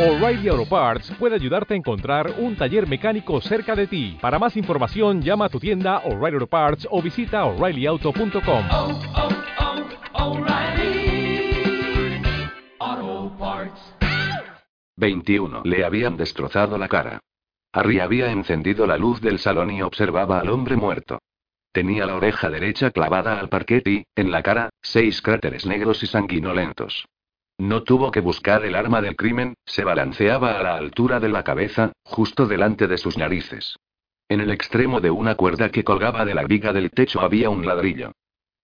O'Reilly 0.00 0.48
Auto 0.48 0.64
Parts 0.64 1.12
puede 1.18 1.34
ayudarte 1.34 1.74
a 1.74 1.76
encontrar 1.76 2.32
un 2.38 2.56
taller 2.56 2.88
mecánico 2.88 3.38
cerca 3.42 3.76
de 3.76 3.86
ti. 3.86 4.16
Para 4.18 4.38
más 4.38 4.56
información, 4.56 5.20
llama 5.20 5.44
a 5.44 5.48
tu 5.50 5.60
tienda 5.60 5.98
O'Reilly 5.98 6.36
Auto 6.36 6.46
Parts 6.46 6.88
o 6.90 7.02
visita 7.02 7.44
oreillyauto.com. 7.44 8.64
oh, 8.70 8.98
oh, 10.14 10.38
O'Reilly. 10.38 11.52
Auto 12.78 13.36
Parts. 13.38 13.94
21. 14.96 15.64
Le 15.64 15.84
habían 15.84 16.16
destrozado 16.16 16.78
la 16.78 16.88
cara. 16.88 17.20
Harry 17.74 18.00
había 18.00 18.32
encendido 18.32 18.86
la 18.86 18.96
luz 18.96 19.20
del 19.20 19.38
salón 19.38 19.70
y 19.70 19.82
observaba 19.82 20.40
al 20.40 20.48
hombre 20.48 20.76
muerto. 20.76 21.18
Tenía 21.74 22.06
la 22.06 22.16
oreja 22.16 22.48
derecha 22.48 22.90
clavada 22.90 23.38
al 23.38 23.50
parquet 23.50 23.86
y, 23.86 24.04
en 24.16 24.30
la 24.30 24.42
cara, 24.42 24.70
seis 24.80 25.20
cráteres 25.20 25.66
negros 25.66 26.02
y 26.02 26.06
sanguinolentos. 26.06 27.04
No 27.60 27.82
tuvo 27.82 28.10
que 28.10 28.20
buscar 28.20 28.64
el 28.64 28.74
arma 28.74 29.02
del 29.02 29.16
crimen, 29.16 29.52
se 29.66 29.84
balanceaba 29.84 30.58
a 30.58 30.62
la 30.62 30.76
altura 30.76 31.20
de 31.20 31.28
la 31.28 31.44
cabeza, 31.44 31.92
justo 32.04 32.46
delante 32.46 32.88
de 32.88 32.96
sus 32.96 33.18
narices. 33.18 33.76
En 34.30 34.40
el 34.40 34.50
extremo 34.50 35.02
de 35.02 35.10
una 35.10 35.34
cuerda 35.34 35.70
que 35.70 35.84
colgaba 35.84 36.24
de 36.24 36.32
la 36.32 36.44
viga 36.44 36.72
del 36.72 36.90
techo 36.90 37.20
había 37.20 37.50
un 37.50 37.66
ladrillo. 37.66 38.12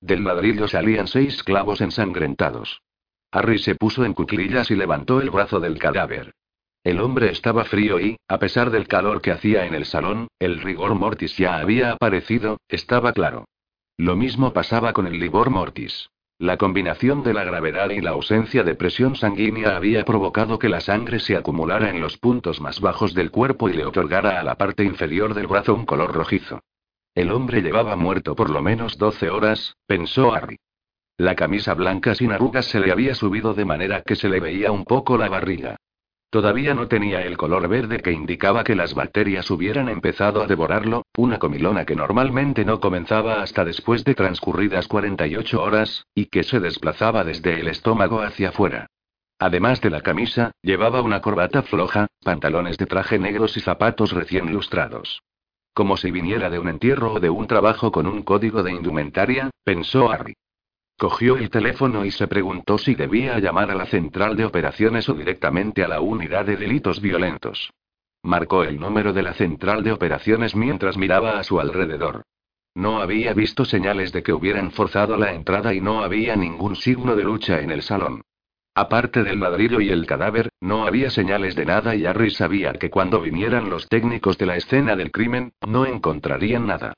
Del 0.00 0.24
ladrillo 0.24 0.66
salían 0.66 1.08
seis 1.08 1.42
clavos 1.42 1.82
ensangrentados. 1.82 2.80
Harry 3.32 3.58
se 3.58 3.74
puso 3.74 4.06
en 4.06 4.14
cuclillas 4.14 4.70
y 4.70 4.76
levantó 4.76 5.20
el 5.20 5.28
brazo 5.28 5.60
del 5.60 5.78
cadáver. 5.78 6.32
El 6.82 7.00
hombre 7.00 7.30
estaba 7.30 7.66
frío 7.66 8.00
y, 8.00 8.16
a 8.28 8.38
pesar 8.38 8.70
del 8.70 8.88
calor 8.88 9.20
que 9.20 9.30
hacía 9.30 9.66
en 9.66 9.74
el 9.74 9.84
salón, 9.84 10.28
el 10.38 10.62
rigor 10.62 10.94
mortis 10.94 11.36
ya 11.36 11.58
había 11.58 11.92
aparecido, 11.92 12.60
estaba 12.66 13.12
claro. 13.12 13.44
Lo 13.98 14.16
mismo 14.16 14.54
pasaba 14.54 14.94
con 14.94 15.06
el 15.06 15.20
livor 15.20 15.50
mortis. 15.50 16.08
La 16.38 16.58
combinación 16.58 17.22
de 17.22 17.32
la 17.32 17.44
gravedad 17.44 17.88
y 17.88 18.02
la 18.02 18.10
ausencia 18.10 18.62
de 18.62 18.74
presión 18.74 19.16
sanguínea 19.16 19.74
había 19.74 20.04
provocado 20.04 20.58
que 20.58 20.68
la 20.68 20.82
sangre 20.82 21.18
se 21.18 21.34
acumulara 21.34 21.88
en 21.88 22.02
los 22.02 22.18
puntos 22.18 22.60
más 22.60 22.78
bajos 22.78 23.14
del 23.14 23.30
cuerpo 23.30 23.70
y 23.70 23.72
le 23.72 23.86
otorgara 23.86 24.38
a 24.38 24.42
la 24.42 24.56
parte 24.56 24.84
inferior 24.84 25.32
del 25.32 25.46
brazo 25.46 25.74
un 25.74 25.86
color 25.86 26.12
rojizo. 26.12 26.60
El 27.14 27.32
hombre 27.32 27.62
llevaba 27.62 27.96
muerto 27.96 28.36
por 28.36 28.50
lo 28.50 28.60
menos 28.60 28.98
12 28.98 29.30
horas, 29.30 29.76
pensó 29.86 30.34
Harry. 30.34 30.58
La 31.16 31.34
camisa 31.34 31.72
blanca 31.72 32.14
sin 32.14 32.30
arrugas 32.32 32.66
se 32.66 32.80
le 32.80 32.92
había 32.92 33.14
subido 33.14 33.54
de 33.54 33.64
manera 33.64 34.02
que 34.02 34.14
se 34.14 34.28
le 34.28 34.38
veía 34.38 34.70
un 34.70 34.84
poco 34.84 35.16
la 35.16 35.30
barriga. 35.30 35.78
Todavía 36.36 36.74
no 36.74 36.86
tenía 36.86 37.22
el 37.22 37.38
color 37.38 37.66
verde 37.66 38.00
que 38.00 38.12
indicaba 38.12 38.62
que 38.62 38.74
las 38.74 38.92
bacterias 38.92 39.50
hubieran 39.50 39.88
empezado 39.88 40.42
a 40.42 40.46
devorarlo, 40.46 41.06
una 41.16 41.38
comilona 41.38 41.86
que 41.86 41.96
normalmente 41.96 42.62
no 42.62 42.78
comenzaba 42.78 43.40
hasta 43.40 43.64
después 43.64 44.04
de 44.04 44.14
transcurridas 44.14 44.86
48 44.86 45.62
horas, 45.62 46.04
y 46.14 46.26
que 46.26 46.42
se 46.42 46.60
desplazaba 46.60 47.24
desde 47.24 47.58
el 47.58 47.68
estómago 47.68 48.20
hacia 48.20 48.50
afuera. 48.50 48.86
Además 49.38 49.80
de 49.80 49.88
la 49.88 50.02
camisa, 50.02 50.52
llevaba 50.60 51.00
una 51.00 51.22
corbata 51.22 51.62
floja, 51.62 52.06
pantalones 52.22 52.76
de 52.76 52.84
traje 52.84 53.18
negros 53.18 53.56
y 53.56 53.60
zapatos 53.60 54.12
recién 54.12 54.52
lustrados. 54.52 55.22
Como 55.72 55.96
si 55.96 56.10
viniera 56.10 56.50
de 56.50 56.58
un 56.58 56.68
entierro 56.68 57.14
o 57.14 57.18
de 57.18 57.30
un 57.30 57.46
trabajo 57.46 57.90
con 57.90 58.06
un 58.06 58.22
código 58.22 58.62
de 58.62 58.72
indumentaria, 58.72 59.48
pensó 59.64 60.10
Harry. 60.10 60.34
Cogió 60.98 61.36
el 61.36 61.50
teléfono 61.50 62.06
y 62.06 62.10
se 62.10 62.26
preguntó 62.26 62.78
si 62.78 62.94
debía 62.94 63.38
llamar 63.38 63.70
a 63.70 63.74
la 63.74 63.84
central 63.84 64.34
de 64.34 64.46
operaciones 64.46 65.08
o 65.10 65.14
directamente 65.14 65.84
a 65.84 65.88
la 65.88 66.00
unidad 66.00 66.46
de 66.46 66.56
delitos 66.56 67.02
violentos. 67.02 67.70
Marcó 68.22 68.64
el 68.64 68.80
número 68.80 69.12
de 69.12 69.22
la 69.22 69.34
central 69.34 69.84
de 69.84 69.92
operaciones 69.92 70.56
mientras 70.56 70.96
miraba 70.96 71.38
a 71.38 71.44
su 71.44 71.60
alrededor. 71.60 72.22
No 72.74 73.00
había 73.00 73.34
visto 73.34 73.66
señales 73.66 74.10
de 74.12 74.22
que 74.22 74.32
hubieran 74.32 74.70
forzado 74.70 75.18
la 75.18 75.34
entrada 75.34 75.74
y 75.74 75.82
no 75.82 76.02
había 76.02 76.34
ningún 76.34 76.76
signo 76.76 77.14
de 77.14 77.24
lucha 77.24 77.60
en 77.60 77.72
el 77.72 77.82
salón. 77.82 78.22
Aparte 78.74 79.22
del 79.22 79.40
ladrillo 79.40 79.80
y 79.80 79.90
el 79.90 80.06
cadáver, 80.06 80.48
no 80.60 80.86
había 80.86 81.10
señales 81.10 81.54
de 81.56 81.66
nada 81.66 81.94
y 81.94 82.06
Harry 82.06 82.30
sabía 82.30 82.72
que 82.72 82.90
cuando 82.90 83.20
vinieran 83.20 83.68
los 83.68 83.86
técnicos 83.88 84.38
de 84.38 84.46
la 84.46 84.56
escena 84.56 84.96
del 84.96 85.10
crimen, 85.10 85.52
no 85.66 85.84
encontrarían 85.84 86.66
nada. 86.66 86.94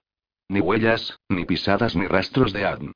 Ni 0.49 0.61
huellas, 0.61 1.19
ni 1.29 1.45
pisadas 1.45 1.95
ni 1.95 2.07
rastros 2.07 2.53
de 2.53 2.65
Adam. 2.65 2.93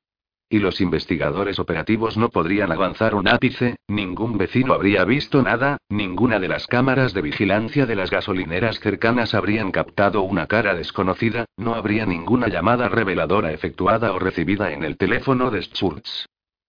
Y 0.53 0.59
los 0.59 0.81
investigadores 0.81 1.57
operativos 1.57 2.15
no 2.15 2.29
podrían 2.29 2.71
avanzar 2.71 3.15
un 3.15 3.27
ápice, 3.27 3.77
ningún 3.87 4.37
vecino 4.37 4.75
habría 4.75 5.03
visto 5.03 5.41
nada, 5.41 5.77
ninguna 5.89 6.39
de 6.39 6.47
las 6.47 6.67
cámaras 6.67 7.11
de 7.15 7.23
vigilancia 7.23 7.87
de 7.87 7.95
las 7.95 8.11
gasolineras 8.11 8.79
cercanas 8.79 9.33
habrían 9.33 9.71
captado 9.71 10.21
una 10.21 10.45
cara 10.45 10.75
desconocida, 10.75 11.45
no 11.57 11.73
habría 11.73 12.05
ninguna 12.05 12.49
llamada 12.49 12.87
reveladora 12.87 13.51
efectuada 13.51 14.13
o 14.13 14.19
recibida 14.19 14.71
en 14.73 14.83
el 14.83 14.95
teléfono 14.95 15.49
de 15.49 15.63
Schultz. 15.63 16.27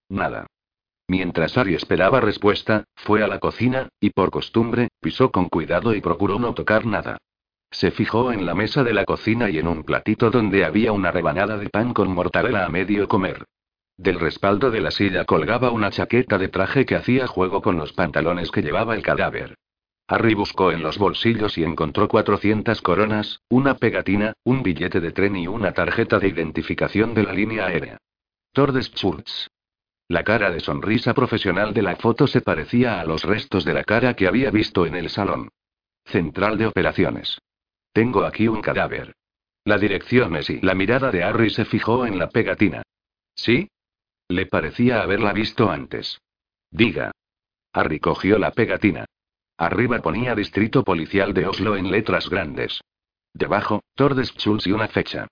Nada. 0.09 0.47
Mientras 1.07 1.59
Harry 1.59 1.75
esperaba 1.75 2.23
respuesta, 2.23 2.85
fue 2.97 3.23
a 3.23 3.29
la 3.29 3.39
cocina, 3.39 3.91
y 4.01 4.09
por 4.09 4.31
costumbre, 4.31 4.89
pisó 4.99 5.31
con 5.31 5.51
cuidado 5.51 5.95
y 5.95 6.01
procuró 6.01 6.39
no 6.39 6.55
tocar 6.55 6.87
nada. 6.87 7.19
Se 7.71 7.91
fijó 7.91 8.33
en 8.33 8.47
la 8.47 8.55
mesa 8.55 8.83
de 8.83 8.95
la 8.95 9.05
cocina 9.05 9.51
y 9.51 9.59
en 9.59 9.69
un 9.69 9.85
platito 9.85 10.31
donde 10.31 10.65
había 10.65 10.93
una 10.93 11.11
rebanada 11.11 11.59
de 11.59 11.69
pan 11.69 11.93
con 11.93 12.11
mortadela 12.11 12.65
a 12.65 12.71
medio 12.71 13.09
comer. 13.09 13.45
Del 13.97 14.19
respaldo 14.19 14.71
de 14.71 14.81
la 14.81 14.91
silla 14.91 15.25
colgaba 15.25 15.71
una 15.71 15.91
chaqueta 15.91 16.37
de 16.37 16.49
traje 16.49 16.85
que 16.85 16.97
hacía 16.97 17.27
juego 17.27 17.63
con 17.63 17.77
los 17.77 17.93
pantalones 17.93 18.51
que 18.51 18.63
llevaba 18.63 18.95
el 18.95 19.03
cadáver. 19.03 19.55
Harry 20.07 20.35
buscó 20.35 20.71
en 20.71 20.83
los 20.83 20.99
bolsillos 20.99 21.57
y 21.57 21.65
encontró 21.65 22.09
400 22.09 22.83
coronas, 22.83 23.41
una 23.49 23.77
pegatina, 23.77 24.35
un 24.45 24.63
billete 24.63 25.01
de 25.01 25.13
tren 25.13 25.37
y 25.37 25.47
una 25.47 25.73
tarjeta 25.73 26.19
de 26.19 26.29
identificación 26.29 27.15
de 27.15 27.23
la 27.23 27.33
línea 27.33 27.67
aérea. 27.67 27.99
Tordes 28.53 28.91
Schultz. 28.95 29.49
La 30.09 30.23
cara 30.23 30.51
de 30.51 30.61
sonrisa 30.61 31.15
profesional 31.15 31.73
de 31.73 31.83
la 31.83 31.97
foto 31.97 32.27
se 32.27 32.43
parecía 32.43 33.01
a 33.01 33.05
los 33.05 33.23
restos 33.25 33.65
de 33.65 33.73
la 33.73 33.85
cara 33.85 34.15
que 34.15 34.27
había 34.27 34.51
visto 34.51 34.85
en 34.85 34.95
el 34.95 35.09
salón. 35.09 35.49
Central 36.05 36.59
de 36.59 36.67
operaciones. 36.67 37.39
Tengo 37.93 38.25
aquí 38.25 38.47
un 38.47 38.61
cadáver. 38.61 39.15
La 39.65 39.79
dirección 39.79 40.37
es 40.37 40.51
y 40.51 40.61
la 40.61 40.75
mirada 40.75 41.11
de 41.11 41.23
Harry 41.23 41.49
se 41.49 41.65
fijó 41.65 42.05
en 42.05 42.19
la 42.19 42.29
pegatina. 42.29 42.83
¿Sí? 43.35 43.69
Le 44.29 44.47
parecía 44.47 45.03
haberla 45.03 45.33
visto 45.33 45.71
antes. 45.71 46.21
Diga. 46.71 47.13
Harry 47.73 48.01
cogió 48.01 48.39
la 48.39 48.53
pegatina. 48.53 49.05
Arriba 49.57 50.01
ponía 50.01 50.35
Distrito 50.35 50.85
Policial 50.85 51.35
de 51.35 51.47
Oslo 51.47 51.77
en 51.77 51.91
letras 51.91 52.29
grandes. 52.29 52.81
Debajo, 53.33 53.83
Tordes 53.95 54.33
Schultz 54.37 54.67
y 54.67 54.73
una 54.73 54.89
fecha. 54.89 55.29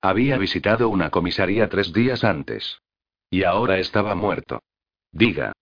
Había 0.00 0.38
visitado 0.38 0.88
una 0.88 1.10
comisaría 1.10 1.68
tres 1.68 1.92
días 1.92 2.24
antes. 2.24 2.78
Y 3.30 3.42
ahora 3.42 3.78
estaba 3.78 4.14
muerto. 4.14 4.62
Diga. 5.10 5.52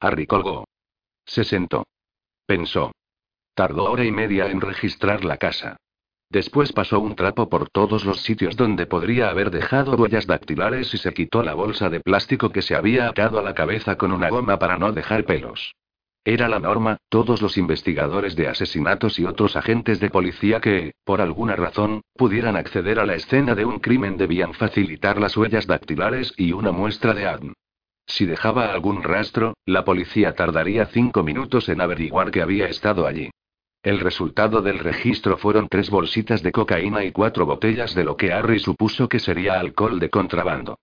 Harry 0.00 0.26
colgó. 0.26 0.66
Se 1.24 1.44
sentó. 1.44 1.86
Pensó. 2.46 2.92
Tardó 3.54 3.90
hora 3.90 4.04
y 4.04 4.10
media 4.10 4.46
en 4.46 4.60
registrar 4.60 5.24
la 5.24 5.36
casa. 5.36 5.76
Después 6.32 6.72
pasó 6.72 6.98
un 6.98 7.14
trapo 7.14 7.50
por 7.50 7.68
todos 7.68 8.06
los 8.06 8.22
sitios 8.22 8.56
donde 8.56 8.86
podría 8.86 9.28
haber 9.28 9.50
dejado 9.50 9.96
huellas 9.96 10.26
dactilares 10.26 10.94
y 10.94 10.96
se 10.96 11.12
quitó 11.12 11.42
la 11.42 11.52
bolsa 11.52 11.90
de 11.90 12.00
plástico 12.00 12.48
que 12.48 12.62
se 12.62 12.74
había 12.74 13.06
atado 13.06 13.38
a 13.38 13.42
la 13.42 13.52
cabeza 13.52 13.96
con 13.96 14.12
una 14.12 14.30
goma 14.30 14.58
para 14.58 14.78
no 14.78 14.92
dejar 14.92 15.24
pelos. 15.24 15.74
Era 16.24 16.48
la 16.48 16.58
norma, 16.58 16.96
todos 17.10 17.42
los 17.42 17.58
investigadores 17.58 18.34
de 18.34 18.48
asesinatos 18.48 19.18
y 19.18 19.26
otros 19.26 19.56
agentes 19.56 20.00
de 20.00 20.08
policía 20.08 20.62
que, 20.62 20.94
por 21.04 21.20
alguna 21.20 21.54
razón, 21.54 22.00
pudieran 22.14 22.56
acceder 22.56 22.98
a 22.98 23.04
la 23.04 23.14
escena 23.14 23.54
de 23.54 23.66
un 23.66 23.78
crimen 23.78 24.16
debían 24.16 24.54
facilitar 24.54 25.20
las 25.20 25.36
huellas 25.36 25.66
dactilares 25.66 26.32
y 26.38 26.52
una 26.52 26.72
muestra 26.72 27.12
de 27.12 27.26
ADN. 27.26 27.52
Si 28.06 28.24
dejaba 28.24 28.72
algún 28.72 29.02
rastro, 29.02 29.52
la 29.66 29.84
policía 29.84 30.32
tardaría 30.34 30.86
cinco 30.86 31.22
minutos 31.22 31.68
en 31.68 31.82
averiguar 31.82 32.30
que 32.30 32.40
había 32.40 32.68
estado 32.68 33.06
allí. 33.06 33.28
El 33.82 33.98
resultado 33.98 34.62
del 34.62 34.78
registro 34.78 35.36
fueron 35.36 35.68
tres 35.68 35.90
bolsitas 35.90 36.42
de 36.42 36.52
cocaína 36.52 37.04
y 37.04 37.10
cuatro 37.10 37.46
botellas 37.46 37.94
de 37.94 38.04
lo 38.04 38.16
que 38.16 38.32
Harry 38.32 38.60
supuso 38.60 39.08
que 39.08 39.18
sería 39.18 39.58
alcohol 39.58 39.98
de 39.98 40.08
contrabando. 40.08 40.78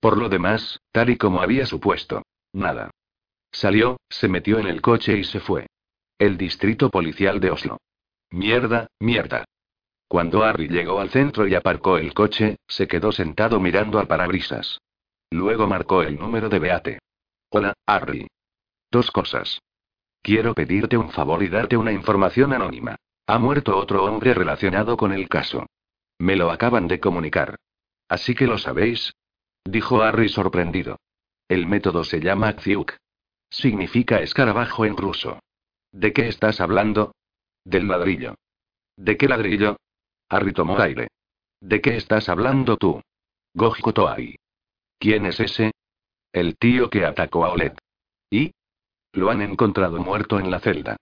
Por 0.00 0.18
lo 0.18 0.28
demás, 0.28 0.80
tal 0.92 1.08
y 1.08 1.16
como 1.16 1.40
había 1.40 1.64
supuesto. 1.64 2.22
Nada. 2.52 2.90
Salió, 3.50 3.96
se 4.10 4.28
metió 4.28 4.58
en 4.58 4.66
el 4.66 4.82
coche 4.82 5.16
y 5.16 5.24
se 5.24 5.40
fue. 5.40 5.66
El 6.18 6.36
distrito 6.36 6.90
policial 6.90 7.40
de 7.40 7.50
Oslo. 7.50 7.78
Mierda, 8.30 8.88
mierda. 9.00 9.44
Cuando 10.06 10.42
Harry 10.42 10.68
llegó 10.68 11.00
al 11.00 11.08
centro 11.08 11.46
y 11.48 11.54
aparcó 11.54 11.96
el 11.96 12.12
coche, 12.12 12.56
se 12.68 12.86
quedó 12.86 13.12
sentado 13.12 13.60
mirando 13.60 13.98
al 13.98 14.06
parabrisas. 14.06 14.78
Luego 15.30 15.66
marcó 15.66 16.02
el 16.02 16.18
número 16.18 16.50
de 16.50 16.58
Beate. 16.58 16.98
Hola, 17.48 17.72
Harry. 17.86 18.26
Dos 18.90 19.10
cosas. 19.10 19.58
Quiero 20.22 20.54
pedirte 20.54 20.96
un 20.96 21.10
favor 21.10 21.42
y 21.42 21.48
darte 21.48 21.76
una 21.76 21.92
información 21.92 22.52
anónima. 22.52 22.96
Ha 23.26 23.38
muerto 23.38 23.76
otro 23.76 24.04
hombre 24.04 24.34
relacionado 24.34 24.96
con 24.96 25.12
el 25.12 25.28
caso. 25.28 25.66
Me 26.18 26.36
lo 26.36 26.50
acaban 26.50 26.86
de 26.86 27.00
comunicar. 27.00 27.56
Así 28.08 28.34
que 28.34 28.46
lo 28.46 28.58
sabéis. 28.58 29.12
Dijo 29.64 30.02
Harry 30.02 30.28
sorprendido. 30.28 30.98
El 31.48 31.66
método 31.66 32.04
se 32.04 32.20
llama 32.20 32.52
Xiuk. 32.52 32.96
Significa 33.50 34.20
escarabajo 34.20 34.84
en 34.84 34.96
ruso. 34.96 35.40
¿De 35.90 36.12
qué 36.12 36.28
estás 36.28 36.60
hablando? 36.60 37.12
Del 37.64 37.88
ladrillo. 37.88 38.36
¿De 38.96 39.16
qué 39.16 39.28
ladrillo? 39.28 39.76
Harry 40.28 40.52
tomó 40.52 40.78
aire. 40.78 41.08
¿De 41.60 41.80
qué 41.80 41.96
estás 41.96 42.28
hablando 42.28 42.76
tú? 42.76 43.00
Goji 43.54 43.82
Toai. 43.92 44.36
¿Quién 44.98 45.26
es 45.26 45.40
ese? 45.40 45.72
El 46.32 46.56
tío 46.56 46.88
que 46.88 47.04
atacó 47.04 47.44
a 47.44 47.52
Oleg. 47.52 47.76
¿Y? 48.30 48.52
Lo 49.12 49.30
han 49.30 49.42
encontrado 49.42 49.98
muerto 49.98 50.38
en 50.40 50.50
la 50.50 50.60
celda. 50.60 50.96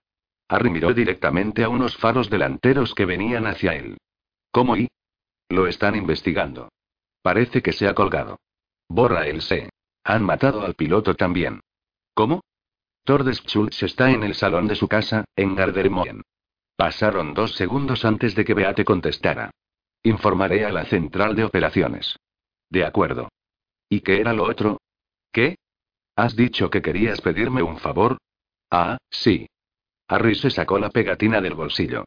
Harry 0.49 0.69
miró 0.69 0.93
directamente 0.93 1.63
a 1.63 1.69
unos 1.69 1.95
faros 1.95 2.29
delanteros 2.29 2.93
que 2.93 3.05
venían 3.05 3.47
hacia 3.47 3.73
él. 3.73 3.97
¿Cómo 4.51 4.75
y? 4.75 4.89
Lo 5.49 5.67
están 5.67 5.95
investigando. 5.95 6.69
Parece 7.21 7.61
que 7.61 7.71
se 7.71 7.87
ha 7.87 7.93
colgado. 7.93 8.39
Borra 8.89 9.27
el 9.27 9.41
C. 9.41 9.69
Han 10.03 10.23
matado 10.23 10.61
al 10.61 10.73
piloto 10.73 11.15
también. 11.15 11.61
¿Cómo? 12.13 12.41
Tordes 13.03 13.41
Schultz 13.43 13.83
está 13.83 14.11
en 14.11 14.23
el 14.23 14.35
salón 14.35 14.67
de 14.67 14.75
su 14.75 14.87
casa, 14.87 15.25
en 15.35 15.55
Gardermoen. 15.55 16.21
Pasaron 16.75 17.33
dos 17.33 17.55
segundos 17.55 18.05
antes 18.05 18.35
de 18.35 18.43
que 18.43 18.53
Beate 18.53 18.83
contestara. 18.83 19.51
Informaré 20.03 20.65
a 20.65 20.71
la 20.71 20.85
central 20.85 21.35
de 21.35 21.45
operaciones. 21.45 22.17
De 22.69 22.85
acuerdo. 22.85 23.29
¿Y 23.87 24.01
qué 24.01 24.19
era 24.19 24.33
lo 24.33 24.43
otro? 24.43 24.81
¿Qué? 25.31 25.57
¿Has 26.15 26.35
dicho 26.35 26.69
que 26.69 26.81
querías 26.81 27.21
pedirme 27.21 27.63
un 27.63 27.77
favor? 27.77 28.17
Ah, 28.69 28.97
sí. 29.09 29.47
Harry 30.07 30.35
se 30.35 30.49
sacó 30.49 30.77
la 30.77 30.89
pegatina 30.89 31.41
del 31.41 31.53
bolsillo. 31.53 32.05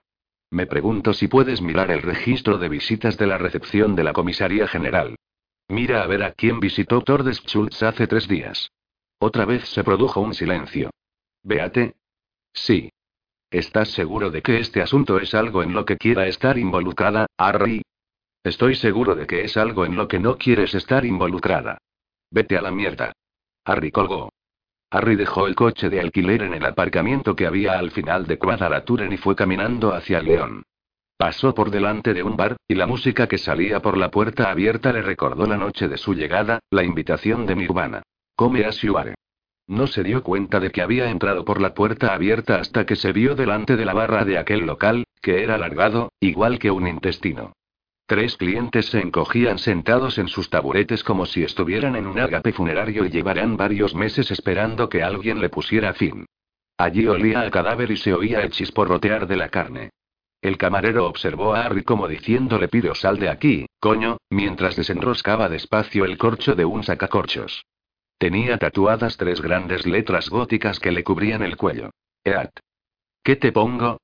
Me 0.51 0.67
pregunto 0.67 1.15
si 1.15 1.27
puedes 1.27 1.61
mirar 1.63 1.91
el 1.91 2.03
registro 2.03 2.59
de 2.59 2.69
visitas 2.69 3.17
de 3.17 3.27
la 3.27 3.39
recepción 3.39 3.97
de 3.97 4.05
la 4.05 4.13
comisaría 4.13 4.69
general. 4.69 5.17
Mira 5.69 6.03
a 6.03 6.07
ver 6.07 6.23
a 6.23 6.33
quién 6.33 6.61
visitó 6.61 7.01
Tordes 7.01 7.39
Schultz 7.39 7.83
hace 7.83 8.07
tres 8.07 8.29
días. 8.29 8.71
Otra 9.19 9.47
vez 9.47 9.67
se 9.69 9.83
produjo 9.83 10.21
un 10.21 10.35
silencio. 10.35 10.91
Beate. 11.43 11.95
Sí. 12.53 12.91
¿Estás 13.51 13.91
seguro 13.91 14.31
de 14.31 14.43
que 14.43 14.59
este 14.59 14.83
asunto 14.83 15.19
es 15.19 15.35
algo 15.35 15.63
en 15.63 15.73
lo 15.73 15.85
que 15.85 15.97
quiera 15.97 16.27
estar 16.27 16.59
involucrada, 16.59 17.27
Harry? 17.39 17.83
Estoy 18.43 18.75
seguro 18.75 19.15
de 19.15 19.27
que 19.27 19.45
es 19.45 19.57
algo 19.57 19.87
en 19.87 19.97
lo 19.97 20.07
que 20.09 20.19
no 20.19 20.37
quieres 20.37 20.75
estar 20.75 21.05
involucrada. 21.07 21.79
Vete 22.31 22.59
a 22.59 22.63
la 22.63 22.71
mierda. 22.71 23.13
Harry 23.65 23.91
colgó. 23.91 24.31
Harry 24.91 25.17
dejó 25.17 25.47
el 25.47 25.55
coche 25.55 25.89
de 25.91 26.01
alquiler 26.01 26.43
en 26.43 26.55
el 26.55 26.65
aparcamiento 26.65 27.35
que 27.35 27.47
había 27.47 27.79
al 27.79 27.91
final 27.91 28.27
de 28.27 28.39
Quadraturen 28.39 29.13
y 29.13 29.17
fue 29.17 29.35
caminando 29.35 29.93
hacia 29.93 30.19
el 30.19 30.27
León. 30.27 30.63
Pasó 31.17 31.55
por 31.55 31.71
delante 31.71 32.13
de 32.13 32.23
un 32.23 32.37
bar, 32.37 32.57
y 32.69 32.75
la 32.75 32.87
música 32.87 33.27
que 33.27 33.39
salía 33.39 33.81
por 33.81 33.97
la 33.97 34.11
puerta 34.11 34.51
abierta 34.51 34.93
le 34.93 35.03
recordó 35.03 35.47
la 35.47 35.57
noche 35.57 35.89
de 35.89 35.97
su 35.97 36.15
llegada, 36.15 36.61
la 36.71 36.85
invitación 36.85 37.47
de 37.47 37.57
Nirvana. 37.57 38.03
Come 38.37 38.65
as 38.65 38.81
you 38.83 38.97
are. 38.99 39.15
No 39.67 39.87
se 39.87 40.03
dio 40.03 40.23
cuenta 40.23 40.61
de 40.61 40.71
que 40.71 40.83
había 40.83 41.09
entrado 41.09 41.45
por 41.45 41.61
la 41.61 41.73
puerta 41.73 42.13
abierta 42.13 42.57
hasta 42.57 42.85
que 42.85 42.97
se 42.97 43.13
vio 43.13 43.35
delante 43.35 43.77
de 43.77 43.85
la 43.85 43.95
barra 43.95 44.25
de 44.25 44.39
aquel 44.39 44.67
local, 44.67 45.05
que 45.23 45.43
era 45.43 45.55
alargado, 45.55 46.13
igual 46.21 46.59
que 46.59 46.71
un 46.71 46.87
intestino. 46.87 47.55
Tres 48.07 48.37
clientes 48.37 48.87
se 48.87 49.01
encogían 49.01 49.59
sentados 49.59 50.19
en 50.19 50.29
sus 50.29 50.51
taburetes 50.51 51.03
como 51.03 51.25
si 51.25 51.43
estuvieran 51.43 51.97
en 51.97 52.07
un 52.07 52.19
ágape 52.19 52.53
funerario 52.53 53.07
y 53.07 53.11
llevaran 53.11 53.57
varios 53.57 53.95
meses 53.95 54.31
esperando 54.31 54.91
que 54.91 55.03
alguien 55.03 55.41
le 55.41 55.49
pusiera 55.49 55.95
fin. 55.95 56.27
Allí 56.77 57.07
olía 57.07 57.41
a 57.41 57.51
cadáver 57.51 57.91
y 57.91 57.97
se 57.97 58.13
oía 58.13 58.41
el 58.41 58.51
chisporrotear 58.51 59.27
de 59.27 59.37
la 59.37 59.49
carne. 59.49 59.91
El 60.43 60.59
camarero 60.59 61.07
observó 61.07 61.55
a 61.55 61.65
Harry 61.65 61.83
como 61.83 62.07
diciéndole 62.07 62.69
pido 62.69 62.95
sal 62.95 63.19
de 63.19 63.31
aquí, 63.31 63.65
coño, 63.81 64.19
mientras 64.29 64.77
desenroscaba 64.77 65.49
despacio 65.49 66.05
el 66.05 66.19
corcho 66.19 66.55
de 66.55 66.67
un 66.67 66.83
sacacorchos. 66.83 67.65
Tenía 68.19 68.59
tatuadas 68.59 69.17
tres 69.17 69.41
grandes 69.41 69.87
letras 69.87 70.29
góticas 70.29 70.79
que 70.79 70.93
le 70.93 71.03
cubrían 71.03 71.43
el 71.43 71.57
cuello. 71.57 71.91
Eat. 72.25 72.51
¿Qué 73.23 73.37
te 73.37 73.53
pongo? 73.53 73.99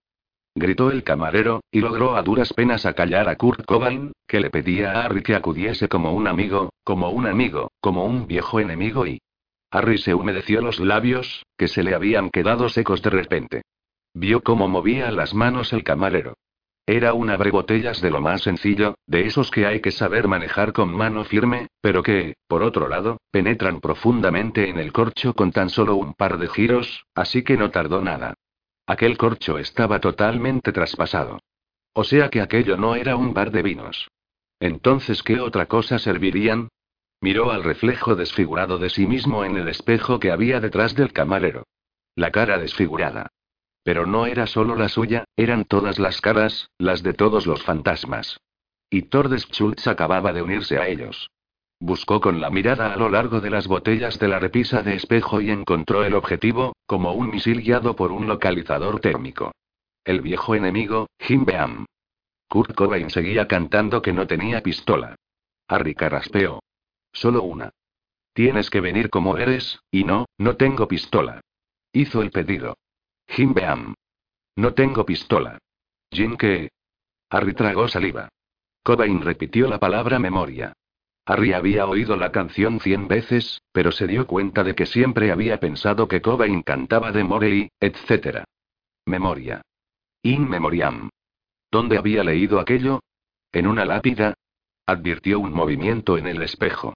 Gritó 0.60 0.90
el 0.92 1.02
camarero, 1.02 1.62
y 1.72 1.80
logró 1.80 2.14
a 2.14 2.22
duras 2.22 2.52
penas 2.52 2.86
acallar 2.86 3.28
a 3.28 3.36
Kurt 3.36 3.64
Cobain, 3.64 4.12
que 4.28 4.40
le 4.40 4.50
pedía 4.50 4.92
a 4.92 5.04
Harry 5.04 5.22
que 5.22 5.34
acudiese 5.34 5.88
como 5.88 6.12
un 6.12 6.28
amigo, 6.28 6.70
como 6.84 7.10
un 7.10 7.26
amigo, 7.26 7.72
como 7.80 8.04
un 8.04 8.28
viejo 8.28 8.60
enemigo 8.60 9.06
y... 9.06 9.20
Harry 9.72 9.98
se 9.98 10.14
humedeció 10.14 10.60
los 10.60 10.78
labios, 10.78 11.44
que 11.56 11.66
se 11.66 11.82
le 11.82 11.94
habían 11.94 12.28
quedado 12.30 12.68
secos 12.68 13.02
de 13.02 13.10
repente. 13.10 13.62
Vio 14.14 14.42
cómo 14.42 14.68
movía 14.68 15.10
las 15.10 15.32
manos 15.32 15.72
el 15.72 15.82
camarero. 15.82 16.34
Era 16.86 17.14
un 17.14 17.32
botellas 17.52 18.00
de 18.00 18.10
lo 18.10 18.20
más 18.20 18.42
sencillo, 18.42 18.96
de 19.06 19.26
esos 19.26 19.50
que 19.50 19.64
hay 19.64 19.80
que 19.80 19.92
saber 19.92 20.26
manejar 20.28 20.72
con 20.72 20.92
mano 20.92 21.24
firme, 21.24 21.68
pero 21.80 22.02
que, 22.02 22.34
por 22.48 22.62
otro 22.62 22.88
lado, 22.88 23.18
penetran 23.30 23.80
profundamente 23.80 24.68
en 24.68 24.78
el 24.78 24.92
corcho 24.92 25.32
con 25.32 25.52
tan 25.52 25.70
solo 25.70 25.94
un 25.94 26.14
par 26.14 26.38
de 26.38 26.48
giros, 26.48 27.04
así 27.14 27.44
que 27.44 27.56
no 27.56 27.70
tardó 27.70 28.02
nada. 28.02 28.34
Aquel 28.90 29.16
corcho 29.16 29.56
estaba 29.56 30.00
totalmente 30.00 30.72
traspasado. 30.72 31.38
O 31.92 32.02
sea 32.02 32.28
que 32.28 32.40
aquello 32.40 32.76
no 32.76 32.96
era 32.96 33.14
un 33.14 33.32
bar 33.32 33.52
de 33.52 33.62
vinos. 33.62 34.08
Entonces, 34.58 35.22
¿qué 35.22 35.38
otra 35.38 35.66
cosa 35.66 36.00
servirían? 36.00 36.70
Miró 37.20 37.52
al 37.52 37.62
reflejo 37.62 38.16
desfigurado 38.16 38.78
de 38.78 38.90
sí 38.90 39.06
mismo 39.06 39.44
en 39.44 39.56
el 39.56 39.69
espejo 39.69 40.19
que 40.19 40.32
había 40.32 40.58
detrás 40.58 40.96
del 40.96 41.12
camarero. 41.12 41.69
La 42.16 42.32
cara 42.32 42.58
desfigurada. 42.58 43.28
Pero 43.84 44.06
no 44.06 44.26
era 44.26 44.48
solo 44.48 44.75
la 44.75 44.88
suya, 44.88 45.22
eran 45.36 45.66
todas 45.66 46.00
las 46.00 46.20
caras, 46.20 46.69
las 46.76 47.04
de 47.04 47.14
todos 47.14 47.46
los 47.46 47.62
fantasmas. 47.62 48.40
Y 48.90 49.02
Tordes 49.02 49.46
Schultz 49.52 49.86
acababa 49.86 50.32
de 50.32 50.43
unirse 50.43 50.78
a 50.78 50.88
ellos. 50.88 51.31
Buscó 51.82 52.21
con 52.21 52.43
la 52.43 52.50
mirada 52.50 52.93
a 52.93 52.97
lo 52.97 53.09
largo 53.09 53.41
de 53.41 53.49
las 53.49 53.67
botellas 53.67 54.19
de 54.19 54.29
la 54.29 54.38
repisa 54.38 54.82
de 54.82 54.97
espejo 54.97 55.41
y 55.41 55.50
encontró 55.50 56.05
el 56.05 56.15
objetivo, 56.15 56.75
como 56.87 57.15
un 57.15 57.31
misil 57.31 57.62
guiado 57.62 57.97
por 57.97 58.12
un 58.12 58.29
localizador 58.29 59.00
térmico. 59.00 59.53
El 60.05 60.21
viejo 60.21 60.55
enemigo, 60.55 61.09
Jim 61.19 61.47
Beam. 61.47 61.87
Kurt 62.49 62.75
Cobain 62.75 63.09
seguía 63.09 63.49
cantando 63.49 64.03
que 64.03 64.12
no 64.12 64.27
tenía 64.27 64.62
pistola. 64.62 65.17
Harry 65.69 65.94
carraspeó. 65.94 66.62
Solo 67.12 67.44
una. 67.44 67.71
Tienes 68.35 68.69
que 68.69 68.81
venir 68.81 69.09
como 69.09 69.38
eres, 69.38 69.81
y 69.91 70.05
no, 70.05 70.27
no 70.37 70.56
tengo 70.56 70.87
pistola. 70.87 71.41
Hizo 71.93 72.21
el 72.21 72.31
pedido. 72.31 72.77
Jim 73.27 73.55
Beam. 73.55 73.94
No 74.56 74.75
tengo 74.75 75.06
pistola. 75.06 75.59
Jim 76.11 76.37
qué? 76.37 76.71
Harry 77.31 77.55
tragó 77.55 77.88
saliva. 77.88 78.29
Cobain 78.82 79.23
repitió 79.23 79.67
la 79.67 79.79
palabra 79.79 80.19
memoria. 80.19 80.75
Harry 81.31 81.53
había 81.53 81.87
oído 81.87 82.17
la 82.17 82.32
canción 82.32 82.81
cien 82.81 83.06
veces, 83.06 83.62
pero 83.71 83.93
se 83.93 84.09
dio 84.09 84.27
cuenta 84.27 84.65
de 84.65 84.75
que 84.75 84.85
siempre 84.85 85.31
había 85.31 85.61
pensado 85.61 86.09
que 86.09 86.21
Cobain 86.21 86.62
cantaba 86.62 87.12
de 87.12 87.23
Morey, 87.23 87.71
etc. 87.79 88.43
Memoria. 89.06 89.62
In 90.25 90.49
memoriam. 90.49 91.09
¿Dónde 91.71 91.99
había 91.99 92.25
leído 92.25 92.59
aquello? 92.59 92.99
¿En 93.53 93.69
una 93.69 93.85
lápida? 93.85 94.35
Advirtió 94.87 95.38
un 95.38 95.53
movimiento 95.53 96.19
en 96.19 96.27
el 96.27 96.43
espejo. 96.43 96.94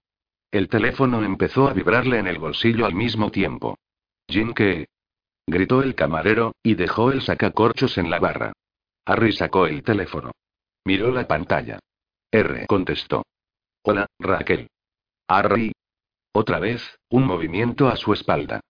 El 0.51 0.67
teléfono 0.67 1.23
empezó 1.23 1.69
a 1.69 1.73
vibrarle 1.73 2.19
en 2.19 2.27
el 2.27 2.37
bolsillo 2.37 2.85
al 2.85 2.93
mismo 2.93 3.31
tiempo. 3.31 3.77
¿Jim 4.27 4.53
qué? 4.53 4.89
gritó 5.47 5.81
el 5.81 5.95
camarero, 5.95 6.55
y 6.61 6.75
dejó 6.75 7.13
el 7.13 7.21
sacacorchos 7.21 7.97
en 7.97 8.09
la 8.09 8.19
barra. 8.19 8.51
Harry 9.05 9.31
sacó 9.31 9.65
el 9.65 9.81
teléfono. 9.81 10.31
Miró 10.83 11.09
la 11.11 11.25
pantalla. 11.25 11.79
R 12.33 12.65
contestó. 12.67 13.23
Hola, 13.87 14.07
Raquel. 14.17 14.67
Harry. 15.27 15.71
Otra 16.33 16.57
vez, 16.57 16.81
un 17.11 17.27
movimiento 17.27 17.87
a 17.87 17.95
su 17.95 18.13
espalda. 18.13 18.61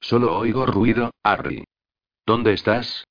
Solo 0.00 0.34
oigo 0.38 0.64
ruido, 0.64 1.10
Harry. 1.22 1.64
¿Dónde 2.24 2.54
estás? 2.54 3.04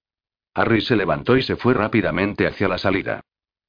Harry 0.55 0.81
se 0.81 0.95
levantó 0.95 1.37
y 1.37 1.43
se 1.43 1.57
fue 1.57 1.75
rápidamente 1.75 2.47
hacia 2.47 2.67
la 2.67 2.79
salida. 2.79 3.21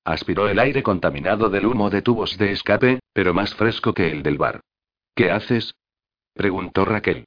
Aspiró 0.05 0.49
el 0.49 0.59
aire 0.59 0.83
contaminado 0.83 1.51
del 1.51 1.67
humo 1.67 1.91
de 1.91 2.01
tubos 2.01 2.39
de 2.39 2.53
escape, 2.53 3.01
pero 3.13 3.35
más 3.35 3.55
fresco 3.55 3.93
que 3.93 4.11
el 4.11 4.23
del 4.23 4.39
bar. 4.39 4.63
¿Qué 5.15 5.31
haces? 5.31 5.75
preguntó 6.33 6.87
Raquel. 6.87 7.27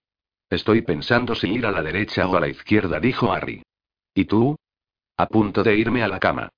Estoy 0.50 0.82
pensando 0.82 1.36
si 1.36 1.48
ir 1.48 1.68
a 1.68 1.72
la 1.72 1.84
derecha 1.84 2.28
o 2.28 2.36
a 2.36 2.40
la 2.40 2.48
izquierda, 2.48 3.00
dijo 3.00 3.32
Harry. 3.32 3.62
¿Y 4.16 4.26
tú? 4.26 4.56
A 5.16 5.28
punto 5.28 5.62
de 5.62 5.78
irme 5.78 6.02
a 6.02 6.08
la 6.08 6.20
cama. 6.20 6.50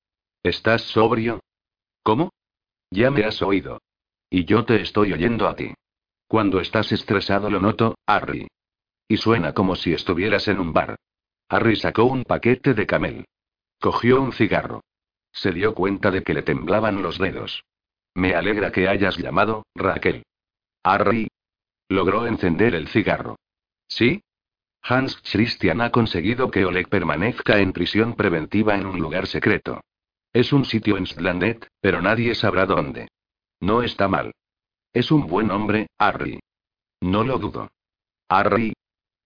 ¿Estás 0.43 0.83
sobrio? 0.83 1.41
¿Cómo? 2.03 2.31
Ya 2.89 3.11
me 3.11 3.25
has 3.25 3.41
oído. 3.41 3.81
Y 4.29 4.45
yo 4.45 4.65
te 4.65 4.81
estoy 4.81 5.13
oyendo 5.13 5.47
a 5.47 5.55
ti. 5.55 5.73
Cuando 6.27 6.59
estás 6.59 6.91
estresado 6.91 7.49
lo 7.49 7.59
noto, 7.59 7.97
Harry. 8.05 8.47
Y 9.07 9.17
suena 9.17 9.53
como 9.53 9.75
si 9.75 9.93
estuvieras 9.93 10.47
en 10.47 10.59
un 10.59 10.73
bar. 10.73 10.97
Harry 11.49 11.77
sacó 11.77 12.03
un 12.03 12.23
paquete 12.23 12.73
de 12.73 12.85
camel. 12.85 13.25
Cogió 13.79 14.21
un 14.21 14.33
cigarro. 14.33 14.81
Se 15.31 15.51
dio 15.51 15.73
cuenta 15.73 16.11
de 16.11 16.23
que 16.23 16.33
le 16.33 16.41
temblaban 16.41 17.01
los 17.01 17.17
dedos. 17.17 17.63
Me 18.15 18.33
alegra 18.35 18.71
que 18.71 18.87
hayas 18.87 19.17
llamado, 19.17 19.65
Raquel. 19.75 20.23
Harry. 20.83 21.29
Logró 21.87 22.27
encender 22.27 22.75
el 22.75 22.89
cigarro. 22.89 23.37
¿Sí? 23.87 24.21
Hans 24.81 25.21
Christian 25.31 25.81
ha 25.81 25.91
conseguido 25.91 26.51
que 26.51 26.65
Oleg 26.65 26.89
permanezca 26.89 27.59
en 27.59 27.71
prisión 27.71 28.15
preventiva 28.15 28.75
en 28.75 28.85
un 28.85 28.99
lugar 28.99 29.27
secreto. 29.27 29.81
Es 30.33 30.51
un 30.51 30.65
sitio 30.65 30.97
en 30.97 31.05
Slandet, 31.05 31.67
pero 31.79 32.01
nadie 32.01 32.35
sabrá 32.35 32.65
dónde. 32.65 33.07
No 33.59 33.81
está 33.81 34.07
mal. 34.07 34.33
Es 34.93 35.11
un 35.11 35.27
buen 35.27 35.51
hombre, 35.51 35.87
Harry. 35.97 36.39
No 37.01 37.23
lo 37.23 37.37
dudo. 37.37 37.69
Harry. 38.29 38.73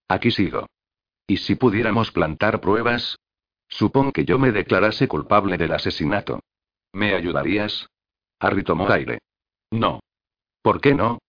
Aquí 0.07 0.31
sigo. 0.31 0.67
¿Y 1.27 1.37
si 1.37 1.55
pudiéramos 1.55 2.11
plantar 2.11 2.59
pruebas? 2.59 3.17
Supón 3.67 4.11
que 4.11 4.25
yo 4.25 4.37
me 4.37 4.51
declarase 4.51 5.07
culpable 5.07 5.57
del 5.57 5.71
asesinato. 5.71 6.41
¿Me 6.91 7.15
ayudarías? 7.15 7.87
Harry 8.39 8.63
tomó 8.63 8.89
aire. 8.89 9.19
No. 9.71 10.01
¿Por 10.61 10.81
qué 10.81 10.93
no? 10.93 11.19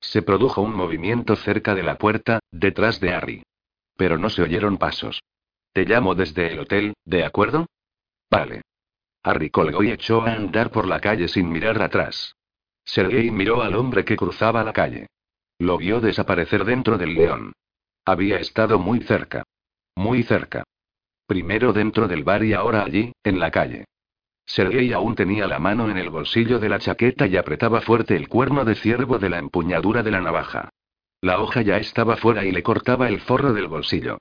Se 0.00 0.22
produjo 0.22 0.62
un 0.62 0.74
movimiento 0.74 1.36
cerca 1.36 1.74
de 1.74 1.82
la 1.82 1.98
puerta, 1.98 2.40
detrás 2.50 2.98
de 3.00 3.12
Harry. 3.12 3.42
Pero 3.96 4.18
no 4.18 4.30
se 4.30 4.42
oyeron 4.42 4.78
pasos. 4.78 5.22
Te 5.72 5.84
llamo 5.84 6.14
desde 6.14 6.52
el 6.52 6.60
hotel, 6.60 6.94
¿de 7.04 7.24
acuerdo? 7.24 7.66
Vale. 8.30 8.62
Harry 9.22 9.50
colgó 9.50 9.82
y 9.82 9.90
echó 9.90 10.22
a 10.22 10.32
andar 10.32 10.70
por 10.70 10.88
la 10.88 11.00
calle 11.00 11.28
sin 11.28 11.50
mirar 11.50 11.80
atrás. 11.80 12.34
Sergei 12.84 13.30
miró 13.30 13.62
al 13.62 13.74
hombre 13.74 14.04
que 14.04 14.16
cruzaba 14.16 14.64
la 14.64 14.72
calle. 14.72 15.06
Lo 15.58 15.78
vio 15.78 16.00
desaparecer 16.00 16.64
dentro 16.64 16.98
del 16.98 17.14
león. 17.14 17.52
Había 18.04 18.38
estado 18.38 18.78
muy 18.78 19.00
cerca. 19.00 19.44
Muy 19.94 20.22
cerca. 20.22 20.64
Primero 21.26 21.72
dentro 21.72 22.08
del 22.08 22.24
bar 22.24 22.44
y 22.44 22.52
ahora 22.52 22.84
allí, 22.84 23.12
en 23.22 23.38
la 23.38 23.50
calle. 23.50 23.84
Sergei 24.44 24.92
aún 24.92 25.14
tenía 25.14 25.46
la 25.46 25.58
mano 25.58 25.88
en 25.88 25.96
el 25.96 26.10
bolsillo 26.10 26.58
de 26.58 26.68
la 26.68 26.78
chaqueta 26.78 27.26
y 27.26 27.36
apretaba 27.36 27.80
fuerte 27.80 28.16
el 28.16 28.28
cuerno 28.28 28.64
de 28.64 28.74
ciervo 28.74 29.18
de 29.18 29.30
la 29.30 29.38
empuñadura 29.38 30.02
de 30.02 30.10
la 30.10 30.20
navaja. 30.20 30.68
La 31.20 31.40
hoja 31.40 31.62
ya 31.62 31.76
estaba 31.76 32.16
fuera 32.16 32.44
y 32.44 32.50
le 32.50 32.62
cortaba 32.62 33.08
el 33.08 33.20
forro 33.20 33.52
del 33.52 33.68
bolsillo. 33.68 34.18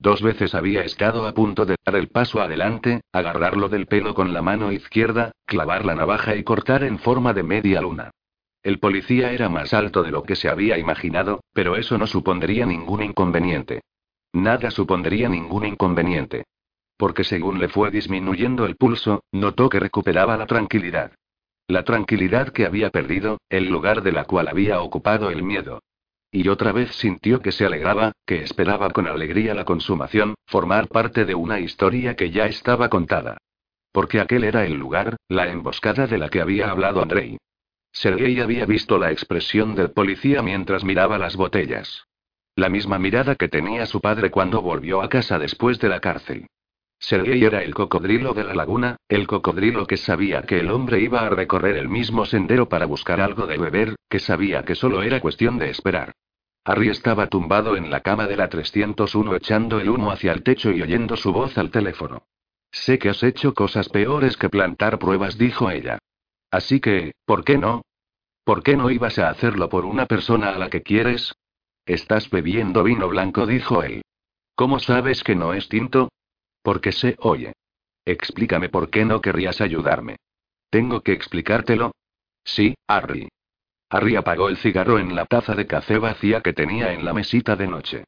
Dos 0.00 0.22
veces 0.22 0.54
había 0.54 0.82
estado 0.82 1.26
a 1.26 1.34
punto 1.34 1.66
de 1.66 1.76
dar 1.84 1.94
el 1.94 2.08
paso 2.08 2.40
adelante, 2.40 3.02
agarrarlo 3.12 3.68
del 3.68 3.86
pelo 3.86 4.14
con 4.14 4.32
la 4.32 4.40
mano 4.40 4.72
izquierda, 4.72 5.32
clavar 5.44 5.84
la 5.84 5.94
navaja 5.94 6.36
y 6.36 6.42
cortar 6.42 6.84
en 6.84 6.98
forma 6.98 7.34
de 7.34 7.42
media 7.42 7.82
luna. 7.82 8.10
El 8.62 8.78
policía 8.78 9.30
era 9.32 9.50
más 9.50 9.74
alto 9.74 10.02
de 10.02 10.10
lo 10.10 10.22
que 10.22 10.36
se 10.36 10.48
había 10.48 10.78
imaginado, 10.78 11.40
pero 11.52 11.76
eso 11.76 11.98
no 11.98 12.06
supondría 12.06 12.64
ningún 12.64 13.02
inconveniente. 13.02 13.82
Nada 14.32 14.70
supondría 14.70 15.28
ningún 15.28 15.66
inconveniente. 15.66 16.44
Porque 16.96 17.22
según 17.22 17.58
le 17.58 17.68
fue 17.68 17.90
disminuyendo 17.90 18.64
el 18.64 18.76
pulso, 18.76 19.22
notó 19.32 19.68
que 19.68 19.80
recuperaba 19.80 20.38
la 20.38 20.46
tranquilidad. 20.46 21.12
La 21.68 21.84
tranquilidad 21.84 22.48
que 22.48 22.64
había 22.64 22.88
perdido, 22.88 23.38
el 23.50 23.68
lugar 23.68 24.02
de 24.02 24.12
la 24.12 24.24
cual 24.24 24.48
había 24.48 24.80
ocupado 24.80 25.28
el 25.28 25.42
miedo. 25.42 25.82
Y 26.32 26.48
otra 26.48 26.72
vez 26.72 26.94
sintió 26.94 27.40
que 27.40 27.52
se 27.52 27.66
alegraba, 27.66 28.12
que 28.24 28.42
esperaba 28.42 28.90
con 28.90 29.06
alegría 29.08 29.54
la 29.54 29.64
consumación, 29.64 30.34
formar 30.46 30.88
parte 30.88 31.24
de 31.24 31.34
una 31.34 31.58
historia 31.58 32.14
que 32.14 32.30
ya 32.30 32.46
estaba 32.46 32.88
contada. 32.88 33.38
Porque 33.92 34.20
aquel 34.20 34.44
era 34.44 34.64
el 34.64 34.74
lugar, 34.74 35.16
la 35.28 35.48
emboscada 35.48 36.06
de 36.06 36.18
la 36.18 36.28
que 36.28 36.40
había 36.40 36.70
hablado 36.70 37.02
Andrei. 37.02 37.38
Sergei 37.92 38.38
había 38.38 38.66
visto 38.66 38.98
la 38.98 39.10
expresión 39.10 39.74
del 39.74 39.90
policía 39.90 40.42
mientras 40.42 40.84
miraba 40.84 41.18
las 41.18 41.36
botellas. 41.36 42.04
La 42.54 42.68
misma 42.68 42.98
mirada 42.98 43.34
que 43.34 43.48
tenía 43.48 43.86
su 43.86 44.00
padre 44.00 44.30
cuando 44.30 44.62
volvió 44.62 45.02
a 45.02 45.08
casa 45.08 45.38
después 45.38 45.80
de 45.80 45.88
la 45.88 46.00
cárcel. 46.00 46.46
Sergei 47.00 47.42
era 47.42 47.62
el 47.62 47.74
cocodrilo 47.74 48.34
de 48.34 48.44
la 48.44 48.54
laguna, 48.54 48.96
el 49.08 49.26
cocodrilo 49.26 49.86
que 49.86 49.96
sabía 49.96 50.42
que 50.42 50.60
el 50.60 50.70
hombre 50.70 51.00
iba 51.00 51.22
a 51.22 51.30
recorrer 51.30 51.76
el 51.78 51.88
mismo 51.88 52.26
sendero 52.26 52.68
para 52.68 52.84
buscar 52.84 53.22
algo 53.22 53.46
de 53.46 53.56
beber, 53.56 53.96
que 54.10 54.18
sabía 54.18 54.64
que 54.64 54.74
solo 54.74 55.02
era 55.02 55.18
cuestión 55.18 55.58
de 55.58 55.70
esperar. 55.70 56.12
Harry 56.62 56.90
estaba 56.90 57.26
tumbado 57.26 57.74
en 57.74 57.90
la 57.90 58.00
cama 58.00 58.26
de 58.26 58.36
la 58.36 58.50
301 58.50 59.34
echando 59.34 59.80
el 59.80 59.88
humo 59.88 60.12
hacia 60.12 60.32
el 60.32 60.42
techo 60.42 60.70
y 60.72 60.82
oyendo 60.82 61.16
su 61.16 61.32
voz 61.32 61.56
al 61.56 61.70
teléfono. 61.70 62.26
Sé 62.70 62.98
que 62.98 63.08
has 63.08 63.22
hecho 63.22 63.54
cosas 63.54 63.88
peores 63.88 64.36
que 64.36 64.50
plantar 64.50 64.98
pruebas, 64.98 65.38
dijo 65.38 65.70
ella. 65.70 65.98
Así 66.50 66.80
que, 66.80 67.12
¿por 67.24 67.44
qué 67.44 67.56
no? 67.56 67.80
¿Por 68.44 68.62
qué 68.62 68.76
no 68.76 68.90
ibas 68.90 69.18
a 69.18 69.30
hacerlo 69.30 69.70
por 69.70 69.86
una 69.86 70.04
persona 70.04 70.50
a 70.50 70.58
la 70.58 70.68
que 70.68 70.82
quieres? 70.82 71.32
Estás 71.86 72.28
bebiendo 72.28 72.84
vino 72.84 73.08
blanco, 73.08 73.46
dijo 73.46 73.82
él. 73.82 74.02
¿Cómo 74.54 74.80
sabes 74.80 75.24
que 75.24 75.34
no 75.34 75.54
es 75.54 75.68
tinto? 75.68 76.10
Porque 76.62 76.92
sé, 76.92 77.16
oye. 77.20 77.52
Explícame 78.04 78.68
por 78.68 78.90
qué 78.90 79.04
no 79.04 79.20
querrías 79.20 79.60
ayudarme. 79.60 80.16
¿Tengo 80.70 81.02
que 81.02 81.12
explicártelo? 81.12 81.92
Sí, 82.44 82.74
Harry. 82.86 83.28
Harry 83.90 84.16
apagó 84.16 84.48
el 84.48 84.56
cigarro 84.56 84.98
en 84.98 85.14
la 85.14 85.26
taza 85.26 85.54
de 85.54 85.66
café 85.66 85.98
vacía 85.98 86.40
que 86.40 86.52
tenía 86.52 86.92
en 86.92 87.04
la 87.04 87.12
mesita 87.12 87.56
de 87.56 87.66
noche. 87.66 88.04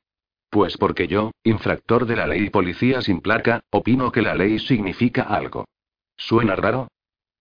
Pues 0.49 0.77
porque 0.77 1.09
yo, 1.09 1.33
infractor 1.43 2.07
de 2.07 2.17
la 2.17 2.27
ley 2.27 2.45
y 2.45 2.51
policía 2.51 3.03
sin 3.03 3.21
placa, 3.21 3.65
opino 3.71 4.13
que 4.13 4.23
la 4.23 4.35
ley 4.35 4.59
significa 4.59 5.23
algo. 5.23 5.67
¿Suena 6.17 6.55
raro? 6.55 6.89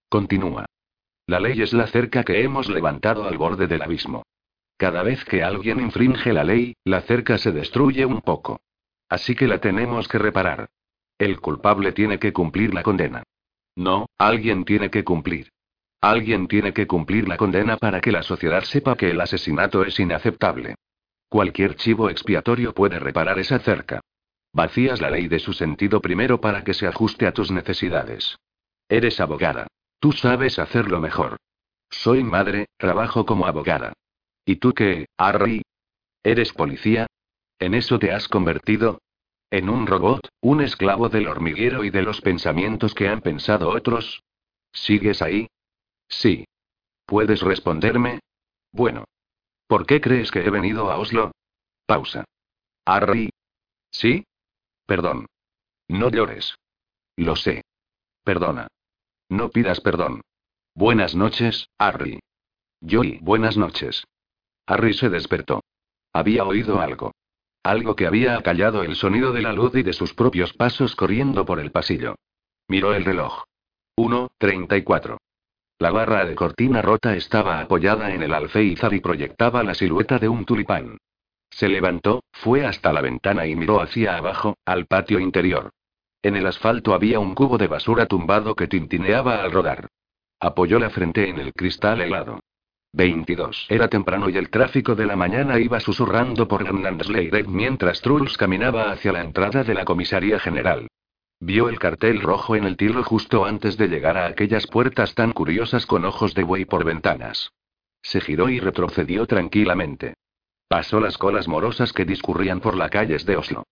Continúa. 0.09 0.65
La 1.27 1.39
ley 1.39 1.61
es 1.61 1.73
la 1.73 1.87
cerca 1.87 2.23
que 2.23 2.41
hemos 2.41 2.69
levantado 2.69 3.25
al 3.25 3.37
borde 3.37 3.67
del 3.67 3.81
abismo. 3.81 4.23
Cada 4.77 5.03
vez 5.03 5.23
que 5.25 5.43
alguien 5.43 5.79
infringe 5.79 6.33
la 6.33 6.43
ley, 6.43 6.75
la 6.83 7.01
cerca 7.01 7.37
se 7.37 7.51
destruye 7.51 8.05
un 8.05 8.21
poco. 8.21 8.61
Así 9.07 9.35
que 9.35 9.47
la 9.47 9.59
tenemos 9.59 10.07
que 10.07 10.17
reparar. 10.17 10.69
El 11.21 11.39
culpable 11.39 11.91
tiene 11.91 12.17
que 12.17 12.33
cumplir 12.33 12.73
la 12.73 12.81
condena. 12.81 13.21
No, 13.75 14.07
alguien 14.17 14.65
tiene 14.65 14.89
que 14.89 15.03
cumplir. 15.03 15.51
Alguien 16.01 16.47
tiene 16.47 16.73
que 16.73 16.87
cumplir 16.87 17.27
la 17.27 17.37
condena 17.37 17.77
para 17.77 18.01
que 18.01 18.11
la 18.11 18.23
sociedad 18.23 18.63
sepa 18.63 18.97
que 18.97 19.11
el 19.11 19.21
asesinato 19.21 19.83
es 19.83 19.99
inaceptable. 19.99 20.73
Cualquier 21.29 21.75
chivo 21.75 22.09
expiatorio 22.09 22.73
puede 22.73 22.97
reparar 22.97 23.37
esa 23.37 23.59
cerca. 23.59 24.01
Vacías 24.51 24.99
la 24.99 25.11
ley 25.11 25.27
de 25.27 25.37
su 25.37 25.53
sentido 25.53 26.01
primero 26.01 26.41
para 26.41 26.63
que 26.63 26.73
se 26.73 26.87
ajuste 26.87 27.27
a 27.27 27.33
tus 27.33 27.51
necesidades. 27.51 28.39
Eres 28.89 29.19
abogada. 29.19 29.67
Tú 29.99 30.13
sabes 30.13 30.57
hacerlo 30.57 30.99
mejor. 30.99 31.37
Soy 31.91 32.23
madre, 32.23 32.65
trabajo 32.77 33.27
como 33.27 33.45
abogada. 33.45 33.93
¿Y 34.43 34.55
tú 34.55 34.73
qué, 34.73 35.05
Harry? 35.17 35.61
¿Eres 36.23 36.51
policía? 36.51 37.05
¿En 37.59 37.75
eso 37.75 37.99
te 37.99 38.11
has 38.11 38.27
convertido? 38.27 38.97
¿En 39.51 39.69
un 39.69 39.85
robot, 39.85 40.29
un 40.39 40.61
esclavo 40.61 41.09
del 41.09 41.27
hormiguero 41.27 41.83
y 41.83 41.89
de 41.89 42.03
los 42.03 42.21
pensamientos 42.21 42.95
que 42.95 43.09
han 43.09 43.19
pensado 43.19 43.69
otros? 43.69 44.23
¿Sigues 44.71 45.21
ahí? 45.21 45.47
Sí. 46.07 46.45
¿Puedes 47.05 47.41
responderme? 47.41 48.21
Bueno. 48.71 49.03
¿Por 49.67 49.85
qué 49.85 49.99
crees 49.99 50.31
que 50.31 50.39
he 50.39 50.49
venido 50.49 50.89
a 50.89 50.97
Oslo? 50.97 51.31
Pausa. 51.85 52.23
Harry. 52.85 53.29
¿Sí? 53.91 54.23
Perdón. 54.85 55.25
No 55.89 56.09
llores. 56.09 56.55
Lo 57.17 57.35
sé. 57.35 57.61
Perdona. 58.23 58.67
No 59.27 59.49
pidas 59.49 59.81
perdón. 59.81 60.21
Buenas 60.73 61.13
noches, 61.13 61.67
Harry. 61.77 62.21
Joy, 62.79 63.19
buenas 63.21 63.57
noches. 63.57 64.05
Harry 64.65 64.93
se 64.93 65.09
despertó. 65.09 65.61
Había 66.13 66.45
oído 66.45 66.79
algo. 66.79 67.11
Algo 67.63 67.95
que 67.95 68.07
había 68.07 68.37
acallado 68.37 68.81
el 68.81 68.95
sonido 68.95 69.33
de 69.33 69.43
la 69.43 69.53
luz 69.53 69.75
y 69.75 69.83
de 69.83 69.93
sus 69.93 70.13
propios 70.15 70.53
pasos 70.53 70.95
corriendo 70.95 71.45
por 71.45 71.59
el 71.59 71.71
pasillo. 71.71 72.15
Miró 72.67 72.93
el 72.93 73.05
reloj. 73.05 73.43
1.34. 73.97 75.17
La 75.77 75.91
barra 75.91 76.25
de 76.25 76.35
cortina 76.35 76.81
rota 76.81 77.15
estaba 77.15 77.59
apoyada 77.59 78.13
en 78.13 78.23
el 78.23 78.33
alféizar 78.33 78.93
y 78.93 78.99
proyectaba 78.99 79.63
la 79.63 79.75
silueta 79.75 80.17
de 80.17 80.29
un 80.29 80.45
tulipán. 80.45 80.97
Se 81.51 81.67
levantó, 81.67 82.23
fue 82.31 82.65
hasta 82.65 82.93
la 82.93 83.01
ventana 83.01 83.45
y 83.45 83.55
miró 83.55 83.81
hacia 83.81 84.15
abajo, 84.15 84.57
al 84.65 84.87
patio 84.87 85.19
interior. 85.19 85.71
En 86.23 86.35
el 86.35 86.47
asfalto 86.47 86.93
había 86.93 87.19
un 87.19 87.35
cubo 87.35 87.57
de 87.57 87.67
basura 87.67 88.05
tumbado 88.05 88.55
que 88.55 88.67
tintineaba 88.67 89.43
al 89.43 89.51
rodar. 89.51 89.87
Apoyó 90.39 90.79
la 90.79 90.89
frente 90.89 91.29
en 91.29 91.39
el 91.39 91.53
cristal 91.53 92.01
helado. 92.01 92.39
22. 92.93 93.67
Era 93.69 93.87
temprano 93.87 94.29
y 94.29 94.37
el 94.37 94.49
tráfico 94.49 94.95
de 94.95 95.05
la 95.05 95.15
mañana 95.15 95.59
iba 95.59 95.79
susurrando 95.79 96.47
por 96.47 96.63
Hernandsleyred 96.63 97.47
mientras 97.47 98.01
Truls 98.01 98.37
caminaba 98.37 98.91
hacia 98.91 99.13
la 99.13 99.21
entrada 99.21 99.63
de 99.63 99.73
la 99.73 99.85
comisaría 99.85 100.39
general. 100.39 100.87
Vio 101.39 101.69
el 101.69 101.79
cartel 101.79 102.21
rojo 102.21 102.55
en 102.55 102.65
el 102.65 102.77
tilo 102.77 103.03
justo 103.03 103.45
antes 103.45 103.77
de 103.77 103.87
llegar 103.87 104.17
a 104.17 104.27
aquellas 104.27 104.67
puertas 104.67 105.15
tan 105.15 105.31
curiosas 105.31 105.85
con 105.85 106.05
ojos 106.05 106.35
de 106.35 106.43
buey 106.43 106.65
por 106.65 106.83
ventanas. 106.83 107.51
Se 108.01 108.21
giró 108.21 108.49
y 108.49 108.59
retrocedió 108.59 109.25
tranquilamente. 109.25 110.15
Pasó 110.67 110.99
las 110.99 111.17
colas 111.17 111.47
morosas 111.47 111.93
que 111.93 112.05
discurrían 112.05 112.59
por 112.59 112.77
las 112.77 112.91
calles 112.91 113.25
de 113.25 113.37
Oslo. 113.37 113.63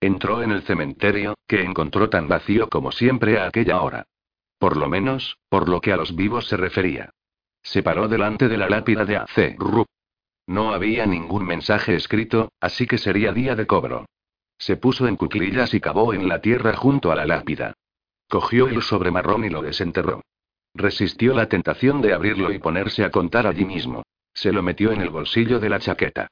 Entró 0.00 0.42
en 0.42 0.52
el 0.52 0.62
cementerio, 0.62 1.34
que 1.48 1.62
encontró 1.62 2.10
tan 2.10 2.28
vacío 2.28 2.68
como 2.68 2.92
siempre 2.92 3.38
a 3.38 3.46
aquella 3.46 3.80
hora. 3.80 4.06
Por 4.58 4.76
lo 4.76 4.88
menos, 4.88 5.38
por 5.48 5.68
lo 5.68 5.80
que 5.80 5.92
a 5.92 5.96
los 5.96 6.14
vivos 6.14 6.46
se 6.46 6.56
refería. 6.56 7.10
Se 7.66 7.82
paró 7.82 8.06
delante 8.06 8.46
de 8.46 8.56
la 8.56 8.68
lápida 8.68 9.04
de 9.04 9.16
A.C. 9.16 9.56
Rupp. 9.58 9.88
No 10.46 10.72
había 10.72 11.04
ningún 11.04 11.44
mensaje 11.44 11.96
escrito, 11.96 12.52
así 12.60 12.86
que 12.86 12.96
sería 12.96 13.32
día 13.32 13.56
de 13.56 13.66
cobro. 13.66 14.06
Se 14.56 14.76
puso 14.76 15.08
en 15.08 15.16
cuclillas 15.16 15.74
y 15.74 15.80
cavó 15.80 16.14
en 16.14 16.28
la 16.28 16.40
tierra 16.40 16.76
junto 16.76 17.10
a 17.10 17.16
la 17.16 17.26
lápida. 17.26 17.74
Cogió 18.28 18.68
el 18.68 18.82
sobre 18.82 19.10
marrón 19.10 19.44
y 19.44 19.50
lo 19.50 19.62
desenterró. 19.62 20.22
Resistió 20.74 21.34
la 21.34 21.48
tentación 21.48 22.00
de 22.02 22.12
abrirlo 22.12 22.52
y 22.52 22.60
ponerse 22.60 23.04
a 23.04 23.10
contar 23.10 23.48
allí 23.48 23.64
mismo. 23.64 24.04
Se 24.32 24.52
lo 24.52 24.62
metió 24.62 24.92
en 24.92 25.00
el 25.00 25.10
bolsillo 25.10 25.58
de 25.58 25.68
la 25.68 25.80
chaqueta. 25.80 26.28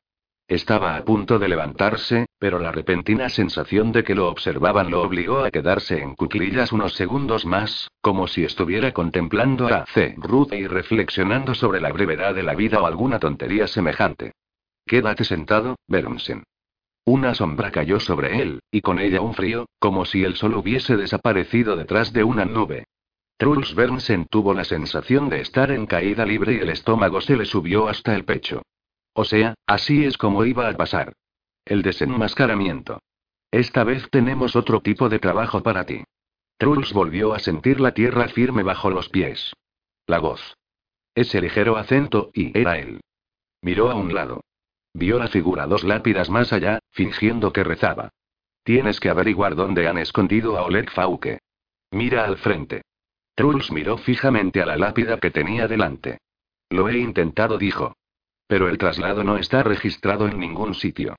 Estaba 0.46 0.96
a 0.96 1.04
punto 1.04 1.38
de 1.38 1.48
levantarse, 1.48 2.26
pero 2.38 2.58
la 2.58 2.70
repentina 2.70 3.30
sensación 3.30 3.92
de 3.92 4.04
que 4.04 4.14
lo 4.14 4.28
observaban 4.28 4.90
lo 4.90 5.00
obligó 5.00 5.42
a 5.42 5.50
quedarse 5.50 6.02
en 6.02 6.14
cuclillas 6.14 6.70
unos 6.70 6.92
segundos 6.92 7.46
más, 7.46 7.90
como 8.02 8.26
si 8.26 8.44
estuviera 8.44 8.92
contemplando 8.92 9.68
a 9.68 9.86
C. 9.86 10.14
Ruth 10.18 10.52
y 10.52 10.66
reflexionando 10.66 11.54
sobre 11.54 11.80
la 11.80 11.90
brevedad 11.92 12.34
de 12.34 12.42
la 12.42 12.54
vida 12.54 12.82
o 12.82 12.86
alguna 12.86 13.18
tontería 13.18 13.66
semejante. 13.66 14.32
Quédate 14.84 15.24
sentado, 15.24 15.76
Bernsen. 15.88 16.42
Una 17.06 17.34
sombra 17.34 17.70
cayó 17.70 17.98
sobre 17.98 18.42
él, 18.42 18.60
y 18.70 18.82
con 18.82 18.98
ella 18.98 19.22
un 19.22 19.32
frío, 19.32 19.66
como 19.78 20.04
si 20.04 20.24
el 20.24 20.36
sol 20.36 20.54
hubiese 20.56 20.98
desaparecido 20.98 21.74
detrás 21.74 22.12
de 22.12 22.22
una 22.22 22.44
nube. 22.44 22.84
Truls 23.38 23.74
Bernsen 23.74 24.26
tuvo 24.26 24.52
la 24.52 24.64
sensación 24.64 25.30
de 25.30 25.40
estar 25.40 25.70
en 25.70 25.86
caída 25.86 26.26
libre 26.26 26.52
y 26.52 26.58
el 26.58 26.68
estómago 26.68 27.22
se 27.22 27.36
le 27.36 27.46
subió 27.46 27.88
hasta 27.88 28.14
el 28.14 28.26
pecho. 28.26 28.62
O 29.14 29.24
sea, 29.24 29.54
así 29.66 30.04
es 30.04 30.18
como 30.18 30.44
iba 30.44 30.68
a 30.68 30.76
pasar. 30.76 31.14
El 31.64 31.82
desenmascaramiento. 31.82 33.00
Esta 33.50 33.84
vez 33.84 34.08
tenemos 34.10 34.56
otro 34.56 34.80
tipo 34.80 35.08
de 35.08 35.20
trabajo 35.20 35.62
para 35.62 35.86
ti. 35.86 36.04
Truls 36.58 36.92
volvió 36.92 37.32
a 37.32 37.38
sentir 37.38 37.80
la 37.80 37.94
tierra 37.94 38.28
firme 38.28 38.62
bajo 38.62 38.90
los 38.90 39.08
pies. 39.08 39.54
La 40.06 40.18
voz. 40.18 40.56
Ese 41.14 41.40
ligero 41.40 41.76
acento, 41.76 42.30
y 42.34 42.56
era 42.58 42.78
él. 42.78 43.00
Miró 43.62 43.90
a 43.90 43.94
un 43.94 44.12
lado. 44.12 44.42
Vio 44.92 45.18
la 45.18 45.28
figura 45.28 45.66
dos 45.66 45.84
lápidas 45.84 46.28
más 46.28 46.52
allá, 46.52 46.80
fingiendo 46.90 47.52
que 47.52 47.64
rezaba. 47.64 48.10
Tienes 48.64 48.98
que 48.98 49.10
averiguar 49.10 49.54
dónde 49.54 49.88
han 49.88 49.98
escondido 49.98 50.58
a 50.58 50.62
Oleg 50.62 50.90
Fauke. 50.90 51.38
Mira 51.90 52.24
al 52.24 52.38
frente. 52.38 52.82
Truls 53.34 53.70
miró 53.70 53.98
fijamente 53.98 54.60
a 54.62 54.66
la 54.66 54.76
lápida 54.76 55.18
que 55.18 55.30
tenía 55.30 55.68
delante. 55.68 56.18
Lo 56.70 56.88
he 56.88 56.98
intentado, 56.98 57.58
dijo. 57.58 57.94
Pero 58.46 58.68
el 58.68 58.78
traslado 58.78 59.24
no 59.24 59.36
está 59.36 59.62
registrado 59.62 60.28
en 60.28 60.38
ningún 60.38 60.74
sitio. 60.74 61.16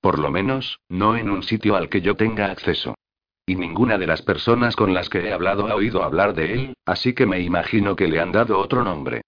Por 0.00 0.18
lo 0.18 0.30
menos, 0.30 0.80
no 0.88 1.16
en 1.16 1.30
un 1.30 1.42
sitio 1.42 1.76
al 1.76 1.88
que 1.88 2.00
yo 2.00 2.16
tenga 2.16 2.50
acceso. 2.50 2.94
Y 3.46 3.56
ninguna 3.56 3.98
de 3.98 4.06
las 4.06 4.22
personas 4.22 4.74
con 4.76 4.94
las 4.94 5.08
que 5.08 5.20
he 5.20 5.32
hablado 5.32 5.66
ha 5.66 5.74
oído 5.74 6.02
hablar 6.02 6.34
de 6.34 6.52
él, 6.52 6.74
así 6.84 7.14
que 7.14 7.26
me 7.26 7.40
imagino 7.40 7.94
que 7.94 8.08
le 8.08 8.20
han 8.20 8.32
dado 8.32 8.58
otro 8.58 8.84
nombre. 8.84 9.22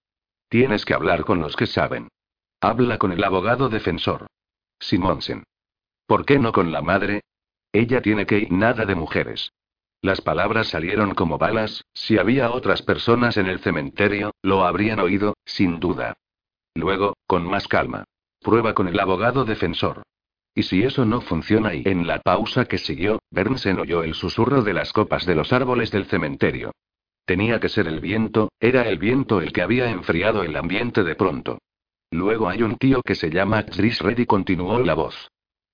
Tienes 0.49 0.85
que 0.85 0.93
hablar 0.93 1.23
con 1.23 1.39
los 1.39 1.55
que 1.55 1.67
saben. 1.67 2.09
Habla 2.61 2.97
con 2.97 3.11
el 3.11 3.23
abogado 3.23 3.69
defensor. 3.69 4.27
Simonsen. 4.79 5.43
¿Por 6.05 6.25
qué 6.25 6.39
no 6.39 6.51
con 6.51 6.71
la 6.71 6.81
madre? 6.81 7.21
Ella 7.71 8.01
tiene 8.01 8.25
que 8.25 8.39
ir 8.39 8.51
nada 8.51 8.85
de 8.85 8.95
mujeres. 8.95 9.51
Las 10.01 10.21
palabras 10.21 10.67
salieron 10.67 11.15
como 11.15 11.37
balas, 11.37 11.83
si 11.93 12.17
había 12.17 12.51
otras 12.51 12.81
personas 12.81 13.37
en 13.37 13.47
el 13.47 13.59
cementerio, 13.59 14.31
lo 14.41 14.65
habrían 14.65 14.99
oído, 14.99 15.35
sin 15.45 15.79
duda. 15.79 16.17
Luego, 16.77 17.17
con 17.25 17.43
más 17.49 17.67
calma. 17.67 18.03
Prueba 18.39 18.75
con 18.75 18.87
el 18.87 18.99
abogado 18.99 19.45
defensor. 19.45 20.03
Y 20.53 20.61
si 20.61 20.83
eso 20.83 21.05
no 21.05 21.21
funciona 21.21 21.73
y 21.73 21.81
en 21.85 22.05
la 22.05 22.19
pausa 22.19 22.65
que 22.65 22.77
siguió, 22.77 23.19
Bernsen 23.31 23.79
oyó 23.79 24.03
el 24.03 24.13
susurro 24.13 24.61
de 24.61 24.73
las 24.73 24.93
copas 24.93 25.25
de 25.25 25.33
los 25.33 25.51
árboles 25.53 25.89
del 25.89 26.05
cementerio. 26.05 26.71
Tenía 27.25 27.59
que 27.59 27.69
ser 27.69 27.87
el 27.87 27.99
viento, 27.99 28.49
era 28.59 28.87
el 28.87 28.99
viento 28.99 29.41
el 29.41 29.51
que 29.53 29.63
había 29.63 29.89
enfriado 29.89 30.43
el 30.43 30.55
ambiente 30.55 31.03
de 31.03 31.15
pronto. 31.15 31.57
Luego 32.11 32.47
hay 32.47 32.61
un 32.61 32.77
tío 32.77 33.01
que 33.01 33.15
se 33.15 33.31
llama 33.31 33.65
Chris 33.65 33.99
Reddy, 33.99 34.27
continuó 34.27 34.79
la 34.79 34.93
voz. 34.93 35.31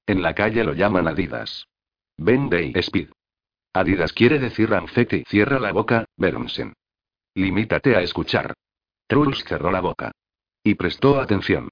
En 0.07 0.22
la 0.22 0.33
calle 0.33 0.63
lo 0.63 0.74
llaman 0.74 1.10
Adidas. 1.10 1.67
Ben 2.15 2.50
Day 2.50 2.72
Speed. 2.75 3.10
Adidas 3.74 4.13
quiere 4.13 4.39
decir 4.39 4.69
Ranfetti. 4.69 5.24
Cierra 5.27 5.60
la 5.60 5.74
boca, 5.74 6.05
Bernsen. 6.15 6.74
Limítate 7.36 7.98
a 7.98 8.01
escuchar. 8.01 8.53
Truls 9.07 9.43
cerró 9.43 9.69
la 9.69 9.81
boca. 9.81 10.12
Y 10.63 10.75
prestó 10.75 11.20
atención. 11.20 11.70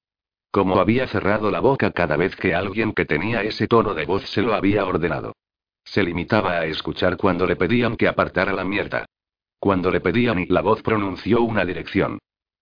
Como 0.51 0.79
había 0.79 1.07
cerrado 1.07 1.49
la 1.49 1.61
boca 1.61 1.91
cada 1.91 2.17
vez 2.17 2.35
que 2.35 2.53
alguien 2.53 2.93
que 2.93 3.05
tenía 3.05 3.41
ese 3.41 3.67
tono 3.67 3.93
de 3.93 4.05
voz 4.05 4.29
se 4.29 4.41
lo 4.41 4.53
había 4.53 4.85
ordenado. 4.85 5.33
Se 5.85 6.03
limitaba 6.03 6.59
a 6.59 6.65
escuchar 6.65 7.15
cuando 7.15 7.47
le 7.47 7.55
pedían 7.55 7.95
que 7.95 8.07
apartara 8.07 8.51
la 8.51 8.65
mierda. 8.65 9.05
Cuando 9.59 9.91
le 9.91 10.01
pedían 10.01 10.39
y 10.39 10.45
la 10.47 10.61
voz 10.61 10.81
pronunció 10.81 11.41
una 11.41 11.63
dirección. 11.63 12.19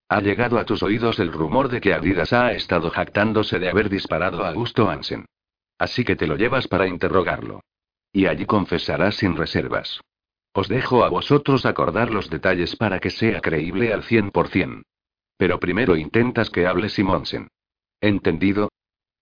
Ha 0.08 0.22
llegado 0.22 0.60
a 0.60 0.66
tus 0.66 0.84
oídos 0.84 1.20
el 1.20 1.32
rumor 1.32 1.70
de 1.70 1.82
que 1.82 1.94
Adidas 1.94 2.32
ha 2.34 2.52
estado 2.52 2.90
jactándose 2.92 3.58
de 3.58 3.70
haber 3.70 3.90
disparado 3.90 4.44
a 4.44 4.50
Augusto 4.50 4.90
Hansen. 4.90 5.26
Así 5.80 6.04
que 6.04 6.16
te 6.16 6.28
lo 6.28 6.36
llevas 6.36 6.68
para 6.68 6.88
interrogarlo. 6.88 7.62
Y 8.12 8.26
allí 8.28 8.46
confesará 8.46 9.12
sin 9.12 9.36
reservas. 9.36 10.02
Os 10.54 10.68
dejo 10.68 11.04
a 11.04 11.10
vosotros 11.10 11.66
acordar 11.66 12.12
los 12.12 12.30
detalles 12.30 12.76
para 12.76 13.00
que 13.00 13.10
sea 13.12 13.40
creíble 13.40 13.94
al 13.94 14.04
100%. 14.04 14.84
Pero 15.40 15.58
primero 15.58 15.96
intentas 15.96 16.50
que 16.50 16.68
hable 16.68 16.90
Simonsen. 16.90 17.48
¿Entendido? 18.02 18.68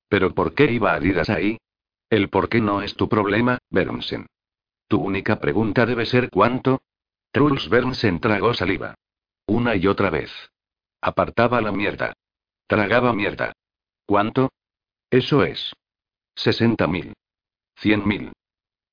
¿Pero 0.10 0.34
por 0.34 0.56
qué 0.56 0.66
iba 0.72 0.96
Adidas 0.96 1.30
ahí? 1.30 1.60
El 2.10 2.30
por 2.30 2.50
qué 2.50 2.60
no 2.60 2.82
es 2.82 2.96
tu 2.96 3.08
problema, 3.08 3.60
Bernsen. 3.70 4.26
Tu 4.88 5.00
única 5.00 5.40
pregunta 5.40 5.86
debe 5.86 6.08
ser 6.08 6.32
cuánto. 6.32 6.82
Truls 7.32 7.70
Bernsen 7.70 8.20
tragó 8.20 8.56
saliva. 8.56 8.96
Una 9.46 9.76
y 9.76 9.86
otra 9.86 10.10
vez. 10.10 10.32
Apartaba 11.02 11.62
la 11.62 11.72
mierda. 11.72 12.14
Tragaba 12.66 13.14
mierda. 13.14 13.54
¿Cuánto? 14.08 14.50
Eso 15.12 15.44
es. 15.44 15.72
Sesenta 16.34 16.88
mil. 16.88 17.14
Cien 17.76 18.08
mil. 18.08 18.34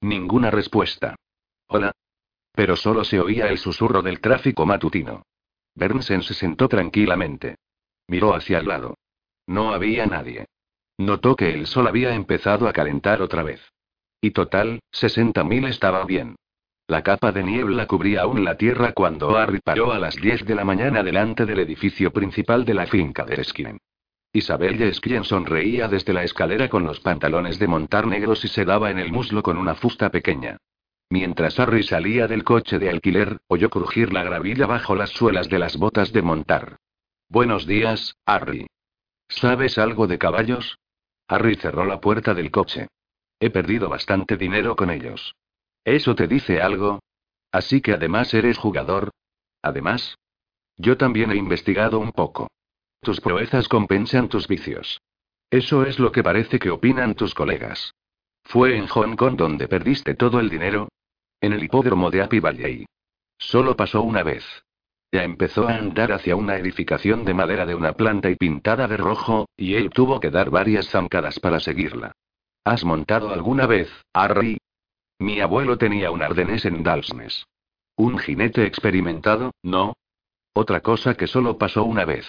Ninguna 0.02 0.50
respuesta. 0.50 1.16
Hola. 1.68 1.92
Pero 2.52 2.76
solo 2.76 3.02
se 3.02 3.18
oía 3.18 3.48
el 3.48 3.56
susurro 3.56 4.02
del 4.02 4.20
tráfico 4.20 4.66
matutino. 4.66 5.22
Bernsen 5.74 6.22
se 6.22 6.34
sentó 6.34 6.68
tranquilamente. 6.68 7.56
Miró 8.08 8.34
hacia 8.34 8.58
el 8.58 8.66
lado. 8.66 8.96
No 9.46 9.72
había 9.72 10.06
nadie. 10.06 10.46
Notó 10.98 11.34
que 11.34 11.50
el 11.50 11.66
sol 11.66 11.88
había 11.88 12.14
empezado 12.14 12.68
a 12.68 12.72
calentar 12.72 13.20
otra 13.20 13.42
vez. 13.42 13.60
Y 14.20 14.30
total, 14.30 14.80
60.000 14.92 15.68
estaba 15.68 16.04
bien. 16.04 16.36
La 16.86 17.02
capa 17.02 17.32
de 17.32 17.42
niebla 17.42 17.86
cubría 17.86 18.22
aún 18.22 18.44
la 18.44 18.56
tierra 18.56 18.92
cuando 18.92 19.36
Harry 19.36 19.60
paró 19.60 19.92
a 19.92 19.98
las 19.98 20.16
10 20.16 20.44
de 20.44 20.54
la 20.54 20.64
mañana 20.64 21.02
delante 21.02 21.46
del 21.46 21.60
edificio 21.60 22.12
principal 22.12 22.64
de 22.64 22.74
la 22.74 22.86
finca 22.86 23.24
de 23.24 23.42
Skien. 23.42 23.78
Isabel 24.32 24.92
Skien 24.92 25.24
sonreía 25.24 25.88
desde 25.88 26.12
la 26.12 26.24
escalera 26.24 26.68
con 26.68 26.84
los 26.84 27.00
pantalones 27.00 27.58
de 27.58 27.68
montar 27.68 28.06
negros 28.06 28.44
y 28.44 28.48
se 28.48 28.64
daba 28.64 28.90
en 28.90 28.98
el 28.98 29.12
muslo 29.12 29.42
con 29.42 29.56
una 29.56 29.74
fusta 29.74 30.10
pequeña. 30.10 30.58
Mientras 31.14 31.60
Harry 31.60 31.84
salía 31.84 32.26
del 32.26 32.42
coche 32.42 32.80
de 32.80 32.90
alquiler, 32.90 33.38
oyó 33.46 33.70
crujir 33.70 34.12
la 34.12 34.24
gravilla 34.24 34.66
bajo 34.66 34.96
las 34.96 35.10
suelas 35.10 35.48
de 35.48 35.60
las 35.60 35.76
botas 35.76 36.12
de 36.12 36.22
montar. 36.22 36.78
Buenos 37.28 37.68
días, 37.68 38.16
Harry. 38.26 38.66
¿Sabes 39.28 39.78
algo 39.78 40.08
de 40.08 40.18
caballos? 40.18 40.76
Harry 41.28 41.54
cerró 41.54 41.84
la 41.84 42.00
puerta 42.00 42.34
del 42.34 42.50
coche. 42.50 42.88
He 43.38 43.50
perdido 43.50 43.88
bastante 43.88 44.36
dinero 44.36 44.74
con 44.74 44.90
ellos. 44.90 45.36
¿Eso 45.84 46.16
te 46.16 46.26
dice 46.26 46.60
algo? 46.60 46.98
Así 47.52 47.80
que 47.80 47.92
además 47.92 48.34
eres 48.34 48.58
jugador. 48.58 49.12
Además. 49.62 50.16
Yo 50.76 50.96
también 50.96 51.30
he 51.30 51.36
investigado 51.36 52.00
un 52.00 52.10
poco. 52.10 52.48
Tus 53.02 53.20
proezas 53.20 53.68
compensan 53.68 54.28
tus 54.28 54.48
vicios. 54.48 55.00
Eso 55.48 55.84
es 55.84 56.00
lo 56.00 56.10
que 56.10 56.24
parece 56.24 56.58
que 56.58 56.70
opinan 56.70 57.14
tus 57.14 57.36
colegas. 57.36 57.94
¿Fue 58.42 58.76
en 58.76 58.88
Hong 58.88 59.14
Kong 59.14 59.36
donde 59.36 59.68
perdiste 59.68 60.16
todo 60.16 60.40
el 60.40 60.50
dinero? 60.50 60.88
En 61.44 61.52
el 61.52 61.62
hipódromo 61.62 62.10
de 62.10 62.22
Happy 62.22 62.40
Valley. 62.40 62.86
Solo 63.36 63.76
pasó 63.76 64.00
una 64.00 64.22
vez. 64.22 64.42
Ya 65.12 65.24
empezó 65.24 65.68
a 65.68 65.74
andar 65.74 66.10
hacia 66.10 66.36
una 66.36 66.56
edificación 66.56 67.26
de 67.26 67.34
madera 67.34 67.66
de 67.66 67.74
una 67.74 67.92
planta 67.92 68.30
y 68.30 68.36
pintada 68.36 68.88
de 68.88 68.96
rojo, 68.96 69.46
y 69.54 69.74
él 69.74 69.90
tuvo 69.90 70.20
que 70.20 70.30
dar 70.30 70.48
varias 70.48 70.88
zancadas 70.88 71.38
para 71.40 71.60
seguirla. 71.60 72.12
¿Has 72.64 72.82
montado 72.82 73.30
alguna 73.30 73.66
vez, 73.66 73.90
Harry? 74.14 74.56
Mi 75.18 75.40
abuelo 75.40 75.76
tenía 75.76 76.10
un 76.10 76.22
ardenés 76.22 76.64
en 76.64 76.82
Dalsnes. 76.82 77.44
Un 77.94 78.16
jinete 78.16 78.64
experimentado, 78.64 79.50
¿no? 79.62 79.92
Otra 80.54 80.80
cosa 80.80 81.14
que 81.14 81.26
solo 81.26 81.58
pasó 81.58 81.84
una 81.84 82.06
vez. 82.06 82.26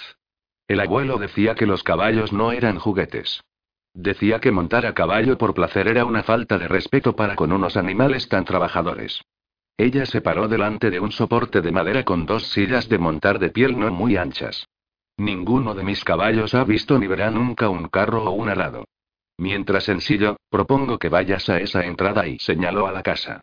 El 0.67 0.81
abuelo 0.81 1.19
decía 1.19 1.55
que 1.55 1.65
los 1.65 1.83
caballos 1.83 2.33
no 2.33 2.51
eran 2.51 2.79
juguetes. 2.79 3.45
Decía 3.95 4.41
que 4.41 4.51
montar 4.51 4.85
a 4.85 4.93
caballo 4.93 5.37
por 5.37 5.53
placer 5.53 5.87
era 5.87 6.03
una 6.03 6.21
falta 6.21 6.57
de 6.57 6.67
respeto 6.67 7.15
para 7.15 7.37
con 7.37 7.53
unos 7.53 7.77
animales 7.77 8.27
tan 8.27 8.43
trabajadores. 8.43 9.21
Ella 9.77 10.05
se 10.05 10.19
paró 10.19 10.49
delante 10.49 10.91
de 10.91 10.99
un 10.99 11.13
soporte 11.13 11.61
de 11.61 11.71
madera 11.71 12.03
con 12.03 12.25
dos 12.25 12.49
sillas 12.49 12.89
de 12.89 12.97
montar 12.97 13.39
de 13.39 13.51
piel 13.51 13.79
no 13.79 13.89
muy 13.91 14.17
anchas. 14.17 14.67
Ninguno 15.15 15.73
de 15.73 15.85
mis 15.85 16.03
caballos 16.03 16.53
ha 16.55 16.65
visto 16.65 16.99
ni 16.99 17.07
verá 17.07 17.31
nunca 17.31 17.69
un 17.69 17.87
carro 17.87 18.25
o 18.25 18.31
un 18.31 18.49
arado. 18.49 18.83
Mientras 19.37 19.87
ensillo, 19.87 20.35
propongo 20.49 20.99
que 20.99 21.07
vayas 21.07 21.49
a 21.49 21.61
esa 21.61 21.85
entrada 21.85 22.27
y 22.27 22.37
señaló 22.39 22.87
a 22.87 22.91
la 22.91 23.01
casa. 23.01 23.39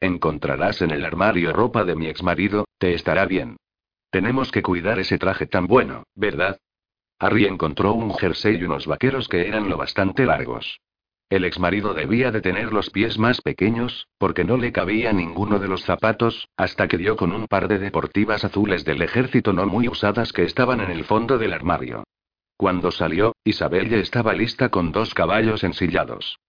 Encontrarás 0.00 0.82
en 0.82 0.90
el 0.90 1.04
armario 1.04 1.52
ropa 1.52 1.84
de 1.84 1.94
mi 1.94 2.08
exmarido, 2.08 2.64
te 2.78 2.94
estará 2.94 3.24
bien. 3.26 3.56
Tenemos 4.10 4.50
que 4.50 4.62
cuidar 4.62 4.98
ese 4.98 5.16
traje 5.16 5.46
tan 5.46 5.68
bueno, 5.68 6.02
¿verdad? 6.16 6.58
Harry 7.22 7.44
encontró 7.44 7.94
un 7.94 8.12
jersey 8.14 8.56
y 8.56 8.64
unos 8.64 8.88
vaqueros 8.88 9.28
que 9.28 9.46
eran 9.46 9.70
lo 9.70 9.76
bastante 9.76 10.26
largos. 10.26 10.80
El 11.30 11.44
exmarido 11.44 11.94
debía 11.94 12.32
de 12.32 12.40
tener 12.40 12.72
los 12.72 12.90
pies 12.90 13.16
más 13.16 13.40
pequeños, 13.40 14.08
porque 14.18 14.42
no 14.42 14.56
le 14.56 14.72
cabía 14.72 15.12
ninguno 15.12 15.60
de 15.60 15.68
los 15.68 15.84
zapatos, 15.84 16.48
hasta 16.56 16.88
que 16.88 16.98
dio 16.98 17.14
con 17.14 17.30
un 17.30 17.46
par 17.46 17.68
de 17.68 17.78
deportivas 17.78 18.44
azules 18.44 18.84
del 18.84 19.02
ejército 19.02 19.52
no 19.52 19.64
muy 19.66 19.86
usadas 19.86 20.32
que 20.32 20.42
estaban 20.42 20.80
en 20.80 20.90
el 20.90 21.04
fondo 21.04 21.38
del 21.38 21.52
armario. 21.52 22.02
Cuando 22.56 22.90
salió, 22.90 23.36
Isabel 23.44 23.88
ya 23.88 23.98
estaba 23.98 24.32
lista 24.32 24.70
con 24.70 24.90
dos 24.90 25.14
caballos 25.14 25.62
ensillados. 25.62 26.40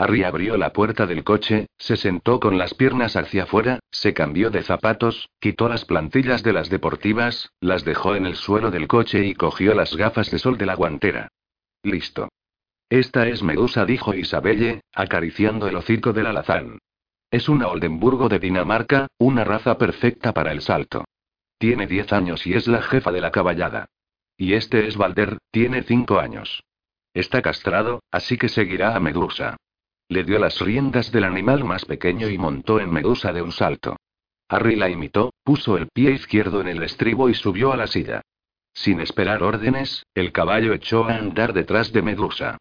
Harry 0.00 0.24
abrió 0.24 0.56
la 0.56 0.72
puerta 0.72 1.06
del 1.06 1.24
coche, 1.24 1.66
se 1.76 1.98
sentó 1.98 2.40
con 2.40 2.56
las 2.56 2.72
piernas 2.72 3.16
hacia 3.16 3.42
afuera, 3.42 3.80
se 3.90 4.14
cambió 4.14 4.48
de 4.48 4.62
zapatos, 4.62 5.28
quitó 5.38 5.68
las 5.68 5.84
plantillas 5.84 6.42
de 6.42 6.54
las 6.54 6.70
deportivas, 6.70 7.50
las 7.60 7.84
dejó 7.84 8.16
en 8.16 8.24
el 8.24 8.36
suelo 8.36 8.70
del 8.70 8.88
coche 8.88 9.26
y 9.26 9.34
cogió 9.34 9.74
las 9.74 9.94
gafas 9.94 10.30
de 10.30 10.38
sol 10.38 10.56
de 10.56 10.64
la 10.64 10.74
guantera. 10.74 11.28
Listo. 11.82 12.30
Esta 12.88 13.28
es 13.28 13.42
Medusa, 13.42 13.84
dijo 13.84 14.14
Isabelle, 14.14 14.80
acariciando 14.94 15.68
el 15.68 15.76
hocico 15.76 16.14
del 16.14 16.28
alazán. 16.28 16.78
Es 17.30 17.50
una 17.50 17.68
Oldenburgo 17.68 18.30
de 18.30 18.38
Dinamarca, 18.38 19.08
una 19.18 19.44
raza 19.44 19.76
perfecta 19.76 20.32
para 20.32 20.52
el 20.52 20.62
salto. 20.62 21.04
Tiene 21.58 21.86
diez 21.86 22.10
años 22.14 22.46
y 22.46 22.54
es 22.54 22.68
la 22.68 22.80
jefa 22.80 23.12
de 23.12 23.20
la 23.20 23.32
caballada. 23.32 23.90
Y 24.38 24.54
este 24.54 24.88
es 24.88 24.96
Valder, 24.96 25.36
tiene 25.50 25.82
cinco 25.82 26.18
años. 26.18 26.64
Está 27.12 27.42
castrado, 27.42 28.02
así 28.10 28.38
que 28.38 28.48
seguirá 28.48 28.96
a 28.96 29.00
Medusa. 29.00 29.58
Le 30.10 30.24
dio 30.24 30.40
las 30.40 30.58
riendas 30.58 31.12
del 31.12 31.22
animal 31.22 31.62
más 31.62 31.84
pequeño 31.84 32.28
y 32.28 32.36
montó 32.36 32.80
en 32.80 32.90
Medusa 32.90 33.32
de 33.32 33.42
un 33.42 33.52
salto. 33.52 33.94
Harry 34.48 34.74
la 34.74 34.90
imitó, 34.90 35.32
puso 35.44 35.78
el 35.78 35.86
pie 35.86 36.10
izquierdo 36.10 36.60
en 36.60 36.66
el 36.66 36.82
estribo 36.82 37.28
y 37.28 37.34
subió 37.34 37.72
a 37.72 37.76
la 37.76 37.86
silla. 37.86 38.20
Sin 38.74 39.00
esperar 39.00 39.44
órdenes, 39.44 40.04
el 40.16 40.32
caballo 40.32 40.72
echó 40.72 41.04
a 41.04 41.14
andar 41.14 41.52
detrás 41.52 41.92
de 41.92 42.02
Medusa. 42.02 42.58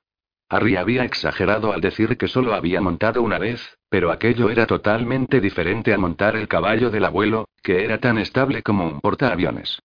Harry 0.48 0.76
había 0.76 1.04
exagerado 1.04 1.74
al 1.74 1.82
decir 1.82 2.18
que 2.18 2.28
solo 2.28 2.54
había 2.54 2.82
montado 2.82 3.24
una 3.24 3.40
vez, 3.40 3.80
pero 3.90 4.12
aquello 4.12 4.52
era 4.52 4.68
totalmente 4.68 5.42
diferente 5.42 5.92
a 5.92 5.98
montar 5.98 6.36
el 6.36 6.48
caballo 6.48 6.92
del 6.92 7.06
abuelo, 7.06 7.50
que 7.64 7.84
era 7.84 7.98
tan 7.98 8.20
estable 8.20 8.62
como 8.62 8.86
un 8.86 9.02
portaaviones. 9.02 9.80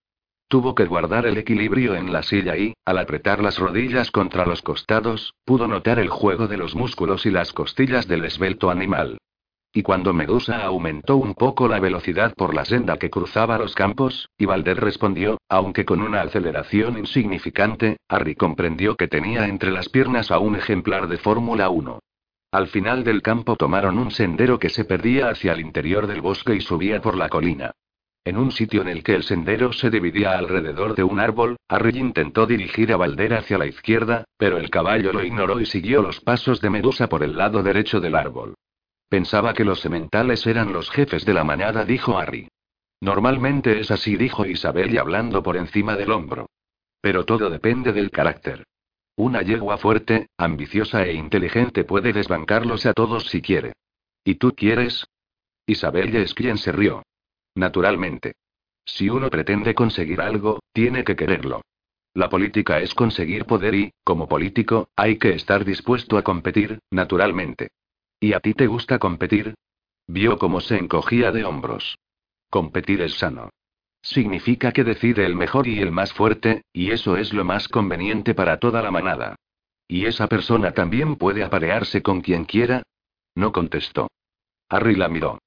Tuvo 0.49 0.75
que 0.75 0.85
guardar 0.85 1.27
el 1.27 1.39
equilibrio 1.39 1.95
en 1.95 2.13
la 2.13 2.23
silla 2.23 2.57
y, 2.57 2.75
al 2.85 2.99
apretar 2.99 3.43
las 3.43 3.59
rodillas 3.59 4.11
contra 4.11 4.47
los 4.47 4.63
costados, 4.63 5.35
pudo 5.45 5.67
notar 5.67 5.99
el 5.99 6.09
juego 6.09 6.47
de 6.47 6.57
los 6.57 6.75
músculos 6.75 7.27
y 7.27 7.31
las 7.31 7.53
costillas 7.53 8.07
del 8.07 8.25
esbelto 8.25 8.71
animal. 8.71 9.19
Y 9.77 9.83
cuando 9.83 10.13
Medusa 10.13 10.65
aumentó 10.65 11.17
un 11.17 11.35
poco 11.35 11.67
la 11.67 11.81
velocidad 11.81 12.33
por 12.37 12.55
la 12.55 12.65
senda 12.65 12.97
que 12.97 13.11
cruzaba 13.11 13.59
los 13.59 13.75
campos, 13.75 14.31
y 14.39 14.45
Valder 14.45 14.79
respondió, 14.79 15.39
aunque 15.49 15.85
con 15.85 16.01
una 16.01 16.23
aceleración 16.23 16.97
insignificante, 16.97 17.97
Harry 18.09 18.37
comprendió 18.37 18.95
que 18.95 19.09
tenía 19.09 19.49
entre 19.49 19.73
las 19.73 19.89
piernas 19.89 20.31
a 20.31 20.39
un 20.39 20.55
ejemplar 20.55 21.09
de 21.09 21.19
Fórmula 21.19 21.71
1. 21.71 21.99
Al 22.53 22.69
final 22.69 23.03
del 23.03 23.21
campo 23.21 23.57
tomaron 23.57 23.99
un 23.99 24.13
sendero 24.13 24.61
que 24.61 24.69
se 24.69 24.85
perdía 24.85 25.29
hacia 25.29 25.55
el 25.55 25.61
interior 25.61 26.07
del 26.07 26.21
bosque 26.21 26.55
y 26.55 26.61
subía 26.61 27.01
por 27.01 27.17
la 27.17 27.29
colina. 27.29 27.73
En 28.27 28.39
un 28.39 28.53
sitio 28.53 28.81
en 28.81 28.89
el 28.89 29.03
que 29.03 29.15
el 29.15 29.23
sendero 29.23 29.75
se 29.75 29.91
dividía 29.91 30.39
alrededor 30.39 30.95
de 30.95 31.05
un 31.05 31.21
árbol, 31.21 31.57
Harry 31.69 31.99
intentó 31.99 32.47
dirigir 32.47 32.91
a 32.91 32.97
Valder 32.97 33.35
hacia 33.35 33.59
la 33.59 33.67
izquierda, 33.67 34.25
pero 34.39 34.57
el 34.57 34.71
caballo 34.71 35.13
lo 35.13 35.23
ignoró 35.23 35.61
y 35.61 35.67
siguió 35.67 36.01
los 36.01 36.21
pasos 36.21 36.63
de 36.63 36.71
Medusa 36.71 37.07
por 37.09 37.23
el 37.23 37.37
lado 37.37 37.63
derecho 37.63 38.01
del 38.01 38.15
árbol. 38.15 38.55
Pensaba 39.11 39.53
que 39.53 39.65
los 39.65 39.81
sementales 39.81 40.47
eran 40.47 40.73
los 40.73 40.91
jefes 40.91 41.27
de 41.27 41.35
la 41.35 41.45
manada, 41.45 41.85
dijo 41.85 42.19
Harry. 42.19 42.49
Normalmente 43.03 43.79
es 43.79 43.91
así, 43.91 44.17
dijo 44.17 44.47
Isabel 44.47 44.99
hablando 44.99 45.43
por 45.43 45.59
encima 45.59 45.95
del 45.95 46.11
hombro. 46.11 46.49
Pero 47.03 47.25
todo 47.25 47.51
depende 47.51 47.93
del 47.93 48.11
carácter. 48.11 48.65
Una 49.17 49.43
yegua 49.43 49.77
fuerte, 49.77 50.29
ambiciosa 50.39 51.05
e 51.05 51.13
inteligente 51.13 51.85
puede 51.85 52.15
desbancarlos 52.15 52.87
a 52.87 52.95
todos 52.95 53.27
si 53.27 53.43
quiere. 53.43 53.75
¿Y 54.25 54.37
tú 54.37 54.55
quieres? 54.57 55.05
Isabel 55.67 56.17
es 56.17 56.33
quien 56.33 56.57
se 56.57 56.73
rió. 56.73 57.03
Naturalmente. 57.55 58.35
Si 58.85 59.09
uno 59.09 59.31
pretende 59.31 59.75
conseguir 59.75 60.21
algo, 60.21 60.61
tiene 60.73 61.05
que 61.05 61.17
quererlo. 61.17 61.63
La 62.13 62.29
política 62.29 62.79
es 62.81 62.95
conseguir 62.95 63.45
poder 63.45 63.75
y, 63.75 63.93
como 64.05 64.29
político, 64.29 64.89
hay 64.95 65.19
que 65.19 65.31
estar 65.31 65.65
dispuesto 65.65 66.17
a 66.17 66.23
competir, 66.23 66.79
naturalmente. 66.91 67.69
¿Y 68.21 68.33
a 68.35 68.41
ti 68.41 68.55
te 68.55 68.67
gusta 68.67 68.99
competir? 68.99 69.55
Vio 70.07 70.39
cómo 70.39 70.61
se 70.61 70.77
encogía 70.77 71.33
de 71.33 71.45
hombros. 71.45 71.99
Competir 72.51 73.01
es 73.01 73.15
sano. 73.15 73.51
Significa 74.03 74.71
que 74.73 74.85
decide 74.85 75.25
el 75.25 75.35
mejor 75.35 75.67
y 75.67 75.81
el 75.81 75.91
más 75.91 76.13
fuerte, 76.13 76.63
y 76.73 76.91
eso 76.91 77.17
es 77.17 77.33
lo 77.33 77.45
más 77.45 77.69
conveniente 77.69 78.35
para 78.35 78.59
toda 78.59 78.83
la 78.83 78.91
manada. 78.91 79.35
¿Y 79.89 80.07
esa 80.07 80.29
persona 80.29 80.73
también 80.73 81.17
puede 81.17 81.43
aparearse 81.43 82.03
con 82.03 82.21
quien 82.21 82.45
quiera? 82.45 82.83
No 83.35 83.51
contestó. 83.51 84.09
Harry 84.69 84.95
la 84.95 85.09
miró. 85.09 85.39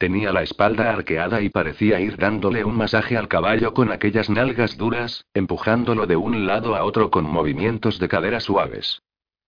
Tenía 0.00 0.32
la 0.32 0.42
espalda 0.42 0.88
arqueada 0.88 1.42
y 1.42 1.50
parecía 1.50 2.00
ir 2.00 2.16
dándole 2.16 2.64
un 2.64 2.74
masaje 2.74 3.18
al 3.18 3.28
caballo 3.28 3.74
con 3.74 3.92
aquellas 3.92 4.30
nalgas 4.30 4.78
duras, 4.78 5.26
empujándolo 5.34 6.06
de 6.06 6.16
un 6.16 6.46
lado 6.46 6.74
a 6.74 6.84
otro 6.84 7.10
con 7.10 7.24
movimientos 7.24 7.98
de 7.98 8.08
cadera 8.08 8.40
suaves. 8.40 9.02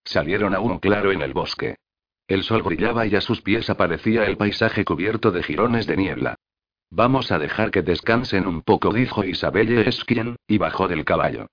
Salieron 0.05 0.53
a 0.53 0.59
un 0.59 0.77
claro 0.77 1.11
en 1.11 1.23
el 1.23 1.33
bosque. 1.33 1.77
El 2.27 2.43
sol 2.43 2.61
brillaba 2.61 3.07
y 3.07 3.15
a 3.15 3.21
sus 3.21 3.41
pies 3.41 3.71
aparecía 3.71 4.25
el 4.25 4.37
paisaje 4.37 4.85
cubierto 4.85 5.31
de 5.31 5.41
jirones 5.41 5.87
de 5.87 5.97
niebla. 5.97 6.35
Vamos 6.91 7.31
a 7.31 7.39
dejar 7.39 7.71
que 7.71 7.81
descansen 7.81 8.45
un 8.45 8.61
poco, 8.61 8.93
dijo 8.93 9.23
Isabelle 9.23 9.89
Esquien, 9.89 10.35
y 10.47 10.59
bajó 10.59 10.87
del 10.87 11.03
caballo. 11.03 11.47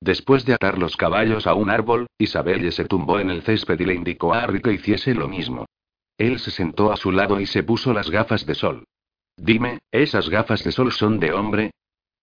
Después 0.00 0.44
de 0.44 0.54
atar 0.54 0.78
los 0.78 0.96
caballos 0.96 1.48
a 1.48 1.54
un 1.54 1.70
árbol, 1.70 2.06
Isabelle 2.18 2.70
se 2.70 2.84
tumbó 2.84 3.18
en 3.18 3.30
el 3.30 3.42
césped 3.42 3.80
y 3.80 3.84
le 3.84 3.94
indicó 3.94 4.32
a 4.32 4.44
Harry 4.44 4.62
que 4.62 4.74
hiciese 4.74 5.12
lo 5.12 5.26
mismo. 5.26 5.66
Él 6.16 6.38
se 6.38 6.50
sentó 6.50 6.92
a 6.92 6.96
su 6.96 7.10
lado 7.10 7.40
y 7.40 7.46
se 7.46 7.62
puso 7.62 7.92
las 7.92 8.10
gafas 8.10 8.46
de 8.46 8.54
sol. 8.54 8.84
Dime, 9.36 9.80
¿esas 9.90 10.28
gafas 10.28 10.62
de 10.62 10.72
sol 10.72 10.92
son 10.92 11.18
de 11.18 11.32
hombre? 11.32 11.72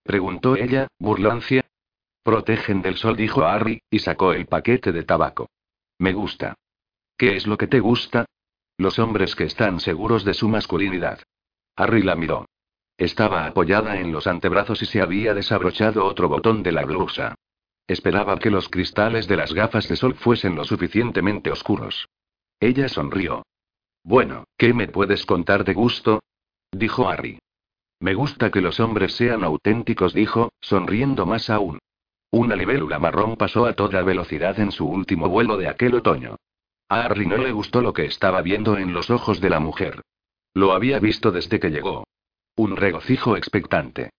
preguntó 0.03 0.55
ella, 0.55 0.87
burlancia. 0.97 1.65
Protegen 2.23 2.81
del 2.81 2.97
sol, 2.97 3.17
dijo 3.17 3.43
Harry, 3.43 3.81
y 3.89 3.99
sacó 3.99 4.33
el 4.33 4.45
paquete 4.45 4.91
de 4.91 5.03
tabaco. 5.03 5.49
Me 5.97 6.13
gusta. 6.13 6.55
¿Qué 7.17 7.35
es 7.35 7.47
lo 7.47 7.57
que 7.57 7.67
te 7.67 7.79
gusta? 7.79 8.25
Los 8.77 8.99
hombres 8.99 9.35
que 9.35 9.43
están 9.43 9.79
seguros 9.79 10.23
de 10.23 10.33
su 10.33 10.47
masculinidad. 10.47 11.21
Harry 11.75 12.01
la 12.01 12.15
miró. 12.15 12.45
Estaba 12.97 13.45
apoyada 13.45 13.99
en 13.99 14.11
los 14.11 14.27
antebrazos 14.27 14.81
y 14.81 14.85
se 14.85 15.01
había 15.01 15.33
desabrochado 15.33 16.05
otro 16.05 16.29
botón 16.29 16.63
de 16.63 16.71
la 16.71 16.85
blusa. 16.85 17.35
Esperaba 17.87 18.37
que 18.37 18.51
los 18.51 18.69
cristales 18.69 19.27
de 19.27 19.37
las 19.37 19.53
gafas 19.53 19.87
de 19.89 19.95
sol 19.95 20.15
fuesen 20.15 20.55
lo 20.55 20.63
suficientemente 20.63 21.51
oscuros. 21.51 22.07
Ella 22.59 22.87
sonrió. 22.87 23.43
Bueno, 24.03 24.45
¿qué 24.57 24.73
me 24.73 24.87
puedes 24.87 25.25
contar 25.25 25.63
de 25.63 25.73
gusto? 25.73 26.21
dijo 26.71 27.07
Harry. 27.09 27.39
Me 27.99 28.13
gusta 28.15 28.49
que 28.49 28.61
los 28.61 28.79
hombres 28.79 29.13
sean 29.13 29.43
auténticos, 29.43 30.13
dijo, 30.13 30.51
sonriendo 30.59 31.25
más 31.25 31.49
aún. 31.49 31.79
Una 32.31 32.55
libélula 32.55 32.97
marrón 32.97 33.35
pasó 33.35 33.65
a 33.65 33.73
toda 33.73 34.01
velocidad 34.01 34.59
en 34.59 34.71
su 34.71 34.87
último 34.87 35.29
vuelo 35.29 35.57
de 35.57 35.67
aquel 35.67 35.95
otoño. 35.95 36.37
A 36.89 37.03
Harry 37.03 37.27
no 37.27 37.37
le 37.37 37.51
gustó 37.51 37.81
lo 37.81 37.93
que 37.93 38.05
estaba 38.05 38.41
viendo 38.41 38.77
en 38.77 38.93
los 38.93 39.09
ojos 39.09 39.39
de 39.39 39.49
la 39.49 39.59
mujer. 39.59 40.01
Lo 40.53 40.73
había 40.73 40.99
visto 40.99 41.31
desde 41.31 41.59
que 41.59 41.69
llegó. 41.69 42.05
Un 42.55 42.75
regocijo 42.75 43.37
expectante. 43.37 44.09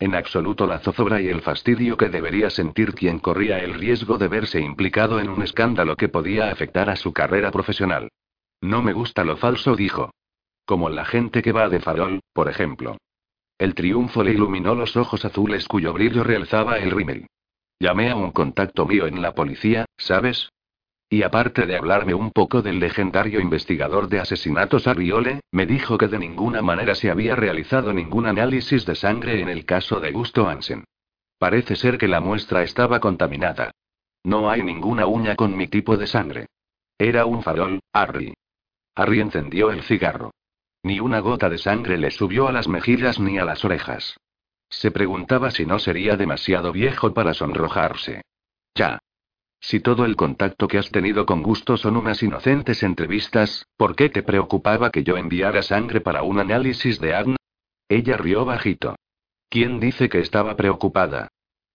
En 0.00 0.14
absoluto 0.14 0.66
la 0.66 0.80
zozobra 0.80 1.20
y 1.20 1.28
el 1.28 1.42
fastidio 1.42 1.96
que 1.96 2.08
debería 2.08 2.50
sentir 2.50 2.94
quien 2.94 3.18
corría 3.18 3.58
el 3.58 3.74
riesgo 3.74 4.18
de 4.18 4.28
verse 4.28 4.60
implicado 4.60 5.20
en 5.20 5.28
un 5.28 5.42
escándalo 5.42 5.96
que 5.96 6.08
podía 6.08 6.50
afectar 6.50 6.90
a 6.90 6.96
su 6.96 7.12
carrera 7.12 7.50
profesional. 7.50 8.08
No 8.60 8.82
me 8.82 8.92
gusta 8.92 9.24
lo 9.24 9.36
falso, 9.36 9.76
dijo. 9.76 10.10
Como 10.64 10.88
la 10.90 11.04
gente 11.04 11.42
que 11.42 11.52
va 11.52 11.68
de 11.68 11.80
farol, 11.80 12.20
por 12.32 12.48
ejemplo. 12.48 12.96
El 13.58 13.74
triunfo 13.74 14.22
le 14.22 14.32
iluminó 14.32 14.74
los 14.74 14.96
ojos 14.96 15.24
azules 15.24 15.66
cuyo 15.66 15.92
brillo 15.92 16.22
realzaba 16.22 16.78
el 16.78 16.90
rímel. 16.90 17.26
Llamé 17.80 18.10
a 18.10 18.16
un 18.16 18.32
contacto 18.32 18.86
mío 18.86 19.06
en 19.06 19.22
la 19.22 19.34
policía, 19.34 19.84
¿sabes? 19.96 20.50
Y 21.10 21.22
aparte 21.22 21.64
de 21.64 21.76
hablarme 21.76 22.12
un 22.12 22.30
poco 22.32 22.60
del 22.60 22.80
legendario 22.80 23.40
investigador 23.40 24.08
de 24.08 24.20
asesinatos 24.20 24.86
Arriole, 24.86 25.40
me 25.50 25.64
dijo 25.64 25.96
que 25.96 26.08
de 26.08 26.18
ninguna 26.18 26.60
manera 26.60 26.94
se 26.94 27.10
había 27.10 27.34
realizado 27.34 27.92
ningún 27.92 28.26
análisis 28.26 28.84
de 28.84 28.94
sangre 28.94 29.40
en 29.40 29.48
el 29.48 29.64
caso 29.64 30.00
de 30.00 30.12
Gusto 30.12 30.48
Hansen. 30.48 30.84
Parece 31.38 31.76
ser 31.76 31.98
que 31.98 32.08
la 32.08 32.20
muestra 32.20 32.62
estaba 32.62 33.00
contaminada. 33.00 33.70
No 34.24 34.50
hay 34.50 34.62
ninguna 34.62 35.06
uña 35.06 35.34
con 35.36 35.56
mi 35.56 35.68
tipo 35.68 35.96
de 35.96 36.06
sangre. 36.06 36.46
Era 36.98 37.24
un 37.24 37.42
farol, 37.42 37.80
Harry. 37.92 38.34
Harry 38.98 39.20
encendió 39.20 39.70
el 39.70 39.84
cigarro. 39.84 40.32
Ni 40.82 40.98
una 40.98 41.20
gota 41.20 41.48
de 41.48 41.58
sangre 41.58 41.98
le 41.98 42.10
subió 42.10 42.48
a 42.48 42.52
las 42.52 42.66
mejillas 42.66 43.20
ni 43.20 43.38
a 43.38 43.44
las 43.44 43.64
orejas. 43.64 44.16
Se 44.68 44.90
preguntaba 44.90 45.52
si 45.52 45.64
no 45.64 45.78
sería 45.78 46.16
demasiado 46.16 46.72
viejo 46.72 47.14
para 47.14 47.32
sonrojarse. 47.32 48.22
Ya. 48.74 48.98
Si 49.60 49.78
todo 49.78 50.04
el 50.04 50.16
contacto 50.16 50.66
que 50.66 50.78
has 50.78 50.90
tenido 50.90 51.26
con 51.26 51.44
Gusto 51.44 51.76
son 51.76 51.96
unas 51.96 52.24
inocentes 52.24 52.82
entrevistas, 52.82 53.66
¿por 53.76 53.94
qué 53.94 54.08
te 54.08 54.24
preocupaba 54.24 54.90
que 54.90 55.04
yo 55.04 55.16
enviara 55.16 55.62
sangre 55.62 56.00
para 56.00 56.24
un 56.24 56.40
análisis 56.40 56.98
de 57.00 57.14
ADN? 57.14 57.36
Ella 57.88 58.16
rió 58.16 58.44
bajito. 58.44 58.96
¿Quién 59.48 59.78
dice 59.78 60.08
que 60.08 60.18
estaba 60.18 60.56
preocupada? 60.56 61.28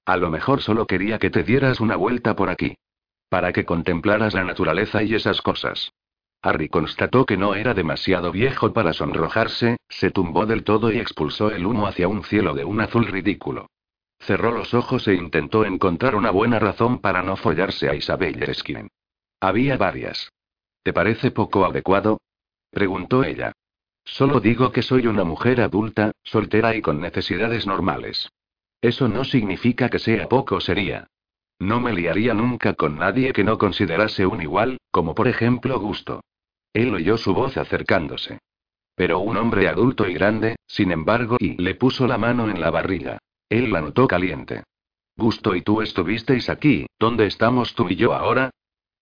A 0.05 0.17
lo 0.17 0.29
mejor 0.29 0.61
solo 0.61 0.85
quería 0.87 1.19
que 1.19 1.29
te 1.29 1.43
dieras 1.43 1.79
una 1.79 1.95
vuelta 1.95 2.35
por 2.35 2.49
aquí. 2.49 2.75
Para 3.29 3.53
que 3.53 3.63
contemplaras 3.63 4.33
la 4.33 4.43
naturaleza 4.43 5.03
y 5.03 5.15
esas 5.15 5.41
cosas. 5.41 5.93
Harry 6.45 6.67
constató 6.67 7.25
que 7.25 7.37
no 7.37 7.55
era 7.55 7.73
demasiado 7.73 8.29
viejo 8.29 8.73
para 8.73 8.91
sonrojarse, 8.91 9.77
se 9.87 10.11
tumbó 10.11 10.45
del 10.45 10.65
todo 10.65 10.91
y 10.91 10.99
expulsó 10.99 11.49
el 11.51 11.65
humo 11.65 11.87
hacia 11.87 12.09
un 12.09 12.25
cielo 12.25 12.53
de 12.53 12.65
un 12.65 12.81
azul 12.81 13.05
ridículo. 13.05 13.69
Cerró 14.19 14.51
los 14.51 14.73
ojos 14.73 15.07
e 15.07 15.13
intentó 15.13 15.63
encontrar 15.63 16.15
una 16.15 16.31
buena 16.31 16.59
razón 16.59 16.99
para 16.99 17.23
no 17.23 17.37
follarse 17.37 17.89
a 17.89 17.95
Isabel 17.95 18.43
Erskine. 18.43 18.89
Había 19.39 19.77
varias. 19.77 20.33
¿Te 20.83 20.91
parece 20.91 21.31
poco 21.31 21.65
adecuado? 21.65 22.19
preguntó 22.71 23.23
ella. 23.23 23.53
Solo 24.03 24.41
digo 24.41 24.73
que 24.73 24.81
soy 24.81 25.07
una 25.07 25.23
mujer 25.23 25.61
adulta, 25.61 26.11
soltera 26.23 26.75
y 26.75 26.81
con 26.81 26.99
necesidades 26.99 27.65
normales. 27.65 28.29
Eso 28.81 29.07
no 29.07 29.23
significa 29.23 29.87
que 29.87 29.99
sea 29.99 30.27
poco 30.27 30.59
sería. 30.59 31.07
No 31.57 31.79
me 31.79 31.93
liaría 31.93 32.33
nunca 32.33 32.73
con 32.73 32.97
nadie 32.97 33.31
que 33.31 33.45
no 33.45 33.57
considerase 33.57 34.25
un 34.25 34.41
igual, 34.41 34.77
como 34.91 35.15
por 35.15 35.29
ejemplo 35.29 35.79
Gusto. 35.79 36.21
Él 36.73 36.93
oyó 36.93 37.17
su 37.17 37.33
voz 37.33 37.55
acercándose. 37.57 38.39
Pero 38.95 39.19
un 39.19 39.37
hombre 39.37 39.67
adulto 39.67 40.07
y 40.07 40.13
grande, 40.13 40.55
sin 40.67 40.91
embargo, 40.91 41.37
y 41.39 41.61
le 41.61 41.75
puso 41.75 42.07
la 42.07 42.17
mano 42.17 42.49
en 42.49 42.59
la 42.59 42.71
barriga. 42.71 43.19
Él 43.49 43.71
la 43.71 43.81
notó 43.81 44.07
caliente. 44.07 44.63
Gusto 45.15 45.55
y 45.55 45.61
tú 45.61 45.81
estuvisteis 45.81 46.49
aquí, 46.49 46.87
¿dónde 46.99 47.27
estamos 47.27 47.75
tú 47.75 47.87
y 47.89 47.95
yo 47.95 48.13
ahora? 48.13 48.49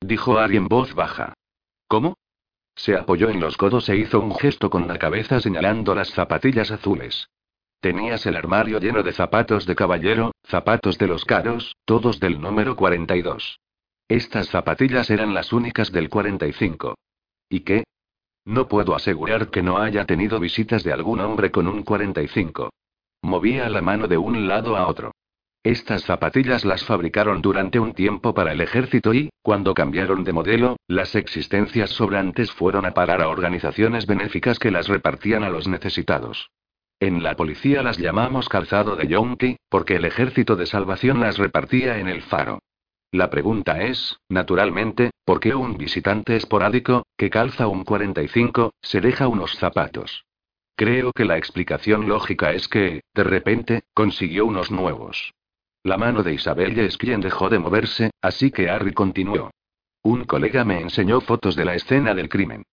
Dijo 0.01 0.38
Ari 0.38 0.57
en 0.57 0.67
voz 0.67 0.93
baja. 0.93 1.34
¿Cómo? 1.88 2.17
Se 2.75 2.95
apoyó 2.95 3.29
en 3.29 3.39
los 3.39 3.57
codos 3.57 3.88
e 3.89 3.97
hizo 3.97 4.19
un 4.19 4.36
gesto 4.36 4.69
con 4.69 4.88
la 4.88 4.97
cabeza 4.97 5.39
señalando 5.39 5.95
las 5.95 6.10
zapatillas 6.12 6.71
azules. 6.71 7.27
Tenías 7.79 8.25
el 8.25 8.36
armario 8.36 8.79
lleno 8.79 9.03
de 9.03 9.12
zapatos 9.12 9.65
de 9.65 9.75
caballero, 9.75 10.31
zapatos 10.45 10.97
de 10.97 11.07
los 11.07 11.25
caros, 11.25 11.75
todos 11.86 12.19
del 12.19 12.39
número 12.39 12.75
42. 12.75 13.60
Estas 14.07 14.49
zapatillas 14.49 15.10
eran 15.10 15.34
las 15.34 15.53
únicas 15.53 15.91
del 15.91 16.10
45. 16.10 16.95
¿Y 17.51 17.59
qué? 17.59 17.83
No 18.45 18.69
puedo 18.69 18.95
asegurar 18.95 19.49
que 19.49 19.61
no 19.61 19.77
haya 19.77 20.05
tenido 20.05 20.39
visitas 20.39 20.85
de 20.85 20.93
algún 20.93 21.19
hombre 21.19 21.51
con 21.51 21.67
un 21.67 21.83
45. 21.83 22.69
Movía 23.23 23.67
la 23.67 23.81
mano 23.81 24.07
de 24.07 24.17
un 24.17 24.47
lado 24.47 24.77
a 24.77 24.87
otro. 24.87 25.11
Estas 25.61 26.05
zapatillas 26.05 26.63
las 26.63 26.85
fabricaron 26.85 27.41
durante 27.41 27.77
un 27.77 27.93
tiempo 27.93 28.33
para 28.33 28.53
el 28.53 28.61
ejército 28.61 29.13
y, 29.13 29.29
cuando 29.41 29.73
cambiaron 29.73 30.23
de 30.23 30.31
modelo, 30.31 30.77
las 30.87 31.13
existencias 31.13 31.89
sobrantes 31.89 32.53
fueron 32.53 32.85
a 32.85 32.93
parar 32.93 33.21
a 33.21 33.27
organizaciones 33.27 34.07
benéficas 34.07 34.57
que 34.57 34.71
las 34.71 34.87
repartían 34.87 35.43
a 35.43 35.49
los 35.49 35.67
necesitados. 35.67 36.51
En 37.01 37.21
la 37.21 37.35
policía 37.35 37.83
las 37.83 37.97
llamamos 37.97 38.47
calzado 38.47 38.95
de 38.95 39.07
yonki, 39.09 39.57
porque 39.67 39.97
el 39.97 40.05
ejército 40.05 40.55
de 40.55 40.67
salvación 40.67 41.19
las 41.19 41.37
repartía 41.37 41.99
en 41.99 42.07
el 42.07 42.21
faro. 42.21 42.59
La 43.13 43.30
pregunta 43.30 43.82
es, 43.82 44.17
naturalmente, 44.30 45.12
¿por 45.26 45.41
qué 45.41 45.54
un 45.54 45.78
visitante 45.78 46.38
esporádico, 46.38 47.04
que 47.17 47.30
calza 47.30 47.67
un 47.67 47.84
45, 47.84 48.74
se 48.82 49.02
deja 49.02 49.28
unos 49.28 49.58
zapatos? 49.58 50.24
Creo 50.78 51.12
que 51.12 51.26
la 51.26 51.38
explicación 51.38 52.08
lógica 52.08 52.54
es 52.54 52.69
que, 52.69 53.02
de 53.13 53.24
repente, 53.26 53.84
consiguió 53.93 54.45
unos 54.45 54.71
nuevos. 54.71 55.34
La 55.84 55.97
mano 55.97 56.24
de 56.24 56.34
Isabel 56.34 56.80
es 56.80 56.97
quien 56.97 57.19
dejó 57.19 57.50
de 57.50 57.60
moverse, 57.60 58.12
así 58.21 58.50
que 58.50 58.69
Harry 58.69 58.93
continuó. 58.93 59.52
Un 60.04 60.24
colega 60.24 60.63
me 60.63 60.80
enseñó 60.80 61.19
fotos 61.19 61.58
de 61.58 61.65
la 61.65 61.76
escena 61.76 62.13
del 62.13 62.30
crimen. 62.30 62.63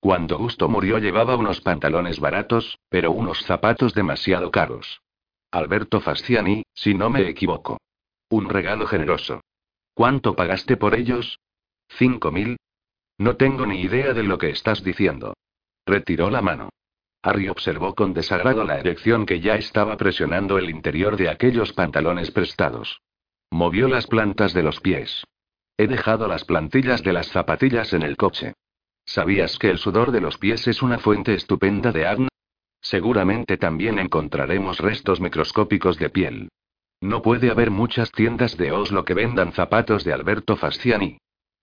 Cuando 0.00 0.38
Gusto 0.38 0.68
murió 0.68 0.98
llevaba 0.98 1.36
unos 1.36 1.60
pantalones 1.60 2.18
baratos, 2.18 2.78
pero 2.88 3.12
unos 3.12 3.42
zapatos 3.44 3.92
demasiado 3.94 4.50
caros. 4.50 5.02
Alberto 5.50 6.00
Fasciani, 6.00 6.64
si 6.72 6.94
no 6.94 7.10
me 7.10 7.28
equivoco. 7.28 7.78
Un 8.30 8.48
regalo 8.48 8.86
generoso. 8.86 9.42
¿Cuánto 9.94 10.34
pagaste 10.34 10.76
por 10.76 10.94
ellos? 10.94 11.38
¿Cinco 11.88 12.32
mil? 12.32 12.56
No 13.18 13.36
tengo 13.36 13.66
ni 13.66 13.82
idea 13.82 14.14
de 14.14 14.22
lo 14.22 14.38
que 14.38 14.50
estás 14.50 14.82
diciendo. 14.82 15.34
Retiró 15.86 16.30
la 16.30 16.40
mano. 16.40 16.70
Harry 17.22 17.48
observó 17.48 17.94
con 17.94 18.14
desagrado 18.14 18.64
la 18.64 18.78
erección 18.78 19.26
que 19.26 19.40
ya 19.40 19.54
estaba 19.54 19.96
presionando 19.96 20.58
el 20.58 20.70
interior 20.70 21.16
de 21.16 21.28
aquellos 21.28 21.72
pantalones 21.72 22.30
prestados. 22.30 23.00
Movió 23.50 23.86
las 23.86 24.06
plantas 24.06 24.54
de 24.54 24.62
los 24.62 24.80
pies. 24.80 25.24
He 25.76 25.86
dejado 25.86 26.26
las 26.26 26.44
plantillas 26.44 27.02
de 27.02 27.12
las 27.12 27.28
zapatillas 27.28 27.92
en 27.92 28.02
el 28.02 28.16
coche. 28.16 28.54
¿Sabías 29.04 29.58
que 29.58 29.70
el 29.70 29.78
sudor 29.78 30.10
de 30.10 30.20
los 30.20 30.38
pies 30.38 30.66
es 30.68 30.82
una 30.82 30.98
fuente 30.98 31.34
estupenda 31.34 31.92
de 31.92 32.06
acné? 32.06 32.28
Seguramente 32.80 33.56
también 33.56 33.98
encontraremos 33.98 34.78
restos 34.78 35.20
microscópicos 35.20 35.98
de 35.98 36.10
piel. 36.10 36.48
No 37.02 37.20
puede 37.20 37.50
haber 37.50 37.70
muchas 37.70 38.10
tiendas 38.12 38.56
de 38.56 38.72
Oslo 38.72 39.04
que 39.04 39.12
vendan 39.12 39.52
zapatos 39.52 40.04
de 40.04 40.14
Alberto 40.14 40.56
Fasciani. 40.56 41.18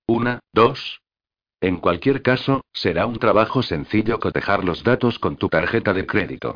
Una, 0.06 0.42
dos, 0.54 1.02
en 1.62 1.78
cualquier 1.78 2.22
caso, 2.22 2.64
será 2.72 3.06
un 3.06 3.20
trabajo 3.20 3.62
sencillo 3.64 4.20
cotejar 4.20 4.64
los 4.64 4.84
datos 4.84 5.20
con 5.20 5.36
tu 5.36 5.50
tarjeta 5.50 5.94
de 5.94 6.06
crédito. 6.06 6.56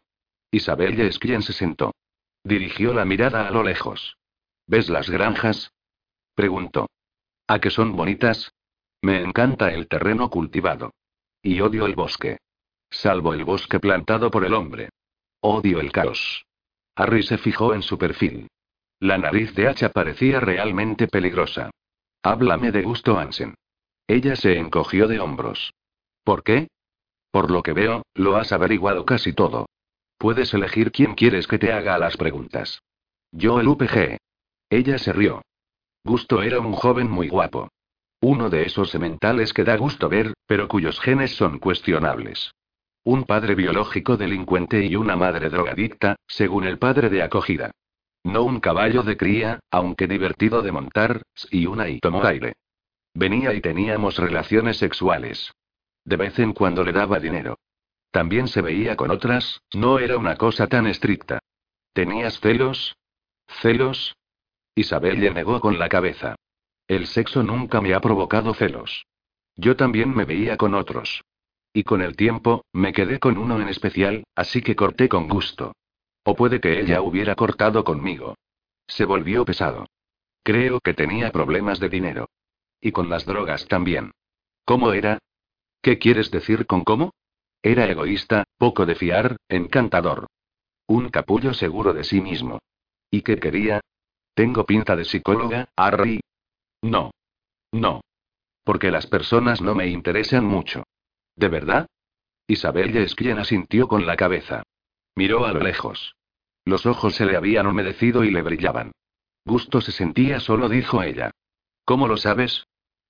Isabel 0.52 1.00
es 1.02 1.19
quien 1.19 1.41
se 1.41 1.52
sentó. 1.52 1.93
Dirigió 2.43 2.93
la 2.93 3.04
mirada 3.04 3.48
a 3.48 3.52
lo 3.52 3.63
lejos. 3.63 4.17
¿Ves 4.67 4.89
las 4.89 5.10
granjas? 5.10 5.72
Preguntó. 6.36 6.88
¿A 7.48 7.60
qué 7.60 7.69
son 7.69 7.96
bonitas? 7.96 8.54
Me 9.02 9.22
encanta 9.22 9.74
el 9.74 9.88
terreno 9.88 10.30
cultivado. 10.30 10.91
Y 11.41 11.60
odio 11.60 11.86
el 11.86 11.96
bosque. 11.96 12.38
Salvo 12.89 13.34
el 13.34 13.43
bosque 13.43 13.80
plantado 13.80 14.32
por 14.32 14.46
el 14.46 14.54
hombre. 14.54 14.89
Odio 15.41 15.82
el 15.82 15.91
caos. 15.91 16.46
Harry 16.96 17.24
se 17.24 17.38
fijó 17.38 17.74
en 17.74 17.82
su 17.82 17.98
perfil. 17.98 18.48
La 19.04 19.18
nariz 19.18 19.54
de 19.54 19.68
hacha 19.68 19.89
parecía 19.89 20.39
realmente 20.39 21.10
peligrosa. 21.10 21.72
Háblame 22.24 22.72
de 22.72 22.84
gusto, 22.84 23.20
Ansen. 23.20 23.54
Ella 24.08 24.38
se 24.38 24.58
encogió 24.58 25.10
de 25.10 25.20
hombros. 25.20 25.74
¿Por 26.24 26.42
qué? 26.42 26.70
Por 27.30 27.52
lo 27.52 27.63
que 27.63 27.74
veo, 27.74 28.04
lo 28.13 28.38
has 28.38 28.54
averiguado 28.54 29.04
casi 29.06 29.34
todo. 29.34 29.66
Puedes 30.18 30.54
elegir 30.54 30.94
quién 30.94 31.16
quieres 31.16 31.48
que 31.48 31.60
te 31.60 31.74
haga 31.74 31.98
las 31.98 32.16
preguntas. 32.16 32.82
Yo 33.34 33.60
el 33.60 33.68
UPG. 33.68 34.20
Ella 34.70 34.98
se 34.98 35.12
rió. 35.12 35.42
Gusto 36.06 36.42
era 36.42 36.62
un 36.62 36.72
joven 36.72 37.12
muy 37.12 37.28
guapo. 37.28 37.68
Uno 38.22 38.50
de 38.50 38.63
esos 38.63 38.89
sementales 38.89 39.52
que 39.52 39.66
da 39.66 39.76
gusto 39.76 40.08
ver, 40.08 40.34
pero 40.48 40.70
cuyos 40.70 41.02
genes 41.02 41.36
son 41.36 41.60
cuestionables. 41.60 42.54
Un 43.04 43.26
padre 43.26 43.56
biológico 43.56 44.16
delincuente 44.16 44.86
y 44.86 44.96
una 44.96 45.18
madre 45.18 45.50
drogadicta, 45.50 46.16
según 46.26 46.63
el 46.63 46.78
padre 46.80 47.10
de 47.10 47.22
acogida. 47.22 47.72
No 48.24 48.44
un 48.44 48.60
caballo 48.60 49.04
de 49.04 49.18
cría, 49.18 49.60
aunque 49.70 50.08
divertido 50.08 50.62
de 50.62 50.72
montar, 50.72 51.24
y 51.52 51.66
una 51.66 51.84
aire. 51.84 52.54
Venía 53.14 53.54
y 53.54 53.62
teníamos 53.62 54.18
relaciones 54.18 54.78
sexuales. 54.78 55.52
De 56.06 56.16
vez 56.16 56.40
en 56.40 56.54
cuando 56.54 56.84
le 56.84 56.94
daba 56.94 57.20
dinero. 57.20 57.60
También 58.12 58.48
se 58.48 58.62
veía 58.62 58.96
con 58.96 59.12
otras, 59.12 59.62
no 59.74 60.00
era 60.00 60.18
una 60.18 60.36
cosa 60.36 60.68
tan 60.68 60.88
estricta. 60.88 61.40
¿Tenías 61.94 62.40
celos? 62.40 62.96
¿Celos? 63.62 64.16
Isabel 64.76 65.20
le 65.20 65.32
negó 65.32 65.60
con 65.60 65.78
la 65.78 65.90
cabeza. 65.90 66.36
El 66.88 67.08
sexo 67.08 67.44
nunca 67.44 67.82
me 67.82 67.94
ha 67.94 68.02
provocado 68.02 68.54
celos. 68.54 69.06
Yo 69.56 69.76
también 69.76 70.14
me 70.14 70.26
veía 70.26 70.58
con 70.58 70.74
otros. 70.74 71.24
Y 71.74 71.84
con 71.84 72.02
el 72.02 72.16
tiempo, 72.16 72.66
me 72.72 72.94
quedé 72.94 73.20
con 73.20 73.38
uno 73.38 73.60
en 73.60 73.68
especial, 73.68 74.24
así 74.36 74.62
que 74.62 74.76
corté 74.76 75.10
con 75.10 75.28
gusto. 75.28 75.74
O 76.24 76.36
puede 76.36 76.60
que 76.60 76.80
ella 76.80 77.02
hubiera 77.02 77.36
cortado 77.36 77.84
conmigo. 77.84 78.36
Se 78.88 79.06
volvió 79.06 79.46
pesado. 79.46 79.88
Creo 80.44 80.80
que 80.80 80.94
tenía 80.94 81.32
problemas 81.32 81.80
de 81.80 81.90
dinero. 81.90 82.30
Y 82.82 82.92
con 82.92 83.10
las 83.10 83.26
drogas 83.26 83.68
también. 83.68 84.12
¿Cómo 84.66 84.94
era? 84.94 85.20
¿Qué 85.82 86.00
quieres 86.00 86.32
decir 86.32 86.66
con 86.66 86.84
cómo? 86.84 87.12
Era 87.62 87.86
egoísta, 87.90 88.44
poco 88.58 88.86
de 88.86 88.96
fiar, 88.96 89.38
encantador. 89.48 90.28
Un 90.88 91.10
capullo 91.10 91.54
seguro 91.54 91.94
de 91.94 92.04
sí 92.04 92.20
mismo. 92.20 92.60
¿Y 93.10 93.22
qué 93.22 93.38
quería? 93.38 93.82
¿Tengo 94.34 94.66
pinta 94.66 94.96
de 94.96 95.06
psicóloga, 95.06 95.70
Harry? 95.76 96.22
No. 96.82 97.12
No. 97.72 98.02
Porque 98.64 98.92
las 98.92 99.08
personas 99.08 99.62
no 99.62 99.76
me 99.76 99.88
interesan 99.88 100.46
mucho. 100.46 100.84
¿De 101.36 101.48
verdad? 101.48 101.88
Isabel 102.48 102.96
es 102.98 103.16
quien 103.16 103.40
asintió 103.40 103.88
con 103.88 104.06
la 104.06 104.16
cabeza. 104.18 104.64
Miró 105.15 105.45
a 105.45 105.54
lo 105.54 105.60
lejos. 105.60 106.15
Los 106.65 106.86
ojos 106.86 107.15
se 107.15 107.26
le 107.26 107.36
habían 107.36 107.67
humedecido 107.67 108.23
y 108.23 108.32
le 108.32 108.41
brillaban. 108.41 108.91
Gusto 109.45 109.82
se 109.82 109.91
sentía 109.91 110.39
solo, 110.39 110.69
dijo 110.69 111.04
ella. 111.04 111.32
¿Cómo 111.86 112.08
lo 112.08 112.17
sabes? 112.17 112.65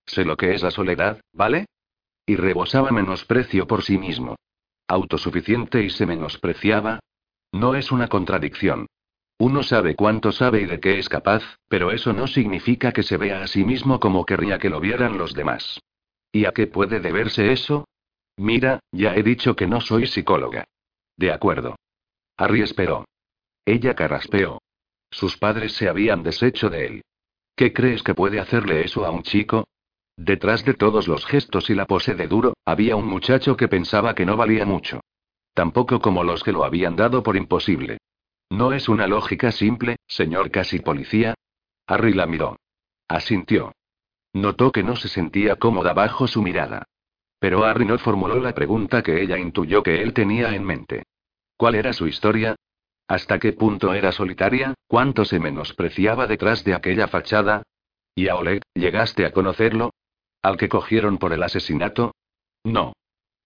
Sé 0.05 0.25
lo 0.25 0.35
que 0.35 0.53
es 0.53 0.63
la 0.63 0.71
soledad, 0.71 1.21
¿vale? 1.31 1.65
Y 2.25 2.35
rebosaba 2.35 2.91
menosprecio 2.91 3.67
por 3.67 3.83
sí 3.83 3.97
mismo. 3.97 4.35
Autosuficiente 4.87 5.83
y 5.83 5.89
se 5.89 6.05
menospreciaba. 6.05 6.99
No 7.51 7.75
es 7.75 7.91
una 7.91 8.07
contradicción. 8.07 8.87
Uno 9.37 9.63
sabe 9.63 9.95
cuánto 9.95 10.31
sabe 10.31 10.61
y 10.61 10.65
de 10.65 10.79
qué 10.79 10.99
es 10.99 11.09
capaz, 11.09 11.43
pero 11.67 11.91
eso 11.91 12.13
no 12.13 12.27
significa 12.27 12.91
que 12.91 13.03
se 13.03 13.17
vea 13.17 13.43
a 13.43 13.47
sí 13.47 13.63
mismo 13.63 13.99
como 13.99 14.25
querría 14.25 14.57
que 14.57 14.69
lo 14.69 14.79
vieran 14.79 15.17
los 15.17 15.33
demás. 15.33 15.79
¿Y 16.31 16.45
a 16.45 16.51
qué 16.51 16.67
puede 16.67 16.99
deberse 16.99 17.51
eso? 17.51 17.85
Mira, 18.37 18.79
ya 18.91 19.15
he 19.15 19.21
dicho 19.21 19.55
que 19.55 19.67
no 19.67 19.81
soy 19.81 20.07
psicóloga. 20.07 20.65
De 21.17 21.31
acuerdo. 21.31 21.75
Harry 22.37 22.61
esperó. 22.61 23.05
Ella 23.65 23.95
carraspeó. 23.95 24.61
Sus 25.11 25.37
padres 25.37 25.73
se 25.73 25.87
habían 25.87 26.23
deshecho 26.23 26.69
de 26.69 26.85
él. 26.85 27.01
¿Qué 27.55 27.71
crees 27.71 28.01
que 28.01 28.15
puede 28.15 28.39
hacerle 28.39 28.83
eso 28.83 29.05
a 29.05 29.11
un 29.11 29.23
chico? 29.23 29.67
Detrás 30.17 30.65
de 30.65 30.73
todos 30.73 31.07
los 31.07 31.25
gestos 31.25 31.69
y 31.69 31.75
la 31.75 31.85
pose 31.85 32.15
de 32.15 32.27
duro, 32.27 32.53
había 32.65 32.95
un 32.95 33.05
muchacho 33.05 33.55
que 33.55 33.67
pensaba 33.67 34.15
que 34.15 34.25
no 34.25 34.37
valía 34.37 34.65
mucho. 34.65 35.01
Tampoco 35.53 35.99
como 35.99 36.23
los 36.23 36.43
que 36.43 36.51
lo 36.51 36.63
habían 36.63 36.95
dado 36.95 37.21
por 37.21 37.37
imposible. 37.37 37.99
¿No 38.49 38.73
es 38.73 38.89
una 38.89 39.07
lógica 39.07 39.51
simple, 39.51 39.97
señor 40.07 40.51
casi 40.51 40.79
policía? 40.79 41.35
Harry 41.87 42.13
la 42.13 42.25
miró. 42.25 42.57
Asintió. 43.07 43.71
Notó 44.33 44.71
que 44.71 44.83
no 44.83 44.95
se 44.95 45.09
sentía 45.09 45.55
cómoda 45.57 45.93
bajo 45.93 46.27
su 46.27 46.41
mirada. 46.41 46.85
Pero 47.39 47.63
Harry 47.63 47.85
no 47.85 47.97
formuló 47.99 48.39
la 48.39 48.53
pregunta 48.53 49.03
que 49.03 49.21
ella 49.21 49.37
intuyó 49.37 49.83
que 49.83 50.01
él 50.01 50.13
tenía 50.13 50.55
en 50.55 50.63
mente. 50.63 51.03
¿Cuál 51.63 51.75
era 51.75 51.93
su 51.93 52.07
historia? 52.07 52.57
¿Hasta 53.07 53.39
qué 53.39 53.53
punto 53.53 53.93
era 53.93 54.11
solitaria? 54.11 54.73
¿Cuánto 54.85 55.23
se 55.23 55.39
menospreciaba 55.39 56.27
detrás 56.27 56.65
de 56.65 56.73
aquella 56.73 57.07
fachada? 57.07 57.63
¿Y 58.13 58.27
a 58.27 58.35
Oleg, 58.35 58.63
llegaste 58.73 59.25
a 59.25 59.31
conocerlo? 59.31 59.93
¿Al 60.41 60.57
que 60.57 60.67
cogieron 60.67 61.17
por 61.19 61.31
el 61.31 61.41
asesinato? 61.41 62.15
No. 62.65 62.91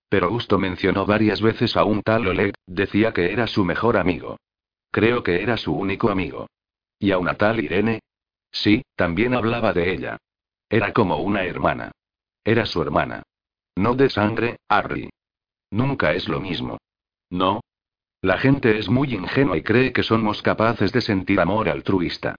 Pero 0.10 0.32
Gusto 0.32 0.58
mencionó 0.58 1.06
varias 1.06 1.44
veces 1.44 1.78
a 1.78 1.84
un 1.84 2.02
tal 2.02 2.26
Oleg, 2.26 2.56
decía 2.66 3.14
que 3.14 3.32
era 3.32 3.46
su 3.46 3.64
mejor 3.64 3.98
amigo. 3.98 4.38
Creo 4.90 5.22
que 5.22 5.44
era 5.44 5.56
su 5.56 5.76
único 5.76 6.10
amigo. 6.10 6.48
¿Y 6.98 7.12
a 7.12 7.20
una 7.20 7.36
tal 7.36 7.60
Irene? 7.60 8.00
Sí, 8.52 8.82
también 8.96 9.36
hablaba 9.36 9.74
de 9.74 9.94
ella. 9.94 10.18
Era 10.68 10.92
como 10.92 11.18
una 11.18 11.44
hermana. 11.44 11.92
Era 12.44 12.66
su 12.66 12.82
hermana. 12.82 13.22
No 13.76 13.94
de 13.94 14.10
sangre, 14.10 14.58
Harry. 14.68 15.08
Nunca 15.70 16.14
es 16.14 16.28
lo 16.28 16.40
mismo. 16.40 16.80
No. 17.30 17.62
La 18.22 18.38
gente 18.40 18.80
es 18.80 18.90
muy 18.90 19.14
ingenua 19.14 19.58
y 19.58 19.62
cree 19.62 19.94
que 19.94 20.04
somos 20.04 20.42
capaces 20.42 20.92
de 20.92 21.02
sentir 21.02 21.40
amor 21.40 21.70
altruista. 21.70 22.36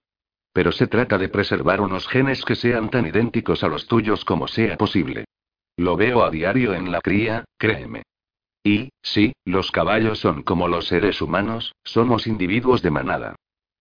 Pero 0.51 0.71
se 0.71 0.87
trata 0.87 1.17
de 1.17 1.29
preservar 1.29 1.79
unos 1.79 2.07
genes 2.07 2.43
que 2.43 2.55
sean 2.55 2.89
tan 2.89 3.05
idénticos 3.05 3.63
a 3.63 3.69
los 3.69 3.87
tuyos 3.87 4.25
como 4.25 4.47
sea 4.47 4.77
posible. 4.77 5.25
Lo 5.77 5.95
veo 5.95 6.23
a 6.23 6.31
diario 6.31 6.73
en 6.73 6.91
la 6.91 6.99
cría, 6.99 7.45
créeme. 7.57 8.03
Y, 8.63 8.89
sí, 9.01 9.31
los 9.45 9.71
caballos 9.71 10.19
son 10.19 10.43
como 10.43 10.67
los 10.67 10.87
seres 10.87 11.21
humanos, 11.21 11.73
somos 11.83 12.27
individuos 12.27 12.81
de 12.81 12.91
manada. 12.91 13.35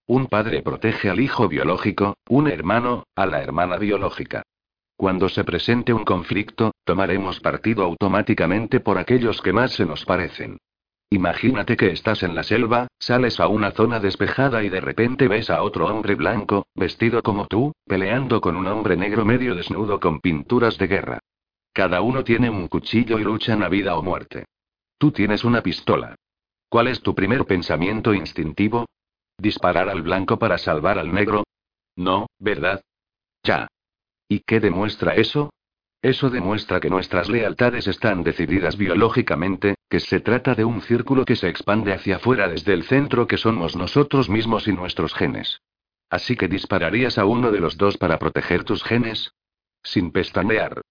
Un 0.06 0.26
padre 0.26 0.62
protege 0.62 1.10
al 1.10 1.18
hijo 1.18 1.48
biológico, 1.48 2.16
un 2.28 2.48
hermano, 2.48 3.04
a 3.16 3.26
la 3.26 3.42
hermana 3.42 3.76
biológica. 3.76 4.42
Cuando 4.96 5.28
se 5.28 5.44
presente 5.44 5.92
un 5.92 6.04
conflicto, 6.04 6.72
tomaremos 6.84 7.40
partido 7.40 7.82
automáticamente 7.82 8.80
por 8.80 8.98
aquellos 8.98 9.42
que 9.42 9.52
más 9.52 9.72
se 9.72 9.84
nos 9.84 10.04
parecen. 10.04 10.58
Imagínate 11.10 11.76
que 11.76 11.90
estás 11.90 12.22
en 12.22 12.34
la 12.34 12.42
selva, 12.42 12.88
sales 12.98 13.40
a 13.40 13.48
una 13.48 13.70
zona 13.70 13.98
despejada 13.98 14.62
y 14.62 14.68
de 14.68 14.80
repente 14.80 15.26
ves 15.26 15.48
a 15.48 15.62
otro 15.62 15.86
hombre 15.86 16.14
blanco, 16.14 16.66
vestido 16.74 17.22
como 17.22 17.46
tú, 17.46 17.72
peleando 17.86 18.42
con 18.42 18.56
un 18.56 18.66
hombre 18.66 18.96
negro 18.96 19.24
medio 19.24 19.54
desnudo 19.54 20.00
con 20.00 20.20
pinturas 20.20 20.76
de 20.76 20.86
guerra. 20.86 21.18
Cada 21.72 22.02
uno 22.02 22.24
tiene 22.24 22.50
un 22.50 22.68
cuchillo 22.68 23.18
y 23.18 23.24
luchan 23.24 23.62
a 23.62 23.68
vida 23.68 23.96
o 23.96 24.02
muerte. 24.02 24.44
Tú 24.98 25.10
tienes 25.10 25.44
una 25.44 25.62
pistola. 25.62 26.14
¿Cuál 26.68 26.88
es 26.88 27.00
tu 27.00 27.14
primer 27.14 27.46
pensamiento 27.46 28.12
instintivo? 28.12 28.86
¿Disparar 29.38 29.88
al 29.88 30.02
blanco 30.02 30.38
para 30.38 30.58
salvar 30.58 30.98
al 30.98 31.14
negro? 31.14 31.44
No, 31.96 32.26
¿verdad? 32.38 32.82
Ya. 33.42 33.68
¿Y 34.28 34.40
qué 34.40 34.60
demuestra 34.60 35.14
eso? 35.14 35.50
Eso 36.00 36.30
demuestra 36.30 36.78
que 36.78 36.90
nuestras 36.90 37.28
lealtades 37.28 37.88
están 37.88 38.22
decididas 38.22 38.76
biológicamente, 38.76 39.74
que 39.88 39.98
se 39.98 40.20
trata 40.20 40.54
de 40.54 40.64
un 40.64 40.80
círculo 40.80 41.24
que 41.24 41.34
se 41.34 41.48
expande 41.48 41.92
hacia 41.92 42.16
afuera 42.16 42.48
desde 42.48 42.72
el 42.72 42.84
centro 42.84 43.26
que 43.26 43.36
somos 43.36 43.74
nosotros 43.74 44.28
mismos 44.28 44.68
y 44.68 44.72
nuestros 44.72 45.12
genes. 45.12 45.60
Así 46.08 46.36
que 46.36 46.46
dispararías 46.46 47.18
a 47.18 47.24
uno 47.24 47.50
de 47.50 47.60
los 47.60 47.76
dos 47.76 47.98
para 47.98 48.18
proteger 48.18 48.62
tus 48.62 48.84
genes? 48.84 49.32
Sin 49.82 50.12
pestañear. 50.12 50.82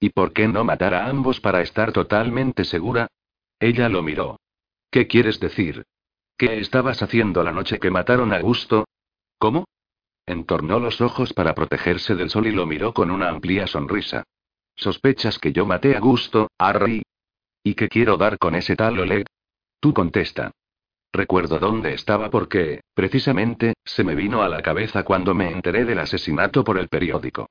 ¿Y 0.00 0.10
por 0.10 0.32
qué 0.32 0.48
no 0.48 0.64
matar 0.64 0.94
a 0.94 1.06
ambos 1.06 1.40
para 1.40 1.60
estar 1.60 1.92
totalmente 1.92 2.64
segura? 2.64 3.08
Ella 3.60 3.88
lo 3.90 4.02
miró. 4.02 4.40
¿Qué 4.90 5.06
quieres 5.06 5.40
decir? 5.40 5.84
¿Qué 6.38 6.58
estabas 6.58 7.02
haciendo 7.02 7.44
la 7.44 7.52
noche 7.52 7.78
que 7.78 7.90
mataron 7.90 8.32
a 8.32 8.40
Gusto? 8.40 8.86
¿Cómo? 9.38 9.66
Entornó 10.26 10.80
los 10.80 11.00
ojos 11.02 11.34
para 11.34 11.54
protegerse 11.54 12.14
del 12.14 12.30
sol 12.30 12.46
y 12.46 12.52
lo 12.52 12.66
miró 12.66 12.94
con 12.94 13.10
una 13.10 13.28
amplia 13.28 13.66
sonrisa. 13.66 14.24
¿Sospechas 14.76 15.38
que 15.38 15.52
yo 15.52 15.66
maté 15.66 15.96
a 15.96 16.00
Gusto, 16.00 16.48
Harry? 16.58 17.02
¿Y 17.62 17.74
qué 17.74 17.88
quiero 17.88 18.16
dar 18.16 18.38
con 18.38 18.54
ese 18.54 18.76
tal 18.76 18.98
Oleg? 18.98 19.26
Tú 19.80 19.94
contesta. 19.94 20.50
Recuerdo 21.12 21.58
dónde 21.58 21.94
estaba 21.94 22.28
porque, 22.28 22.80
precisamente, 22.92 23.74
se 23.84 24.02
me 24.02 24.14
vino 24.14 24.42
a 24.42 24.48
la 24.48 24.62
cabeza 24.62 25.04
cuando 25.04 25.32
me 25.32 25.50
enteré 25.50 25.84
del 25.84 26.00
asesinato 26.00 26.64
por 26.64 26.76
el 26.76 26.88
periódico. 26.88 27.48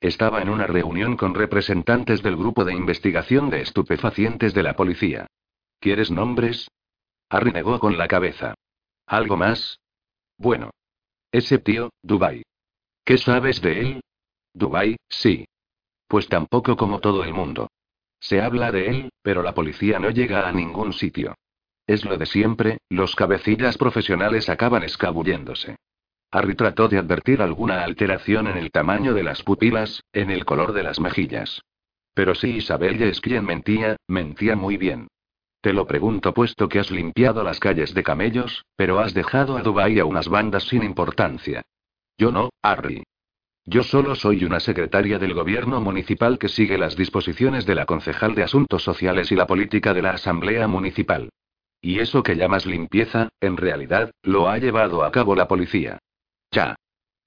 Estaba 0.00 0.42
en 0.42 0.50
una 0.50 0.66
reunión 0.66 1.16
con 1.16 1.34
representantes 1.34 2.22
del 2.22 2.36
grupo 2.36 2.64
de 2.64 2.74
investigación 2.74 3.48
de 3.48 3.62
estupefacientes 3.62 4.52
de 4.52 4.62
la 4.62 4.76
policía. 4.76 5.26
¿Quieres 5.80 6.10
nombres? 6.10 6.68
Harry 7.30 7.52
negó 7.52 7.80
con 7.80 7.96
la 7.96 8.06
cabeza. 8.06 8.54
¿Algo 9.06 9.36
más? 9.36 9.80
Bueno. 10.36 10.70
Ese 11.32 11.58
tío, 11.58 11.90
Dubai. 12.02 12.42
¿Qué 13.04 13.18
sabes 13.18 13.60
de 13.62 13.80
él? 13.80 14.00
Dubai, 14.52 14.96
sí. 15.08 15.46
Pues 16.08 16.28
tampoco 16.28 16.76
como 16.76 17.00
todo 17.00 17.24
el 17.24 17.34
mundo. 17.34 17.68
Se 18.20 18.40
habla 18.40 18.72
de 18.72 18.88
él, 18.88 19.10
pero 19.22 19.42
la 19.42 19.54
policía 19.54 19.98
no 19.98 20.10
llega 20.10 20.48
a 20.48 20.52
ningún 20.52 20.92
sitio. 20.92 21.34
Es 21.86 22.04
lo 22.04 22.16
de 22.16 22.26
siempre, 22.26 22.78
los 22.88 23.14
cabecillas 23.14 23.78
profesionales 23.78 24.48
acaban 24.48 24.82
escabulléndose. 24.82 25.76
Harry 26.32 26.54
trató 26.54 26.88
de 26.88 26.98
advertir 26.98 27.40
alguna 27.40 27.84
alteración 27.84 28.48
en 28.48 28.56
el 28.56 28.70
tamaño 28.70 29.14
de 29.14 29.22
las 29.22 29.42
pupilas, 29.42 30.02
en 30.12 30.30
el 30.30 30.44
color 30.44 30.72
de 30.72 30.82
las 30.82 30.98
mejillas. 30.98 31.62
Pero 32.14 32.34
si 32.34 32.56
Isabel 32.56 33.00
es 33.02 33.20
quien 33.20 33.44
mentía, 33.44 33.96
mentía 34.08 34.56
muy 34.56 34.76
bien. 34.76 35.08
Te 35.60 35.72
lo 35.72 35.86
pregunto 35.86 36.32
puesto 36.34 36.68
que 36.68 36.78
has 36.78 36.90
limpiado 36.90 37.42
las 37.42 37.60
calles 37.60 37.94
de 37.94 38.02
camellos, 38.02 38.64
pero 38.76 38.98
has 39.00 39.14
dejado 39.14 39.56
a 39.56 39.62
Dubai 39.62 39.98
a 39.98 40.04
unas 40.04 40.28
bandas 40.28 40.64
sin 40.64 40.82
importancia. 40.82 41.62
Yo 42.18 42.32
no, 42.32 42.50
Harry. 42.62 43.04
Yo 43.68 43.82
solo 43.82 44.14
soy 44.14 44.44
una 44.44 44.60
secretaria 44.60 45.18
del 45.18 45.34
gobierno 45.34 45.80
municipal 45.80 46.38
que 46.38 46.48
sigue 46.48 46.78
las 46.78 46.94
disposiciones 46.94 47.66
de 47.66 47.74
la 47.74 47.84
concejal 47.84 48.36
de 48.36 48.44
Asuntos 48.44 48.84
Sociales 48.84 49.32
y 49.32 49.34
la 49.34 49.48
política 49.48 49.92
de 49.92 50.02
la 50.02 50.10
Asamblea 50.10 50.68
Municipal. 50.68 51.30
Y 51.80 51.98
eso 51.98 52.22
que 52.22 52.36
llamas 52.36 52.64
limpieza, 52.64 53.28
en 53.40 53.56
realidad, 53.56 54.12
lo 54.22 54.48
ha 54.48 54.58
llevado 54.58 55.04
a 55.04 55.10
cabo 55.10 55.34
la 55.34 55.48
policía. 55.48 55.98
Ya. 56.52 56.76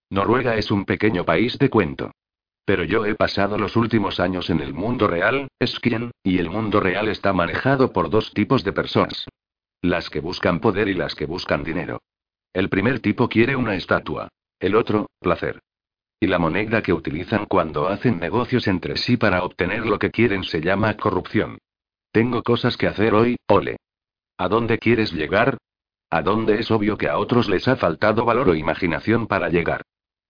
Noruega 0.09 0.55
es 0.55 0.71
un 0.71 0.85
pequeño 0.85 1.25
país 1.25 1.57
de 1.59 1.69
cuento. 1.69 2.11
Pero 2.63 2.85
yo 2.85 3.05
he 3.05 3.15
pasado 3.15 3.57
los 3.57 3.75
últimos 3.75 4.21
años 4.21 4.49
en 4.49 4.61
el 4.61 4.73
mundo 4.73 5.07
real, 5.07 5.49
es 5.59 5.77
quien, 5.79 6.11
y 6.23 6.37
el 6.37 6.49
mundo 6.49 6.79
real 6.79 7.09
está 7.09 7.33
manejado 7.33 7.91
por 7.91 8.09
dos 8.09 8.33
tipos 8.33 8.63
de 8.63 8.71
personas. 8.71 9.27
Las 9.81 10.09
que 10.09 10.21
buscan 10.21 10.61
poder 10.61 10.87
y 10.87 10.93
las 10.93 11.15
que 11.15 11.25
buscan 11.25 11.65
dinero. 11.65 12.01
El 12.53 12.69
primer 12.69 13.01
tipo 13.01 13.27
quiere 13.27 13.57
una 13.57 13.75
estatua. 13.75 14.29
El 14.59 14.75
otro, 14.75 15.07
placer. 15.19 15.59
Y 16.19 16.27
la 16.27 16.37
moneda 16.37 16.81
que 16.81 16.93
utilizan 16.93 17.45
cuando 17.45 17.87
hacen 17.87 18.19
negocios 18.19 18.67
entre 18.67 18.97
sí 18.97 19.15
para 19.15 19.43
obtener 19.43 19.85
lo 19.85 19.99
que 19.99 20.11
quieren 20.11 20.43
se 20.43 20.59
llama 20.59 20.95
corrupción. 20.97 21.59
Tengo 22.11 22.43
cosas 22.43 22.75
que 22.75 22.87
hacer 22.87 23.13
hoy, 23.13 23.37
ole. 23.47 23.77
¿A 24.37 24.49
dónde 24.49 24.79
quieres 24.79 25.13
llegar? 25.13 25.57
¿A 26.09 26.21
dónde 26.21 26.59
es 26.59 26.71
obvio 26.71 26.97
que 26.97 27.07
a 27.07 27.17
otros 27.17 27.47
les 27.47 27.67
ha 27.67 27.75
faltado 27.75 28.25
valor 28.25 28.49
o 28.49 28.55
imaginación 28.55 29.27
para 29.27 29.49
llegar? 29.49 29.83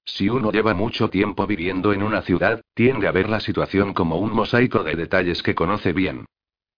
Si 0.05 0.29
uno 0.29 0.51
lleva 0.51 0.73
mucho 0.73 1.09
tiempo 1.09 1.47
viviendo 1.47 1.93
en 1.93 2.03
una 2.03 2.21
ciudad, 2.21 2.61
tiende 2.73 3.07
a 3.07 3.11
ver 3.11 3.29
la 3.29 3.39
situación 3.39 3.93
como 3.93 4.17
un 4.17 4.33
mosaico 4.33 4.83
de 4.83 4.95
detalles 4.95 5.41
que 5.41 5.55
conoce 5.55 5.93
bien. 5.93 6.25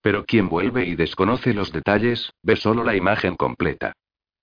Pero 0.01 0.25
quien 0.25 0.49
vuelve 0.49 0.85
y 0.85 0.95
desconoce 0.95 1.53
los 1.53 1.71
detalles, 1.71 2.31
ve 2.43 2.55
solo 2.55 2.83
la 2.83 2.95
imagen 2.95 3.35
completa. 3.35 3.93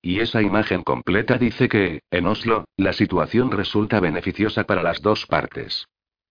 Y 0.01 0.21
esa 0.21 0.43
imagen 0.43 0.83
completa 0.83 1.39
dice 1.39 1.69
que, 1.69 2.03
en 2.11 2.27
Oslo, 2.27 2.65
la 2.77 2.93
situación 2.93 3.51
resulta 3.51 4.01
beneficiosa 4.01 4.65
para 4.65 4.83
las 4.83 5.03
dos 5.03 5.27
partes. 5.27 5.87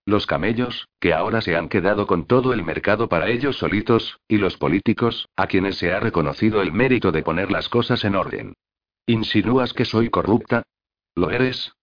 Los 0.06 0.26
camellos, 0.26 0.88
que 1.02 1.14
ahora 1.14 1.42
se 1.42 1.58
han 1.58 1.68
quedado 1.68 2.08
con 2.08 2.28
todo 2.28 2.54
el 2.54 2.64
mercado 2.64 3.10
para 3.10 3.30
ellos 3.30 3.58
solitos, 3.58 4.22
y 4.28 4.38
los 4.38 4.56
políticos, 4.56 5.28
a 5.36 5.48
quienes 5.48 5.78
se 5.78 5.92
ha 5.92 6.00
reconocido 6.00 6.62
el 6.62 6.72
mérito 6.72 7.12
de 7.12 7.24
poner 7.24 7.52
las 7.52 7.68
cosas 7.68 8.06
en 8.06 8.16
orden. 8.16 8.54
¿Insinúas 9.06 9.74
que 9.74 9.84
soy 9.84 10.10
corrupta? 10.10 10.64
¿Lo 11.14 11.30
eres? 11.30 11.74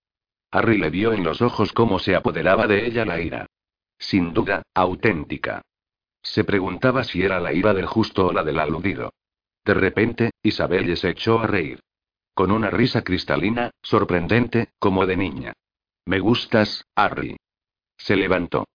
Harry 0.50 0.78
le 0.78 0.88
vio 0.88 1.12
en 1.12 1.22
los 1.22 1.42
ojos 1.42 1.72
cómo 1.72 1.98
se 1.98 2.14
apoderaba 2.14 2.66
de 2.66 2.86
ella 2.86 3.04
la 3.04 3.20
ira. 3.20 3.46
Sin 3.98 4.32
duda, 4.32 4.62
auténtica. 4.74 5.60
Se 6.22 6.44
preguntaba 6.44 7.04
si 7.04 7.22
era 7.22 7.40
la 7.40 7.52
ira 7.52 7.74
del 7.74 7.86
justo 7.86 8.28
o 8.28 8.32
la 8.32 8.42
del 8.42 8.58
aludido. 8.58 9.12
De 9.64 9.74
repente, 9.74 10.30
Isabelle 10.42 10.96
se 10.96 11.10
echó 11.10 11.40
a 11.40 11.46
reír. 11.46 11.80
Con 12.34 12.50
una 12.50 12.70
risa 12.70 13.02
cristalina, 13.02 13.70
sorprendente, 13.82 14.72
como 14.78 15.06
de 15.06 15.16
niña. 15.16 15.52
Me 16.04 16.20
gustas, 16.20 16.84
Harry. 16.94 17.36
Se 17.96 18.16
levantó. 18.16 18.66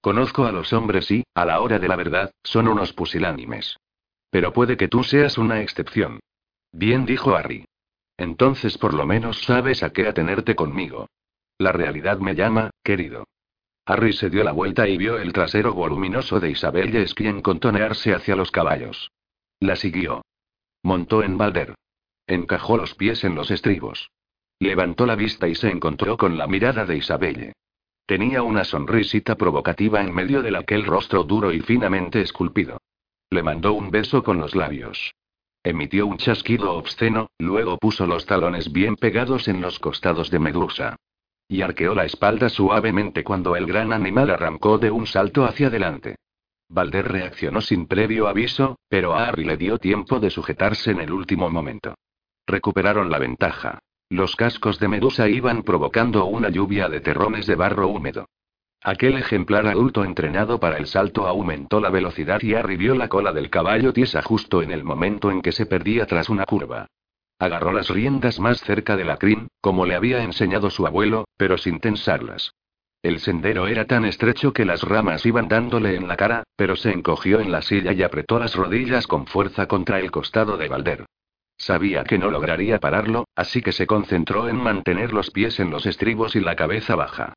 Conozco 0.00 0.44
a 0.44 0.52
los 0.52 0.72
hombres 0.72 1.10
y, 1.10 1.24
a 1.34 1.44
la 1.44 1.60
hora 1.60 1.78
de 1.78 1.88
la 1.88 1.96
verdad, 1.96 2.30
son 2.42 2.68
unos 2.68 2.92
pusilánimes. 2.92 3.76
Pero 4.30 4.52
puede 4.52 4.76
que 4.76 4.88
tú 4.88 5.02
seas 5.02 5.38
una 5.38 5.60
excepción. 5.62 6.20
Bien 6.70 7.04
dijo 7.04 7.34
Harry. 7.34 7.64
Entonces 8.16 8.78
por 8.78 8.94
lo 8.94 9.06
menos 9.06 9.42
sabes 9.42 9.82
a 9.82 9.90
qué 9.90 10.06
atenerte 10.06 10.54
conmigo. 10.54 11.08
La 11.56 11.72
realidad 11.72 12.18
me 12.18 12.34
llama, 12.34 12.70
querido. 12.84 13.24
Harry 13.86 14.12
se 14.12 14.28
dio 14.28 14.44
la 14.44 14.52
vuelta 14.52 14.86
y 14.86 14.98
vio 14.98 15.18
el 15.18 15.32
trasero 15.32 15.72
voluminoso 15.72 16.38
de 16.40 16.50
Isabel 16.50 16.94
Esquien 16.94 17.40
contonearse 17.40 18.14
hacia 18.14 18.36
los 18.36 18.50
caballos. 18.50 19.10
La 19.60 19.76
siguió. 19.76 20.22
Montó 20.82 21.22
en 21.22 21.36
Balder. 21.38 21.74
Encajó 22.26 22.76
los 22.76 22.94
pies 22.94 23.24
en 23.24 23.34
los 23.34 23.50
estribos. 23.50 24.10
Levantó 24.60 25.06
la 25.06 25.16
vista 25.16 25.48
y 25.48 25.54
se 25.54 25.70
encontró 25.70 26.16
con 26.16 26.36
la 26.36 26.46
mirada 26.46 26.84
de 26.84 26.96
Isabelle. 26.96 27.52
Tenía 28.06 28.42
una 28.42 28.64
sonrisita 28.64 29.36
provocativa 29.36 30.00
en 30.00 30.14
medio 30.14 30.42
de 30.42 30.56
aquel 30.56 30.84
rostro 30.84 31.24
duro 31.24 31.52
y 31.52 31.60
finamente 31.60 32.20
esculpido. 32.20 32.78
Le 33.30 33.42
mandó 33.42 33.74
un 33.74 33.90
beso 33.90 34.22
con 34.22 34.38
los 34.38 34.54
labios. 34.54 35.14
Emitió 35.62 36.06
un 36.06 36.16
chasquido 36.16 36.72
obsceno, 36.72 37.28
luego 37.38 37.78
puso 37.78 38.06
los 38.06 38.24
talones 38.24 38.72
bien 38.72 38.96
pegados 38.96 39.48
en 39.48 39.60
los 39.60 39.78
costados 39.78 40.30
de 40.30 40.38
Medusa. 40.38 40.96
Y 41.48 41.62
arqueó 41.62 41.94
la 41.94 42.04
espalda 42.04 42.48
suavemente 42.48 43.24
cuando 43.24 43.56
el 43.56 43.66
gran 43.66 43.92
animal 43.92 44.30
arrancó 44.30 44.78
de 44.78 44.90
un 44.90 45.06
salto 45.06 45.44
hacia 45.44 45.68
adelante. 45.68 46.16
Balder 46.68 47.08
reaccionó 47.08 47.60
sin 47.60 47.86
previo 47.86 48.28
aviso, 48.28 48.78
pero 48.88 49.14
a 49.14 49.26
Harry 49.26 49.44
le 49.44 49.56
dio 49.56 49.78
tiempo 49.78 50.20
de 50.20 50.30
sujetarse 50.30 50.90
en 50.90 51.00
el 51.00 51.12
último 51.12 51.48
momento. 51.48 51.94
Recuperaron 52.46 53.10
la 53.10 53.18
ventaja. 53.18 53.78
Los 54.10 54.36
cascos 54.36 54.78
de 54.78 54.88
Medusa 54.88 55.28
iban 55.28 55.62
provocando 55.62 56.26
una 56.26 56.48
lluvia 56.48 56.88
de 56.88 57.00
terrones 57.00 57.46
de 57.46 57.54
barro 57.54 57.88
húmedo. 57.88 58.26
Aquel 58.82 59.18
ejemplar 59.18 59.66
adulto 59.66 60.04
entrenado 60.04 60.60
para 60.60 60.76
el 60.76 60.86
salto 60.86 61.26
aumentó 61.26 61.80
la 61.80 61.90
velocidad 61.90 62.40
y 62.42 62.54
arribió 62.54 62.94
la 62.94 63.08
cola 63.08 63.32
del 63.32 63.50
caballo 63.50 63.92
tiesa 63.92 64.22
justo 64.22 64.62
en 64.62 64.70
el 64.70 64.84
momento 64.84 65.30
en 65.30 65.42
que 65.42 65.52
se 65.52 65.66
perdía 65.66 66.06
tras 66.06 66.28
una 66.28 66.44
curva. 66.44 66.86
Agarró 67.38 67.72
las 67.72 67.88
riendas 67.88 68.40
más 68.40 68.60
cerca 68.60 68.96
de 68.96 69.04
la 69.04 69.16
crin, 69.16 69.48
como 69.60 69.84
le 69.84 69.94
había 69.94 70.22
enseñado 70.22 70.70
su 70.70 70.86
abuelo, 70.86 71.26
pero 71.36 71.58
sin 71.58 71.80
tensarlas. 71.80 72.52
El 73.02 73.20
sendero 73.20 73.68
era 73.68 73.84
tan 73.84 74.04
estrecho 74.04 74.52
que 74.52 74.64
las 74.64 74.82
ramas 74.82 75.24
iban 75.24 75.46
dándole 75.46 75.94
en 75.94 76.08
la 76.08 76.16
cara, 76.16 76.42
pero 76.56 76.74
se 76.74 76.90
encogió 76.90 77.38
en 77.38 77.52
la 77.52 77.62
silla 77.62 77.92
y 77.92 78.02
apretó 78.02 78.40
las 78.40 78.56
rodillas 78.56 79.06
con 79.06 79.26
fuerza 79.26 79.66
contra 79.68 80.00
el 80.00 80.10
costado 80.10 80.56
de 80.56 80.68
Valder. 80.68 81.06
Sabía 81.56 82.04
que 82.04 82.18
no 82.18 82.30
lograría 82.30 82.80
pararlo, 82.80 83.26
así 83.36 83.62
que 83.62 83.72
se 83.72 83.86
concentró 83.86 84.48
en 84.48 84.56
mantener 84.56 85.12
los 85.12 85.30
pies 85.30 85.60
en 85.60 85.70
los 85.70 85.86
estribos 85.86 86.34
y 86.34 86.40
la 86.40 86.56
cabeza 86.56 86.96
baja. 86.96 87.34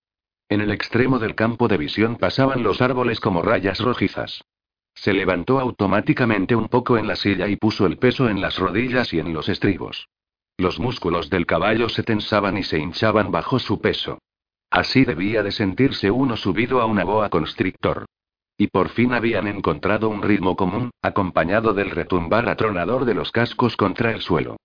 En 0.49 0.61
el 0.61 0.71
extremo 0.71 1.19
del 1.19 1.35
campo 1.35 1.67
de 1.67 1.77
visión 1.77 2.17
pasaban 2.17 2.63
los 2.63 2.81
árboles 2.81 3.19
como 3.19 3.41
rayas 3.41 3.79
rojizas. 3.79 4.43
Se 4.95 5.13
levantó 5.13 5.59
automáticamente 5.59 6.55
un 6.55 6.67
poco 6.67 6.97
en 6.97 7.07
la 7.07 7.15
silla 7.15 7.47
y 7.47 7.55
puso 7.55 7.85
el 7.85 7.97
peso 7.97 8.29
en 8.29 8.41
las 8.41 8.57
rodillas 8.57 9.13
y 9.13 9.19
en 9.19 9.33
los 9.33 9.47
estribos. 9.47 10.09
Los 10.57 10.79
músculos 10.79 11.29
del 11.29 11.45
caballo 11.45 11.87
se 11.87 12.03
tensaban 12.03 12.57
y 12.57 12.63
se 12.63 12.79
hinchaban 12.79 13.31
bajo 13.31 13.59
su 13.59 13.79
peso. 13.79 14.19
Así 14.71 15.03
debía 15.03 15.43
de 15.43 15.51
sentirse 15.51 16.09
uno 16.09 16.37
subido 16.37 16.79
a 16.79 16.85
una 16.85 17.03
boa 17.03 17.29
constrictor. 17.29 18.05
Y 18.57 18.67
por 18.67 18.87
fin 18.87 19.13
habían 19.13 19.47
encontrado 19.47 20.07
un 20.07 20.21
ritmo 20.21 20.55
común, 20.55 20.91
acompañado 21.01 21.73
del 21.73 21.89
retumbar 21.89 22.47
atronador 22.47 23.03
de 23.03 23.13
los 23.13 23.31
cascos 23.31 23.75
contra 23.75 24.11
el 24.11 24.21
suelo. 24.21 24.55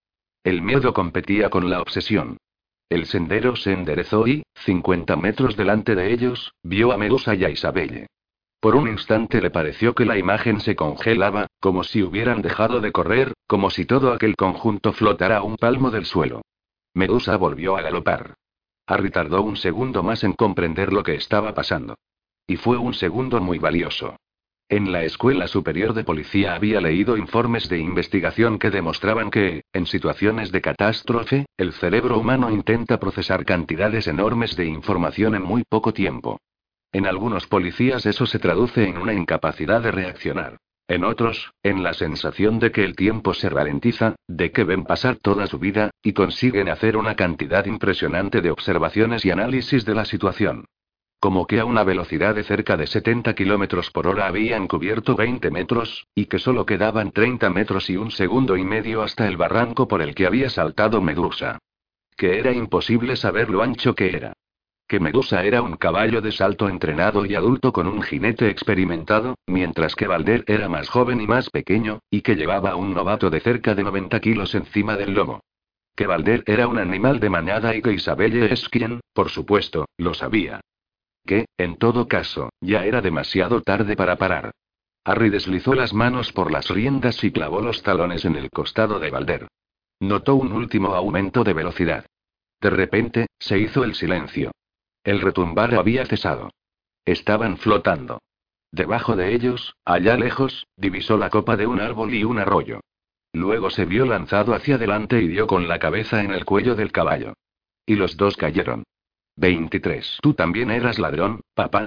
El 0.45 0.63
miedo 0.63 0.95
competía 0.95 1.51
con 1.51 1.69
la 1.69 1.81
obsesión. 1.83 2.37
El 2.89 3.07
sendero 3.07 3.57
se 3.57 3.73
enderezó 3.73 4.29
y, 4.29 4.45
50 4.65 5.17
metros 5.17 5.57
delante 5.57 5.97
de 5.97 6.13
ellos, 6.13 6.53
vio 6.63 6.93
a 6.93 6.99
Medusa 6.99 7.35
y 7.35 7.45
a 7.45 7.51
Isabelle. 7.51 8.07
Por 8.61 8.77
un 8.77 8.89
instante 8.89 9.41
le 9.41 9.51
pareció 9.51 9.95
que 9.97 10.05
la 10.05 10.19
imagen 10.19 10.61
se 10.61 10.77
congelaba, 10.77 11.49
como 11.59 11.83
si 11.83 12.05
hubieran 12.05 12.43
dejado 12.43 12.81
de 12.81 12.93
correr, 12.93 13.33
como 13.49 13.71
si 13.71 13.85
todo 13.87 14.13
aquel 14.13 14.37
conjunto 14.37 14.93
flotara 14.93 15.39
a 15.39 15.43
un 15.43 15.57
palmo 15.57 15.91
del 15.91 16.05
suelo. 16.05 16.43
Medusa 16.95 17.37
volvió 17.37 17.77
a 17.77 17.83
galopar. 17.83 18.35
Harry 18.87 19.11
tardó 19.11 19.43
un 19.43 19.57
segundo 19.57 20.03
más 20.03 20.23
en 20.25 20.33
comprender 20.33 20.93
lo 20.93 21.03
que 21.03 21.15
estaba 21.15 21.55
pasando. 21.55 21.97
Y 22.47 22.57
fue 22.57 22.77
un 22.77 22.95
segundo 22.95 23.41
muy 23.41 23.59
valioso. 23.59 24.17
En 24.69 24.91
la 24.91 25.05
Escuela 25.05 25.47
Superior 25.47 25.95
de 25.95 26.03
Policía 26.03 26.55
había 26.55 26.81
leído 26.81 27.17
informes 27.17 27.69
de 27.69 27.79
investigación 27.79 28.59
que 28.59 28.71
demostraban 28.71 29.31
que, 29.31 29.63
en 29.73 29.87
situaciones 29.87 30.51
de 30.51 30.61
catástrofe, 30.61 31.47
el 31.57 31.73
cerebro 31.73 32.19
humano 32.19 32.51
intenta 32.51 32.99
procesar 32.99 33.45
cantidades 33.45 34.09
enormes 34.09 34.57
de 34.57 34.67
información 34.67 35.37
en 35.37 35.43
muy 35.43 35.63
poco 35.63 35.93
tiempo. 35.93 36.41
En 36.93 37.07
algunos 37.07 37.47
policías 37.47 38.07
eso 38.07 38.27
se 38.27 38.39
traduce 38.39 38.89
en 38.89 38.99
una 38.99 39.13
incapacidad 39.13 39.83
de 39.83 39.93
reaccionar. 39.93 40.59
En 40.89 41.03
otros, 41.03 41.53
en 41.65 41.83
la 41.83 41.95
sensación 41.95 42.61
de 42.61 42.71
que 42.71 42.85
el 42.85 42.95
tiempo 42.95 43.35
se 43.35 43.49
ralentiza, 43.49 44.15
de 44.29 44.53
que 44.53 44.63
ven 44.63 44.85
pasar 44.85 45.17
toda 45.17 45.49
su 45.49 45.59
vida, 45.59 45.91
y 46.01 46.13
consiguen 46.13 46.69
hacer 46.69 46.97
una 46.97 47.17
cantidad 47.17 47.67
impresionante 47.67 48.41
de 48.41 48.53
observaciones 48.53 49.25
y 49.25 49.33
análisis 49.33 49.85
de 49.85 49.95
la 49.97 50.05
situación. 50.05 50.65
Como 51.19 51.47
que 51.49 51.59
a 51.59 51.65
una 51.65 51.83
velocidad 51.83 52.37
de 52.37 52.45
cerca 52.45 52.77
de 52.77 52.87
70 52.87 53.35
kilómetros 53.35 53.91
por 53.91 54.07
hora 54.07 54.29
habían 54.29 54.69
cubierto 54.69 55.17
20 55.17 55.51
metros, 55.51 56.07
y 56.15 56.27
que 56.27 56.39
solo 56.39 56.65
quedaban 56.67 57.11
30 57.11 57.51
metros 57.51 57.91
y 57.91 57.97
un 57.97 58.13
segundo 58.13 58.57
y 58.57 58.63
medio 58.65 59.03
hasta 59.03 59.27
el 59.27 59.37
barranco 59.37 59.89
por 59.89 60.03
el 60.03 60.15
que 60.15 60.27
había 60.27 60.51
saltado 60.51 61.01
Medusa. 61.01 61.59
Que 62.17 62.39
era 62.39 62.53
imposible 62.53 63.17
saber 63.17 63.51
lo 63.51 63.63
ancho 63.63 63.95
que 63.95 64.15
era. 64.15 64.35
Que 64.89 65.01
Medusa 65.01 65.45
era 65.45 65.63
un 65.63 65.77
caballo 65.77 66.21
de 66.21 66.33
salto 66.33 66.69
entrenado 66.69 67.27
y 67.27 67.35
adulto 67.35 67.73
con 67.73 67.87
un 67.87 68.03
jinete 68.03 68.49
experimentado, 68.49 69.35
mientras 69.47 69.95
que 69.95 70.07
Valder 70.07 70.45
era 70.47 70.69
más 70.69 70.89
joven 70.89 71.21
y 71.21 71.27
más 71.27 71.51
pequeño, 71.51 72.01
y 72.11 72.23
que 72.23 72.37
llevaba 72.37 72.77
un 72.77 72.95
novato 72.95 73.31
de 73.31 73.41
cerca 73.41 73.75
de 73.75 73.83
90 73.83 74.21
kilos 74.21 74.55
encima 74.55 74.97
del 74.97 75.15
lomo. 75.15 75.41
Que 75.97 76.07
Valder 76.07 76.45
era 76.47 76.69
un 76.69 76.79
animal 76.79 77.21
de 77.21 77.31
manada 77.31 77.75
y 77.75 77.83
que 77.83 77.93
Isabelle 77.93 78.53
es 78.53 78.69
quien, 78.69 79.01
por 79.13 79.31
supuesto, 79.31 79.87
lo 79.97 80.15
sabía 80.15 80.61
que, 81.27 81.47
en 81.59 81.77
todo 81.77 82.09
caso, 82.09 82.51
ya 82.61 82.87
era 82.87 83.03
demasiado 83.03 83.61
tarde 83.61 83.97
para 83.97 84.17
parar. 84.17 84.53
Harry 85.05 85.29
deslizó 85.29 85.75
las 85.75 85.93
manos 85.93 86.33
por 86.33 86.51
las 86.51 86.69
riendas 86.69 87.23
y 87.23 87.31
clavó 87.31 87.61
los 87.61 87.83
talones 87.83 88.25
en 88.25 88.37
el 88.37 88.51
costado 88.51 88.99
de 88.99 89.11
Valder. 89.11 89.49
Notó 90.01 90.37
un 90.37 90.53
último 90.53 90.95
aumento 90.95 91.45
de 91.45 91.53
velocidad. 91.53 92.07
De 92.61 92.71
repente, 92.71 93.27
se 93.39 93.59
hizo 93.59 93.85
el 93.85 93.95
silencio. 93.95 94.53
El 95.07 95.21
retumbar 95.21 95.73
había 95.77 96.05
cesado. 96.05 96.51
Estaban 97.05 97.59
flotando. 97.59 98.19
Debajo 98.73 99.15
de 99.15 99.37
ellos, 99.37 99.77
allá 99.85 100.17
lejos, 100.17 100.67
divisó 100.77 101.17
la 101.17 101.31
copa 101.31 101.57
de 101.57 101.69
un 101.69 101.81
árbol 101.81 102.13
y 102.13 102.25
un 102.25 102.41
arroyo. 102.41 102.81
Luego 103.33 103.71
se 103.71 103.85
vio 103.85 104.05
lanzado 104.05 104.53
hacia 104.53 104.75
adelante 104.75 105.23
y 105.23 105.29
dio 105.29 105.47
con 105.47 105.69
la 105.69 105.79
cabeza 105.79 106.25
en 106.25 106.33
el 106.33 106.45
cuello 106.45 106.75
del 106.75 106.91
caballo. 106.91 107.35
Y 107.87 107.95
los 107.95 108.17
dos 108.17 108.37
cayeron. 108.37 108.83
23. 109.37 110.19
¿Tú 110.23 110.35
también 110.35 110.73
eras 110.73 110.99
ladrón, 110.99 111.41
papá? 111.55 111.87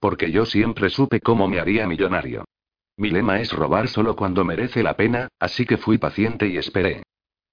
Porque 0.00 0.32
yo 0.32 0.46
siempre 0.46 0.88
supe 0.88 1.20
cómo 1.20 1.48
me 1.48 1.60
haría 1.60 1.86
millonario. 1.86 2.46
Mi 2.96 3.10
lema 3.10 3.38
es 3.38 3.52
robar 3.52 3.88
solo 3.88 4.16
cuando 4.16 4.46
merece 4.46 4.82
la 4.82 4.96
pena, 4.96 5.28
así 5.38 5.66
que 5.66 5.76
fui 5.76 5.98
paciente 5.98 6.46
y 6.46 6.56
esperé. 6.56 7.02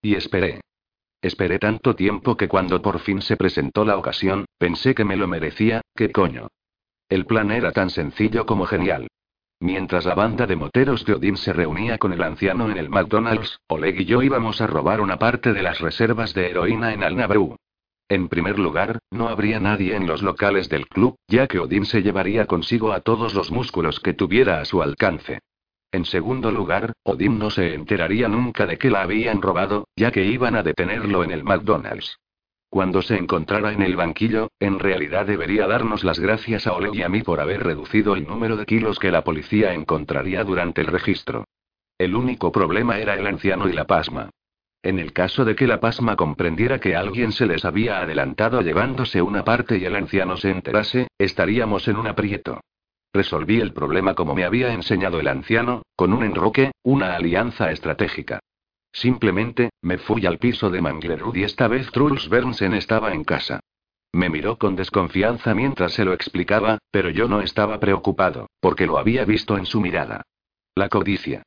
Y 0.01 0.15
esperé. 0.15 0.61
Esperé 1.23 1.57
tanto 1.57 1.95
tiempo 1.95 2.35
que 2.35 2.49
cuando 2.49 2.81
por 2.81 2.99
fin 2.99 3.21
se 3.21 3.37
presentó 3.37 3.85
la 3.85 3.97
ocasión, 3.97 4.43
pensé 4.57 4.93
que 4.93 5.05
me 5.05 5.15
lo 5.15 5.25
merecía, 5.25 5.81
¿qué 5.95 6.11
coño? 6.11 6.49
El 7.07 7.25
plan 7.25 7.49
era 7.49 7.71
tan 7.71 7.89
sencillo 7.89 8.45
como 8.45 8.65
genial. 8.65 9.07
Mientras 9.61 10.03
la 10.03 10.15
banda 10.15 10.45
de 10.45 10.57
moteros 10.57 11.05
de 11.05 11.13
Odín 11.13 11.37
se 11.37 11.53
reunía 11.53 11.97
con 11.97 12.11
el 12.11 12.21
anciano 12.21 12.69
en 12.69 12.77
el 12.77 12.89
McDonald's, 12.89 13.57
Oleg 13.69 14.01
y 14.01 14.05
yo 14.05 14.21
íbamos 14.21 14.59
a 14.59 14.67
robar 14.67 14.99
una 14.99 15.17
parte 15.17 15.53
de 15.53 15.61
las 15.61 15.79
reservas 15.79 16.33
de 16.33 16.49
heroína 16.49 16.93
en 16.93 17.03
Alnabru. 17.03 17.55
En 18.09 18.27
primer 18.27 18.59
lugar, 18.59 18.99
no 19.09 19.29
habría 19.29 19.61
nadie 19.61 19.95
en 19.95 20.05
los 20.05 20.23
locales 20.23 20.67
del 20.67 20.89
club, 20.89 21.15
ya 21.29 21.47
que 21.47 21.59
Odín 21.59 21.85
se 21.85 22.01
llevaría 22.01 22.47
consigo 22.47 22.91
a 22.91 22.99
todos 22.99 23.33
los 23.33 23.49
músculos 23.49 24.01
que 24.01 24.13
tuviera 24.13 24.59
a 24.59 24.65
su 24.65 24.81
alcance. 24.81 25.39
En 25.93 26.05
segundo 26.05 26.49
lugar, 26.49 26.93
Odín 27.03 27.37
no 27.37 27.51
se 27.51 27.75
enteraría 27.75 28.27
nunca 28.27 28.65
de 28.65 28.79
que 28.79 28.89
la 28.89 29.03
habían 29.03 29.43
robado, 29.43 29.87
ya 29.95 30.09
que 30.09 30.25
iban 30.25 30.55
a 30.55 30.63
detenerlo 30.63 31.23
en 31.23 31.29
el 31.29 31.43
McDonald's. 31.43 32.17
Cuando 32.67 33.03
se 33.03 33.15
encontrara 33.15 33.73
en 33.73 33.83
el 33.83 33.95
banquillo, 33.95 34.49
en 34.59 34.79
realidad 34.79 35.27
debería 35.27 35.67
darnos 35.67 36.03
las 36.03 36.17
gracias 36.17 36.65
a 36.65 36.73
Oleg 36.73 36.95
y 36.95 37.03
a 37.03 37.09
mí 37.09 37.21
por 37.21 37.39
haber 37.39 37.63
reducido 37.63 38.15
el 38.15 38.25
número 38.25 38.57
de 38.57 38.65
kilos 38.65 38.97
que 38.97 39.11
la 39.11 39.23
policía 39.23 39.75
encontraría 39.75 40.43
durante 40.43 40.81
el 40.81 40.87
registro. 40.87 41.45
El 41.99 42.15
único 42.15 42.51
problema 42.51 42.97
era 42.97 43.13
el 43.13 43.27
anciano 43.27 43.69
y 43.69 43.73
la 43.73 43.85
pasma. 43.85 44.31
En 44.81 44.97
el 44.97 45.13
caso 45.13 45.45
de 45.45 45.55
que 45.55 45.67
la 45.67 45.79
pasma 45.79 46.15
comprendiera 46.15 46.79
que 46.79 46.95
alguien 46.95 47.33
se 47.33 47.45
les 47.45 47.65
había 47.65 47.99
adelantado 47.99 48.61
llevándose 48.61 49.21
una 49.21 49.43
parte 49.43 49.77
y 49.77 49.85
el 49.85 49.95
anciano 49.95 50.37
se 50.37 50.49
enterase, 50.49 51.07
estaríamos 51.19 51.87
en 51.87 51.97
un 51.97 52.07
aprieto. 52.07 52.61
Resolví 53.13 53.59
el 53.59 53.73
problema 53.73 54.15
como 54.15 54.33
me 54.33 54.43
había 54.43 54.73
enseñado 54.73 55.19
el 55.19 55.27
anciano, 55.27 55.83
con 55.95 56.13
un 56.13 56.23
enroque, 56.23 56.71
una 56.81 57.15
alianza 57.15 57.71
estratégica. 57.71 58.39
Simplemente, 58.91 59.69
me 59.81 59.99
fui 59.99 60.25
al 60.25 60.39
piso 60.39 60.71
de 60.71 60.81
Manglerud 60.81 61.35
y 61.35 61.43
esta 61.43 61.67
vez 61.67 61.91
Truls 61.91 62.27
Bernsen 62.27 62.73
estaba 62.73 63.13
en 63.13 63.23
casa. 63.23 63.59
Me 64.13 64.29
miró 64.29 64.57
con 64.57 64.75
desconfianza 64.75 65.53
mientras 65.53 65.93
se 65.93 66.05
lo 66.05 66.13
explicaba, 66.13 66.79
pero 66.91 67.09
yo 67.11 67.27
no 67.27 67.41
estaba 67.41 67.79
preocupado, 67.79 68.47
porque 68.59 68.87
lo 68.87 68.97
había 68.97 69.25
visto 69.25 69.57
en 69.57 69.65
su 69.65 69.79
mirada. 69.79 70.23
La 70.75 70.89
codicia. 70.89 71.43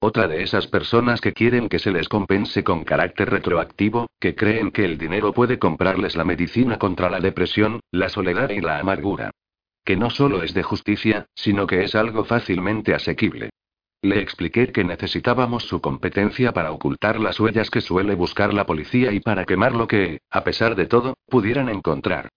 Otra 0.00 0.28
de 0.28 0.42
esas 0.42 0.66
personas 0.66 1.20
que 1.20 1.32
quieren 1.32 1.68
que 1.68 1.78
se 1.78 1.90
les 1.90 2.08
compense 2.08 2.64
con 2.64 2.84
carácter 2.84 3.30
retroactivo, 3.30 4.08
que 4.18 4.34
creen 4.34 4.70
que 4.70 4.84
el 4.84 4.96
dinero 4.96 5.32
puede 5.32 5.58
comprarles 5.58 6.16
la 6.16 6.24
medicina 6.24 6.78
contra 6.78 7.10
la 7.10 7.20
depresión, 7.20 7.80
la 7.90 8.08
soledad 8.08 8.50
y 8.50 8.60
la 8.60 8.78
amargura. 8.78 9.30
Que 9.84 9.96
no 9.96 10.10
solo 10.10 10.42
es 10.42 10.54
de 10.54 10.62
justicia, 10.62 11.26
sino 11.34 11.66
que 11.66 11.84
es 11.84 11.94
algo 11.94 12.24
fácilmente 12.24 12.94
asequible. 12.94 13.50
Le 14.02 14.20
expliqué 14.20 14.72
que 14.72 14.82
necesitábamos 14.82 15.64
su 15.64 15.80
competencia 15.80 16.52
para 16.52 16.72
ocultar 16.72 17.20
las 17.20 17.38
huellas 17.38 17.70
que 17.70 17.82
suele 17.82 18.14
buscar 18.14 18.54
la 18.54 18.64
policía 18.64 19.12
y 19.12 19.20
para 19.20 19.44
quemar 19.44 19.74
lo 19.74 19.86
que, 19.86 20.20
a 20.30 20.42
pesar 20.42 20.74
de 20.74 20.86
todo, 20.86 21.14
pudieran 21.26 21.68
encontrar. 21.68 22.30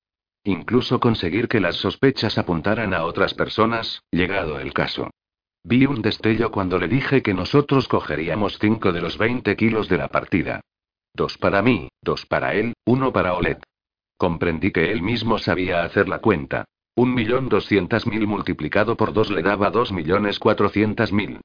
Incluso 0.44 1.00
conseguir 1.00 1.48
que 1.48 1.62
las 1.62 1.78
sospechas 1.78 2.38
apuntaran 2.38 2.94
a 2.94 3.06
otras 3.06 3.34
personas, 3.34 4.04
llegado 4.12 4.60
el 4.60 4.74
caso. 4.74 5.10
Vi 5.64 5.86
un 5.86 6.02
destello 6.02 6.52
cuando 6.52 6.78
le 6.78 6.90
dije 6.90 7.22
que 7.22 7.34
nosotros 7.34 7.88
cogeríamos 7.88 8.60
cinco 8.60 8.92
de 8.92 9.00
los 9.00 9.18
20 9.18 9.56
kilos 9.56 9.88
de 9.88 9.98
la 9.98 10.10
partida. 10.10 10.60
Dos 11.14 11.38
para 11.38 11.62
mí, 11.62 11.88
dos 12.02 12.26
para 12.26 12.56
él, 12.56 12.74
uno 12.86 13.14
para 13.14 13.36
Olet. 13.36 13.64
Comprendí 14.18 14.72
que 14.72 14.92
él 14.92 15.02
mismo 15.02 15.38
sabía 15.38 15.84
hacer 15.84 16.10
la 16.10 16.20
cuenta. 16.20 16.66
Un 16.96 17.14
millón 17.16 17.50
doscientas 17.50 18.06
mil 18.06 18.28
multiplicado 18.28 18.96
por 18.96 19.14
dos 19.14 19.32
le 19.32 19.42
daba 19.42 19.72
dos 19.72 19.92
millones 19.92 20.38
cuatrocientas 20.38 21.12
mil. 21.12 21.42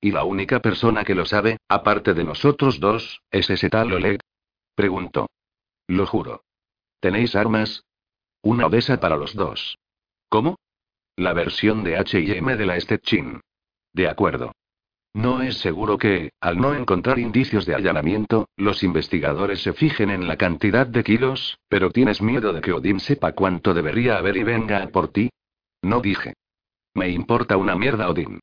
¿Y 0.00 0.10
la 0.12 0.24
única 0.24 0.60
persona 0.60 1.04
que 1.04 1.14
lo 1.14 1.24
sabe, 1.24 1.58
aparte 1.68 2.14
de 2.14 2.24
nosotros 2.24 2.80
dos, 2.80 3.22
es 3.30 3.48
ese 3.48 3.70
tal 3.70 3.92
Oleg? 3.92 4.20
Preguntó. 4.74 5.28
Lo 5.86 6.06
juro. 6.06 6.42
¿Tenéis 7.00 7.34
armas? 7.34 7.84
Una 8.42 8.66
odesa 8.66 9.00
para 9.00 9.16
los 9.16 9.34
dos. 9.34 9.78
¿Cómo? 10.28 10.56
La 11.16 11.32
versión 11.32 11.82
de 11.82 11.96
HM 11.98 12.56
de 12.56 12.66
la 12.66 12.80
Stetchin. 12.80 13.40
De 13.92 14.08
acuerdo. 14.08 14.52
No 15.14 15.42
es 15.42 15.58
seguro 15.58 15.98
que, 15.98 16.30
al 16.40 16.58
no 16.58 16.72
encontrar 16.72 17.18
indicios 17.18 17.66
de 17.66 17.74
allanamiento, 17.74 18.48
los 18.56 18.84
investigadores 18.84 19.60
se 19.62 19.72
fijen 19.72 20.10
en 20.10 20.28
la 20.28 20.36
cantidad 20.36 20.86
de 20.86 21.02
kilos, 21.02 21.58
pero 21.68 21.90
tienes 21.90 22.22
miedo 22.22 22.52
de 22.52 22.60
que 22.60 22.72
Odin 22.72 23.00
sepa 23.00 23.32
cuánto 23.32 23.74
debería 23.74 24.18
haber 24.18 24.36
y 24.36 24.44
venga 24.44 24.86
por 24.88 25.08
ti. 25.08 25.30
No 25.82 26.00
dije. 26.00 26.34
Me 26.94 27.08
importa 27.08 27.56
una 27.56 27.74
mierda 27.74 28.08
Odin. 28.08 28.38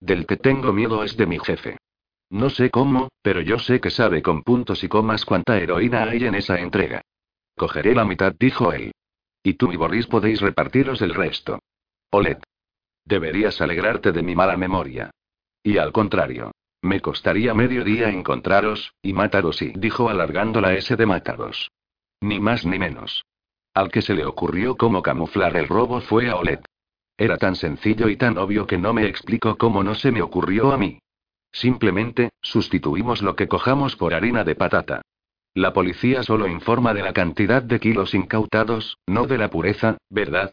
Del 0.00 0.26
que 0.26 0.36
tengo 0.36 0.72
miedo 0.72 1.04
es 1.04 1.16
de 1.16 1.26
mi 1.26 1.38
jefe. 1.38 1.76
No 2.30 2.50
sé 2.50 2.70
cómo, 2.70 3.08
pero 3.22 3.40
yo 3.40 3.58
sé 3.58 3.80
que 3.80 3.90
sabe 3.90 4.20
con 4.20 4.42
puntos 4.42 4.82
y 4.82 4.88
comas 4.88 5.24
cuánta 5.24 5.56
heroína 5.58 6.02
hay 6.04 6.24
en 6.24 6.34
esa 6.34 6.58
entrega. 6.58 7.00
Cogeré 7.56 7.94
la 7.94 8.04
mitad, 8.04 8.34
dijo 8.38 8.72
él. 8.72 8.92
Y 9.42 9.54
tú 9.54 9.72
y 9.72 9.76
Boris 9.76 10.06
podéis 10.06 10.40
repartiros 10.40 11.00
el 11.00 11.14
resto. 11.14 11.60
Oled. 12.10 12.38
Deberías 13.04 13.60
alegrarte 13.60 14.12
de 14.12 14.22
mi 14.22 14.34
mala 14.34 14.56
memoria. 14.56 15.10
Y 15.62 15.78
al 15.78 15.92
contrario. 15.92 16.52
Me 16.80 17.00
costaría 17.00 17.54
medio 17.54 17.82
día 17.82 18.08
encontraros, 18.08 18.94
y 19.02 19.12
mataros 19.12 19.60
y 19.62 19.72
dijo 19.76 20.08
alargando 20.08 20.60
la 20.60 20.74
S 20.74 20.94
de 20.94 21.06
mataros. 21.06 21.70
Ni 22.20 22.38
más 22.38 22.64
ni 22.64 22.78
menos. 22.78 23.24
Al 23.74 23.90
que 23.90 24.02
se 24.02 24.14
le 24.14 24.24
ocurrió 24.24 24.76
cómo 24.76 25.02
camuflar 25.02 25.56
el 25.56 25.68
robo 25.68 26.00
fue 26.00 26.28
a 26.28 26.36
Oled. 26.36 26.60
Era 27.16 27.36
tan 27.36 27.56
sencillo 27.56 28.08
y 28.08 28.16
tan 28.16 28.38
obvio 28.38 28.66
que 28.66 28.78
no 28.78 28.92
me 28.92 29.06
explico 29.06 29.56
cómo 29.56 29.82
no 29.82 29.94
se 29.94 30.12
me 30.12 30.22
ocurrió 30.22 30.72
a 30.72 30.78
mí. 30.78 31.00
Simplemente, 31.50 32.30
sustituimos 32.40 33.22
lo 33.22 33.34
que 33.34 33.48
cojamos 33.48 33.96
por 33.96 34.14
harina 34.14 34.44
de 34.44 34.54
patata. 34.54 35.02
La 35.54 35.72
policía 35.72 36.22
solo 36.22 36.46
informa 36.46 36.94
de 36.94 37.02
la 37.02 37.12
cantidad 37.12 37.62
de 37.62 37.80
kilos 37.80 38.14
incautados, 38.14 38.98
no 39.06 39.26
de 39.26 39.38
la 39.38 39.50
pureza, 39.50 39.98
¿verdad? 40.08 40.52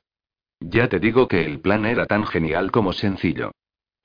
Ya 0.60 0.88
te 0.90 1.00
digo 1.00 1.28
que 1.28 1.46
el 1.46 1.60
plan 1.60 1.86
era 1.86 2.08
tan 2.08 2.26
genial 2.26 2.72
como 2.72 2.94
sencillo. 2.94 3.52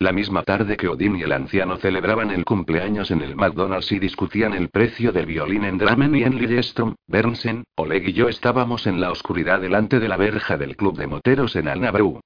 La 0.02 0.12
misma 0.12 0.44
tarde 0.44 0.78
que 0.78 0.88
Odín 0.88 1.16
y 1.16 1.22
el 1.24 1.32
anciano 1.32 1.76
celebraban 1.76 2.30
el 2.30 2.46
cumpleaños 2.46 3.10
en 3.10 3.20
el 3.20 3.36
McDonald's 3.36 3.92
y 3.92 3.98
discutían 3.98 4.54
el 4.54 4.70
precio 4.70 5.12
del 5.12 5.26
violín 5.26 5.62
en 5.64 5.76
Dramen 5.76 6.14
y 6.14 6.22
en 6.22 6.38
Lillestrøm, 6.38 6.94
Bernsen, 7.06 7.64
Oleg 7.76 8.08
y 8.08 8.14
yo 8.14 8.30
estábamos 8.30 8.86
en 8.86 8.98
la 8.98 9.10
oscuridad 9.10 9.60
delante 9.60 10.00
de 10.00 10.08
la 10.08 10.16
verja 10.16 10.56
del 10.56 10.74
club 10.74 10.96
de 10.96 11.06
moteros 11.06 11.54
en 11.54 11.68
Alnabru. 11.68 12.18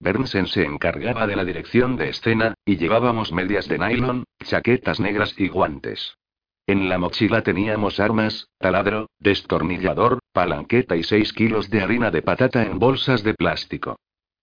Bernsen 0.00 0.46
se 0.46 0.64
encargaba 0.64 1.26
de 1.26 1.34
la 1.34 1.46
dirección 1.46 1.96
de 1.96 2.10
escena, 2.10 2.52
y 2.66 2.76
llevábamos 2.76 3.32
medias 3.32 3.68
de 3.68 3.78
nylon, 3.78 4.24
chaquetas 4.44 5.00
negras 5.00 5.34
y 5.38 5.48
guantes. 5.48 6.18
En 6.66 6.90
la 6.90 6.98
mochila 6.98 7.40
teníamos 7.40 8.00
armas, 8.00 8.48
taladro, 8.58 9.08
destornillador, 9.18 10.18
palanqueta 10.34 10.94
y 10.94 11.02
6 11.02 11.32
kilos 11.32 11.70
de 11.70 11.80
harina 11.80 12.10
de 12.10 12.20
patata 12.20 12.64
en 12.64 12.78
bolsas 12.78 13.24
de 13.24 13.32
plástico. 13.32 13.96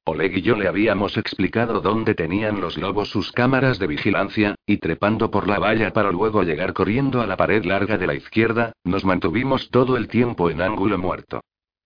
Oleg 0.04 0.38
y 0.38 0.42
yo 0.42 0.56
le 0.56 0.68
habíamos 0.68 1.16
explicado 1.16 1.80
dónde 1.80 2.16
tenían 2.16 2.60
los 2.60 2.76
lobos 2.76 3.10
sus 3.10 3.32
cámaras 3.32 3.78
de 3.78 3.86
vigilancia, 3.86 4.56
y 4.66 4.78
trepando 4.78 5.30
por 5.30 5.48
la 5.48 5.60
valla 5.60 5.94
para 5.94 6.12
luego 6.12 6.42
llegar 6.42 6.74
corriendo 6.74 7.22
a 7.22 7.28
la 7.28 7.38
pared 7.38 7.64
larga 7.66 8.00
de 8.00 8.08
la 8.08 8.16
izquierda, 8.16 8.74
nos 8.84 9.06
mantuvimos 9.06 9.70
todo 9.70 9.98
el 9.98 10.08
tiempo 10.08 10.50
en 10.50 10.62
ángulo 10.62 10.98
muerto. 10.98 11.42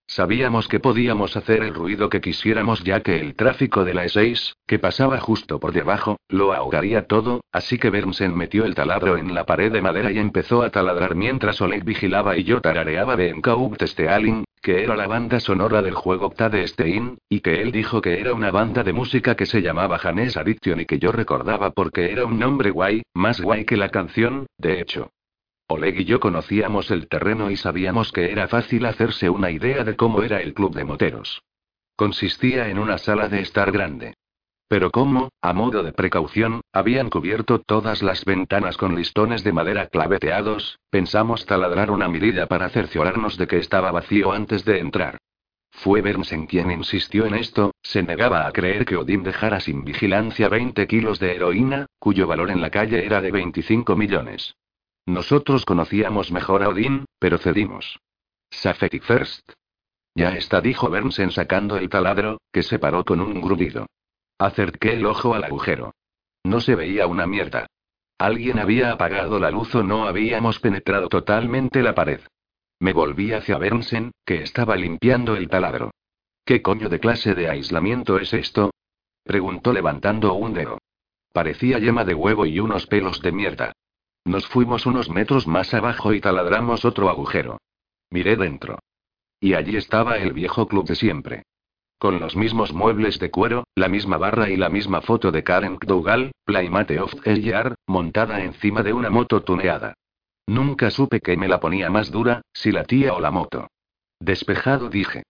Sabíamos 0.07 0.67
que 0.67 0.79
podíamos 0.79 1.35
hacer 1.35 1.63
el 1.63 1.73
ruido 1.73 2.09
que 2.09 2.21
quisiéramos 2.21 2.83
ya 2.83 3.01
que 3.01 3.19
el 3.19 3.35
tráfico 3.35 3.83
de 3.83 3.95
la 3.95 4.05
E6, 4.05 4.53
que 4.67 4.77
pasaba 4.77 5.19
justo 5.19 5.59
por 5.59 5.73
debajo, 5.73 6.17
lo 6.29 6.53
ahogaría 6.53 7.07
todo, 7.07 7.41
así 7.51 7.79
que 7.79 7.89
Bernsen 7.89 8.37
metió 8.37 8.65
el 8.65 8.75
taladro 8.75 9.17
en 9.17 9.33
la 9.33 9.45
pared 9.45 9.71
de 9.71 9.81
madera 9.81 10.11
y 10.11 10.19
empezó 10.19 10.61
a 10.61 10.69
taladrar 10.69 11.15
mientras 11.15 11.59
Oleg 11.59 11.83
vigilaba 11.83 12.37
y 12.37 12.43
yo 12.43 12.61
tarareaba 12.61 13.17
Stealin, 13.83 14.45
que 14.61 14.83
era 14.83 14.95
la 14.95 15.07
banda 15.07 15.39
sonora 15.39 15.81
del 15.81 15.95
juego 15.95 16.33
de 16.35 16.67
Stein, 16.67 17.17
y 17.29 17.41
que 17.41 17.61
él 17.61 17.71
dijo 17.71 18.01
que 18.01 18.19
era 18.19 18.33
una 18.33 18.51
banda 18.51 18.83
de 18.83 18.93
música 18.93 19.35
que 19.35 19.45
se 19.45 19.61
llamaba 19.61 19.97
Janes 19.97 20.37
Addiction 20.37 20.79
y 20.81 20.85
que 20.85 20.99
yo 20.99 21.11
recordaba 21.11 21.71
porque 21.71 22.11
era 22.11 22.25
un 22.25 22.39
nombre 22.39 22.71
guay, 22.71 23.03
más 23.13 23.41
guay 23.41 23.65
que 23.65 23.77
la 23.77 23.89
canción, 23.89 24.47
de 24.57 24.81
hecho. 24.81 25.11
Oleg 25.67 25.99
y 26.01 26.05
yo 26.05 26.19
conocíamos 26.19 26.91
el 26.91 27.07
terreno 27.07 27.49
y 27.49 27.57
sabíamos 27.57 28.11
que 28.11 28.31
era 28.31 28.47
fácil 28.47 28.85
hacerse 28.85 29.31
una 29.31 29.49
idea 29.49 29.83
de 29.83 29.95
cómo 29.95 30.21
era 30.21 30.39
el 30.39 30.53
club 30.53 30.75
de 30.75 30.83
moteros. 30.83 31.41
Consistía 31.95 32.69
en 32.69 32.77
una 32.77 32.99
sala 32.99 33.29
de 33.29 33.41
estar 33.41 33.71
grande. 33.71 34.13
Pero 34.67 34.91
como, 34.91 35.29
a 35.41 35.53
modo 35.53 35.81
de 35.81 35.91
precaución, 35.91 36.61
habían 36.71 37.09
cubierto 37.09 37.61
todas 37.61 38.03
las 38.03 38.25
ventanas 38.25 38.77
con 38.77 38.95
listones 38.95 39.43
de 39.43 39.53
madera 39.53 39.87
claveteados, 39.87 40.77
pensamos 40.91 41.45
taladrar 41.47 41.89
una 41.89 42.07
mirilla 42.07 42.47
para 42.47 42.69
cerciorarnos 42.69 43.37
de 43.37 43.47
que 43.47 43.57
estaba 43.57 43.91
vacío 43.91 44.33
antes 44.33 44.65
de 44.65 44.79
entrar. 44.79 45.17
Fue 45.71 46.01
Bernsen 46.01 46.45
quien 46.45 46.71
insistió 46.71 47.25
en 47.25 47.35
esto, 47.35 47.73
se 47.81 48.03
negaba 48.03 48.47
a 48.47 48.51
creer 48.51 48.85
que 48.85 48.97
Odin 48.97 49.23
dejara 49.23 49.59
sin 49.59 49.83
vigilancia 49.83 50.47
20 50.47 50.85
kilos 50.87 51.19
de 51.19 51.35
heroína, 51.35 51.87
cuyo 51.99 52.27
valor 52.27 52.51
en 52.51 52.61
la 52.61 52.69
calle 52.69 53.05
era 53.05 53.19
de 53.19 53.31
25 53.31 53.95
millones. 53.95 54.55
Nosotros 55.05 55.65
conocíamos 55.65 56.31
mejor 56.31 56.63
a 56.63 56.69
Odín, 56.69 57.05
pero 57.19 57.37
cedimos. 57.37 57.99
Safety 58.49 58.99
first. 58.99 59.51
Ya 60.15 60.29
está, 60.29 60.61
dijo 60.61 60.89
Bernsen 60.89 61.31
sacando 61.31 61.77
el 61.77 61.89
taladro, 61.89 62.39
que 62.51 62.63
se 62.63 62.79
paró 62.79 63.03
con 63.03 63.19
un 63.19 63.41
grudido. 63.41 63.87
Acerqué 64.39 64.93
el 64.93 65.05
ojo 65.05 65.35
al 65.35 65.43
agujero. 65.43 65.93
No 66.43 66.61
se 66.61 66.75
veía 66.75 67.07
una 67.07 67.27
mierda. 67.27 67.67
Alguien 68.17 68.59
había 68.59 68.91
apagado 68.91 69.39
la 69.39 69.51
luz 69.51 69.75
o 69.75 69.83
no 69.83 70.07
habíamos 70.07 70.59
penetrado 70.59 71.09
totalmente 71.09 71.81
la 71.83 71.93
pared. 71.93 72.21
Me 72.79 72.93
volví 72.93 73.33
hacia 73.33 73.57
Bernsen, 73.57 74.11
que 74.25 74.41
estaba 74.41 74.75
limpiando 74.75 75.35
el 75.35 75.49
taladro. 75.49 75.91
¿Qué 76.45 76.61
coño 76.61 76.89
de 76.89 76.99
clase 76.99 77.35
de 77.35 77.49
aislamiento 77.49 78.17
es 78.17 78.33
esto? 78.33 78.71
preguntó 79.23 79.73
levantando 79.73 80.33
un 80.33 80.53
dedo. 80.53 80.77
Parecía 81.33 81.79
yema 81.79 82.05
de 82.05 82.13
huevo 82.13 82.45
y 82.45 82.59
unos 82.59 82.87
pelos 82.87 83.21
de 83.21 83.31
mierda. 83.31 83.73
Nos 84.25 84.47
fuimos 84.47 84.87
unos 84.87 85.09
metros 85.09 85.45
más 85.47 85.73
abajo 85.73 86.11
y 86.11 86.19
taladramos 86.19 86.83
otro 86.83 87.09
agujero. 87.09 87.59
Miré 88.09 88.35
dentro. 88.35 88.79
Y 89.39 89.53
allí 89.53 89.77
estaba 89.77 90.17
el 90.17 90.33
viejo 90.33 90.67
club 90.67 90.87
de 90.87 90.95
siempre. 90.95 91.43
Con 91.99 92.19
los 92.19 92.35
mismos 92.35 92.73
muebles 92.73 93.19
de 93.19 93.31
cuero, 93.31 93.65
la 93.75 93.87
misma 93.87 94.17
barra 94.17 94.49
y 94.49 94.57
la 94.57 94.69
misma 94.69 95.01
foto 95.01 95.31
de 95.31 95.43
Karen 95.43 95.77
Dougal, 95.79 96.31
Playmate 96.43 96.99
of 96.99 97.13
Year, 97.23 97.75
montada 97.87 98.43
encima 98.43 98.83
de 98.83 98.93
una 98.93 99.09
moto 99.09 99.43
tuneada. 99.43 99.93
Nunca 100.47 100.89
supe 100.91 101.21
que 101.21 101.37
me 101.37 101.47
la 101.47 101.59
ponía 101.59 101.89
más 101.89 102.11
dura, 102.11 102.41
si 102.51 102.71
la 102.71 102.83
tía 102.83 103.13
o 103.13 103.19
la 103.19 103.31
moto. 103.31 103.67
Despejado 104.19 104.89
dije. 104.89 105.23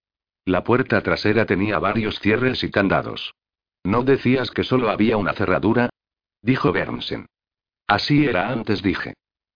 La 0.45 0.63
puerta 0.63 1.01
trasera 1.01 1.45
tenía 1.45 1.79
varios 1.79 2.19
cierres 2.19 2.63
y 2.63 2.71
candados. 2.71 3.33
¿No 3.83 4.03
decías 4.03 4.51
que 4.51 4.63
solo 4.63 4.89
había 4.89 5.17
una 5.17 5.33
cerradura? 5.33 5.89
Dijo 6.41 6.71
Bernsen. 6.71 7.27
Así 7.87 8.25
era 8.25 8.49
antes, 8.49 8.81
dije. 8.81 9.13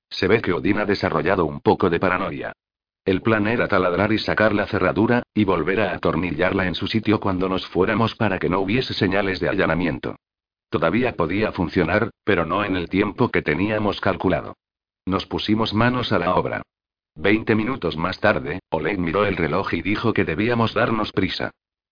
Se 0.09 0.27
ve 0.27 0.41
que 0.41 0.53
Odin 0.53 0.79
ha 0.79 0.85
desarrollado 0.85 1.45
un 1.45 1.61
poco 1.61 1.89
de 1.89 1.99
paranoia. 1.99 2.53
El 3.05 3.21
plan 3.21 3.47
era 3.47 3.67
taladrar 3.67 4.11
y 4.11 4.19
sacar 4.19 4.53
la 4.53 4.67
cerradura, 4.67 5.23
y 5.33 5.45
volver 5.45 5.81
a 5.81 5.93
atornillarla 5.93 6.67
en 6.67 6.75
su 6.75 6.87
sitio 6.87 7.19
cuando 7.19 7.49
nos 7.49 7.65
fuéramos 7.67 8.15
para 8.15 8.39
que 8.39 8.49
no 8.49 8.59
hubiese 8.59 8.93
señales 8.93 9.39
de 9.39 9.49
allanamiento. 9.49 10.15
Todavía 10.69 11.15
podía 11.15 11.51
funcionar, 11.51 12.11
pero 12.23 12.45
no 12.45 12.63
en 12.63 12.75
el 12.75 12.89
tiempo 12.89 13.29
que 13.29 13.41
teníamos 13.41 13.99
calculado. 14.01 14.55
Nos 15.05 15.25
pusimos 15.25 15.73
manos 15.73 16.11
a 16.11 16.19
la 16.19 16.35
obra. 16.35 16.61
Veinte 17.15 17.55
minutos 17.55 17.97
más 17.97 18.19
tarde, 18.19 18.59
Oleg 18.69 18.99
miró 18.99 19.25
el 19.25 19.37
reloj 19.37 19.73
y 19.73 19.81
dijo 19.81 20.13
que 20.13 20.25
debíamos 20.25 20.73
darnos 20.75 21.11
prisa. 21.11 21.51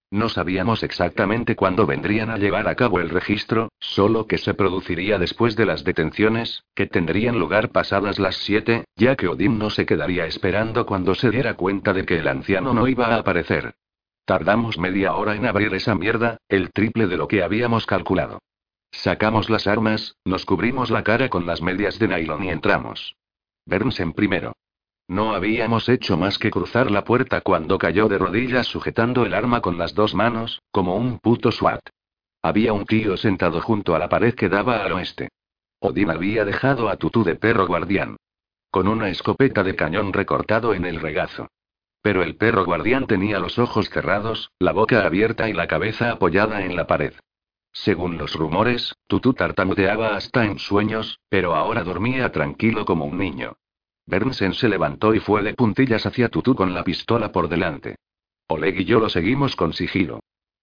No 0.09 0.29
sabíamos 0.29 0.83
exactamente 0.83 1.57
cuándo 1.57 1.85
vendrían 1.85 2.29
a 2.29 2.37
llevar 2.37 2.69
a 2.69 2.75
cabo 2.75 3.01
el 3.01 3.09
registro, 3.09 3.69
solo 3.79 4.25
que 4.25 4.37
se 4.37 4.53
produciría 4.53 5.19
después 5.19 5.57
de 5.57 5.65
las 5.65 5.83
detenciones, 5.83 6.63
que 6.75 6.87
tendrían 6.87 7.37
lugar 7.39 7.69
pasadas 7.69 8.17
las 8.17 8.37
siete, 8.37 8.85
ya 8.95 9.17
que 9.17 9.27
Odín 9.27 9.59
no 9.59 9.69
se 9.69 9.85
quedaría 9.85 10.25
esperando 10.25 10.85
cuando 10.85 11.13
se 11.13 11.29
diera 11.29 11.55
cuenta 11.55 11.91
de 11.91 12.05
que 12.05 12.19
el 12.19 12.27
anciano 12.29 12.73
no 12.73 12.87
iba 12.87 13.07
a 13.07 13.17
aparecer. 13.17 13.75
Tardamos 14.23 14.77
media 14.77 15.13
hora 15.15 15.35
en 15.35 15.45
abrir 15.45 15.73
esa 15.73 15.93
mierda, 15.93 16.37
el 16.47 16.71
triple 16.71 17.07
de 17.07 17.17
lo 17.17 17.27
que 17.27 17.43
habíamos 17.43 17.85
calculado. 17.85 18.39
Sacamos 18.91 19.49
las 19.49 19.67
armas, 19.67 20.15
nos 20.23 20.45
cubrimos 20.45 20.89
la 20.89 21.03
cara 21.03 21.29
con 21.29 21.45
las 21.45 21.61
medias 21.61 21.99
de 21.99 22.07
nylon 22.07 22.45
y 22.45 22.49
entramos. 22.49 23.15
en 23.65 24.13
primero. 24.13 24.53
No 25.07 25.33
habíamos 25.33 25.87
hecho 25.87 26.17
más 26.17 26.37
que 26.37 26.51
cruzar 26.51 26.91
la 26.91 27.05
puerta 27.05 27.39
cuando 27.39 27.77
cayó 27.77 28.09
de 28.09 28.17
rodillas 28.17 28.67
sujetando 28.67 29.25
el 29.25 29.33
arma 29.33 29.61
con 29.61 29.77
las 29.77 29.95
dos 29.95 30.13
manos, 30.13 30.61
como 30.71 30.97
un 30.97 31.19
puto 31.19 31.51
SWAT. 31.51 31.79
Había 32.41 32.73
un 32.73 32.85
tío 32.85 33.15
sentado 33.15 33.61
junto 33.61 33.95
a 33.95 33.99
la 33.99 34.09
pared 34.09 34.35
que 34.35 34.49
daba 34.49 34.83
al 34.83 34.91
oeste. 34.91 35.29
Odin 35.79 36.09
había 36.09 36.43
dejado 36.43 36.89
a 36.89 36.97
Tutú 36.97 37.23
de 37.23 37.35
perro 37.35 37.67
guardián. 37.67 38.17
Con 38.69 38.89
una 38.89 39.09
escopeta 39.09 39.63
de 39.63 39.75
cañón 39.75 40.11
recortado 40.11 40.73
en 40.73 40.85
el 40.85 40.99
regazo. 40.99 41.47
Pero 42.01 42.21
el 42.21 42.35
perro 42.35 42.65
guardián 42.65 43.07
tenía 43.07 43.39
los 43.39 43.59
ojos 43.59 43.89
cerrados, 43.89 44.51
la 44.59 44.73
boca 44.73 45.05
abierta 45.05 45.49
y 45.49 45.53
la 45.53 45.67
cabeza 45.67 46.11
apoyada 46.11 46.63
en 46.63 46.75
la 46.75 46.85
pared. 46.85 47.13
Según 47.71 48.17
los 48.17 48.33
rumores, 48.35 48.93
Tutú 49.07 49.33
tartamudeaba 49.33 50.17
hasta 50.17 50.45
en 50.45 50.59
sueños, 50.59 51.19
pero 51.29 51.55
ahora 51.55 51.83
dormía 51.83 52.31
tranquilo 52.31 52.85
como 52.85 53.05
un 53.05 53.17
niño. 53.17 53.55
Bernsen 54.07 54.53
se 54.53 54.69
levantó 54.69 55.13
y 55.13 55.19
fue 55.19 55.43
de 55.43 55.53
puntillas 55.53 56.05
hacia 56.05 56.29
Tutu 56.29 56.55
con 56.55 56.73
la 56.73 56.83
pistola 56.83 57.31
por 57.31 57.49
delante. 57.49 57.97
Oleg 58.47 58.79
y 58.79 58.85
yo 58.85 59.01
lo 59.01 59.09
seguimos 59.09 59.57
con 59.57 59.73
sigilo. 59.73 60.21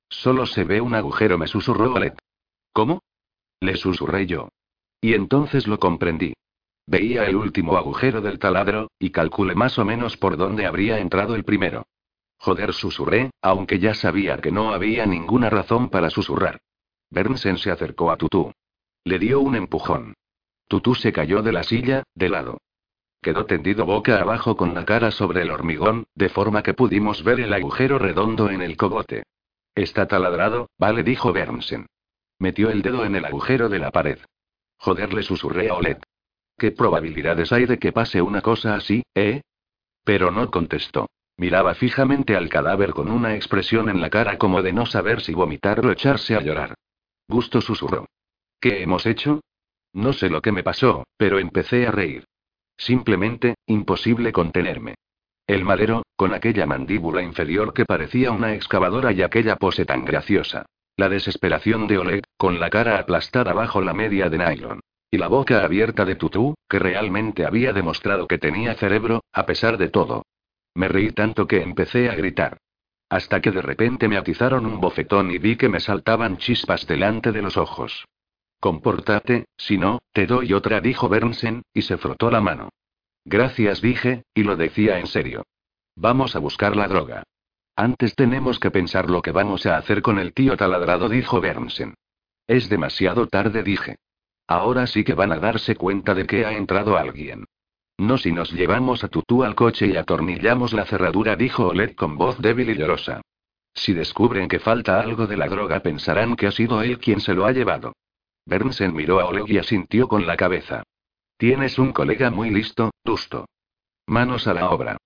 Solo 0.08 0.46
se 0.46 0.64
ve 0.64 0.80
un 0.80 0.94
agujero, 0.94 1.36
me 1.36 1.46
susurró 1.46 1.92
Olet. 1.92 2.18
¿Cómo? 2.72 3.02
Le 3.60 3.76
susurré 3.76 4.26
yo. 4.26 4.48
Y 5.00 5.12
entonces 5.12 5.66
lo 5.66 5.78
comprendí. 5.78 6.32
Veía 6.86 7.24
el 7.26 7.36
último 7.36 7.76
agujero 7.76 8.22
del 8.22 8.38
taladro, 8.38 8.90
y 8.98 9.10
calculé 9.10 9.54
más 9.54 9.78
o 9.78 9.84
menos 9.84 10.16
por 10.16 10.36
dónde 10.36 10.66
habría 10.66 10.98
entrado 10.98 11.34
el 11.34 11.44
primero. 11.44 11.86
Joder, 12.38 12.72
susurré, 12.72 13.30
aunque 13.42 13.78
ya 13.78 13.94
sabía 13.94 14.38
que 14.38 14.52
no 14.52 14.72
había 14.72 15.04
ninguna 15.04 15.50
razón 15.50 15.90
para 15.90 16.10
susurrar. 16.10 16.60
Bernsen 17.10 17.58
se 17.58 17.70
acercó 17.70 18.10
a 18.10 18.16
Tutú. 18.16 18.52
Le 19.04 19.18
dio 19.18 19.40
un 19.40 19.56
empujón. 19.56 20.14
Tutú 20.68 20.94
se 20.94 21.12
cayó 21.12 21.42
de 21.42 21.52
la 21.52 21.62
silla, 21.62 22.02
de 22.14 22.28
lado. 22.30 22.58
Quedó 23.24 23.46
tendido 23.46 23.86
boca 23.86 24.20
abajo 24.20 24.54
con 24.54 24.74
la 24.74 24.84
cara 24.84 25.10
sobre 25.10 25.40
el 25.40 25.50
hormigón, 25.50 26.06
de 26.14 26.28
forma 26.28 26.62
que 26.62 26.74
pudimos 26.74 27.24
ver 27.24 27.40
el 27.40 27.54
agujero 27.54 27.98
redondo 27.98 28.50
en 28.50 28.60
el 28.60 28.76
cogote. 28.76 29.22
Está 29.74 30.06
taladrado, 30.06 30.68
vale, 30.76 31.02
dijo 31.02 31.32
Bernsen. 31.32 31.86
Metió 32.38 32.68
el 32.68 32.82
dedo 32.82 33.06
en 33.06 33.16
el 33.16 33.24
agujero 33.24 33.70
de 33.70 33.78
la 33.78 33.90
pared. 33.90 34.18
Joder, 34.76 35.14
le 35.14 35.22
susurré 35.22 35.70
a 35.70 35.74
Olet. 35.74 36.02
¿Qué 36.58 36.72
probabilidades 36.72 37.50
hay 37.50 37.64
de 37.64 37.78
que 37.78 37.92
pase 37.92 38.20
una 38.20 38.42
cosa 38.42 38.74
así, 38.74 39.02
eh? 39.14 39.40
Pero 40.04 40.30
no 40.30 40.50
contestó. 40.50 41.08
Miraba 41.38 41.72
fijamente 41.72 42.36
al 42.36 42.50
cadáver 42.50 42.92
con 42.92 43.10
una 43.10 43.36
expresión 43.36 43.88
en 43.88 44.02
la 44.02 44.10
cara 44.10 44.36
como 44.36 44.60
de 44.60 44.74
no 44.74 44.84
saber 44.84 45.22
si 45.22 45.32
vomitar 45.32 45.80
o 45.80 45.90
echarse 45.90 46.36
a 46.36 46.42
llorar. 46.42 46.74
Gusto 47.26 47.62
susurró. 47.62 48.04
¿Qué 48.60 48.82
hemos 48.82 49.06
hecho? 49.06 49.40
No 49.94 50.12
sé 50.12 50.28
lo 50.28 50.42
que 50.42 50.52
me 50.52 50.62
pasó, 50.62 51.04
pero 51.16 51.38
empecé 51.38 51.86
a 51.86 51.90
reír. 51.90 52.26
Simplemente, 52.76 53.54
imposible 53.66 54.32
contenerme. 54.32 54.94
El 55.46 55.64
madero, 55.64 56.02
con 56.16 56.32
aquella 56.32 56.66
mandíbula 56.66 57.22
inferior 57.22 57.74
que 57.74 57.84
parecía 57.84 58.30
una 58.30 58.54
excavadora 58.54 59.12
y 59.12 59.22
aquella 59.22 59.56
pose 59.56 59.84
tan 59.84 60.04
graciosa. 60.04 60.66
La 60.96 61.08
desesperación 61.08 61.86
de 61.86 61.98
Oleg, 61.98 62.24
con 62.36 62.60
la 62.60 62.70
cara 62.70 62.98
aplastada 62.98 63.52
bajo 63.52 63.80
la 63.80 63.94
media 63.94 64.30
de 64.30 64.38
nylon. 64.38 64.80
Y 65.10 65.18
la 65.18 65.28
boca 65.28 65.64
abierta 65.64 66.04
de 66.04 66.16
Tutú, 66.16 66.54
que 66.68 66.78
realmente 66.78 67.44
había 67.44 67.72
demostrado 67.72 68.26
que 68.26 68.38
tenía 68.38 68.74
cerebro, 68.74 69.22
a 69.32 69.44
pesar 69.44 69.76
de 69.76 69.88
todo. 69.88 70.24
Me 70.74 70.88
reí 70.88 71.12
tanto 71.12 71.46
que 71.46 71.62
empecé 71.62 72.10
a 72.10 72.14
gritar. 72.14 72.58
Hasta 73.08 73.40
que 73.40 73.52
de 73.52 73.62
repente 73.62 74.08
me 74.08 74.16
atizaron 74.16 74.66
un 74.66 74.80
bofetón 74.80 75.30
y 75.30 75.38
vi 75.38 75.56
que 75.56 75.68
me 75.68 75.78
saltaban 75.78 76.38
chispas 76.38 76.86
delante 76.86 77.32
de 77.32 77.42
los 77.42 77.56
ojos. 77.56 78.06
Compórtate, 78.64 79.44
si 79.58 79.76
no, 79.76 80.00
te 80.14 80.26
doy 80.26 80.54
otra, 80.54 80.80
dijo 80.80 81.10
Bernsen, 81.10 81.64
y 81.74 81.82
se 81.82 81.98
frotó 81.98 82.30
la 82.30 82.40
mano. 82.40 82.70
Gracias, 83.26 83.82
dije, 83.82 84.24
y 84.32 84.42
lo 84.42 84.56
decía 84.56 84.98
en 84.98 85.06
serio. 85.06 85.42
Vamos 85.96 86.34
a 86.34 86.38
buscar 86.38 86.74
la 86.74 86.88
droga. 86.88 87.24
Antes 87.76 88.14
tenemos 88.14 88.58
que 88.58 88.70
pensar 88.70 89.10
lo 89.10 89.20
que 89.20 89.32
vamos 89.32 89.66
a 89.66 89.76
hacer 89.76 90.00
con 90.00 90.18
el 90.18 90.32
tío 90.32 90.56
taladrado, 90.56 91.10
dijo 91.10 91.42
Bernsen. 91.42 91.92
Es 92.46 92.70
demasiado 92.70 93.26
tarde, 93.26 93.62
dije. 93.62 93.96
Ahora 94.46 94.86
sí 94.86 95.04
que 95.04 95.12
van 95.12 95.32
a 95.32 95.38
darse 95.38 95.76
cuenta 95.76 96.14
de 96.14 96.26
que 96.26 96.46
ha 96.46 96.56
entrado 96.56 96.96
alguien. 96.96 97.44
No 97.98 98.16
si 98.16 98.32
nos 98.32 98.50
llevamos 98.50 99.04
a 99.04 99.08
Tutú 99.08 99.44
al 99.44 99.54
coche 99.54 99.88
y 99.88 99.98
atornillamos 99.98 100.72
la 100.72 100.86
cerradura, 100.86 101.36
dijo 101.36 101.66
Olet 101.66 101.94
con 101.94 102.16
voz 102.16 102.38
débil 102.38 102.70
y 102.70 102.76
llorosa. 102.76 103.20
Si 103.74 103.92
descubren 103.92 104.48
que 104.48 104.58
falta 104.58 105.00
algo 105.00 105.26
de 105.26 105.36
la 105.36 105.48
droga, 105.48 105.80
pensarán 105.80 106.34
que 106.34 106.46
ha 106.46 106.50
sido 106.50 106.80
él 106.80 106.98
quien 106.98 107.20
se 107.20 107.34
lo 107.34 107.44
ha 107.44 107.52
llevado. 107.52 107.92
Bernsen 108.46 108.94
miró 108.94 109.20
a 109.20 109.26
Oleg 109.26 109.48
y 109.48 109.58
asintió 109.58 110.08
con 110.08 110.26
la 110.26 110.36
cabeza. 110.36 110.82
Tienes 111.36 111.78
un 111.78 111.92
colega 111.92 112.30
muy 112.30 112.50
listo, 112.50 112.90
Dusto. 113.04 113.46
Manos 114.06 114.46
a 114.46 114.54
la 114.54 114.70
obra. 114.70 114.96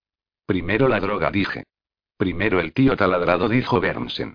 Primero 0.46 0.88
la 0.88 1.00
droga, 1.00 1.30
dije. 1.30 1.64
Primero 2.16 2.58
el 2.58 2.72
tío 2.72 2.96
taladrado, 2.96 3.48
dijo 3.48 3.80
Bernsen. 3.80 4.34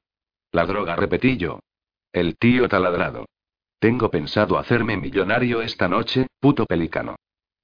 La 0.52 0.66
droga, 0.66 0.96
repetí 0.96 1.38
yo. 1.38 1.60
El 2.12 2.38
tío 2.38 2.70
taladrado. 2.70 3.26
Tengo 3.80 4.10
pensado 4.10 4.58
hacerme 4.58 4.96
millonario 4.96 5.62
esta 5.62 5.88
noche, 5.88 6.28
puto 6.40 6.66
pelicano. 6.66 7.18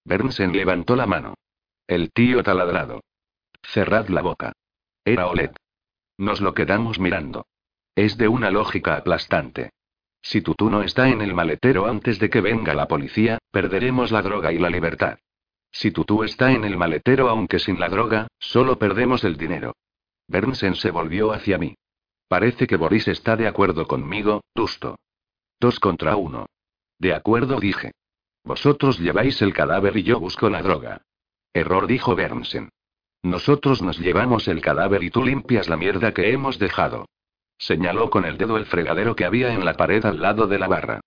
Bernsen 0.04 0.52
levantó 0.52 0.96
la 0.96 1.06
mano. 1.06 1.36
El 1.88 2.12
tío 2.12 2.44
taladrado. 2.44 3.02
Cerrad 3.62 4.10
la 4.10 4.22
boca. 4.22 4.54
Era 5.06 5.28
Olet. 5.28 5.56
Nos 6.18 6.42
lo 6.42 6.54
quedamos 6.54 7.00
mirando. 7.00 7.46
Es 7.96 8.18
de 8.18 8.28
una 8.28 8.52
lógica 8.52 8.96
aplastante. 8.96 9.72
Si 10.22 10.42
Tutú 10.42 10.70
no 10.70 10.84
está 10.84 11.10
en 11.10 11.22
el 11.22 11.34
maletero 11.34 11.88
antes 11.88 12.20
de 12.20 12.30
que 12.30 12.42
venga 12.42 12.74
la 12.74 12.88
policía, 12.88 13.40
perderemos 13.52 14.12
la 14.12 14.22
droga 14.22 14.52
y 14.52 14.60
la 14.60 14.70
libertad. 14.70 15.20
Si 15.72 15.92
Tutú 15.92 16.24
está 16.24 16.52
en 16.52 16.66
el 16.66 16.78
maletero 16.78 17.30
aunque 17.30 17.60
sin 17.60 17.80
la 17.80 17.90
droga, 17.90 18.28
solo 18.40 18.78
perdemos 18.78 19.24
el 19.24 19.38
dinero. 19.38 19.76
Bernsen 20.28 20.76
se 20.76 20.92
volvió 20.92 21.32
hacia 21.32 21.58
mí. 21.58 21.76
Parece 22.28 22.68
que 22.68 22.78
Boris 22.78 23.08
está 23.08 23.36
de 23.36 23.48
acuerdo 23.48 23.88
conmigo, 23.88 24.42
Dusto. 24.54 24.98
Dos 25.60 25.80
contra 25.80 26.16
uno. 26.16 26.48
De 27.00 27.14
acuerdo, 27.14 27.60
dije. 27.60 27.92
Vosotros 28.44 29.00
lleváis 29.00 29.42
el 29.42 29.54
cadáver 29.54 29.98
y 29.98 30.04
yo 30.04 30.20
busco 30.20 30.50
la 30.50 30.62
droga. 30.62 31.02
Error, 31.54 31.88
dijo 31.88 32.16
Bernsen. 32.16 32.70
Nosotros 33.24 33.82
nos 33.82 34.00
llevamos 34.00 34.48
el 34.48 34.62
cadáver 34.62 35.04
y 35.04 35.10
tú 35.10 35.24
limpias 35.24 35.68
la 35.68 35.78
mierda 35.78 36.14
que 36.14 36.32
hemos 36.32 36.58
dejado. 36.58 37.08
Señaló 37.60 38.10
con 38.10 38.24
el 38.24 38.38
dedo 38.38 38.58
el 38.58 38.66
fregadero 38.66 39.16
que 39.16 39.26
había 39.26 39.54
en 39.54 39.66
la 39.66 39.74
pared 39.74 40.04
al 40.06 40.22
lado 40.22 40.48
de 40.48 40.58
la 40.58 40.68
barra. 40.68 41.02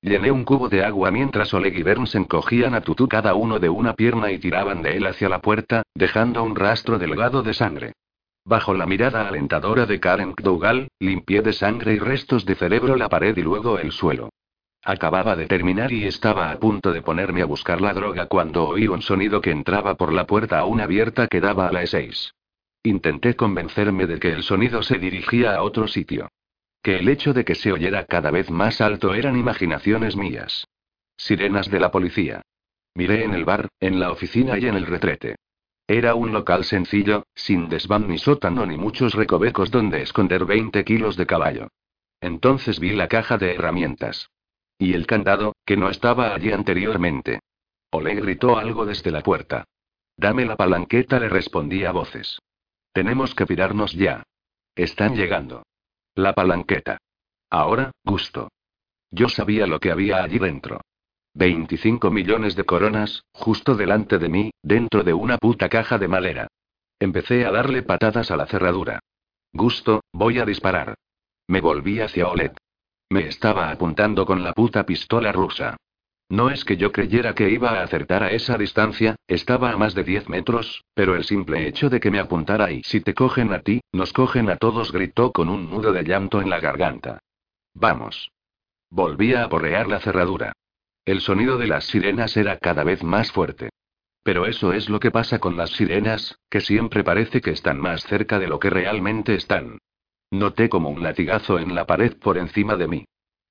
Llené 0.00 0.30
un 0.30 0.44
cubo 0.44 0.68
de 0.68 0.82
agua 0.82 1.10
mientras 1.10 1.52
Oleg 1.52 1.76
y 1.76 1.82
Bernsen 1.82 2.24
cogían 2.24 2.74
a 2.74 2.80
Tutú 2.80 3.08
cada 3.08 3.34
uno 3.34 3.58
de 3.58 3.68
una 3.68 3.94
pierna 3.94 4.30
y 4.32 4.38
tiraban 4.38 4.80
de 4.80 4.96
él 4.96 5.06
hacia 5.06 5.28
la 5.28 5.40
puerta, 5.40 5.82
dejando 5.94 6.42
un 6.42 6.56
rastro 6.56 6.98
delgado 6.98 7.42
de 7.42 7.52
sangre. 7.52 7.92
Bajo 8.44 8.72
la 8.72 8.86
mirada 8.86 9.28
alentadora 9.28 9.84
de 9.84 10.00
Karen 10.00 10.34
Dougal, 10.42 10.88
limpié 10.98 11.42
de 11.42 11.52
sangre 11.52 11.92
y 11.94 11.98
restos 11.98 12.46
de 12.46 12.54
cerebro 12.54 12.96
la 12.96 13.10
pared 13.10 13.36
y 13.36 13.42
luego 13.42 13.78
el 13.78 13.92
suelo. 13.92 14.30
Acababa 14.82 15.36
de 15.36 15.46
terminar 15.46 15.92
y 15.92 16.06
estaba 16.06 16.50
a 16.50 16.58
punto 16.58 16.92
de 16.92 17.02
ponerme 17.02 17.42
a 17.42 17.46
buscar 17.46 17.82
la 17.82 17.92
droga 17.92 18.26
cuando 18.26 18.68
oí 18.68 18.88
un 18.88 19.02
sonido 19.02 19.42
que 19.42 19.50
entraba 19.50 19.96
por 19.96 20.14
la 20.14 20.26
puerta 20.26 20.60
aún 20.60 20.80
abierta 20.80 21.26
que 21.26 21.40
daba 21.40 21.68
a 21.68 21.72
la 21.72 21.82
E6. 21.82 22.32
Intenté 22.82 23.34
convencerme 23.34 24.06
de 24.06 24.18
que 24.18 24.32
el 24.32 24.42
sonido 24.42 24.82
se 24.82 24.98
dirigía 24.98 25.54
a 25.54 25.62
otro 25.62 25.88
sitio. 25.88 26.28
Que 26.82 26.98
el 26.98 27.08
hecho 27.08 27.32
de 27.32 27.44
que 27.44 27.54
se 27.54 27.72
oyera 27.72 28.04
cada 28.04 28.30
vez 28.30 28.50
más 28.50 28.80
alto 28.80 29.14
eran 29.14 29.36
imaginaciones 29.36 30.16
mías. 30.16 30.66
Sirenas 31.16 31.70
de 31.70 31.80
la 31.80 31.90
policía. 31.90 32.42
Miré 32.94 33.24
en 33.24 33.34
el 33.34 33.44
bar, 33.44 33.68
en 33.80 33.98
la 33.98 34.10
oficina 34.10 34.58
y 34.58 34.66
en 34.66 34.76
el 34.76 34.86
retrete. 34.86 35.36
Era 35.86 36.14
un 36.14 36.32
local 36.32 36.64
sencillo, 36.64 37.24
sin 37.34 37.68
desván 37.68 38.08
ni 38.08 38.18
sótano 38.18 38.66
ni 38.66 38.76
muchos 38.76 39.14
recovecos 39.14 39.70
donde 39.70 40.02
esconder 40.02 40.44
20 40.44 40.84
kilos 40.84 41.16
de 41.16 41.26
caballo. 41.26 41.68
Entonces 42.20 42.78
vi 42.78 42.90
la 42.90 43.08
caja 43.08 43.38
de 43.38 43.54
herramientas. 43.54 44.30
Y 44.78 44.92
el 44.94 45.06
candado, 45.06 45.54
que 45.64 45.76
no 45.76 45.88
estaba 45.88 46.34
allí 46.34 46.52
anteriormente. 46.52 47.40
Ole 47.90 48.14
gritó 48.14 48.58
algo 48.58 48.86
desde 48.86 49.10
la 49.10 49.22
puerta. 49.22 49.64
Dame 50.16 50.44
la 50.44 50.56
palanqueta, 50.56 51.18
le 51.18 51.28
respondí 51.28 51.84
a 51.84 51.92
voces. 51.92 52.38
Tenemos 52.98 53.32
que 53.32 53.46
pirarnos 53.46 53.92
ya. 53.92 54.24
Están 54.74 55.14
llegando. 55.14 55.62
La 56.16 56.32
palanqueta. 56.32 56.98
Ahora, 57.48 57.92
gusto. 58.02 58.48
Yo 59.12 59.28
sabía 59.28 59.68
lo 59.68 59.78
que 59.78 59.92
había 59.92 60.20
allí 60.24 60.40
dentro. 60.40 60.80
25 61.34 62.10
millones 62.10 62.56
de 62.56 62.64
coronas, 62.64 63.22
justo 63.30 63.76
delante 63.76 64.18
de 64.18 64.28
mí, 64.28 64.50
dentro 64.64 65.04
de 65.04 65.14
una 65.14 65.38
puta 65.38 65.68
caja 65.68 65.96
de 65.98 66.08
madera. 66.08 66.48
Empecé 66.98 67.46
a 67.46 67.52
darle 67.52 67.84
patadas 67.84 68.32
a 68.32 68.36
la 68.36 68.46
cerradura. 68.46 68.98
Gusto, 69.52 70.00
voy 70.12 70.40
a 70.40 70.44
disparar. 70.44 70.96
Me 71.46 71.60
volví 71.60 72.00
hacia 72.00 72.26
Olet. 72.26 72.58
Me 73.10 73.28
estaba 73.28 73.70
apuntando 73.70 74.26
con 74.26 74.42
la 74.42 74.52
puta 74.52 74.82
pistola 74.84 75.30
rusa. 75.30 75.76
No 76.30 76.50
es 76.50 76.64
que 76.64 76.76
yo 76.76 76.92
creyera 76.92 77.34
que 77.34 77.48
iba 77.48 77.70
a 77.70 77.82
acertar 77.82 78.22
a 78.22 78.30
esa 78.30 78.58
distancia, 78.58 79.16
estaba 79.26 79.70
a 79.70 79.78
más 79.78 79.94
de 79.94 80.04
10 80.04 80.28
metros, 80.28 80.84
pero 80.94 81.16
el 81.16 81.24
simple 81.24 81.66
hecho 81.66 81.88
de 81.88 82.00
que 82.00 82.10
me 82.10 82.18
apuntara 82.18 82.70
y 82.70 82.82
si 82.82 83.00
te 83.00 83.14
cogen 83.14 83.52
a 83.52 83.60
ti, 83.60 83.80
nos 83.92 84.12
cogen 84.12 84.50
a 84.50 84.56
todos, 84.56 84.92
gritó 84.92 85.32
con 85.32 85.48
un 85.48 85.70
nudo 85.70 85.92
de 85.92 86.04
llanto 86.04 86.42
en 86.42 86.50
la 86.50 86.60
garganta. 86.60 87.18
Vamos. 87.72 88.30
Volví 88.90 89.32
a 89.34 89.44
aporrear 89.44 89.88
la 89.88 90.00
cerradura. 90.00 90.52
El 91.06 91.22
sonido 91.22 91.56
de 91.56 91.68
las 91.68 91.84
sirenas 91.84 92.36
era 92.36 92.58
cada 92.58 92.84
vez 92.84 93.02
más 93.02 93.32
fuerte. 93.32 93.70
Pero 94.22 94.44
eso 94.44 94.74
es 94.74 94.90
lo 94.90 95.00
que 95.00 95.10
pasa 95.10 95.38
con 95.38 95.56
las 95.56 95.70
sirenas, 95.70 96.38
que 96.50 96.60
siempre 96.60 97.02
parece 97.02 97.40
que 97.40 97.52
están 97.52 97.80
más 97.80 98.02
cerca 98.02 98.38
de 98.38 98.48
lo 98.48 98.58
que 98.58 98.68
realmente 98.68 99.34
están. 99.34 99.78
Noté 100.30 100.68
como 100.68 100.90
un 100.90 101.02
latigazo 101.02 101.58
en 101.58 101.74
la 101.74 101.86
pared 101.86 102.14
por 102.18 102.36
encima 102.36 102.76
de 102.76 102.88
mí. 102.88 103.04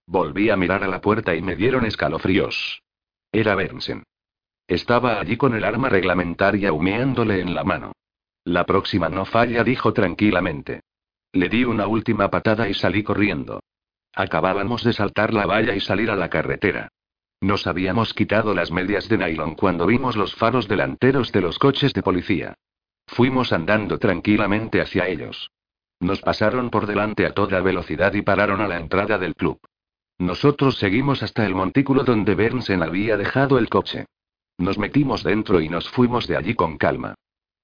Volví 0.07 0.49
a 0.49 0.55
mirar 0.55 0.85
a 0.85 0.87
la 0.87 1.01
puerta 1.01 1.35
y 1.35 1.41
me 1.41 1.57
dieron 1.57 1.85
escalofríos. 1.85 2.81
Era 3.31 3.55
Bernsen. 3.55 4.03
Estaba 4.65 5.19
allí 5.19 5.35
con 5.35 5.53
el 5.53 5.65
arma 5.65 5.89
reglamentaria 5.89 6.71
humeándole 6.71 7.41
en 7.41 7.53
la 7.53 7.65
mano. 7.65 7.91
La 8.45 8.65
próxima 8.65 9.09
no 9.09 9.25
falla, 9.25 9.65
dijo 9.65 9.91
tranquilamente. 9.91 10.79
Le 11.33 11.49
di 11.49 11.65
una 11.65 11.87
última 11.87 12.29
patada 12.29 12.69
y 12.69 12.73
salí 12.73 13.03
corriendo. 13.03 13.61
Acabábamos 14.13 14.83
de 14.85 14.93
saltar 14.93 15.33
la 15.33 15.45
valla 15.45 15.75
y 15.75 15.81
salir 15.81 16.09
a 16.09 16.15
la 16.15 16.29
carretera. 16.29 16.87
Nos 17.41 17.67
habíamos 17.67 18.13
quitado 18.13 18.55
las 18.55 18.71
medias 18.71 19.09
de 19.09 19.17
nylon 19.17 19.55
cuando 19.55 19.85
vimos 19.85 20.15
los 20.15 20.33
faros 20.33 20.69
delanteros 20.69 21.33
de 21.33 21.41
los 21.41 21.59
coches 21.59 21.93
de 21.93 22.01
policía. 22.01 22.55
Fuimos 23.07 23.51
andando 23.51 23.99
tranquilamente 23.99 24.81
hacia 24.81 25.07
ellos. 25.07 25.51
Nos 25.99 26.21
pasaron 26.21 26.69
por 26.69 26.87
delante 26.87 27.25
a 27.25 27.33
toda 27.33 27.59
velocidad 27.61 28.13
y 28.13 28.21
pararon 28.21 28.61
a 28.61 28.67
la 28.67 28.77
entrada 28.77 29.17
del 29.17 29.35
club. 29.35 29.59
Nosotros 30.19 30.77
seguimos 30.77 31.21
hasta 31.21 31.45
el 31.45 31.53
montículo 31.53 32.03
donde 32.03 32.33
Bernsen 32.33 32.81
había 32.81 33.17
dejado 33.17 33.59
el 33.59 33.69
coche. 33.69 34.05
Nos 34.57 34.77
metimos 34.77 35.23
dentro 35.23 35.61
y 35.61 35.69
nos 35.69 35.89
fuimos 35.89 36.27
de 36.27 36.37
allí 36.37 36.55
con 36.55 36.77
calma. 36.77 37.13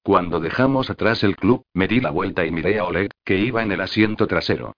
Cuando 0.04 0.40
dejamos 0.40 0.90
atrás 0.90 1.24
el 1.24 1.36
club, 1.36 1.64
me 1.74 1.88
di 1.88 2.00
la 2.00 2.12
vuelta 2.12 2.46
y 2.46 2.52
miré 2.52 2.78
a 2.78 2.86
Oleg, 2.86 3.12
que 3.24 3.40
iba 3.40 3.64
en 3.64 3.72
el 3.72 3.82
asiento 3.82 4.28
trasero. 4.28 4.74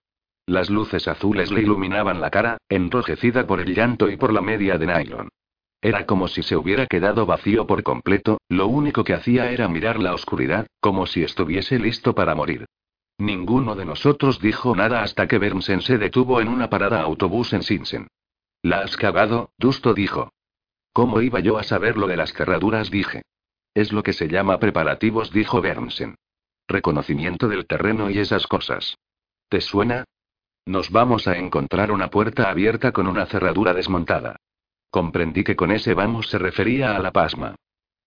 Las 0.46 0.70
luces 0.70 1.08
azules 1.08 1.52
le 1.52 1.62
iluminaban 1.62 2.22
la 2.22 2.30
cara, 2.30 2.58
enrojecida 2.70 3.48
por 3.48 3.60
el 3.60 3.74
llanto 3.74 4.10
y 4.10 4.16
por 4.16 4.32
la 4.32 4.42
media 4.42 4.78
de 4.78 4.86
nylon. 4.86 5.30
Era 5.82 6.06
como 6.06 6.28
si 6.28 6.44
se 6.44 6.56
hubiera 6.56 6.86
quedado 6.86 7.26
vacío 7.26 7.68
por 7.68 7.84
completo, 7.84 8.40
lo 8.50 8.68
único 8.68 9.04
que 9.04 9.14
hacía 9.14 9.52
era 9.52 9.68
mirar 9.68 10.00
la 10.00 10.14
oscuridad, 10.14 10.68
como 10.80 11.08
si 11.08 11.24
estuviese 11.24 11.80
listo 11.80 12.14
para 12.16 12.36
morir. 12.36 12.66
Ninguno 13.18 13.76
de 13.76 13.86
nosotros 13.86 14.41
dijo 14.41 14.76
nada 14.76 15.01
hasta 15.01 15.28
que 15.28 15.39
Bernsen 15.39 15.82
se 15.82 15.97
detuvo 15.97 16.41
en 16.41 16.49
una 16.49 16.70
parada 16.70 17.01
autobús 17.01 17.53
en 17.53 17.63
Sinsen. 17.63 18.07
¿La 18.61 18.80
has 18.80 18.97
cagado? 18.97 19.51
Dusto 19.57 19.93
dijo. 19.93 20.34
¿Cómo 20.91 21.22
iba 21.22 21.39
yo 21.39 21.57
a 21.57 21.63
saber 21.63 21.97
lo 21.97 22.07
de 22.07 22.18
las 22.18 22.34
carraduras? 22.34 22.91
dije. 22.91 23.22
Es 23.74 23.91
lo 23.91 24.03
que 24.03 24.13
se 24.13 24.28
llama 24.28 24.59
preparativos, 24.59 25.32
dijo 25.32 25.61
Bernsen. 25.61 26.16
Reconocimiento 26.68 27.47
del 27.47 27.68
terreno 27.68 28.09
y 28.09 28.20
esas 28.20 28.47
cosas. 28.47 28.97
¿Te 29.49 29.61
suena? 29.61 30.05
Nos 30.66 30.89
vamos 30.89 31.28
a 31.28 31.38
encontrar 31.38 31.91
una 31.91 32.09
puerta 32.09 32.49
abierta 32.49 32.91
con 32.91 33.07
una 33.07 33.26
cerradura 33.28 33.74
desmontada. 33.74 34.38
Comprendí 34.89 35.43
que 35.43 35.55
con 35.55 35.72
ese 35.72 35.93
vamos 35.93 36.30
se 36.30 36.39
refería 36.39 36.95
a 36.95 36.99
la 36.99 37.11
pasma. 37.11 37.55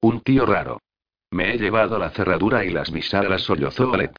Un 0.01 0.21
tío 0.21 0.45
raro. 0.45 0.81
Me 1.31 1.53
he 1.53 1.59
llevado 1.59 1.99
la 1.99 2.11
cerradura 2.11 2.65
y 2.65 2.71
las 2.71 2.91
bisagras 2.91 3.43
sollozó 3.43 3.91
Olet. 3.91 4.17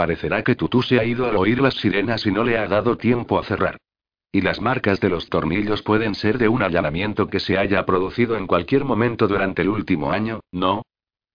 Parecerá 0.00 0.42
que 0.42 0.54
Tutú 0.54 0.80
se 0.80 0.98
ha 0.98 1.04
ido 1.04 1.26
al 1.26 1.36
oír 1.36 1.60
las 1.60 1.74
sirenas 1.74 2.24
y 2.24 2.32
no 2.32 2.42
le 2.42 2.56
ha 2.56 2.66
dado 2.66 2.96
tiempo 2.96 3.38
a 3.38 3.44
cerrar. 3.44 3.76
Y 4.32 4.40
las 4.40 4.58
marcas 4.58 4.98
de 4.98 5.10
los 5.10 5.28
tornillos 5.28 5.82
pueden 5.82 6.14
ser 6.14 6.38
de 6.38 6.48
un 6.48 6.62
allanamiento 6.62 7.28
que 7.28 7.38
se 7.38 7.58
haya 7.58 7.84
producido 7.84 8.38
en 8.38 8.46
cualquier 8.46 8.86
momento 8.86 9.28
durante 9.28 9.60
el 9.60 9.68
último 9.68 10.10
año, 10.10 10.40
¿no? 10.52 10.84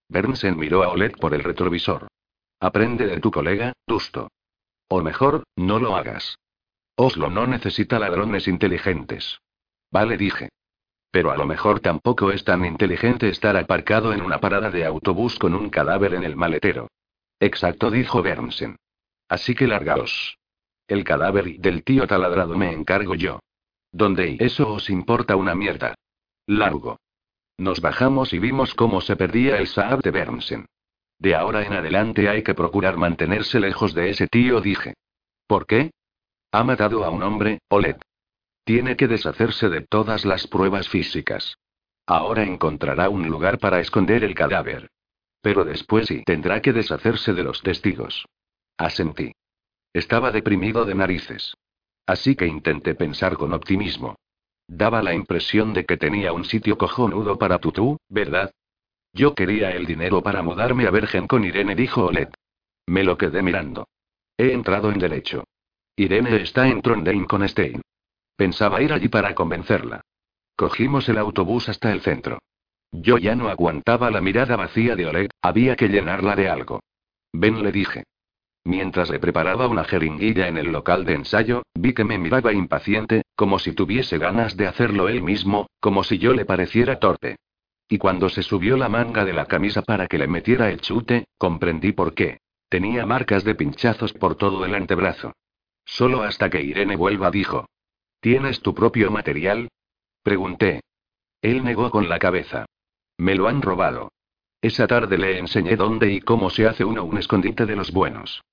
Bernsen 0.10 0.58
miró 0.58 0.82
a 0.82 0.88
Olet 0.88 1.16
por 1.16 1.36
el 1.36 1.44
retrovisor. 1.44 2.08
Aprende 2.60 3.06
de 3.06 3.20
tu 3.20 3.30
colega, 3.30 3.74
Dusto. 3.86 4.30
O 4.90 5.04
mejor, 5.04 5.44
no 5.56 5.78
lo 5.78 5.96
hagas. 5.96 6.40
Oslo 6.96 7.30
no 7.30 7.46
necesita 7.46 8.00
ladrones 8.00 8.48
inteligentes. 8.48 9.42
Vale, 9.92 10.18
dije. 10.18 10.50
Pero 11.12 11.30
a 11.30 11.38
lo 11.38 11.46
mejor 11.46 11.82
tampoco 11.82 12.32
es 12.32 12.44
tan 12.44 12.66
inteligente 12.66 13.30
estar 13.30 13.58
aparcado 13.58 14.12
en 14.12 14.24
una 14.24 14.40
parada 14.40 14.72
de 14.72 14.86
autobús 14.86 15.38
con 15.38 15.54
un 15.54 15.70
cadáver 15.70 16.16
en 16.16 16.24
el 16.24 16.36
maletero. 16.36 16.88
Exacto, 17.40 17.92
dijo 17.92 18.22
Bernsen. 18.22 18.78
Así 19.28 19.56
que 19.56 19.68
largaos. 19.68 20.38
El 20.88 21.04
cadáver 21.04 21.58
del 21.60 21.84
tío 21.84 22.08
taladrado 22.08 22.56
me 22.58 22.72
encargo 22.72 23.16
yo. 23.16 23.40
¿Dónde 23.92 24.32
y 24.32 24.38
eso 24.44 24.74
os 24.74 24.90
importa 24.90 25.36
una 25.36 25.56
mierda? 25.56 25.96
Largo. 26.48 27.00
Nos 27.58 27.82
bajamos 27.82 28.34
y 28.34 28.40
vimos 28.40 28.76
cómo 28.76 29.02
se 29.02 29.16
perdía 29.16 29.58
el 29.58 29.68
Saab 29.68 30.02
de 30.02 30.12
Bernsen. 30.12 30.66
De 31.18 31.34
ahora 31.34 31.66
en 31.66 31.74
adelante 31.74 32.30
hay 32.30 32.44
que 32.44 32.54
procurar 32.54 32.98
mantenerse 32.98 33.60
lejos 33.60 33.94
de 33.94 34.10
ese 34.10 34.28
tío, 34.28 34.60
dije. 34.62 34.94
¿Por 35.48 35.66
qué? 35.66 35.92
Ha 36.52 36.64
matado 36.64 37.04
a 37.04 37.10
un 37.10 37.24
hombre, 37.24 37.60
Olet. 37.70 38.02
Tiene 38.64 38.96
que 38.96 39.08
deshacerse 39.08 39.70
de 39.70 39.82
todas 39.82 40.26
las 40.26 40.48
pruebas 40.48 40.90
físicas. 40.90 41.58
Ahora 42.06 42.44
encontrará 42.44 43.10
un 43.10 43.28
lugar 43.28 43.60
para 43.60 43.80
esconder 43.80 44.24
el 44.24 44.36
cadáver. 44.36 44.90
Pero 45.46 45.64
después 45.64 46.08
sí 46.08 46.24
tendrá 46.26 46.60
que 46.60 46.74
deshacerse 46.74 47.32
de 47.32 47.44
los 47.44 47.62
testigos. 47.62 48.26
Asentí. 48.78 49.32
Estaba 49.94 50.32
deprimido 50.32 50.86
de 50.86 50.96
narices. 50.96 51.54
Así 52.08 52.36
que 52.36 52.48
intenté 52.48 52.96
pensar 52.96 53.38
con 53.38 53.54
optimismo. 53.54 54.16
Daba 54.68 55.04
la 55.04 55.14
impresión 55.14 55.72
de 55.72 55.86
que 55.86 55.98
tenía 55.98 56.34
un 56.34 56.46
sitio 56.46 56.80
cojonudo 56.80 57.38
para 57.38 57.60
tutú, 57.60 58.00
¿verdad? 58.10 58.50
Yo 59.14 59.36
quería 59.36 59.70
el 59.70 59.86
dinero 59.86 60.24
para 60.24 60.42
mudarme 60.42 60.88
a 60.88 60.90
Bergen 60.90 61.28
con 61.28 61.46
Irene, 61.46 61.76
dijo 61.76 62.06
Olet. 62.06 62.34
Me 62.88 63.04
lo 63.04 63.16
quedé 63.16 63.44
mirando. 63.44 63.88
He 64.40 64.52
entrado 64.52 64.92
en 64.92 64.98
derecho. 64.98 65.44
Irene 65.96 66.42
está 66.42 66.68
en 66.68 66.82
Trondheim 66.82 67.26
con 67.26 67.48
Stein. 67.48 67.84
Pensaba 68.36 68.82
ir 68.82 68.92
allí 68.92 69.10
para 69.10 69.36
convencerla. 69.36 70.02
Cogimos 70.56 71.08
el 71.08 71.20
autobús 71.20 71.70
hasta 71.70 71.92
el 71.92 72.02
centro. 72.02 72.40
Yo 72.92 73.18
ya 73.18 73.36
no 73.36 73.50
aguantaba 73.50 74.10
la 74.12 74.22
mirada 74.22 74.56
vacía 74.56 74.96
de 74.96 75.06
Oleg, 75.06 75.30
había 75.42 75.76
que 75.76 75.90
llenarla 75.90 76.36
de 76.36 76.50
algo. 76.50 76.82
Ven, 77.34 77.64
le 77.64 77.72
dije. 77.72 78.04
Mientras 78.64 79.10
le 79.12 79.20
preparaba 79.20 79.68
una 79.68 79.84
jeringuilla 79.84 80.48
en 80.48 80.58
el 80.58 80.72
local 80.72 81.06
de 81.06 81.14
ensayo, 81.14 81.64
vi 81.76 81.94
que 81.94 82.04
me 82.04 82.18
miraba 82.18 82.52
impaciente, 82.52 83.22
como 83.36 83.60
si 83.60 83.74
tuviese 83.74 84.18
ganas 84.18 84.58
de 84.58 84.66
hacerlo 84.66 85.08
él 85.08 85.22
mismo, 85.22 85.68
como 85.80 86.04
si 86.04 86.18
yo 86.18 86.34
le 86.34 86.46
pareciera 86.46 87.00
torpe. 87.00 87.36
Y 87.88 88.00
cuando 88.00 88.30
se 88.30 88.42
subió 88.42 88.76
la 88.78 88.90
manga 88.90 89.24
de 89.24 89.34
la 89.34 89.46
camisa 89.46 89.84
para 89.84 90.08
que 90.08 90.18
le 90.18 90.28
metiera 90.28 90.72
el 90.72 90.82
chute, 90.82 91.26
comprendí 91.38 91.92
por 91.92 92.16
qué. 92.16 92.40
Tenía 92.68 93.06
marcas 93.06 93.44
de 93.44 93.54
pinchazos 93.54 94.14
por 94.14 94.36
todo 94.36 94.66
el 94.66 94.74
antebrazo. 94.74 95.34
Solo 95.86 96.24
hasta 96.24 96.50
que 96.50 96.64
Irene 96.64 96.96
vuelva 96.96 97.30
dijo. 97.30 97.68
¿Tienes 98.20 98.62
tu 98.62 98.74
propio 98.74 99.12
material? 99.12 99.70
Pregunté. 100.24 100.82
Él 101.44 101.64
negó 101.64 101.92
con 101.92 102.10
la 102.10 102.18
cabeza. 102.18 102.66
Me 103.18 103.36
lo 103.36 103.48
han 103.48 103.62
robado. 103.62 104.12
Esa 104.62 104.88
tarde 104.88 105.18
le 105.18 105.40
enseñé 105.40 105.76
dónde 105.76 106.12
y 106.12 106.22
cómo 106.22 106.50
se 106.50 106.68
hace 106.68 106.84
uno 106.84 107.04
un 107.04 107.18
escondite 107.18 107.66
de 107.66 107.76
los 107.76 107.92
buenos. 107.92 108.44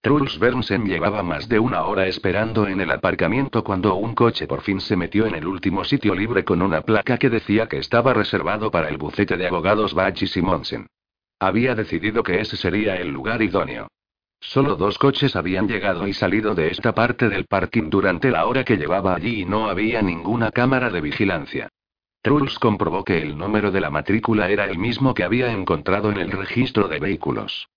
Truls 0.00 0.38
Bernsen 0.38 0.84
llevaba 0.84 1.22
más 1.22 1.48
de 1.48 1.58
una 1.58 1.84
hora 1.84 2.06
esperando 2.06 2.66
en 2.66 2.80
el 2.80 2.90
aparcamiento 2.90 3.62
cuando 3.62 3.94
un 3.94 4.14
coche 4.14 4.46
por 4.46 4.62
fin 4.62 4.80
se 4.80 4.96
metió 4.96 5.26
en 5.26 5.34
el 5.34 5.46
último 5.46 5.84
sitio 5.84 6.14
libre 6.14 6.44
con 6.44 6.60
una 6.60 6.82
placa 6.82 7.18
que 7.18 7.30
decía 7.30 7.68
que 7.68 7.78
estaba 7.78 8.12
reservado 8.12 8.70
para 8.70 8.88
el 8.88 8.96
bufete 8.96 9.36
de 9.36 9.46
abogados 9.46 9.94
Bach 9.94 10.20
y 10.20 10.26
Simonsen. 10.26 10.88
Había 11.38 11.74
decidido 11.74 12.22
que 12.22 12.40
ese 12.40 12.56
sería 12.56 12.96
el 12.96 13.10
lugar 13.10 13.42
idóneo. 13.42 13.88
Solo 14.40 14.74
dos 14.74 14.98
coches 14.98 15.36
habían 15.36 15.68
llegado 15.68 16.06
y 16.08 16.12
salido 16.12 16.54
de 16.56 16.68
esta 16.68 16.92
parte 16.92 17.28
del 17.28 17.46
parking 17.46 17.88
durante 17.88 18.30
la 18.30 18.46
hora 18.46 18.64
que 18.64 18.76
llevaba 18.76 19.14
allí 19.14 19.42
y 19.42 19.44
no 19.44 19.68
había 19.68 20.02
ninguna 20.02 20.50
cámara 20.50 20.90
de 20.90 21.00
vigilancia. 21.00 21.68
Truls 22.22 22.60
comprobó 22.60 23.04
que 23.04 23.20
el 23.20 23.36
número 23.36 23.72
de 23.72 23.80
la 23.80 23.90
matrícula 23.90 24.48
era 24.48 24.66
el 24.66 24.78
mismo 24.78 25.12
que 25.12 25.24
había 25.24 25.50
encontrado 25.50 26.12
en 26.12 26.18
el 26.18 26.30
registro 26.30 26.86
de 26.86 27.00
vehículos. 27.00 27.68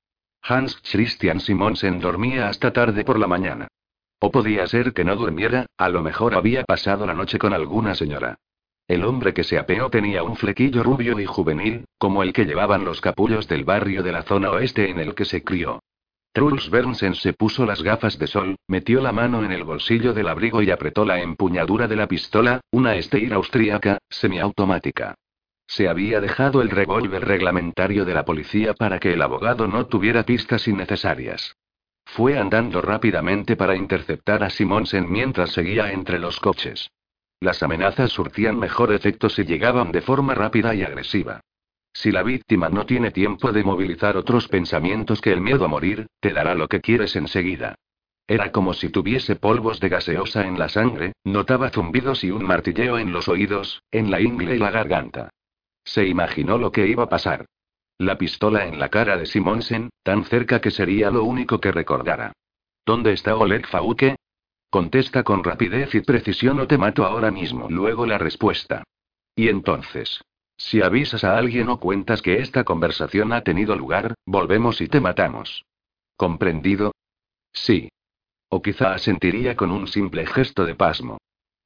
Hans 0.44 0.80
Christian 0.92 1.40
Simonsen 1.40 2.00
dormía 2.00 2.48
hasta 2.48 2.72
tarde 2.72 3.04
por 3.04 3.18
la 3.18 3.26
mañana. 3.26 3.68
O 4.20 4.32
podía 4.32 4.68
ser 4.68 4.94
que 4.94 5.04
no 5.04 5.16
durmiera, 5.16 5.66
a 5.78 5.90
lo 5.90 6.04
mejor 6.04 6.36
había 6.36 6.64
pasado 6.64 7.08
la 7.08 7.16
noche 7.16 7.40
con 7.40 7.54
alguna 7.54 7.96
señora. 7.96 8.38
El 8.88 9.04
hombre 9.04 9.34
que 9.34 9.44
se 9.44 9.58
apeó 9.58 9.90
tenía 9.90 10.22
un 10.22 10.36
flequillo 10.36 10.84
rubio 10.84 11.20
y 11.20 11.26
juvenil, 11.26 11.86
como 11.98 12.22
el 12.22 12.32
que 12.32 12.46
llevaban 12.46 12.86
los 12.86 13.02
capullos 13.02 13.48
del 13.48 13.64
barrio 13.64 14.04
de 14.04 14.12
la 14.12 14.22
zona 14.22 14.52
oeste 14.52 14.92
en 14.92 15.00
el 15.00 15.16
que 15.16 15.26
se 15.26 15.44
crió. 15.44 15.82
Truls 16.36 16.70
Bernsen 16.70 17.16
se 17.16 17.32
puso 17.32 17.66
las 17.66 17.82
gafas 17.82 18.20
de 18.20 18.28
sol, 18.28 18.58
metió 18.68 19.00
la 19.00 19.14
mano 19.14 19.46
en 19.46 19.54
el 19.54 19.64
bolsillo 19.64 20.14
del 20.14 20.28
abrigo 20.28 20.62
y 20.62 20.70
apretó 20.70 21.06
la 21.06 21.22
empuñadura 21.22 21.88
de 21.88 21.96
la 21.96 22.10
pistola, 22.10 22.60
una 22.72 23.02
Steyr 23.02 23.34
austríaca, 23.34 24.00
semiautomática. 24.10 25.16
Se 25.66 25.88
había 25.88 26.20
dejado 26.20 26.62
el 26.62 26.72
revólver 26.72 27.24
reglamentario 27.24 28.04
de 28.04 28.14
la 28.14 28.26
policía 28.26 28.74
para 28.74 29.00
que 29.00 29.14
el 29.14 29.22
abogado 29.22 29.66
no 29.68 29.86
tuviera 29.86 30.24
pistas 30.24 30.68
innecesarias. 30.68 31.56
Fue 32.04 32.38
andando 32.38 32.82
rápidamente 32.82 33.56
para 33.56 33.78
interceptar 33.78 34.44
a 34.44 34.50
Simonsen 34.50 35.10
mientras 35.10 35.52
seguía 35.52 35.94
entre 35.94 36.20
los 36.20 36.42
coches. 36.42 36.92
Las 37.40 37.64
amenazas 37.64 38.12
surtían 38.12 38.60
mejor 38.60 38.92
efecto 38.92 39.30
si 39.30 39.46
llegaban 39.46 39.94
de 39.94 40.02
forma 40.02 40.36
rápida 40.36 40.76
y 40.76 40.84
agresiva. 40.84 41.40
Si 41.96 42.12
la 42.12 42.24
víctima 42.24 42.68
no 42.68 42.86
tiene 42.86 43.10
tiempo 43.10 43.54
de 43.54 43.64
movilizar 43.64 44.18
otros 44.18 44.50
pensamientos 44.50 45.22
que 45.22 45.32
el 45.32 45.40
miedo 45.40 45.64
a 45.64 45.70
morir, 45.70 46.08
te 46.20 46.34
dará 46.34 46.54
lo 46.54 46.68
que 46.68 46.82
quieres 46.82 47.16
enseguida. 47.16 47.76
Era 48.28 48.52
como 48.52 48.74
si 48.74 48.90
tuviese 48.90 49.38
polvos 49.38 49.80
de 49.80 49.88
gaseosa 49.88 50.46
en 50.46 50.60
la 50.60 50.68
sangre, 50.68 51.14
notaba 51.24 51.70
zumbidos 51.70 52.26
y 52.26 52.32
un 52.32 52.44
martilleo 52.44 53.00
en 53.00 53.14
los 53.14 53.30
oídos, 53.30 53.82
en 53.92 54.12
la 54.12 54.20
ingle 54.20 54.58
y 54.58 54.60
la 54.60 54.72
garganta. 54.72 55.30
Se 55.86 56.06
imaginó 56.06 56.58
lo 56.58 56.70
que 56.74 56.86
iba 56.86 57.04
a 57.04 57.10
pasar. 57.10 57.46
La 57.98 58.18
pistola 58.18 58.66
en 58.66 58.78
la 58.78 58.90
cara 58.90 59.16
de 59.16 59.26
Simonsen, 59.26 59.90
tan 60.04 60.26
cerca 60.26 60.60
que 60.60 60.72
sería 60.72 61.10
lo 61.12 61.24
único 61.24 61.62
que 61.62 61.72
recordara. 61.72 62.34
¿Dónde 62.86 63.14
está 63.14 63.38
Oleg 63.38 63.68
Fauke? 63.68 64.18
Contesta 64.70 65.24
con 65.24 65.46
rapidez 65.46 65.96
y 65.96 66.02
precisión 66.02 66.60
o 66.60 66.68
te 66.68 66.78
mato 66.78 67.06
ahora 67.06 67.32
mismo. 67.32 67.70
Luego 67.70 68.06
la 68.06 68.18
respuesta. 68.18 68.84
Y 69.34 69.48
entonces. 69.48 70.20
Si 70.58 70.82
avisas 70.82 71.24
a 71.24 71.38
alguien 71.38 71.70
o 71.70 71.80
cuentas 71.80 72.22
que 72.22 72.40
esta 72.40 72.64
conversación 72.64 73.34
ha 73.34 73.42
tenido 73.42 73.76
lugar, 73.76 74.16
volvemos 74.26 74.82
y 74.82 74.88
te 74.88 75.02
matamos. 75.02 75.66
¿Comprendido? 76.16 76.94
Sí. 77.52 77.90
O 78.50 78.62
quizá 78.62 78.94
asentiría 78.94 79.56
con 79.56 79.72
un 79.72 79.88
simple 79.88 80.26
gesto 80.26 80.66
de 80.66 80.76
pasmo. 80.76 81.18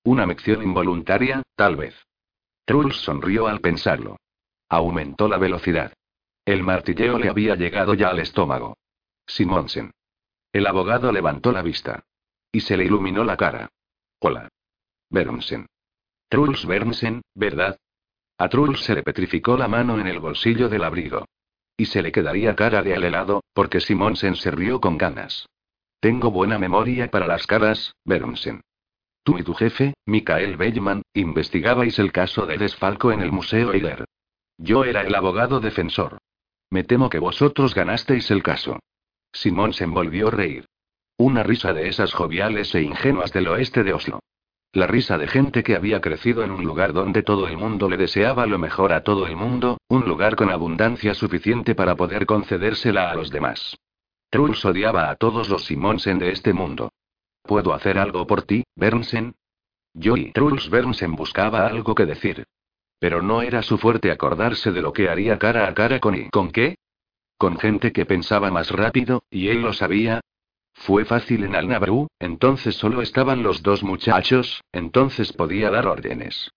Una 0.03 0.25
mección 0.25 0.63
involuntaria, 0.63 1.43
tal 1.55 1.75
vez. 1.75 1.95
Truls 2.65 2.95
sonrió 2.95 3.47
al 3.47 3.61
pensarlo. 3.61 4.17
Aumentó 4.69 5.27
la 5.27 5.37
velocidad. 5.37 5.93
El 6.45 6.63
martilleo 6.63 7.19
le 7.19 7.29
había 7.29 7.55
llegado 7.55 7.93
ya 7.93 8.09
al 8.09 8.19
estómago. 8.19 8.75
Simonsen. 9.27 9.91
El 10.51 10.65
abogado 10.65 11.11
levantó 11.11 11.51
la 11.51 11.61
vista. 11.61 12.03
Y 12.51 12.61
se 12.61 12.75
le 12.75 12.85
iluminó 12.85 13.23
la 13.23 13.37
cara. 13.37 13.69
Hola. 14.19 14.49
Bernsen. 15.11 15.67
Truls 16.29 16.65
Bernsen, 16.65 17.21
¿verdad? 17.35 17.77
A 18.39 18.47
Truls 18.47 18.85
se 18.85 18.95
le 18.95 19.03
petrificó 19.03 19.57
la 19.57 19.67
mano 19.67 19.99
en 19.99 20.07
el 20.07 20.21
bolsillo 20.21 20.69
del 20.69 20.85
abrigo. 20.85 21.25
Y 21.75 21.87
se 21.87 22.01
le 22.01 22.13
quedaría 22.13 22.55
cara 22.55 22.81
de 22.81 22.95
al 22.95 23.03
helado, 23.03 23.43
porque 23.53 23.81
Simonsen 23.81 24.35
se 24.35 24.49
rió 24.49 24.79
con 24.79 24.97
ganas. 24.97 25.45
Tengo 25.99 26.31
buena 26.31 26.57
memoria 26.57 27.11
para 27.11 27.27
las 27.27 27.45
caras, 27.45 27.95
Bernsen. 28.05 28.61
Tú 29.23 29.37
y 29.37 29.43
tu 29.43 29.53
jefe, 29.53 29.93
Mikael 30.05 30.55
Bellman, 30.55 31.01
investigabais 31.13 31.99
el 31.99 32.13
caso 32.13 32.45
de 32.45 32.57
desfalco 32.57 33.11
en 33.11 33.19
el 33.19 33.33
Museo 33.33 33.73
Eiler. 33.73 34.05
Yo 34.57 34.85
era 34.85 35.01
el 35.01 35.13
abogado 35.15 35.59
defensor. 35.59 36.17
Me 36.69 36.85
temo 36.85 37.09
que 37.09 37.19
vosotros 37.19 37.75
ganasteis 37.75 38.31
el 38.31 38.41
caso. 38.41 38.79
Simonsen 39.33 39.93
volvió 39.93 40.29
a 40.29 40.31
reír. 40.31 40.65
Una 41.17 41.43
risa 41.43 41.73
de 41.73 41.89
esas 41.89 42.13
joviales 42.13 42.73
e 42.73 42.83
ingenuas 42.83 43.33
del 43.33 43.49
oeste 43.49 43.83
de 43.83 43.91
Oslo. 43.91 44.21
La 44.71 44.85
risa 44.85 45.17
de 45.17 45.27
gente 45.27 45.63
que 45.63 45.75
había 45.75 45.99
crecido 45.99 46.43
en 46.43 46.51
un 46.51 46.63
lugar 46.63 46.93
donde 46.93 47.23
todo 47.23 47.47
el 47.47 47.57
mundo 47.57 47.89
le 47.89 47.97
deseaba 47.97 48.45
lo 48.45 48.59
mejor 48.59 48.93
a 48.93 49.01
todo 49.01 49.25
el 49.25 49.35
mundo, 49.35 49.79
un 49.87 50.07
lugar 50.07 50.35
con 50.35 50.51
abundancia 50.51 51.15
suficiente 51.15 51.73
para 51.73 51.95
poder 51.95 52.27
concedérsela 52.27 53.09
a 53.09 53.15
los 53.15 53.31
demás. 53.31 53.77
Truls 54.29 54.63
odiaba 54.63 55.09
a 55.09 55.15
todos 55.15 55.49
los 55.49 55.65
Simonsen 55.65 56.19
de 56.19 56.31
este 56.31 56.53
mundo. 56.53 56.91
¿Puedo 57.41 57.73
hacer 57.73 57.97
algo 57.97 58.27
por 58.27 58.43
ti, 58.43 58.63
Bernsen? 58.75 59.33
Yo 59.95 60.15
y 60.17 60.31
Truls 60.33 60.69
Bernsen 60.69 61.15
buscaba 61.15 61.65
algo 61.65 61.95
que 61.95 62.05
decir. 62.05 62.45
Pero 62.99 63.23
no 63.23 63.41
era 63.41 63.63
su 63.63 63.79
fuerte 63.79 64.11
acordarse 64.11 64.71
de 64.71 64.83
lo 64.83 64.93
que 64.93 65.09
haría 65.09 65.39
cara 65.39 65.67
a 65.67 65.73
cara 65.73 65.99
con 65.99 66.13
y 66.13 66.29
con 66.29 66.51
qué. 66.51 66.75
Con 67.39 67.57
gente 67.57 67.91
que 67.91 68.05
pensaba 68.05 68.51
más 68.51 68.69
rápido, 68.69 69.23
y 69.31 69.47
él 69.47 69.61
lo 69.61 69.73
sabía, 69.73 70.21
fue 70.79 71.03
fácil 71.03 71.43
en 71.43 71.55
Alnabru, 71.55 72.07
entonces 72.19 72.75
solo 72.75 73.01
estaban 73.01 73.43
los 73.43 73.61
dos 73.63 73.83
muchachos, 73.83 74.63
entonces 74.71 75.33
podía 75.33 75.69
dar 75.69 75.87
órdenes. 75.87 76.51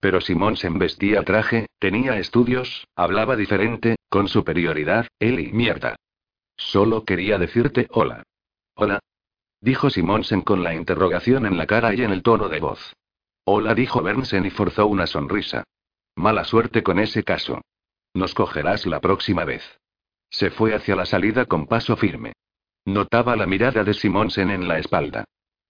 Pero 0.00 0.22
Simón 0.22 0.56
se 0.56 0.70
vestía 0.70 1.22
traje, 1.24 1.66
tenía 1.78 2.18
estudios, 2.18 2.86
hablaba 2.96 3.36
diferente, 3.36 3.96
con 4.08 4.28
superioridad, 4.28 5.06
él 5.18 5.40
y 5.40 5.52
mierda. 5.52 5.96
Solo 6.56 7.04
quería 7.04 7.38
decirte 7.38 7.86
hola. 7.90 8.22
Hola. 8.76 8.98
Dijo 9.60 9.90
Simonsen 9.90 10.40
con 10.40 10.62
la 10.62 10.74
interrogación 10.74 11.44
en 11.44 11.58
la 11.58 11.66
cara 11.66 11.94
y 11.94 12.02
en 12.02 12.12
el 12.12 12.22
tono 12.22 12.48
de 12.48 12.60
voz. 12.60 12.94
Hola, 13.44 13.74
dijo 13.74 14.02
Bernsen 14.02 14.46
y 14.46 14.50
forzó 14.50 14.86
una 14.86 15.06
sonrisa. 15.06 15.64
Mala 16.14 16.44
suerte 16.44 16.82
con 16.82 16.98
ese 16.98 17.24
caso. 17.24 17.60
Nos 18.14 18.34
cogerás 18.34 18.86
la 18.86 19.00
próxima 19.00 19.44
vez. 19.44 19.62
Se 20.30 20.50
fue 20.50 20.74
hacia 20.74 20.96
la 20.96 21.04
salida 21.04 21.44
con 21.44 21.66
paso 21.66 21.96
firme. 21.96 22.32
Notaba 22.86 23.34
la 23.34 23.46
mirada 23.46 23.82
de 23.82 23.94
Simonsen 23.94 24.48
en 24.48 24.68
la 24.68 24.78
espalda. 24.78 25.24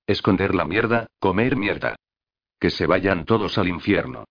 Esconder 0.07 0.55
la 0.55 0.67
mierda, 0.67 1.07
comer 1.19 1.57
mierda. 1.57 1.97
Que 2.61 2.69
se 2.69 2.87
vayan 2.87 3.25
todos 3.25 3.57
al 3.57 3.69
infierno. 3.69 4.27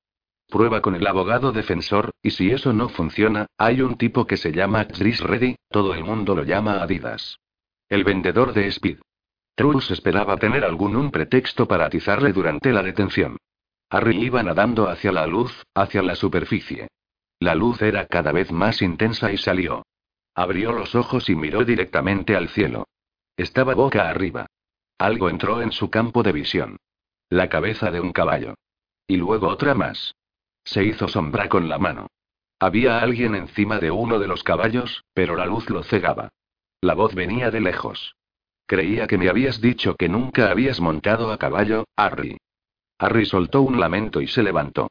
Prueba 0.48 0.82
con 0.82 0.94
el 0.94 1.08
abogado 1.08 1.52
defensor, 1.52 2.12
y 2.22 2.30
si 2.30 2.52
eso 2.52 2.74
no 2.74 2.90
funciona, 2.90 3.48
hay 3.58 3.82
un 3.82 3.98
tipo 3.98 4.28
que 4.28 4.38
se 4.38 4.52
llama 4.52 4.86
Chris 4.88 5.20
Reddy, 5.20 5.56
todo 5.70 5.96
el 5.96 6.04
mundo 6.04 6.36
lo 6.36 6.44
llama 6.44 6.84
Adidas. 6.84 7.40
El 7.90 8.04
vendedor 8.04 8.54
de 8.54 8.68
Speed. 8.68 9.00
Truls 9.56 9.90
esperaba 9.90 10.38
tener 10.38 10.64
algún 10.64 11.10
pretexto 11.10 11.68
para 11.68 11.86
atizarle 11.86 12.34
durante 12.34 12.72
la 12.72 12.84
detención. 12.84 13.38
Harry 13.90 14.24
iba 14.24 14.44
nadando 14.44 14.90
hacia 14.90 15.12
la 15.12 15.26
luz, 15.26 15.64
hacia 15.74 16.04
la 16.04 16.16
superficie. 16.16 16.88
La 17.40 17.56
luz 17.56 17.82
era 17.82 18.06
cada 18.06 18.32
vez 18.32 18.52
más 18.52 18.84
intensa 18.84 19.32
y 19.32 19.38
salió. 19.38 19.84
Abrió 20.36 20.74
los 20.74 20.94
ojos 20.96 21.30
y 21.30 21.36
miró 21.36 21.64
directamente 21.64 22.36
al 22.36 22.50
cielo. 22.50 22.88
Estaba 23.38 23.74
boca 23.74 24.10
arriba. 24.10 24.48
Algo 24.98 25.30
entró 25.30 25.62
en 25.62 25.72
su 25.72 25.90
campo 25.90 26.24
de 26.24 26.34
visión. 26.34 26.78
La 27.30 27.50
cabeza 27.50 27.90
de 27.90 28.02
un 28.02 28.12
caballo. 28.12 28.56
Y 29.08 29.18
luego 29.18 29.48
otra 29.48 29.74
más. 29.74 30.14
Se 30.66 30.84
hizo 30.84 31.08
sombra 31.08 31.48
con 31.48 31.70
la 31.70 31.78
mano. 31.78 32.08
Había 32.60 33.00
alguien 33.00 33.36
encima 33.36 33.80
de 33.80 33.92
uno 33.92 34.20
de 34.20 34.28
los 34.28 34.44
caballos, 34.44 35.06
pero 35.14 35.36
la 35.36 35.46
luz 35.46 35.70
lo 35.70 35.84
cegaba. 35.84 36.30
La 36.82 36.94
voz 36.94 37.16
venía 37.16 37.50
de 37.50 37.62
lejos. 37.62 38.16
Creía 38.66 39.08
que 39.08 39.18
me 39.18 39.30
habías 39.30 39.62
dicho 39.62 39.96
que 39.96 40.10
nunca 40.10 40.50
habías 40.50 40.82
montado 40.82 41.32
a 41.32 41.38
caballo, 41.38 41.86
Harry. 41.96 42.38
Harry 42.98 43.26
soltó 43.26 43.62
un 43.62 43.80
lamento 43.80 44.22
y 44.22 44.28
se 44.28 44.44
levantó. 44.44 44.90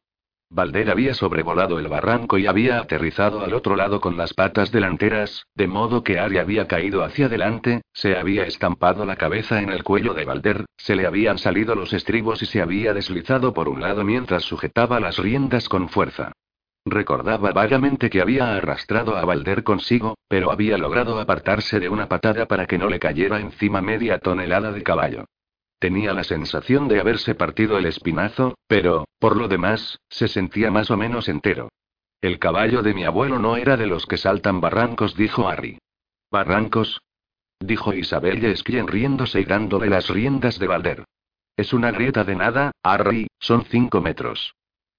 Valder 0.55 0.89
había 0.89 1.15
sobrevolado 1.15 1.81
el 1.81 1.89
barranco 1.89 2.39
y 2.39 2.47
había 2.47 2.79
aterrizado 2.79 3.43
al 3.45 3.55
otro 3.55 3.75
lado 3.75 4.01
con 4.01 4.17
las 4.17 4.35
patas 4.35 4.71
delanteras, 4.71 5.49
de 5.57 5.67
modo 5.67 6.05
que 6.05 6.21
Ari 6.21 6.39
había 6.39 6.69
caído 6.69 7.03
hacia 7.03 7.27
adelante, 7.27 7.83
se 7.93 8.17
había 8.17 8.45
estampado 8.45 9.05
la 9.05 9.17
cabeza 9.17 9.61
en 9.61 9.71
el 9.71 9.83
cuello 9.83 10.15
de 10.15 10.25
Valder, 10.25 10.67
se 10.77 10.95
le 10.95 11.07
habían 11.07 11.39
salido 11.39 11.75
los 11.75 11.93
estribos 11.93 12.41
y 12.41 12.47
se 12.47 12.63
había 12.63 12.95
deslizado 12.95 13.53
por 13.53 13.69
un 13.69 13.81
lado 13.81 14.05
mientras 14.05 14.45
sujetaba 14.45 15.01
las 15.01 15.19
riendas 15.19 15.69
con 15.69 15.89
fuerza. 15.89 16.31
Recordaba 16.85 17.51
vagamente 17.51 18.09
que 18.09 18.21
había 18.21 18.55
arrastrado 18.55 19.17
a 19.17 19.25
Valder 19.25 19.65
consigo, 19.65 20.15
pero 20.29 20.53
había 20.53 20.79
logrado 20.79 21.19
apartarse 21.19 21.81
de 21.81 21.89
una 21.89 22.09
patada 22.09 22.47
para 22.47 22.67
que 22.67 22.79
no 22.79 22.89
le 22.89 23.01
cayera 23.01 23.41
encima 23.41 23.81
media 23.81 24.21
tonelada 24.21 24.71
de 24.71 24.85
caballo. 24.85 25.25
Tenía 25.79 26.13
la 26.13 26.25
sensación 26.25 26.89
de 26.89 27.01
haberse 27.01 27.35
partido 27.35 27.79
el 27.79 27.87
espinazo, 27.87 28.57
pero, 28.67 29.07
por 29.19 29.37
lo 29.37 29.49
demás, 29.49 29.99
se 30.09 30.29
sentía 30.29 30.71
más 30.71 30.91
o 30.91 30.97
menos 30.97 31.29
entero. 31.29 31.69
El 32.21 32.39
caballo 32.39 32.83
de 32.83 32.95
mi 32.95 33.05
abuelo 33.05 33.39
no 33.39 33.57
era 33.57 33.77
de 33.77 33.87
los 33.87 34.07
que 34.07 34.17
saltan 34.17 34.61
barrancos, 34.61 35.15
dijo 35.15 35.49
Harry. 35.49 35.79
¿Barrancos? 36.31 37.03
dijo 37.61 37.93
Isabel 37.93 38.45
Esquien 38.45 38.89
riéndose 38.89 39.41
y 39.41 39.45
dándole 39.45 39.89
las 39.89 40.09
riendas 40.09 40.59
de 40.59 40.67
Valder. 40.67 41.05
Es 41.57 41.73
una 41.73 41.91
grieta 41.91 42.25
de 42.25 42.35
nada, 42.35 42.73
Harry, 42.83 43.29
son 43.39 43.65
cinco 43.67 44.01
metros. 44.01 44.55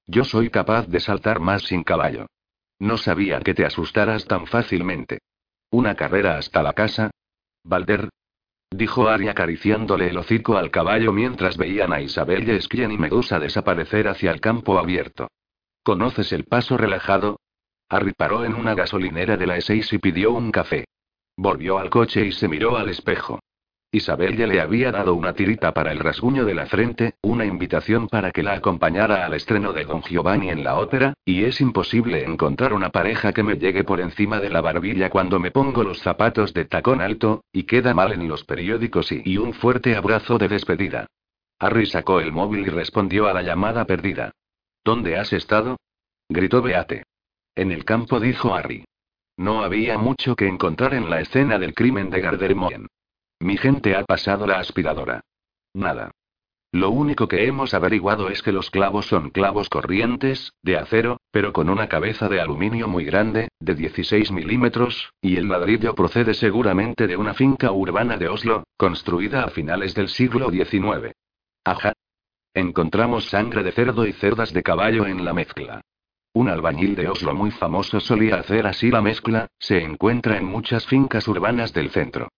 Yo 0.08 0.24
soy 0.24 0.50
capaz 0.50 0.88
de 0.88 1.00
saltar 1.00 1.40
más 1.40 1.64
sin 1.64 1.84
caballo. 1.84 2.28
No 2.80 2.98
sabía 2.98 3.40
que 3.40 3.54
te 3.54 3.66
asustaras 3.66 4.26
tan 4.26 4.48
fácilmente. 4.48 5.20
¿Una 5.72 5.96
carrera 5.96 6.38
hasta 6.38 6.62
la 6.62 6.74
casa? 6.74 7.12
Valder, 7.64 8.10
dijo 8.72 9.08
Ari 9.08 9.28
acariciándole 9.28 10.10
el 10.10 10.18
hocico 10.18 10.58
al 10.58 10.72
caballo 10.72 11.12
mientras 11.12 11.58
veían 11.58 11.94
a 11.94 12.02
Isabel 12.02 12.50
Esquien 12.50 12.92
y 12.92 12.98
Medusa 12.98 13.40
desaparecer 13.40 14.08
hacia 14.08 14.32
el 14.32 14.42
campo 14.42 14.78
abierto. 14.78 15.30
¿Conoces 15.84 16.34
el 16.34 16.46
paso 16.46 16.78
relajado? 16.78 17.40
Harry 17.90 18.14
paró 18.14 18.44
en 18.46 18.56
una 18.56 18.74
gasolinera 18.74 19.38
de 19.38 19.48
la 19.48 19.58
E6 19.58 19.94
y 19.94 19.98
pidió 20.00 20.32
un 20.32 20.52
café. 20.52 20.86
Volvió 21.38 21.78
al 21.78 21.90
coche 21.90 22.26
y 22.26 22.32
se 22.32 22.48
miró 22.48 22.78
al 22.78 22.90
espejo. 22.90 23.40
Isabel 23.92 24.36
ya 24.36 24.48
le 24.48 24.60
había 24.60 24.92
dado 24.92 25.14
una 25.16 25.34
tirita 25.34 25.74
para 25.74 25.92
el 25.92 26.00
rasguño 26.00 26.44
de 26.44 26.54
la 26.54 26.66
frente, 26.66 27.14
una 27.22 27.46
invitación 27.46 28.08
para 28.10 28.32
que 28.32 28.44
la 28.44 28.54
acompañara 28.54 29.26
al 29.26 29.34
estreno 29.34 29.72
de 29.72 29.86
Don 29.86 30.02
Giovanni 30.02 30.50
en 30.50 30.64
la 30.64 30.76
ópera, 30.76 31.14
y 31.24 31.44
es 31.46 31.62
imposible 31.62 32.24
encontrar 32.24 32.74
una 32.74 32.90
pareja 32.90 33.32
que 33.32 33.44
me 33.44 33.56
llegue 33.56 33.84
por 33.84 34.02
encima 34.02 34.40
de 34.40 34.50
la 34.50 34.62
barbilla 34.62 35.10
cuando 35.10 35.40
me 35.40 35.52
pongo 35.52 35.84
los 35.84 36.00
zapatos 36.00 36.54
de 36.54 36.66
tacón 36.66 37.02
alto, 37.02 37.44
y 37.54 37.64
queda 37.64 37.94
mal 37.94 38.12
en 38.12 38.28
los 38.28 38.44
periódicos 38.44 39.12
y, 39.12 39.22
y 39.24 39.38
un 39.38 39.54
fuerte 39.54 39.96
abrazo 39.96 40.38
de 40.38 40.50
despedida. 40.50 41.08
Harry 41.60 41.86
sacó 41.86 42.20
el 42.20 42.32
móvil 42.32 42.68
y 42.68 42.70
respondió 42.70 43.28
a 43.28 43.34
la 43.34 43.42
llamada 43.42 43.86
perdida. 43.86 44.32
¿Dónde 44.84 45.18
has 45.18 45.32
estado? 45.32 45.78
gritó 46.28 46.62
Beate. 46.62 47.04
En 47.56 47.72
el 47.72 47.86
campo, 47.86 48.20
dijo 48.20 48.54
Harry. 48.54 48.84
No 49.38 49.64
había 49.64 49.98
mucho 49.98 50.36
que 50.36 50.48
encontrar 50.48 50.94
en 50.94 51.10
la 51.10 51.22
escena 51.22 51.58
del 51.60 51.74
crimen 51.74 52.10
de 52.10 52.22
Gardermoen. 52.22 52.88
Mi 53.46 53.58
gente 53.58 53.96
ha 53.96 54.04
pasado 54.04 54.48
la 54.48 54.58
aspiradora. 54.58 55.22
Nada. 55.76 56.10
Lo 56.72 56.90
único 56.90 57.28
que 57.28 57.46
hemos 57.46 57.76
averiguado 57.76 58.30
es 58.30 58.42
que 58.42 58.52
los 58.52 58.72
clavos 58.72 59.06
son 59.06 59.30
clavos 59.30 59.70
corrientes, 59.70 60.52
de 60.64 60.78
acero, 60.78 61.18
pero 61.30 61.54
con 61.54 61.70
una 61.70 61.88
cabeza 61.88 62.28
de 62.28 62.42
aluminio 62.42 62.88
muy 62.88 63.06
grande, 63.06 63.50
de 63.60 63.76
16 63.76 64.32
milímetros, 64.32 65.12
y 65.22 65.38
el 65.38 65.48
ladrillo 65.48 65.94
procede 65.94 66.34
seguramente 66.34 67.06
de 67.06 67.18
una 67.18 67.36
finca 67.36 67.72
urbana 67.72 68.18
de 68.18 68.30
Oslo, 68.30 68.64
construida 68.78 69.44
a 69.44 69.50
finales 69.50 69.94
del 69.94 70.10
siglo 70.10 70.50
XIX. 70.50 71.14
Ajá. 71.64 71.94
Encontramos 72.52 73.30
sangre 73.30 73.62
de 73.62 73.74
cerdo 73.74 74.08
y 74.08 74.14
cerdas 74.14 74.54
de 74.54 74.64
caballo 74.64 75.06
en 75.06 75.24
la 75.24 75.34
mezcla. 75.34 75.82
Un 76.34 76.50
albañil 76.50 76.96
de 76.96 77.10
Oslo 77.10 77.36
muy 77.36 77.52
famoso 77.52 78.00
solía 78.00 78.38
hacer 78.38 78.66
así 78.66 78.90
la 78.90 79.04
mezcla, 79.04 79.46
se 79.60 79.84
encuentra 79.84 80.36
en 80.36 80.46
muchas 80.46 80.88
fincas 80.88 81.28
urbanas 81.28 81.74
del 81.74 81.92
centro. 81.92 82.30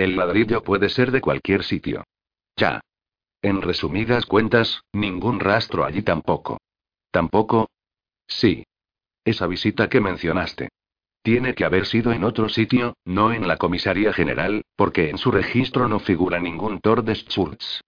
El 0.00 0.16
ladrillo 0.16 0.62
puede 0.62 0.88
ser 0.88 1.10
de 1.10 1.20
cualquier 1.20 1.62
sitio. 1.62 2.04
Ya. 2.56 2.80
En 3.42 3.60
resumidas 3.60 4.24
cuentas, 4.24 4.80
ningún 4.94 5.40
rastro 5.40 5.84
allí 5.84 6.00
tampoco. 6.00 6.56
¿Tampoco? 7.10 7.68
Sí. 8.26 8.64
Esa 9.26 9.46
visita 9.46 9.90
que 9.90 10.00
mencionaste. 10.00 10.70
Tiene 11.22 11.54
que 11.54 11.66
haber 11.66 11.84
sido 11.84 12.12
en 12.12 12.24
otro 12.24 12.48
sitio, 12.48 12.94
no 13.04 13.34
en 13.34 13.46
la 13.46 13.58
comisaría 13.58 14.14
general, 14.14 14.62
porque 14.74 15.10
en 15.10 15.18
su 15.18 15.30
registro 15.30 15.86
no 15.86 16.00
figura 16.00 16.40
ningún 16.40 16.80
Tordesschutz. 16.80 17.82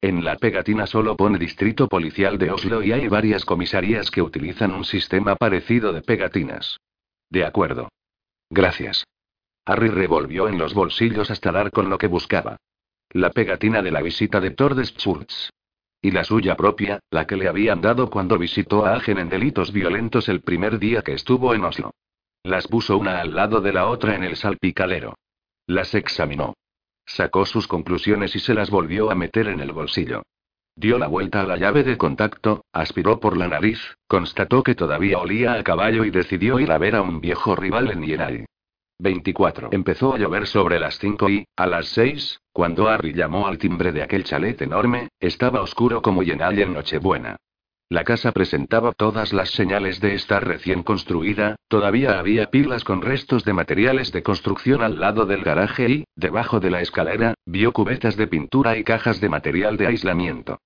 En 0.00 0.24
la 0.24 0.36
pegatina 0.36 0.86
solo 0.86 1.18
pone 1.18 1.38
Distrito 1.38 1.86
Policial 1.86 2.38
de 2.38 2.50
Oslo 2.50 2.82
y 2.82 2.92
hay 2.92 3.08
varias 3.08 3.44
comisarías 3.44 4.10
que 4.10 4.22
utilizan 4.22 4.72
un 4.72 4.86
sistema 4.86 5.36
parecido 5.36 5.92
de 5.92 6.00
pegatinas. 6.00 6.78
De 7.28 7.44
acuerdo. 7.44 7.90
Gracias. 8.48 9.04
Harry 9.68 9.90
revolvió 9.90 10.48
en 10.48 10.56
los 10.56 10.72
bolsillos 10.72 11.30
hasta 11.30 11.52
dar 11.52 11.70
con 11.70 11.90
lo 11.90 11.98
que 11.98 12.06
buscaba. 12.06 12.56
La 13.10 13.28
pegatina 13.28 13.82
de 13.82 13.90
la 13.90 14.00
visita 14.00 14.40
de 14.40 14.54
Schultz. 14.54 15.50
Y 16.00 16.10
la 16.10 16.24
suya 16.24 16.56
propia, 16.56 17.00
la 17.10 17.26
que 17.26 17.36
le 17.36 17.48
habían 17.48 17.82
dado 17.82 18.08
cuando 18.08 18.38
visitó 18.38 18.86
a 18.86 18.94
Agen 18.94 19.18
en 19.18 19.28
delitos 19.28 19.70
violentos 19.70 20.30
el 20.30 20.40
primer 20.40 20.78
día 20.78 21.02
que 21.02 21.12
estuvo 21.12 21.54
en 21.54 21.64
Oslo. 21.64 21.90
Las 22.44 22.66
puso 22.66 22.96
una 22.96 23.20
al 23.20 23.34
lado 23.34 23.60
de 23.60 23.74
la 23.74 23.88
otra 23.88 24.14
en 24.14 24.24
el 24.24 24.36
salpicadero. 24.36 25.18
Las 25.66 25.94
examinó. 25.94 26.54
Sacó 27.04 27.44
sus 27.44 27.68
conclusiones 27.68 28.34
y 28.36 28.38
se 28.38 28.54
las 28.54 28.70
volvió 28.70 29.10
a 29.10 29.14
meter 29.14 29.48
en 29.48 29.60
el 29.60 29.72
bolsillo. 29.72 30.22
Dio 30.76 30.96
la 30.96 31.08
vuelta 31.08 31.42
a 31.42 31.46
la 31.46 31.58
llave 31.58 31.82
de 31.82 31.98
contacto, 31.98 32.64
aspiró 32.72 33.20
por 33.20 33.36
la 33.36 33.48
nariz, 33.48 33.98
constató 34.06 34.62
que 34.62 34.74
todavía 34.74 35.18
olía 35.18 35.54
a 35.54 35.62
caballo 35.62 36.06
y 36.06 36.10
decidió 36.10 36.58
ir 36.58 36.72
a 36.72 36.78
ver 36.78 36.96
a 36.96 37.02
un 37.02 37.20
viejo 37.20 37.54
rival 37.54 37.90
en 37.90 38.06
Yenai. 38.06 38.46
24. 38.98 39.68
Empezó 39.72 40.14
a 40.14 40.18
llover 40.18 40.46
sobre 40.46 40.80
las 40.80 40.98
5 40.98 41.30
y, 41.30 41.46
a 41.56 41.66
las 41.66 41.86
6, 41.88 42.40
cuando 42.52 42.88
Harry 42.88 43.12
llamó 43.12 43.46
al 43.46 43.58
timbre 43.58 43.92
de 43.92 44.02
aquel 44.02 44.24
chalet 44.24 44.60
enorme, 44.62 45.08
estaba 45.20 45.62
oscuro 45.62 46.02
como 46.02 46.22
Yenay 46.22 46.62
en 46.62 46.72
Nochebuena. 46.72 47.36
La 47.90 48.04
casa 48.04 48.32
presentaba 48.32 48.92
todas 48.92 49.32
las 49.32 49.50
señales 49.50 50.00
de 50.00 50.14
estar 50.14 50.46
recién 50.46 50.82
construida, 50.82 51.56
todavía 51.68 52.18
había 52.18 52.50
pilas 52.50 52.84
con 52.84 53.00
restos 53.00 53.44
de 53.44 53.54
materiales 53.54 54.12
de 54.12 54.22
construcción 54.22 54.82
al 54.82 55.00
lado 55.00 55.24
del 55.24 55.42
garaje 55.42 55.88
y, 55.88 56.04
debajo 56.14 56.60
de 56.60 56.70
la 56.70 56.82
escalera, 56.82 57.34
vio 57.46 57.72
cubetas 57.72 58.16
de 58.16 58.26
pintura 58.26 58.76
y 58.76 58.84
cajas 58.84 59.20
de 59.22 59.30
material 59.30 59.78
de 59.78 59.86
aislamiento. 59.86 60.58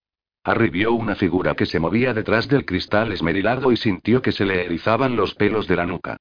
Harry 0.42 0.70
vio 0.70 0.92
una 0.92 1.14
figura 1.14 1.54
que 1.54 1.66
se 1.66 1.78
movía 1.78 2.12
detrás 2.12 2.48
del 2.48 2.64
cristal 2.64 3.12
esmerilado 3.12 3.70
y 3.70 3.76
sintió 3.76 4.20
que 4.20 4.32
se 4.32 4.44
le 4.44 4.64
erizaban 4.64 5.14
los 5.14 5.34
pelos 5.34 5.68
de 5.68 5.76
la 5.76 5.86
nuca. 5.86 6.16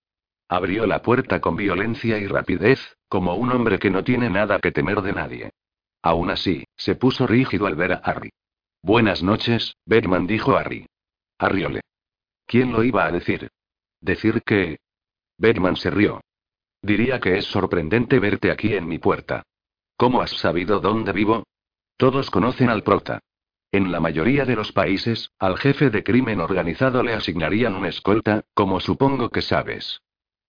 Abrió 0.51 0.85
la 0.85 1.01
puerta 1.01 1.39
con 1.39 1.55
violencia 1.55 2.17
y 2.17 2.27
rapidez, 2.27 2.97
como 3.07 3.35
un 3.35 3.53
hombre 3.53 3.79
que 3.79 3.89
no 3.89 4.03
tiene 4.03 4.29
nada 4.29 4.59
que 4.59 4.73
temer 4.73 5.01
de 5.01 5.13
nadie. 5.13 5.51
Aún 6.01 6.29
así, 6.29 6.65
se 6.75 6.95
puso 6.95 7.25
rígido 7.25 7.67
al 7.67 7.75
ver 7.75 7.93
a 7.93 8.01
Harry. 8.03 8.33
Buenas 8.83 9.23
noches, 9.23 9.77
Batman 9.85 10.27
dijo 10.27 10.57
Harry. 10.57 10.87
Harry 11.39 11.79
¿Quién 12.45 12.73
lo 12.73 12.83
iba 12.83 13.05
a 13.05 13.11
decir? 13.13 13.49
Decir 14.01 14.41
que... 14.45 14.79
Batman 15.37 15.77
se 15.77 15.89
rió. 15.89 16.19
Diría 16.81 17.21
que 17.21 17.37
es 17.37 17.45
sorprendente 17.45 18.19
verte 18.19 18.51
aquí 18.51 18.73
en 18.73 18.89
mi 18.89 18.99
puerta. 18.99 19.43
¿Cómo 19.95 20.21
has 20.21 20.31
sabido 20.31 20.81
dónde 20.81 21.13
vivo? 21.13 21.45
Todos 21.95 22.29
conocen 22.29 22.69
al 22.69 22.83
prota. 22.83 23.21
En 23.71 23.89
la 23.89 24.01
mayoría 24.01 24.43
de 24.43 24.57
los 24.57 24.73
países, 24.73 25.31
al 25.39 25.57
jefe 25.57 25.89
de 25.89 26.03
crimen 26.03 26.41
organizado 26.41 27.03
le 27.03 27.13
asignarían 27.13 27.73
una 27.73 27.87
escolta, 27.87 28.43
como 28.53 28.81
supongo 28.81 29.29
que 29.29 29.41
sabes. 29.41 30.01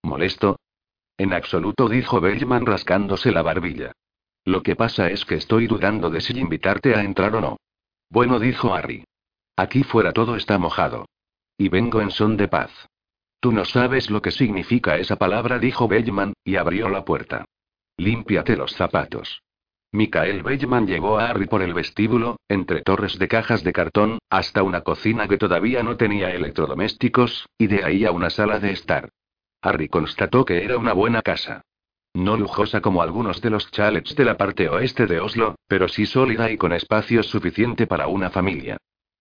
¿Molesto? 0.03 0.57
En 1.17 1.33
absoluto, 1.33 1.89
dijo 1.89 2.21
Bellman 2.21 2.65
rascándose 2.65 3.31
la 3.31 3.41
barbilla. 3.41 3.93
Lo 4.45 4.61
que 4.61 4.75
pasa 4.75 5.09
es 5.09 5.25
que 5.25 5.35
estoy 5.35 5.67
dudando 5.67 6.09
de 6.09 6.21
si 6.21 6.37
invitarte 6.37 6.95
a 6.95 7.03
entrar 7.03 7.35
o 7.35 7.41
no. 7.41 7.57
Bueno, 8.09 8.39
dijo 8.39 8.73
Harry. 8.73 9.05
Aquí 9.55 9.83
fuera 9.83 10.11
todo 10.11 10.35
está 10.35 10.57
mojado. 10.57 11.05
Y 11.57 11.69
vengo 11.69 12.01
en 12.01 12.11
son 12.11 12.35
de 12.35 12.47
paz. 12.47 12.71
Tú 13.39 13.51
no 13.51 13.65
sabes 13.65 14.09
lo 14.09 14.21
que 14.21 14.31
significa 14.31 14.97
esa 14.97 15.15
palabra, 15.15 15.59
dijo 15.59 15.87
Bellman, 15.87 16.33
y 16.43 16.55
abrió 16.55 16.89
la 16.89 17.05
puerta. 17.05 17.45
Límpiate 17.97 18.55
los 18.55 18.73
zapatos. 18.73 19.41
Michael 19.91 20.41
Bellman 20.41 20.87
llevó 20.87 21.19
a 21.19 21.29
Harry 21.29 21.45
por 21.45 21.61
el 21.61 21.73
vestíbulo, 21.73 22.37
entre 22.49 22.81
torres 22.81 23.19
de 23.19 23.27
cajas 23.27 23.63
de 23.63 23.73
cartón, 23.73 24.17
hasta 24.29 24.63
una 24.63 24.81
cocina 24.81 25.27
que 25.27 25.37
todavía 25.37 25.83
no 25.83 25.97
tenía 25.97 26.31
electrodomésticos, 26.31 27.47
y 27.57 27.67
de 27.67 27.83
ahí 27.83 28.03
a 28.03 28.11
una 28.11 28.31
sala 28.31 28.59
de 28.59 28.71
estar. 28.71 29.09
Harry 29.63 29.87
constató 29.87 30.43
que 30.43 30.63
era 30.63 30.77
una 30.77 30.91
buena 30.91 31.21
casa. 31.21 31.61
No 32.13 32.37
lujosa 32.37 32.81
como 32.81 33.01
algunos 33.01 33.41
de 33.41 33.49
los 33.49 33.71
chalets 33.71 34.15
de 34.15 34.25
la 34.25 34.37
parte 34.37 34.67
oeste 34.69 35.07
de 35.07 35.21
Oslo, 35.21 35.55
pero 35.67 35.87
sí 35.87 36.05
sólida 36.05 36.51
y 36.51 36.57
con 36.57 36.73
espacio 36.73 37.23
suficiente 37.23 37.87
para 37.87 38.07
una 38.07 38.29
familia. 38.29 38.77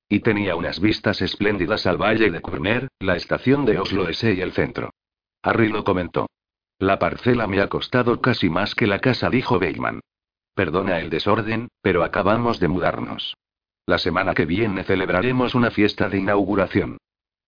Y 0.09 0.20
tenía 0.20 0.57
unas 0.57 0.80
vistas 0.80 1.22
espléndidas 1.22 1.86
al 1.86 1.97
valle 1.97 2.30
de 2.30 2.40
Kurner, 2.40 2.88
la 2.99 3.16
estación 3.16 3.64
de 3.64 3.78
Oslo 3.78 4.09
S 4.09 4.30
y 4.30 4.40
el 4.40 4.53
centro. 4.53 4.90
Harry 5.43 5.68
lo 5.68 5.84
comentó. 5.84 6.26
La 6.78 6.99
parcela 6.99 7.47
me 7.47 7.61
ha 7.61 7.68
costado 7.68 8.20
casi 8.20 8.51
más 8.51 8.74
que 8.74 8.88
la 8.88 8.99
casa, 8.99 9.30
dijo 9.30 9.61
Beyman. 9.61 10.01
Perdona 10.55 10.99
el 10.99 11.09
desorden, 11.09 11.68
pero 11.80 12.03
acabamos 12.03 12.59
de 12.59 12.68
mudarnos. 12.68 13.36
La 13.86 13.99
semana 13.99 14.34
que 14.34 14.45
viene 14.45 14.82
celebraremos 14.82 15.55
una 15.55 15.70
fiesta 15.70 16.09
de 16.09 16.18
inauguración. 16.18 16.99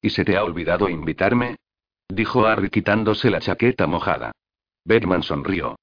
¿Y 0.00 0.10
se 0.10 0.24
te 0.24 0.36
ha 0.36 0.44
olvidado 0.44 0.88
invitarme? 0.88 1.56
Dijo 2.08 2.46
Harry 2.46 2.70
quitándose 2.70 3.30
la 3.30 3.40
chaqueta 3.40 3.86
mojada. 3.86 4.32
Bergman 4.84 5.22
sonrió. 5.22 5.76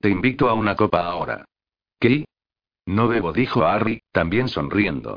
Te 0.00 0.10
invito 0.10 0.48
a 0.48 0.54
una 0.54 0.76
copa 0.76 1.06
ahora. 1.06 1.44
¿Qué? 1.98 2.26
No 2.86 3.08
bebo, 3.08 3.32
dijo 3.32 3.64
Harry, 3.64 4.02
también 4.12 4.48
sonriendo. 4.48 5.16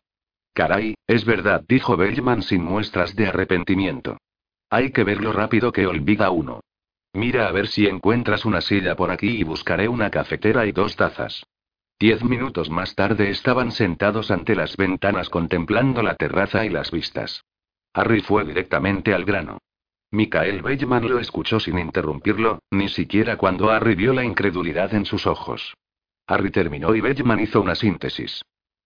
Caray, 0.53 0.95
es 1.05 1.25
verdad, 1.25 1.63
dijo 1.67 1.97
Bellman 1.97 2.41
sin 2.41 2.63
muestras 2.63 3.15
de 3.15 3.27
arrepentimiento. 3.27 4.17
Hay 4.69 4.91
que 4.91 5.03
ver 5.03 5.21
lo 5.21 5.33
rápido 5.33 5.71
que 5.71 5.85
olvida 5.85 6.31
uno. 6.31 6.61
Mira 7.13 7.47
a 7.47 7.51
ver 7.51 7.67
si 7.67 7.87
encuentras 7.87 8.45
una 8.45 8.61
silla 8.61 8.95
por 8.95 9.11
aquí 9.11 9.37
y 9.37 9.43
buscaré 9.43 9.87
una 9.87 10.09
cafetera 10.09 10.65
y 10.65 10.71
dos 10.71 10.95
tazas. 10.95 11.43
Diez 11.99 12.23
minutos 12.23 12.69
más 12.69 12.95
tarde 12.95 13.29
estaban 13.29 13.71
sentados 13.71 14.31
ante 14.31 14.55
las 14.55 14.77
ventanas 14.77 15.29
contemplando 15.29 16.01
la 16.01 16.15
terraza 16.15 16.65
y 16.65 16.69
las 16.69 16.91
vistas. 16.91 17.43
Harry 17.93 18.21
fue 18.21 18.45
directamente 18.45 19.13
al 19.13 19.25
grano. 19.25 19.59
Michael 20.11 20.61
Bellman 20.61 21.07
lo 21.09 21.19
escuchó 21.19 21.59
sin 21.59 21.77
interrumpirlo, 21.77 22.59
ni 22.71 22.87
siquiera 22.87 23.35
cuando 23.37 23.69
Harry 23.69 23.95
vio 23.95 24.13
la 24.13 24.23
incredulidad 24.23 24.93
en 24.93 25.05
sus 25.05 25.27
ojos. 25.27 25.73
Harry 26.27 26.49
terminó 26.49 26.95
y 26.95 27.01
Bellman 27.01 27.41
hizo 27.41 27.61
una 27.61 27.75
síntesis. 27.75 28.41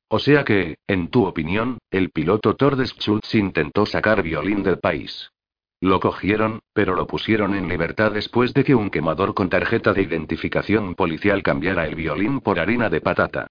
O 0.08 0.20
sea 0.20 0.44
que, 0.44 0.76
en 0.88 1.10
tu 1.10 1.26
opinión, 1.26 1.78
el 1.90 2.10
piloto 2.10 2.56
Tordes 2.56 2.96
Schultz 3.00 3.36
intentó 3.36 3.86
sacar 3.86 4.24
violín 4.24 4.64
del 4.64 4.80
país. 4.80 5.32
Lo 5.80 6.00
cogieron, 6.00 6.60
pero 6.74 6.96
lo 6.96 7.08
pusieron 7.08 7.56
en 7.56 7.68
libertad 7.68 8.12
después 8.12 8.54
de 8.54 8.64
que 8.64 8.76
un 8.76 8.90
quemador 8.90 9.34
con 9.34 9.50
tarjeta 9.50 9.94
de 9.94 10.02
identificación 10.02 10.96
policial 10.96 11.42
cambiara 11.44 11.86
el 11.88 11.96
violín 11.96 12.42
por 12.42 12.60
harina 12.60 12.90
de 12.90 13.02
patata. 13.02 13.48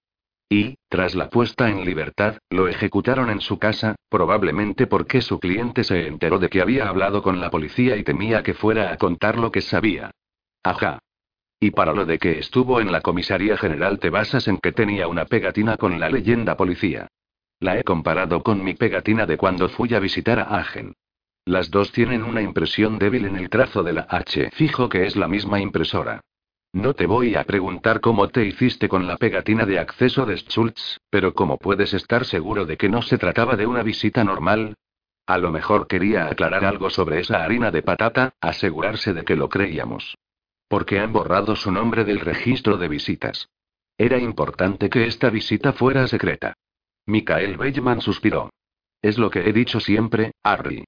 Y, 0.51 0.75
tras 0.89 1.15
la 1.15 1.29
puesta 1.29 1.69
en 1.69 1.85
libertad, 1.85 2.35
lo 2.49 2.67
ejecutaron 2.67 3.29
en 3.29 3.39
su 3.39 3.57
casa, 3.57 3.95
probablemente 4.09 4.85
porque 4.85 5.21
su 5.21 5.39
cliente 5.39 5.85
se 5.85 6.07
enteró 6.07 6.39
de 6.39 6.49
que 6.49 6.61
había 6.61 6.89
hablado 6.89 7.23
con 7.23 7.39
la 7.39 7.49
policía 7.49 7.95
y 7.95 8.03
temía 8.03 8.43
que 8.43 8.53
fuera 8.53 8.91
a 8.91 8.97
contar 8.97 9.37
lo 9.37 9.49
que 9.49 9.61
sabía. 9.61 10.11
Ajá. 10.61 10.99
Y 11.57 11.71
para 11.71 11.93
lo 11.93 12.05
de 12.05 12.19
que 12.19 12.37
estuvo 12.37 12.81
en 12.81 12.91
la 12.91 12.99
comisaría 12.99 13.55
general 13.55 13.97
te 13.99 14.09
basas 14.09 14.49
en 14.49 14.57
que 14.57 14.73
tenía 14.73 15.07
una 15.07 15.23
pegatina 15.23 15.77
con 15.77 16.01
la 16.01 16.09
leyenda 16.09 16.57
policía. 16.57 17.07
La 17.61 17.79
he 17.79 17.85
comparado 17.85 18.43
con 18.43 18.61
mi 18.61 18.73
pegatina 18.73 19.25
de 19.25 19.37
cuando 19.37 19.69
fui 19.69 19.93
a 19.93 19.99
visitar 19.99 20.37
a 20.37 20.57
Agen. 20.59 20.95
Las 21.45 21.71
dos 21.71 21.93
tienen 21.93 22.23
una 22.23 22.41
impresión 22.41 22.99
débil 22.99 23.23
en 23.23 23.37
el 23.37 23.49
trazo 23.49 23.83
de 23.83 23.93
la 23.93 24.01
H. 24.01 24.49
Fijo 24.51 24.89
que 24.89 25.05
es 25.05 25.15
la 25.15 25.29
misma 25.29 25.61
impresora. 25.61 26.19
No 26.73 26.93
te 26.93 27.05
voy 27.05 27.35
a 27.35 27.43
preguntar 27.43 27.99
cómo 27.99 28.29
te 28.29 28.45
hiciste 28.45 28.87
con 28.87 29.05
la 29.05 29.17
pegatina 29.17 29.65
de 29.65 29.77
acceso 29.77 30.25
de 30.25 30.37
Schultz, 30.37 30.99
pero 31.09 31.33
¿cómo 31.33 31.57
puedes 31.57 31.93
estar 31.93 32.23
seguro 32.25 32.65
de 32.65 32.77
que 32.77 32.87
no 32.87 33.01
se 33.01 33.17
trataba 33.17 33.57
de 33.57 33.67
una 33.67 33.83
visita 33.83 34.23
normal? 34.23 34.75
A 35.27 35.37
lo 35.37 35.51
mejor 35.51 35.87
quería 35.87 36.27
aclarar 36.27 36.63
algo 36.63 36.89
sobre 36.89 37.19
esa 37.19 37.43
harina 37.43 37.71
de 37.71 37.83
patata, 37.83 38.35
asegurarse 38.39 39.13
de 39.13 39.25
que 39.25 39.35
lo 39.35 39.49
creíamos. 39.49 40.17
Porque 40.69 40.99
han 40.99 41.11
borrado 41.11 41.57
su 41.57 41.73
nombre 41.73 42.05
del 42.05 42.21
registro 42.21 42.77
de 42.77 42.87
visitas. 42.87 43.49
Era 43.97 44.17
importante 44.17 44.89
que 44.89 45.07
esta 45.07 45.29
visita 45.29 45.73
fuera 45.73 46.07
secreta. 46.07 46.53
Michael 47.05 47.57
Bellman 47.57 47.99
suspiró. 47.99 48.49
Es 49.01 49.17
lo 49.17 49.29
que 49.29 49.41
he 49.47 49.51
dicho 49.51 49.81
siempre, 49.81 50.31
Harry. 50.41 50.85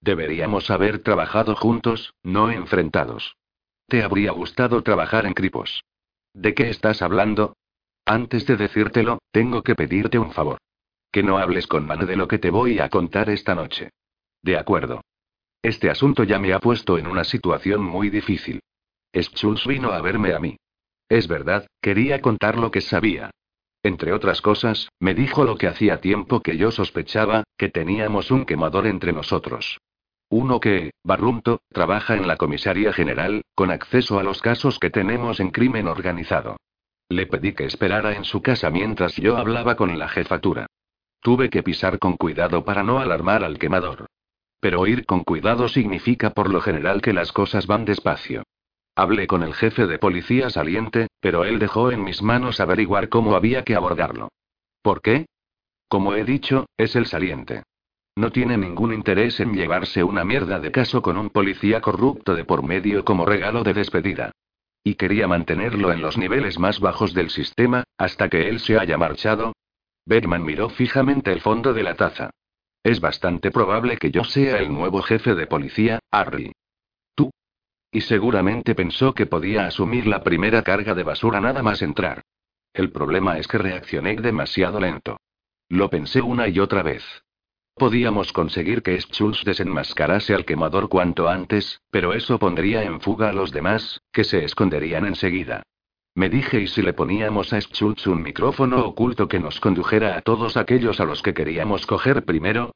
Deberíamos 0.00 0.70
haber 0.70 1.00
trabajado 1.00 1.56
juntos, 1.56 2.14
no 2.22 2.52
enfrentados. 2.52 3.34
Te 3.88 4.02
habría 4.02 4.32
gustado 4.32 4.82
trabajar 4.82 5.26
en 5.26 5.34
Cripos. 5.34 5.84
¿De 6.34 6.54
qué 6.54 6.70
estás 6.70 7.02
hablando? 7.02 7.56
Antes 8.04 8.44
de 8.46 8.56
decírtelo, 8.56 9.18
tengo 9.30 9.62
que 9.62 9.76
pedirte 9.76 10.18
un 10.18 10.32
favor. 10.32 10.58
Que 11.12 11.22
no 11.22 11.38
hables 11.38 11.68
con 11.68 11.86
Man 11.86 12.04
de 12.04 12.16
lo 12.16 12.26
que 12.26 12.38
te 12.38 12.50
voy 12.50 12.80
a 12.80 12.88
contar 12.88 13.30
esta 13.30 13.54
noche. 13.54 13.90
De 14.42 14.58
acuerdo. 14.58 15.02
Este 15.62 15.88
asunto 15.88 16.24
ya 16.24 16.38
me 16.38 16.52
ha 16.52 16.58
puesto 16.58 16.98
en 16.98 17.06
una 17.06 17.24
situación 17.24 17.82
muy 17.82 18.10
difícil. 18.10 18.60
Schultz 19.14 19.66
vino 19.66 19.92
a 19.92 20.00
verme 20.00 20.34
a 20.34 20.40
mí. 20.40 20.56
Es 21.08 21.28
verdad, 21.28 21.66
quería 21.80 22.20
contar 22.20 22.58
lo 22.58 22.72
que 22.72 22.80
sabía. 22.80 23.30
Entre 23.84 24.12
otras 24.12 24.42
cosas, 24.42 24.88
me 24.98 25.14
dijo 25.14 25.44
lo 25.44 25.56
que 25.56 25.68
hacía 25.68 26.00
tiempo 26.00 26.42
que 26.42 26.56
yo 26.56 26.72
sospechaba, 26.72 27.44
que 27.56 27.68
teníamos 27.68 28.32
un 28.32 28.44
quemador 28.44 28.88
entre 28.88 29.12
nosotros. 29.12 29.78
Uno 30.28 30.58
que, 30.58 30.90
Barrunto, 31.04 31.60
trabaja 31.68 32.16
en 32.16 32.26
la 32.26 32.36
comisaría 32.36 32.92
general, 32.92 33.42
con 33.54 33.70
acceso 33.70 34.18
a 34.18 34.24
los 34.24 34.42
casos 34.42 34.78
que 34.78 34.90
tenemos 34.90 35.38
en 35.38 35.50
crimen 35.50 35.86
organizado. 35.86 36.56
Le 37.08 37.26
pedí 37.26 37.52
que 37.52 37.64
esperara 37.64 38.16
en 38.16 38.24
su 38.24 38.42
casa 38.42 38.70
mientras 38.70 39.14
yo 39.16 39.36
hablaba 39.36 39.76
con 39.76 39.96
la 39.98 40.08
jefatura. 40.08 40.66
Tuve 41.20 41.50
que 41.50 41.62
pisar 41.62 41.98
con 41.98 42.16
cuidado 42.16 42.64
para 42.64 42.82
no 42.82 42.98
alarmar 42.98 43.44
al 43.44 43.58
quemador. 43.58 44.06
Pero 44.58 44.86
ir 44.86 45.06
con 45.06 45.22
cuidado 45.22 45.68
significa 45.68 46.30
por 46.30 46.50
lo 46.50 46.60
general 46.60 47.00
que 47.02 47.12
las 47.12 47.32
cosas 47.32 47.68
van 47.68 47.84
despacio. 47.84 48.42
Hablé 48.96 49.26
con 49.26 49.42
el 49.42 49.54
jefe 49.54 49.86
de 49.86 49.98
policía 49.98 50.50
saliente, 50.50 51.06
pero 51.20 51.44
él 51.44 51.58
dejó 51.58 51.92
en 51.92 52.02
mis 52.02 52.22
manos 52.22 52.60
averiguar 52.60 53.08
cómo 53.08 53.36
había 53.36 53.62
que 53.62 53.76
abordarlo. 53.76 54.30
¿Por 54.82 55.02
qué? 55.02 55.26
Como 55.88 56.14
he 56.14 56.24
dicho, 56.24 56.66
es 56.76 56.96
el 56.96 57.06
saliente. 57.06 57.62
No 58.16 58.32
tiene 58.32 58.56
ningún 58.56 58.94
interés 58.94 59.40
en 59.40 59.52
llevarse 59.52 60.02
una 60.02 60.24
mierda 60.24 60.58
de 60.58 60.72
caso 60.72 61.02
con 61.02 61.18
un 61.18 61.28
policía 61.28 61.82
corrupto 61.82 62.34
de 62.34 62.46
por 62.46 62.62
medio 62.62 63.04
como 63.04 63.26
regalo 63.26 63.62
de 63.62 63.74
despedida. 63.74 64.32
Y 64.82 64.94
quería 64.94 65.28
mantenerlo 65.28 65.92
en 65.92 66.00
los 66.00 66.16
niveles 66.16 66.58
más 66.58 66.80
bajos 66.80 67.12
del 67.12 67.28
sistema, 67.28 67.84
hasta 67.98 68.30
que 68.30 68.48
él 68.48 68.60
se 68.60 68.78
haya 68.78 68.96
marchado. 68.96 69.52
Bergman 70.06 70.44
miró 70.44 70.70
fijamente 70.70 71.30
el 71.30 71.42
fondo 71.42 71.74
de 71.74 71.82
la 71.82 71.94
taza. 71.94 72.30
Es 72.82 73.00
bastante 73.00 73.50
probable 73.50 73.98
que 73.98 74.10
yo 74.10 74.24
sea 74.24 74.60
el 74.60 74.72
nuevo 74.72 75.02
jefe 75.02 75.34
de 75.34 75.46
policía, 75.46 75.98
Harry. 76.10 76.52
Tú. 77.14 77.30
Y 77.90 78.00
seguramente 78.00 78.74
pensó 78.74 79.12
que 79.12 79.26
podía 79.26 79.66
asumir 79.66 80.06
la 80.06 80.22
primera 80.22 80.62
carga 80.62 80.94
de 80.94 81.02
basura 81.02 81.40
nada 81.40 81.62
más 81.62 81.82
entrar. 81.82 82.22
El 82.72 82.92
problema 82.92 83.38
es 83.38 83.46
que 83.46 83.58
reaccioné 83.58 84.16
demasiado 84.16 84.80
lento. 84.80 85.18
Lo 85.68 85.90
pensé 85.90 86.22
una 86.22 86.48
y 86.48 86.60
otra 86.60 86.82
vez. 86.82 87.02
Podíamos 87.78 88.32
conseguir 88.32 88.82
que 88.82 88.98
Schultz 88.98 89.44
desenmascarase 89.44 90.34
al 90.34 90.46
quemador 90.46 90.88
cuanto 90.88 91.28
antes, 91.28 91.82
pero 91.90 92.14
eso 92.14 92.38
pondría 92.38 92.82
en 92.84 93.02
fuga 93.02 93.28
a 93.28 93.32
los 93.34 93.52
demás, 93.52 94.00
que 94.12 94.24
se 94.24 94.44
esconderían 94.44 95.04
enseguida. 95.04 95.62
Me 96.14 96.30
dije, 96.30 96.58
¿y 96.58 96.68
si 96.68 96.80
le 96.80 96.94
poníamos 96.94 97.52
a 97.52 97.60
Schultz 97.60 98.06
un 98.06 98.22
micrófono 98.22 98.82
oculto 98.86 99.28
que 99.28 99.40
nos 99.40 99.60
condujera 99.60 100.16
a 100.16 100.22
todos 100.22 100.56
aquellos 100.56 101.00
a 101.00 101.04
los 101.04 101.20
que 101.20 101.34
queríamos 101.34 101.86
coger 101.86 102.24
primero? 102.24 102.72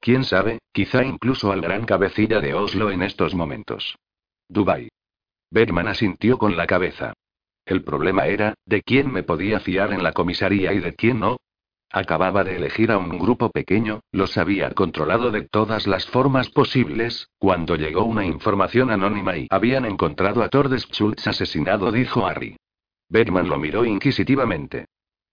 Quién 0.00 0.24
sabe, 0.24 0.58
quizá 0.72 1.04
incluso 1.04 1.52
al 1.52 1.60
gran 1.60 1.84
cabecilla 1.84 2.40
de 2.40 2.52
Oslo 2.54 2.90
en 2.90 3.02
estos 3.02 3.36
momentos. 3.36 3.94
Dubai. 4.48 4.88
Bergman 5.52 5.86
asintió 5.86 6.38
con 6.38 6.56
la 6.56 6.66
cabeza. 6.66 7.12
El 7.64 7.84
problema 7.84 8.26
era, 8.26 8.54
¿de 8.66 8.82
quién 8.82 9.12
me 9.12 9.22
podía 9.22 9.60
fiar 9.60 9.92
en 9.92 10.02
la 10.02 10.10
comisaría 10.10 10.72
y 10.72 10.80
de 10.80 10.96
quién 10.96 11.20
no? 11.20 11.36
Acababa 11.92 12.44
de 12.44 12.54
elegir 12.54 12.92
a 12.92 12.98
un 12.98 13.18
grupo 13.18 13.50
pequeño, 13.50 14.00
los 14.12 14.38
había 14.38 14.70
controlado 14.70 15.32
de 15.32 15.42
todas 15.42 15.88
las 15.88 16.06
formas 16.06 16.48
posibles, 16.48 17.28
cuando 17.38 17.74
llegó 17.74 18.04
una 18.04 18.24
información 18.24 18.92
anónima 18.92 19.36
y 19.36 19.48
habían 19.50 19.84
encontrado 19.84 20.44
a 20.44 20.48
Tordes 20.48 20.86
Schultz 20.86 21.26
asesinado, 21.26 21.90
dijo 21.90 22.24
Harry. 22.24 22.56
Bergman 23.08 23.48
lo 23.48 23.58
miró 23.58 23.84
inquisitivamente. 23.84 24.86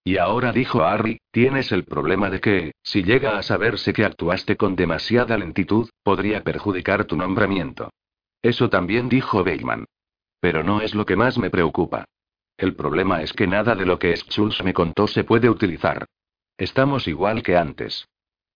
Y 0.03 0.17
ahora 0.17 0.51
dijo 0.51 0.81
Harry, 0.83 1.19
tienes 1.31 1.71
el 1.71 1.83
problema 1.83 2.31
de 2.31 2.39
que, 2.41 2.71
si 2.81 3.03
llega 3.03 3.37
a 3.37 3.43
saberse 3.43 3.93
que 3.93 4.05
actuaste 4.05 4.57
con 4.57 4.75
demasiada 4.75 5.37
lentitud, 5.37 5.89
podría 6.01 6.43
perjudicar 6.43 7.05
tu 7.05 7.17
nombramiento. 7.17 7.91
Eso 8.41 8.67
también 8.69 9.09
dijo 9.09 9.43
Bateman. 9.43 9.85
Pero 10.39 10.63
no 10.63 10.81
es 10.81 10.95
lo 10.95 11.05
que 11.05 11.15
más 11.15 11.37
me 11.37 11.51
preocupa. 11.51 12.05
El 12.57 12.75
problema 12.75 13.21
es 13.21 13.31
que 13.33 13.45
nada 13.45 13.75
de 13.75 13.85
lo 13.85 13.99
que 13.99 14.15
Schultz 14.15 14.63
me 14.63 14.73
contó 14.73 15.05
se 15.05 15.23
puede 15.23 15.49
utilizar. 15.49 16.07
Estamos 16.57 17.07
igual 17.07 17.43
que 17.43 17.55
antes. 17.55 18.07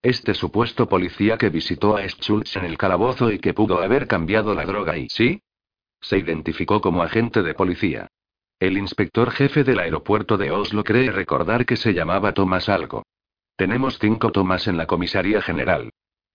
Este 0.02 0.34
supuesto 0.34 0.88
policía 0.88 1.38
que 1.38 1.50
visitó 1.50 1.96
a 1.96 2.04
Schultz 2.06 2.56
en 2.56 2.64
el 2.64 2.76
calabozo 2.76 3.30
y 3.30 3.38
que 3.38 3.54
pudo 3.54 3.80
haber 3.80 4.08
cambiado 4.08 4.54
la 4.54 4.64
droga 4.64 4.98
y 4.98 5.08
sí, 5.08 5.40
se 6.00 6.18
identificó 6.18 6.80
como 6.80 7.04
agente 7.04 7.42
de 7.42 7.54
policía. 7.54 8.08
El 8.58 8.76
inspector 8.76 9.30
jefe 9.30 9.62
del 9.62 9.78
aeropuerto 9.78 10.36
de 10.36 10.50
Oslo 10.50 10.82
cree 10.82 11.12
recordar 11.12 11.64
que 11.64 11.76
se 11.76 11.94
llamaba 11.94 12.34
Thomas 12.34 12.68
algo. 12.68 13.04
Tenemos 13.56 13.98
cinco 14.00 14.32
Thomas 14.32 14.66
en 14.66 14.76
la 14.76 14.86
comisaría 14.86 15.40
general. 15.40 15.90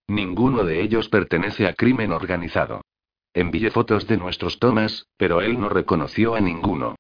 Ninguno 0.08 0.64
de 0.64 0.82
ellos 0.82 1.10
pertenece 1.10 1.68
a 1.68 1.74
crimen 1.74 2.14
organizado. 2.14 2.82
Envié 3.34 3.72
fotos 3.72 4.08
de 4.08 4.16
nuestros 4.16 4.60
Thomas, 4.60 5.08
pero 5.18 5.42
él 5.42 5.60
no 5.60 5.68
reconoció 5.68 6.36
a 6.36 6.40
ninguno. 6.40 6.96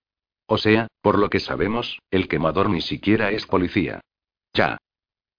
O 0.46 0.58
sea, 0.58 0.88
por 1.02 1.18
lo 1.18 1.30
que 1.30 1.40
sabemos, 1.40 2.00
el 2.12 2.28
quemador 2.28 2.70
ni 2.70 2.82
siquiera 2.82 3.32
es 3.32 3.46
policía. 3.46 4.02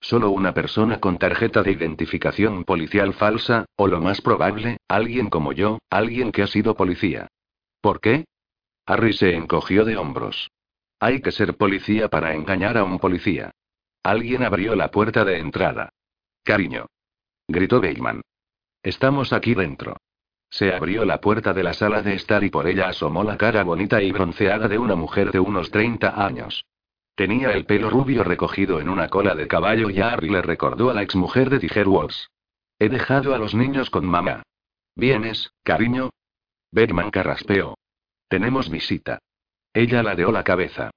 Solo 0.00 0.30
una 0.30 0.54
persona 0.54 1.00
con 1.00 1.18
tarjeta 1.18 1.62
de 1.62 1.72
identificación 1.72 2.64
policial 2.64 3.14
falsa, 3.14 3.66
o 3.76 3.88
lo 3.88 4.00
más 4.00 4.20
probable, 4.20 4.78
alguien 4.88 5.28
como 5.28 5.52
yo, 5.52 5.78
alguien 5.90 6.32
que 6.32 6.42
ha 6.42 6.46
sido 6.46 6.74
policía. 6.76 7.28
¿Por 7.80 8.00
qué? 8.00 8.24
Harry 8.86 9.12
se 9.12 9.34
encogió 9.34 9.84
de 9.84 9.96
hombros. 9.96 10.50
Hay 11.00 11.20
que 11.20 11.30
ser 11.30 11.56
policía 11.56 12.08
para 12.08 12.34
engañar 12.34 12.78
a 12.78 12.84
un 12.84 12.98
policía. 12.98 13.50
Alguien 14.02 14.42
abrió 14.42 14.74
la 14.74 14.90
puerta 14.90 15.24
de 15.24 15.38
entrada. 15.38 15.90
Cariño. 16.42 16.86
Gritó 17.46 17.80
Bateman. 17.80 18.22
Estamos 18.82 19.32
aquí 19.32 19.54
dentro. 19.54 19.96
Se 20.50 20.72
abrió 20.72 21.04
la 21.04 21.20
puerta 21.20 21.52
de 21.52 21.62
la 21.62 21.74
sala 21.74 22.02
de 22.02 22.14
estar 22.14 22.42
y 22.42 22.50
por 22.50 22.66
ella 22.66 22.88
asomó 22.88 23.22
la 23.22 23.36
cara 23.36 23.62
bonita 23.64 24.02
y 24.02 24.12
bronceada 24.12 24.66
de 24.68 24.78
una 24.78 24.94
mujer 24.94 25.30
de 25.30 25.40
unos 25.40 25.70
30 25.70 26.24
años. 26.24 26.64
Tenía 27.18 27.50
el 27.50 27.64
pelo 27.64 27.90
rubio 27.90 28.22
recogido 28.22 28.80
en 28.80 28.88
una 28.88 29.08
cola 29.08 29.34
de 29.34 29.48
caballo 29.48 29.90
y 29.90 30.00
Harry 30.00 30.30
le 30.30 30.40
recordó 30.40 30.88
a 30.88 30.94
la 30.94 31.02
exmujer 31.02 31.50
de 31.50 31.58
Tiger 31.58 31.88
Woods. 31.88 32.30
He 32.78 32.88
dejado 32.88 33.34
a 33.34 33.38
los 33.38 33.56
niños 33.56 33.90
con 33.90 34.06
mamá. 34.06 34.44
¿Vienes, 34.94 35.50
cariño? 35.64 36.10
Bergman 36.70 37.10
carraspeó. 37.10 37.74
Tenemos 38.28 38.70
visita. 38.70 39.18
Ella 39.74 40.04
ladeó 40.04 40.30
la 40.30 40.44
cabeza. 40.44 40.92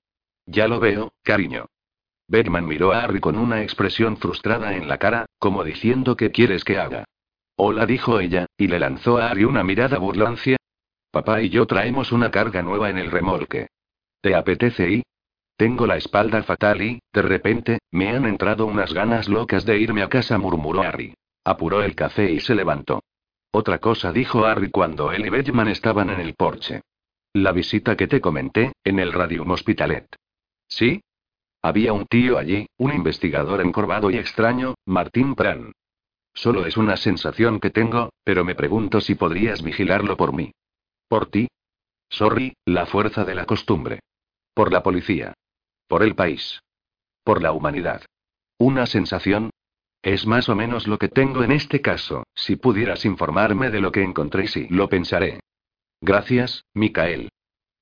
Ya 0.46 0.68
lo 0.68 0.80
veo, 0.80 1.12
cariño. 1.24 1.66
Bergman 2.28 2.68
miró 2.68 2.92
a 2.92 3.02
Harry 3.02 3.20
con 3.20 3.36
una 3.36 3.64
expresión 3.64 4.18
frustrada 4.18 4.76
en 4.76 4.88
la 4.88 5.00
cara, 5.00 5.26
como 5.40 5.64
diciendo 5.64 6.16
¿qué 6.16 6.30
quieres 6.30 6.64
que 6.64 6.78
haga? 6.78 7.06
Hola, 7.56 7.88
dijo 7.88 8.20
ella, 8.20 8.46
y 8.58 8.68
le 8.68 8.78
lanzó 8.78 9.18
a 9.18 9.32
Harry 9.32 9.46
una 9.46 9.64
mirada 9.64 9.98
burlancia. 9.98 10.58
Papá 11.10 11.42
y 11.42 11.50
yo 11.50 11.66
traemos 11.66 12.12
una 12.12 12.30
carga 12.30 12.62
nueva 12.62 12.92
en 12.92 13.00
el 13.00 13.10
remolque. 13.10 13.70
¿Te 14.22 14.36
apetece 14.36 14.88
ir? 14.88 15.04
Tengo 15.62 15.86
la 15.86 15.96
espalda 15.96 16.42
fatal 16.42 16.82
y, 16.82 17.00
de 17.14 17.22
repente, 17.22 17.78
me 17.92 18.10
han 18.10 18.26
entrado 18.26 18.66
unas 18.66 18.96
ganas 18.96 19.30
locas 19.30 19.64
de 19.64 19.78
irme 19.78 20.02
a 20.02 20.10
casa, 20.10 20.40
murmuró 20.40 20.82
Harry. 20.82 21.14
Apuró 21.44 21.84
el 21.84 21.94
café 21.94 22.32
y 22.32 22.40
se 22.40 22.56
levantó. 22.56 23.04
Otra 23.52 23.78
cosa 23.78 24.12
dijo 24.12 24.44
Harry 24.44 24.72
cuando 24.72 25.12
él 25.12 25.24
y 25.24 25.30
Benjamin 25.30 25.68
estaban 25.68 26.10
en 26.10 26.20
el 26.20 26.34
porche. 26.34 26.82
La 27.34 27.52
visita 27.52 27.96
que 27.96 28.08
te 28.08 28.20
comenté, 28.20 28.74
en 28.84 28.98
el 28.98 29.14
Radium 29.14 29.52
Hospitalet. 29.52 30.08
¿Sí? 30.68 31.04
Había 31.62 31.94
un 31.94 32.08
tío 32.08 32.40
allí, 32.40 32.66
un 32.80 32.92
investigador 32.92 33.62
encorvado 33.62 34.10
y 34.10 34.18
extraño, 34.18 34.74
Martín 34.88 35.36
Pran. 35.36 35.74
Solo 36.34 36.66
es 36.66 36.76
una 36.76 36.98
sensación 36.98 37.60
que 37.60 37.70
tengo, 37.70 38.10
pero 38.24 38.44
me 38.44 38.56
pregunto 38.56 39.00
si 39.00 39.14
podrías 39.14 39.62
vigilarlo 39.62 40.18
por 40.18 40.34
mí. 40.34 40.54
¿Por 41.08 41.30
ti? 41.30 41.50
Sorry, 42.10 42.56
la 42.66 42.88
fuerza 42.88 43.26
de 43.26 43.36
la 43.36 43.46
costumbre. 43.46 44.00
Por 44.56 44.72
la 44.74 44.82
policía. 44.82 45.36
Por 45.92 46.04
el 46.04 46.16
país. 46.16 46.64
Por 47.26 47.42
la 47.42 47.52
humanidad. 47.52 48.02
¿Una 48.58 48.86
sensación? 48.86 49.50
Es 50.02 50.26
más 50.26 50.48
o 50.48 50.56
menos 50.56 50.88
lo 50.88 50.98
que 50.98 51.10
tengo 51.10 51.44
en 51.44 51.52
este 51.52 51.82
caso, 51.82 52.24
si 52.34 52.56
pudieras 52.56 53.04
informarme 53.04 53.70
de 53.70 53.82
lo 53.82 53.92
que 53.92 54.02
encontré, 54.02 54.48
sí, 54.48 54.68
lo 54.70 54.88
pensaré. 54.88 55.42
Gracias, 56.00 56.64
Micael. 56.74 57.28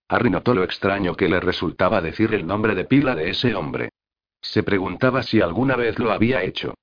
Harry 0.07 0.31
notó 0.31 0.56
lo 0.56 0.64
extraño 0.64 1.14
que 1.14 1.30
le 1.30 1.40
resultaba 1.40 2.02
decir 2.02 2.34
el 2.34 2.48
nombre 2.48 2.73
de 2.73 2.86
pila 2.86 3.14
de 3.14 3.30
ese 3.30 3.53
hombre. 3.53 3.90
Se 4.41 4.64
preguntaba 4.64 5.22
si 5.22 5.41
alguna 5.41 5.76
vez 5.76 5.99
lo 5.99 6.11
había 6.11 6.41
hecho. 6.41 6.73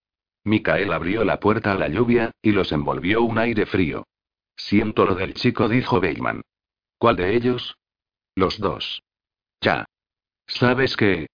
Micael 0.44 0.92
abrió 0.92 1.24
la 1.24 1.40
puerta 1.40 1.72
a 1.72 1.76
la 1.76 1.88
lluvia, 1.88 2.30
y 2.40 2.52
los 2.52 2.70
envolvió 2.70 3.22
un 3.22 3.38
aire 3.38 3.66
frío. 3.66 4.06
Siento 4.54 5.04
lo 5.04 5.16
del 5.16 5.34
chico, 5.34 5.68
dijo 5.68 6.00
Bateman. 6.00 6.42
¿Cuál 6.98 7.16
de 7.16 7.34
ellos? 7.34 7.76
Los 8.36 8.60
dos. 8.60 9.02
Ya. 9.60 9.86
¿Sabes 10.46 10.96
qué? 10.96 11.26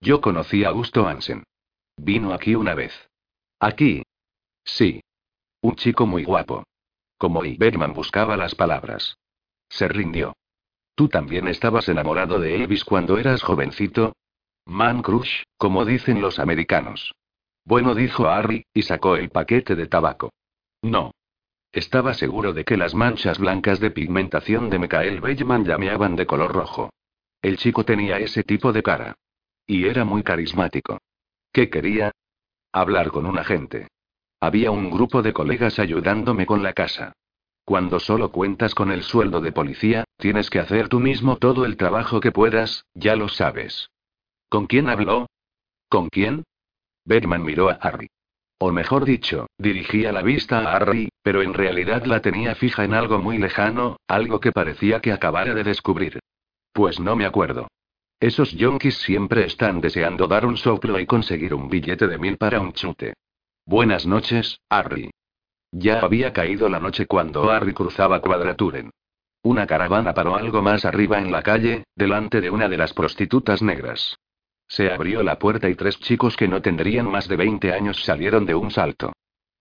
Yo 0.00 0.20
conocí 0.20 0.64
a 0.64 0.68
Augusto 0.68 1.06
Hansen. 1.06 1.44
Vino 1.96 2.32
aquí 2.32 2.54
una 2.54 2.74
vez. 2.74 2.92
¿Aquí? 3.60 4.02
Sí. 4.64 5.00
Un 5.60 5.74
chico 5.76 6.06
muy 6.06 6.24
guapo. 6.24 6.64
Como 7.16 7.44
y 7.44 7.56
Bergman 7.56 7.94
buscaba 7.94 8.36
las 8.36 8.54
palabras. 8.54 9.16
Se 9.68 9.88
rindió. 9.88 10.34
¿Tú 10.94 11.08
también 11.08 11.48
estabas 11.48 11.88
enamorado 11.88 12.38
de 12.38 12.54
Elvis 12.54 12.84
cuando 12.84 13.18
eras 13.18 13.42
jovencito? 13.42 14.14
Man 14.66 15.02
crush, 15.02 15.42
como 15.56 15.84
dicen 15.84 16.20
los 16.20 16.38
americanos. 16.38 17.14
Bueno, 17.64 17.94
dijo 17.94 18.28
Harry, 18.28 18.64
y 18.72 18.82
sacó 18.82 19.16
el 19.16 19.30
paquete 19.30 19.76
de 19.76 19.86
tabaco. 19.86 20.32
No. 20.82 21.12
Estaba 21.72 22.14
seguro 22.14 22.52
de 22.52 22.64
que 22.64 22.76
las 22.76 22.94
manchas 22.94 23.38
blancas 23.38 23.80
de 23.80 23.90
pigmentación 23.90 24.70
de 24.70 24.78
Michael 24.78 25.20
Bellman 25.20 25.64
llameaban 25.64 26.16
de 26.16 26.26
color 26.26 26.52
rojo. 26.52 26.90
El 27.40 27.56
chico 27.56 27.84
tenía 27.84 28.18
ese 28.18 28.42
tipo 28.42 28.72
de 28.72 28.82
cara. 28.82 29.16
Y 29.66 29.86
era 29.86 30.04
muy 30.04 30.22
carismático. 30.22 30.98
¿Qué 31.52 31.70
quería? 31.70 32.12
Hablar 32.72 33.10
con 33.10 33.26
un 33.26 33.38
agente. 33.38 33.88
Había 34.40 34.70
un 34.70 34.90
grupo 34.90 35.22
de 35.22 35.32
colegas 35.32 35.78
ayudándome 35.78 36.46
con 36.46 36.62
la 36.62 36.72
casa. 36.72 37.12
Cuando 37.64 38.00
solo 38.00 38.32
cuentas 38.32 38.74
con 38.74 38.90
el 38.90 39.02
sueldo 39.02 39.40
de 39.40 39.52
policía, 39.52 40.04
tienes 40.16 40.48
que 40.48 40.58
hacer 40.58 40.88
tú 40.88 41.00
mismo 41.00 41.36
todo 41.36 41.66
el 41.66 41.76
trabajo 41.76 42.20
que 42.20 42.32
puedas, 42.32 42.84
ya 42.94 43.14
lo 43.14 43.28
sabes. 43.28 43.90
¿Con 44.48 44.66
quién 44.66 44.88
habló? 44.88 45.26
¿Con 45.88 46.08
quién? 46.08 46.44
Bergman 47.04 47.44
miró 47.44 47.68
a 47.68 47.74
Harry. 47.74 48.08
O 48.58 48.72
mejor 48.72 49.04
dicho, 49.04 49.46
dirigía 49.58 50.12
la 50.12 50.22
vista 50.22 50.60
a 50.60 50.76
Harry, 50.76 51.10
pero 51.22 51.42
en 51.42 51.54
realidad 51.54 52.04
la 52.06 52.20
tenía 52.20 52.54
fija 52.54 52.84
en 52.84 52.94
algo 52.94 53.18
muy 53.18 53.38
lejano, 53.38 53.98
algo 54.08 54.40
que 54.40 54.50
parecía 54.50 55.00
que 55.00 55.12
acabara 55.12 55.54
de 55.54 55.64
descubrir. 55.64 56.20
Pues 56.78 57.00
no 57.00 57.16
me 57.16 57.26
acuerdo. 57.26 57.66
Esos 58.20 58.52
yonkis 58.52 58.98
siempre 58.98 59.44
están 59.44 59.80
deseando 59.80 60.28
dar 60.28 60.46
un 60.46 60.56
soplo 60.56 61.00
y 61.00 61.06
conseguir 61.06 61.52
un 61.52 61.68
billete 61.68 62.06
de 62.06 62.18
mil 62.18 62.36
para 62.36 62.60
un 62.60 62.72
chute. 62.72 63.14
Buenas 63.66 64.06
noches, 64.06 64.60
Harry. 64.68 65.10
Ya 65.72 65.98
había 65.98 66.32
caído 66.32 66.68
la 66.68 66.78
noche 66.78 67.06
cuando 67.06 67.50
Harry 67.50 67.74
cruzaba 67.74 68.20
Cuadraturen. 68.20 68.92
Una 69.42 69.66
caravana 69.66 70.14
paró 70.14 70.36
algo 70.36 70.62
más 70.62 70.84
arriba 70.84 71.18
en 71.18 71.32
la 71.32 71.42
calle, 71.42 71.82
delante 71.96 72.40
de 72.40 72.48
una 72.48 72.68
de 72.68 72.76
las 72.76 72.94
prostitutas 72.94 73.60
negras. 73.60 74.16
Se 74.68 74.92
abrió 74.92 75.24
la 75.24 75.40
puerta 75.40 75.68
y 75.68 75.74
tres 75.74 75.98
chicos 75.98 76.36
que 76.36 76.46
no 76.46 76.62
tendrían 76.62 77.10
más 77.10 77.26
de 77.26 77.34
20 77.38 77.72
años 77.72 78.04
salieron 78.04 78.46
de 78.46 78.54
un 78.54 78.70
salto. 78.70 79.14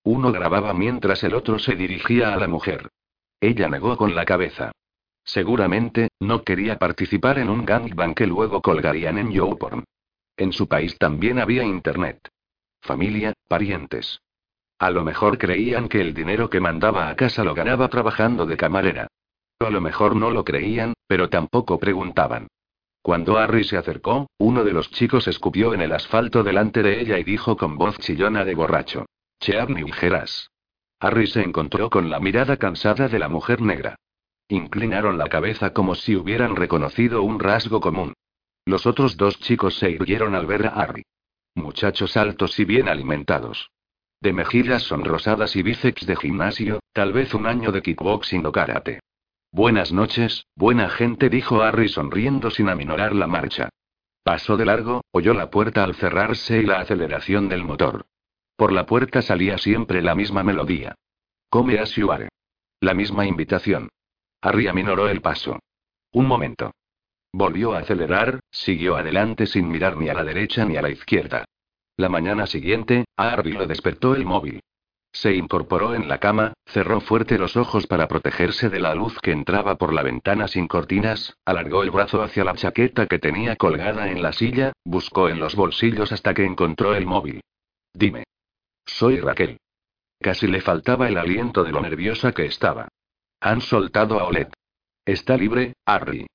Uno 0.03 0.31
grababa 0.31 0.71
mientras 0.75 1.23
el 1.23 1.33
otro 1.33 1.57
se 1.57 1.75
dirigía 1.75 2.35
a 2.35 2.37
la 2.37 2.47
mujer. 2.47 2.89
Ella 3.41 3.69
negó 3.69 3.97
con 3.97 4.13
la 4.13 4.23
cabeza. 4.23 4.71
Seguramente, 5.27 6.07
no 6.21 6.43
quería 6.43 6.79
participar 6.79 7.37
en 7.37 7.49
un 7.49 7.65
gangbang 7.65 8.15
que 8.15 8.25
luego 8.25 8.61
colgarían 8.61 9.17
en 9.17 9.31
YouPorn. 9.31 9.83
En 10.37 10.53
su 10.53 10.69
país 10.69 10.97
también 10.97 11.37
había 11.37 11.63
internet. 11.63 12.29
Familia, 12.81 13.33
parientes. 13.49 14.21
A 14.79 14.89
lo 14.89 15.03
mejor 15.03 15.37
creían 15.37 15.89
que 15.89 15.99
el 15.99 16.13
dinero 16.13 16.49
que 16.49 16.61
mandaba 16.61 17.09
a 17.09 17.15
casa 17.17 17.43
lo 17.43 17.53
ganaba 17.53 17.89
trabajando 17.89 18.45
de 18.45 18.55
camarera. 18.55 19.07
A 19.59 19.69
lo 19.69 19.81
mejor 19.81 20.15
no 20.15 20.31
lo 20.31 20.45
creían, 20.45 20.93
pero 21.07 21.29
tampoco 21.29 21.77
preguntaban. 21.77 22.47
Cuando 23.01 23.37
Harry 23.37 23.65
se 23.65 23.75
acercó, 23.75 24.27
uno 24.37 24.63
de 24.63 24.71
los 24.71 24.91
chicos 24.91 25.27
escupió 25.27 25.73
en 25.73 25.81
el 25.81 25.91
asfalto 25.91 26.41
delante 26.41 26.83
de 26.83 27.01
ella 27.01 27.19
y 27.19 27.25
dijo 27.25 27.57
con 27.57 27.77
voz 27.77 27.97
chillona 27.97 28.45
de 28.45 28.55
borracho. 28.55 29.05
Chearni 29.41 29.83
ligeras. 29.83 30.51
Harry 31.01 31.27
se 31.27 31.41
encontró 31.41 31.89
con 31.89 32.09
la 32.09 32.21
mirada 32.21 32.55
cansada 32.55 33.09
de 33.09 33.19
la 33.19 33.27
mujer 33.27 33.61
negra. 33.61 33.97
Inclinaron 34.49 35.17
la 35.17 35.27
cabeza 35.27 35.73
como 35.73 35.95
si 35.95 36.15
hubieran 36.15 36.55
reconocido 36.55 37.21
un 37.21 37.39
rasgo 37.39 37.81
común. 37.81 38.13
Los 38.65 38.85
otros 38.85 39.17
dos 39.17 39.39
chicos 39.39 39.77
se 39.77 39.91
irguieron 39.91 40.35
al 40.35 40.45
ver 40.45 40.67
a 40.67 40.69
Harry. 40.69 41.03
Muchachos 41.55 42.15
altos 42.15 42.57
y 42.59 42.65
bien 42.65 42.87
alimentados. 42.87 43.71
De 44.21 44.33
mejillas 44.33 44.83
sonrosadas 44.83 45.55
y 45.55 45.63
bíceps 45.63 46.05
de 46.05 46.15
gimnasio, 46.15 46.79
tal 46.93 47.13
vez 47.13 47.33
un 47.33 47.45
año 47.45 47.71
de 47.71 47.81
kickboxing 47.81 48.45
o 48.45 48.51
karate. 48.51 48.99
Buenas 49.51 49.91
noches, 49.91 50.45
buena 50.55 50.89
gente, 50.89 51.29
dijo 51.29 51.61
Harry 51.61 51.89
sonriendo 51.89 52.49
sin 52.49 52.69
aminorar 52.69 53.13
la 53.15 53.27
marcha. 53.27 53.69
Pasó 54.23 54.57
de 54.57 54.65
largo, 54.65 55.01
oyó 55.11 55.33
la 55.33 55.49
puerta 55.49 55.83
al 55.83 55.95
cerrarse 55.95 56.59
y 56.59 56.65
la 56.65 56.79
aceleración 56.79 57.47
del 57.47 57.63
motor. 57.63 58.05
Por 58.55 58.71
la 58.71 58.85
puerta 58.85 59.21
salía 59.21 59.57
siempre 59.57 60.01
la 60.01 60.15
misma 60.15 60.43
melodía. 60.43 60.95
Come 61.49 61.79
as 61.79 61.95
you. 61.95 62.09
La 62.81 62.93
misma 62.93 63.25
invitación. 63.25 63.89
Harry 64.41 64.67
aminoró 64.67 65.09
el 65.09 65.21
paso. 65.21 65.59
Un 66.13 66.25
momento. 66.25 66.71
Volvió 67.33 67.73
a 67.73 67.79
acelerar, 67.79 68.39
siguió 68.49 68.95
adelante 68.95 69.45
sin 69.45 69.69
mirar 69.69 69.97
ni 69.97 70.09
a 70.09 70.13
la 70.13 70.23
derecha 70.23 70.65
ni 70.65 70.77
a 70.77 70.81
la 70.81 70.89
izquierda. 70.89 71.45
La 71.97 72.09
mañana 72.09 72.47
siguiente, 72.47 73.05
a 73.17 73.33
Harry 73.33 73.51
lo 73.53 73.65
despertó 73.65 74.15
el 74.15 74.25
móvil. 74.25 74.61
Se 75.11 75.33
incorporó 75.33 75.95
en 75.95 76.07
la 76.07 76.19
cama, 76.19 76.53
cerró 76.65 77.01
fuerte 77.01 77.39
los 77.39 77.57
ojos 77.57 77.87
para 77.87 78.07
protegerse 78.07 78.69
de 78.69 78.79
la 78.79 78.93
luz 78.93 79.17
que 79.19 79.31
entraba 79.31 79.75
por 79.75 79.93
la 79.93 80.03
ventana 80.03 80.47
sin 80.47 80.67
cortinas, 80.67 81.35
alargó 81.43 81.81
el 81.81 81.89
brazo 81.89 82.21
hacia 82.21 82.43
la 82.43 82.53
chaqueta 82.53 83.07
que 83.07 83.17
tenía 83.17 83.55
colgada 83.55 84.11
en 84.11 84.21
la 84.21 84.31
silla, 84.31 84.73
buscó 84.85 85.27
en 85.29 85.39
los 85.39 85.55
bolsillos 85.55 86.11
hasta 86.11 86.35
que 86.35 86.45
encontró 86.45 86.93
el 86.93 87.07
móvil. 87.07 87.41
Dime. 87.93 88.25
Soy 88.85 89.19
Raquel. 89.19 89.57
Casi 90.19 90.47
le 90.47 90.61
faltaba 90.61 91.07
el 91.07 91.17
aliento 91.17 91.63
de 91.63 91.71
lo 91.71 91.81
nerviosa 91.81 92.31
que 92.31 92.45
estaba. 92.45 92.87
Han 93.39 93.61
soltado 93.61 94.19
a 94.19 94.23
Olet. 94.23 94.51
Está 95.05 95.37
libre, 95.37 95.73
Harry. 95.85 96.25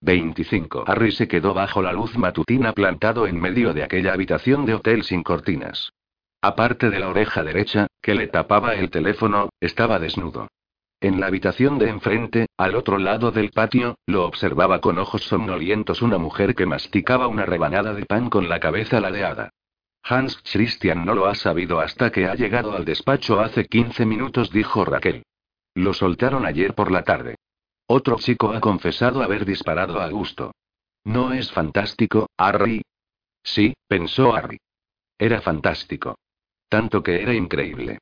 25. 0.00 0.84
Harry 0.86 1.12
se 1.12 1.28
quedó 1.28 1.54
bajo 1.54 1.80
la 1.80 1.92
luz 1.92 2.16
matutina 2.16 2.72
plantado 2.72 3.26
en 3.26 3.40
medio 3.40 3.72
de 3.72 3.84
aquella 3.84 4.12
habitación 4.12 4.66
de 4.66 4.74
hotel 4.74 5.04
sin 5.04 5.22
cortinas. 5.22 5.92
Aparte 6.42 6.90
de 6.90 6.98
la 6.98 7.08
oreja 7.08 7.44
derecha, 7.44 7.86
que 8.02 8.14
le 8.14 8.26
tapaba 8.26 8.74
el 8.74 8.90
teléfono, 8.90 9.50
estaba 9.60 9.98
desnudo. 9.98 10.48
En 11.00 11.20
la 11.20 11.26
habitación 11.26 11.78
de 11.78 11.88
enfrente, 11.88 12.46
al 12.56 12.74
otro 12.74 12.98
lado 12.98 13.30
del 13.30 13.50
patio, 13.52 13.96
lo 14.06 14.26
observaba 14.26 14.80
con 14.80 14.98
ojos 14.98 15.22
somnolientos 15.22 16.02
una 16.02 16.18
mujer 16.18 16.54
que 16.54 16.66
masticaba 16.66 17.28
una 17.28 17.46
rebanada 17.46 17.94
de 17.94 18.06
pan 18.06 18.28
con 18.28 18.48
la 18.48 18.58
cabeza 18.58 19.00
ladeada. 19.00 19.50
Hans 20.02 20.42
Christian 20.50 21.04
no 21.04 21.14
lo 21.14 21.26
ha 21.26 21.34
sabido 21.34 21.78
hasta 21.78 22.10
que 22.10 22.26
ha 22.26 22.34
llegado 22.34 22.72
al 22.72 22.84
despacho 22.84 23.38
hace 23.40 23.66
15 23.66 24.04
minutos, 24.04 24.50
dijo 24.50 24.84
Raquel. 24.84 25.22
Lo 25.74 25.94
soltaron 25.94 26.46
ayer 26.46 26.74
por 26.74 26.90
la 26.90 27.02
tarde. 27.04 27.36
Otro 27.86 28.16
chico 28.18 28.52
ha 28.52 28.60
confesado 28.60 29.22
haber 29.22 29.44
disparado 29.44 30.00
a 30.00 30.04
Augusto. 30.04 30.52
¿No 31.04 31.32
es 31.32 31.50
fantástico, 31.50 32.28
Harry? 32.36 32.82
Sí, 33.42 33.74
pensó 33.88 34.34
Harry. 34.34 34.58
Era 35.18 35.40
fantástico. 35.40 36.16
Tanto 36.68 37.02
que 37.02 37.22
era 37.22 37.34
increíble. 37.34 37.98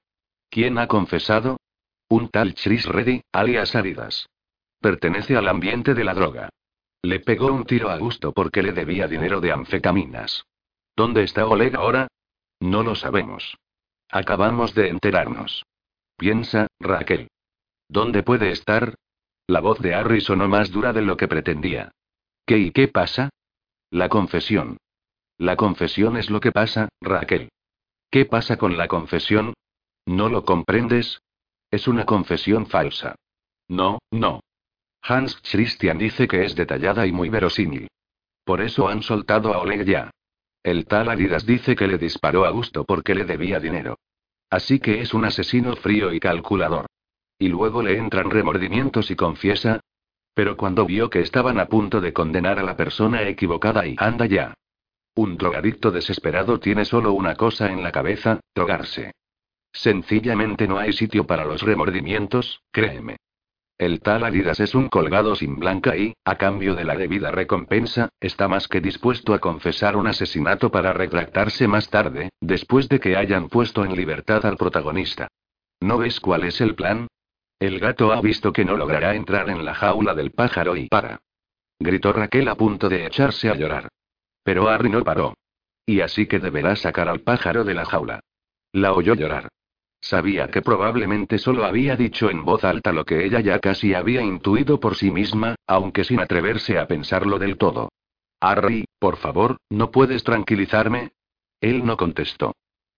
¿Quién 0.51 0.79
ha 0.79 0.87
confesado? 0.89 1.59
Un 2.09 2.29
tal 2.29 2.55
Chris 2.55 2.87
Reddy, 2.87 3.23
alias 3.33 3.75
Aridas. 3.75 4.29
Pertenece 4.81 5.37
al 5.37 5.49
ambiente 5.49 5.95
de 5.95 6.05
la 6.05 6.15
droga. 6.15 6.49
Le 7.03 7.21
pegó 7.21 7.53
un 7.53 7.65
tiro 7.65 7.91
a 7.91 7.99
gusto 7.99 8.33
porque 8.33 8.63
le 8.63 8.73
debía 8.73 9.07
dinero 9.07 9.41
de 9.41 9.53
anfetaminas. 9.53 10.45
¿Dónde 10.97 11.23
está 11.23 11.47
Oleg 11.47 11.77
ahora? 11.77 12.09
No 12.61 12.83
lo 12.83 12.95
sabemos. 12.95 13.57
Acabamos 14.11 14.75
de 14.75 14.89
enterarnos. 14.89 15.65
Piensa, 16.17 16.67
Raquel. 16.81 17.29
¿Dónde 17.89 18.23
puede 18.23 18.51
estar? 18.51 18.95
La 19.47 19.61
voz 19.61 19.79
de 19.81 19.95
Harry 19.95 20.21
sonó 20.21 20.47
más 20.49 20.71
dura 20.71 20.93
de 20.93 21.03
lo 21.03 21.17
que 21.17 21.27
pretendía. 21.27 21.93
¿Qué 22.45 22.59
y 22.59 22.71
qué 22.71 22.89
pasa? 22.89 23.31
La 23.91 24.09
confesión. 24.09 24.77
La 25.39 25.57
confesión 25.57 26.17
es 26.17 26.29
lo 26.29 26.41
que 26.41 26.53
pasa, 26.53 26.89
Raquel. 27.01 27.49
¿Qué 28.11 28.27
pasa 28.27 28.57
con 28.59 28.77
la 28.77 28.89
confesión? 28.89 29.55
¿No 30.05 30.29
lo 30.29 30.45
comprendes? 30.45 31.21
Es 31.71 31.89
una 31.89 32.05
confesión 32.05 32.67
falsa. 32.67 33.15
No, 33.69 33.99
no. 34.11 34.41
Hans 35.03 35.41
Christian 35.51 35.99
dice 35.99 36.27
que 36.29 36.45
es 36.45 36.55
detallada 36.55 37.07
y 37.07 37.13
muy 37.13 37.29
verosímil. 37.29 37.89
Por 38.45 38.61
eso 38.61 38.89
han 38.89 39.03
soltado 39.03 39.55
a 39.55 39.59
Oleg 39.59 39.85
ya. 39.85 40.11
El 40.63 40.87
tal 40.87 41.09
Adidas 41.09 41.47
dice 41.47 41.77
que 41.77 41.87
le 41.87 41.99
disparó 41.99 42.45
a 42.45 42.51
gusto 42.51 42.85
porque 42.85 43.15
le 43.15 43.25
debía 43.25 43.61
dinero. 43.61 43.99
Así 44.51 44.81
que 44.81 45.01
es 45.01 45.15
un 45.15 45.25
asesino 45.25 45.77
frío 45.77 46.13
y 46.13 46.21
calculador. 46.21 46.87
Y 47.39 47.49
luego 47.49 47.83
le 47.83 47.97
entran 47.97 48.31
remordimientos 48.31 49.11
y 49.11 49.17
confiesa. 49.17 49.81
Pero 50.35 50.57
cuando 50.57 50.87
vio 50.87 51.11
que 51.11 51.21
estaban 51.21 51.59
a 51.59 51.67
punto 51.67 52.01
de 52.01 52.13
condenar 52.13 52.59
a 52.59 52.63
la 52.63 52.77
persona 52.77 53.23
equivocada 53.23 53.87
y 53.87 53.97
anda 53.99 54.27
ya. 54.27 54.55
Un 55.15 55.37
drogadicto 55.37 55.91
desesperado 55.91 56.61
tiene 56.61 56.85
solo 56.85 57.13
una 57.13 57.35
cosa 57.35 57.73
en 57.73 57.83
la 57.83 57.91
cabeza, 57.91 58.41
drogarse. 58.55 59.13
Sencillamente 59.73 60.67
no 60.67 60.79
hay 60.79 60.93
sitio 60.93 61.27
para 61.27 61.45
los 61.45 61.63
remordimientos, 61.63 62.63
créeme. 62.71 63.17
El 63.79 64.01
tal 64.01 64.25
Adidas 64.25 64.59
es 64.59 64.75
un 64.75 64.89
colgado 64.89 65.37
sin 65.37 65.57
blanca 65.57 65.97
y, 65.97 66.15
a 66.25 66.37
cambio 66.37 66.75
de 66.75 66.85
la 66.85 66.97
debida 66.97 67.31
recompensa, 67.31 68.09
está 68.19 68.49
más 68.49 68.67
que 68.67 68.81
dispuesto 68.81 69.35
a 69.35 69.39
confesar 69.39 69.97
un 69.97 70.09
asesinato 70.09 70.71
para 70.71 70.93
retractarse 70.93 71.69
más 71.69 71.89
tarde, 71.89 72.31
después 72.41 72.89
de 72.89 72.99
que 72.99 73.17
hayan 73.17 73.49
puesto 73.49 73.85
en 73.85 73.95
libertad 73.95 74.45
al 74.47 74.57
protagonista. 74.57 75.29
¿No 75.81 75.99
ves 75.99 76.19
cuál 76.19 76.43
es 76.43 76.61
el 76.61 76.75
plan? 76.75 77.07
El 77.61 77.81
gato 77.81 78.13
ha 78.13 78.21
visto 78.21 78.53
que 78.53 78.65
no 78.65 78.77
logrará 78.77 79.15
entrar 79.15 79.51
en 79.51 79.65
la 79.65 79.75
jaula 79.75 80.15
del 80.15 80.31
pájaro 80.31 80.77
y 80.77 80.89
para. 80.89 81.21
Gritó 81.81 82.13
Raquel 82.13 82.49
a 82.49 82.55
punto 82.55 82.89
de 82.89 83.07
echarse 83.07 83.49
a 83.51 83.55
llorar. 83.55 83.89
Pero 84.45 84.69
Harry 84.69 84.91
no 84.91 85.03
paró. 85.03 85.35
Y 85.85 86.01
así 86.01 86.27
que 86.27 86.39
deberá 86.39 86.77
sacar 86.77 87.09
al 87.09 87.21
pájaro 87.21 87.65
de 87.65 87.75
la 87.75 87.85
jaula. 87.85 88.21
La 88.73 88.93
oyó 88.93 89.15
llorar. 89.15 89.49
Sabía 90.01 90.49
que 90.49 90.63
probablemente 90.63 91.39
solo 91.39 91.65
había 91.65 91.97
dicho 91.97 92.31
en 92.31 92.45
voz 92.45 92.63
alta 92.63 92.93
lo 92.93 93.05
que 93.05 93.25
ella 93.25 93.41
ya 93.41 93.59
casi 93.59 93.95
había 93.95 94.23
intuido 94.23 94.79
por 94.79 94.95
sí 94.95 95.11
misma, 95.11 95.57
aunque 95.67 96.05
sin 96.05 96.21
atreverse 96.21 96.79
a 96.79 96.87
pensarlo 96.87 97.39
del 97.39 97.57
todo. 97.57 97.89
Harry, 98.41 98.85
por 99.01 99.17
favor, 99.17 99.59
¿no 99.69 99.91
puedes 99.91 100.23
tranquilizarme? 100.23 101.11
Él 101.61 101.85
no 101.85 101.97
contestó. 101.97 102.55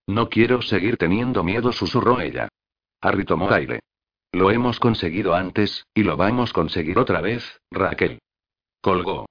No 0.07 0.29
quiero 0.29 0.61
seguir 0.61 0.99
teniendo 0.99 1.43
miedo, 1.43 1.73
susurró 1.73 2.21
ella. 2.21 2.49
Harry 3.01 3.25
tomó 3.25 3.51
aire. 3.51 3.81
Lo 4.33 4.51
hemos 4.51 4.79
conseguido 4.79 5.35
antes, 5.35 5.87
y 5.95 6.05
lo 6.05 6.17
vamos 6.17 6.51
a 6.51 6.53
conseguir 6.53 6.99
otra 6.99 7.21
vez, 7.21 7.61
Raquel. 7.71 8.21
Colgó. 8.81 9.27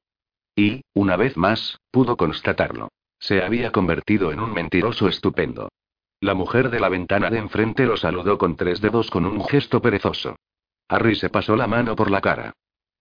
Y, 0.55 0.81
una 0.93 1.15
vez 1.15 1.37
más, 1.37 1.79
pudo 1.89 2.17
constatarlo. 2.17 2.89
Se 3.17 3.41
había 3.41 3.71
convertido 3.71 4.31
en 4.31 4.39
un 4.39 4.53
mentiroso 4.53 5.07
estupendo. 5.07 5.69
La 6.21 6.33
mujer 6.33 6.69
de 6.69 6.81
la 6.81 6.89
ventana 6.89 7.29
de 7.29 7.37
enfrente 7.37 7.85
lo 7.85 7.95
saludó 7.95 8.37
con 8.37 8.57
tres 8.57 8.81
dedos 8.81 9.09
con 9.09 9.25
un 9.25 9.43
gesto 9.45 9.81
perezoso. 9.81 10.35
Harry 10.89 11.15
se 11.15 11.29
pasó 11.29 11.55
la 11.55 11.67
mano 11.67 11.95
por 11.95 12.11
la 12.11 12.19
cara. 12.19 12.53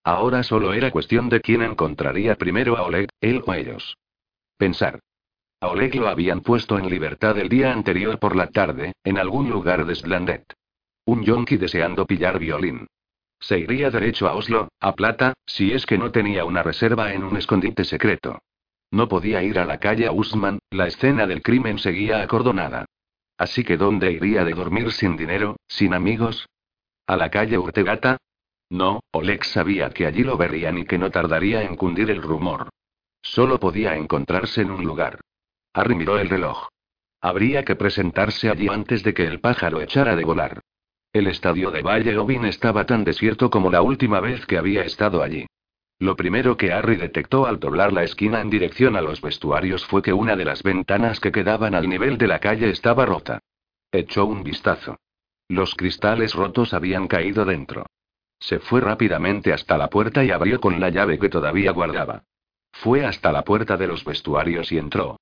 Ahora 0.04 0.44
solo 0.44 0.72
era 0.72 0.92
cuestión 0.92 1.28
de 1.28 1.40
quién 1.40 1.62
encontraría 1.62 2.36
primero 2.36 2.76
a 2.76 2.82
Oleg, 2.82 3.08
él 3.20 3.42
o 3.44 3.52
ellos. 3.54 3.96
Pensar. 4.56 5.00
A 5.60 5.68
Oleg 5.68 5.96
lo 5.96 6.08
habían 6.08 6.42
puesto 6.42 6.78
en 6.78 6.88
libertad 6.88 7.36
el 7.38 7.48
día 7.48 7.72
anterior 7.72 8.20
por 8.20 8.36
la 8.36 8.46
tarde, 8.48 8.92
en 9.02 9.18
algún 9.18 9.50
lugar 9.50 9.84
de 9.84 9.96
Slandet. 9.96 10.54
Un 11.08 11.24
yonki 11.24 11.56
deseando 11.56 12.04
pillar 12.04 12.38
violín. 12.38 12.86
Se 13.40 13.58
iría 13.58 13.90
derecho 13.90 14.28
a 14.28 14.34
Oslo, 14.34 14.68
a 14.78 14.94
Plata, 14.94 15.32
si 15.46 15.72
es 15.72 15.86
que 15.86 15.96
no 15.96 16.10
tenía 16.12 16.44
una 16.44 16.62
reserva 16.62 17.14
en 17.14 17.24
un 17.24 17.38
escondite 17.38 17.84
secreto. 17.84 18.42
No 18.90 19.08
podía 19.08 19.42
ir 19.42 19.58
a 19.58 19.64
la 19.64 19.80
calle 19.80 20.10
Usman, 20.10 20.58
la 20.68 20.86
escena 20.86 21.26
del 21.26 21.40
crimen 21.40 21.78
seguía 21.78 22.20
acordonada. 22.20 22.84
Así 23.38 23.64
que 23.64 23.78
¿dónde 23.78 24.12
iría 24.12 24.44
de 24.44 24.52
dormir 24.52 24.92
sin 24.92 25.16
dinero, 25.16 25.56
sin 25.66 25.94
amigos? 25.94 26.46
¿A 27.06 27.16
la 27.16 27.30
calle 27.30 27.56
Urtegata? 27.56 28.18
No, 28.68 29.00
Oleg 29.10 29.46
sabía 29.46 29.88
que 29.88 30.04
allí 30.04 30.24
lo 30.24 30.36
verían 30.36 30.76
y 30.76 30.84
que 30.84 30.98
no 30.98 31.10
tardaría 31.10 31.62
en 31.62 31.76
cundir 31.76 32.10
el 32.10 32.20
rumor. 32.20 32.68
Solo 33.22 33.58
podía 33.58 33.96
encontrarse 33.96 34.60
en 34.60 34.72
un 34.72 34.84
lugar. 34.84 35.22
Harry 35.72 35.94
miró 35.94 36.18
el 36.18 36.28
reloj. 36.28 36.68
Habría 37.22 37.64
que 37.64 37.76
presentarse 37.76 38.50
allí 38.50 38.68
antes 38.68 39.02
de 39.02 39.14
que 39.14 39.24
el 39.24 39.40
pájaro 39.40 39.80
echara 39.80 40.14
de 40.14 40.24
volar. 40.24 40.60
El 41.18 41.26
estadio 41.26 41.72
de 41.72 41.82
Valle 41.82 42.16
Ovin 42.16 42.44
estaba 42.44 42.86
tan 42.86 43.02
desierto 43.02 43.50
como 43.50 43.72
la 43.72 43.82
última 43.82 44.20
vez 44.20 44.46
que 44.46 44.56
había 44.56 44.84
estado 44.84 45.20
allí. 45.20 45.48
Lo 45.98 46.14
primero 46.14 46.56
que 46.56 46.72
Harry 46.72 46.94
detectó 46.94 47.46
al 47.46 47.58
doblar 47.58 47.92
la 47.92 48.04
esquina 48.04 48.40
en 48.40 48.50
dirección 48.50 48.94
a 48.94 49.00
los 49.00 49.20
vestuarios 49.20 49.84
fue 49.84 50.00
que 50.00 50.12
una 50.12 50.36
de 50.36 50.44
las 50.44 50.62
ventanas 50.62 51.18
que 51.18 51.32
quedaban 51.32 51.74
al 51.74 51.88
nivel 51.88 52.18
de 52.18 52.28
la 52.28 52.38
calle 52.38 52.70
estaba 52.70 53.04
rota. 53.04 53.40
Echó 53.90 54.26
un 54.26 54.44
vistazo. 54.44 54.96
Los 55.48 55.74
cristales 55.74 56.34
rotos 56.34 56.72
habían 56.72 57.08
caído 57.08 57.44
dentro. 57.44 57.86
Se 58.38 58.60
fue 58.60 58.80
rápidamente 58.80 59.52
hasta 59.52 59.76
la 59.76 59.90
puerta 59.90 60.22
y 60.22 60.30
abrió 60.30 60.60
con 60.60 60.78
la 60.78 60.90
llave 60.90 61.18
que 61.18 61.28
todavía 61.28 61.72
guardaba. 61.72 62.22
Fue 62.70 63.04
hasta 63.04 63.32
la 63.32 63.42
puerta 63.42 63.76
de 63.76 63.88
los 63.88 64.04
vestuarios 64.04 64.70
y 64.70 64.78
entró. 64.78 65.18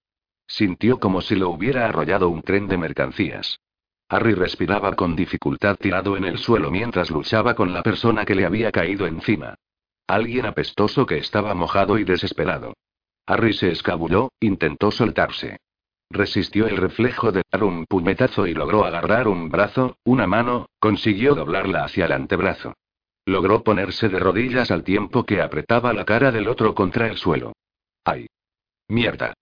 Sintió 0.47 1.01
como 1.01 1.23
si 1.23 1.37
lo 1.37 1.49
hubiera 1.49 1.87
arrollado 1.87 2.29
un 2.29 2.43
tren 2.43 2.69
de 2.69 2.77
mercancías. 2.77 3.61
Harry 4.09 4.35
respiraba 4.35 4.95
con 4.95 5.17
dificultad 5.17 5.77
tirado 5.77 6.17
en 6.17 6.25
el 6.25 6.39
suelo 6.39 6.71
mientras 6.71 7.11
luchaba 7.11 7.55
con 7.55 7.73
la 7.73 7.83
persona 7.83 8.25
que 8.25 8.37
le 8.37 8.47
había 8.47 8.71
caído 8.71 9.07
encima. 9.07 9.57
Alguien 10.07 10.47
apestoso 10.47 11.07
que 11.07 11.19
estaba 11.19 11.55
mojado 11.55 11.99
y 11.99 12.05
desesperado. 12.05 12.75
Harry 13.27 13.53
se 13.53 13.71
escabulló, 13.71 14.31
intentó 14.39 14.93
soltarse. 14.93 15.59
Resistió 16.09 16.69
el 16.69 16.77
reflejo 16.77 17.33
de 17.33 17.43
dar 17.51 17.65
un 17.65 17.85
puñetazo 17.87 18.47
y 18.47 18.55
logró 18.55 18.85
agarrar 18.85 19.27
un 19.27 19.49
brazo, 19.49 19.99
una 20.05 20.29
mano, 20.29 20.69
consiguió 20.79 21.35
doblarla 21.35 21.85
hacia 21.85 22.07
el 22.07 22.13
antebrazo. 22.13 22.75
Logró 23.25 23.65
ponerse 23.65 24.09
de 24.09 24.21
rodillas 24.21 24.71
al 24.71 24.85
tiempo 24.85 25.25
que 25.25 25.43
apretaba 25.43 25.93
la 25.93 26.05
cara 26.05 26.31
del 26.31 26.47
otro 26.47 26.77
contra 26.77 27.09
el 27.09 27.17
suelo. 27.17 27.55
¡Ay! 28.05 28.29
¡Mierda! 28.87 29.35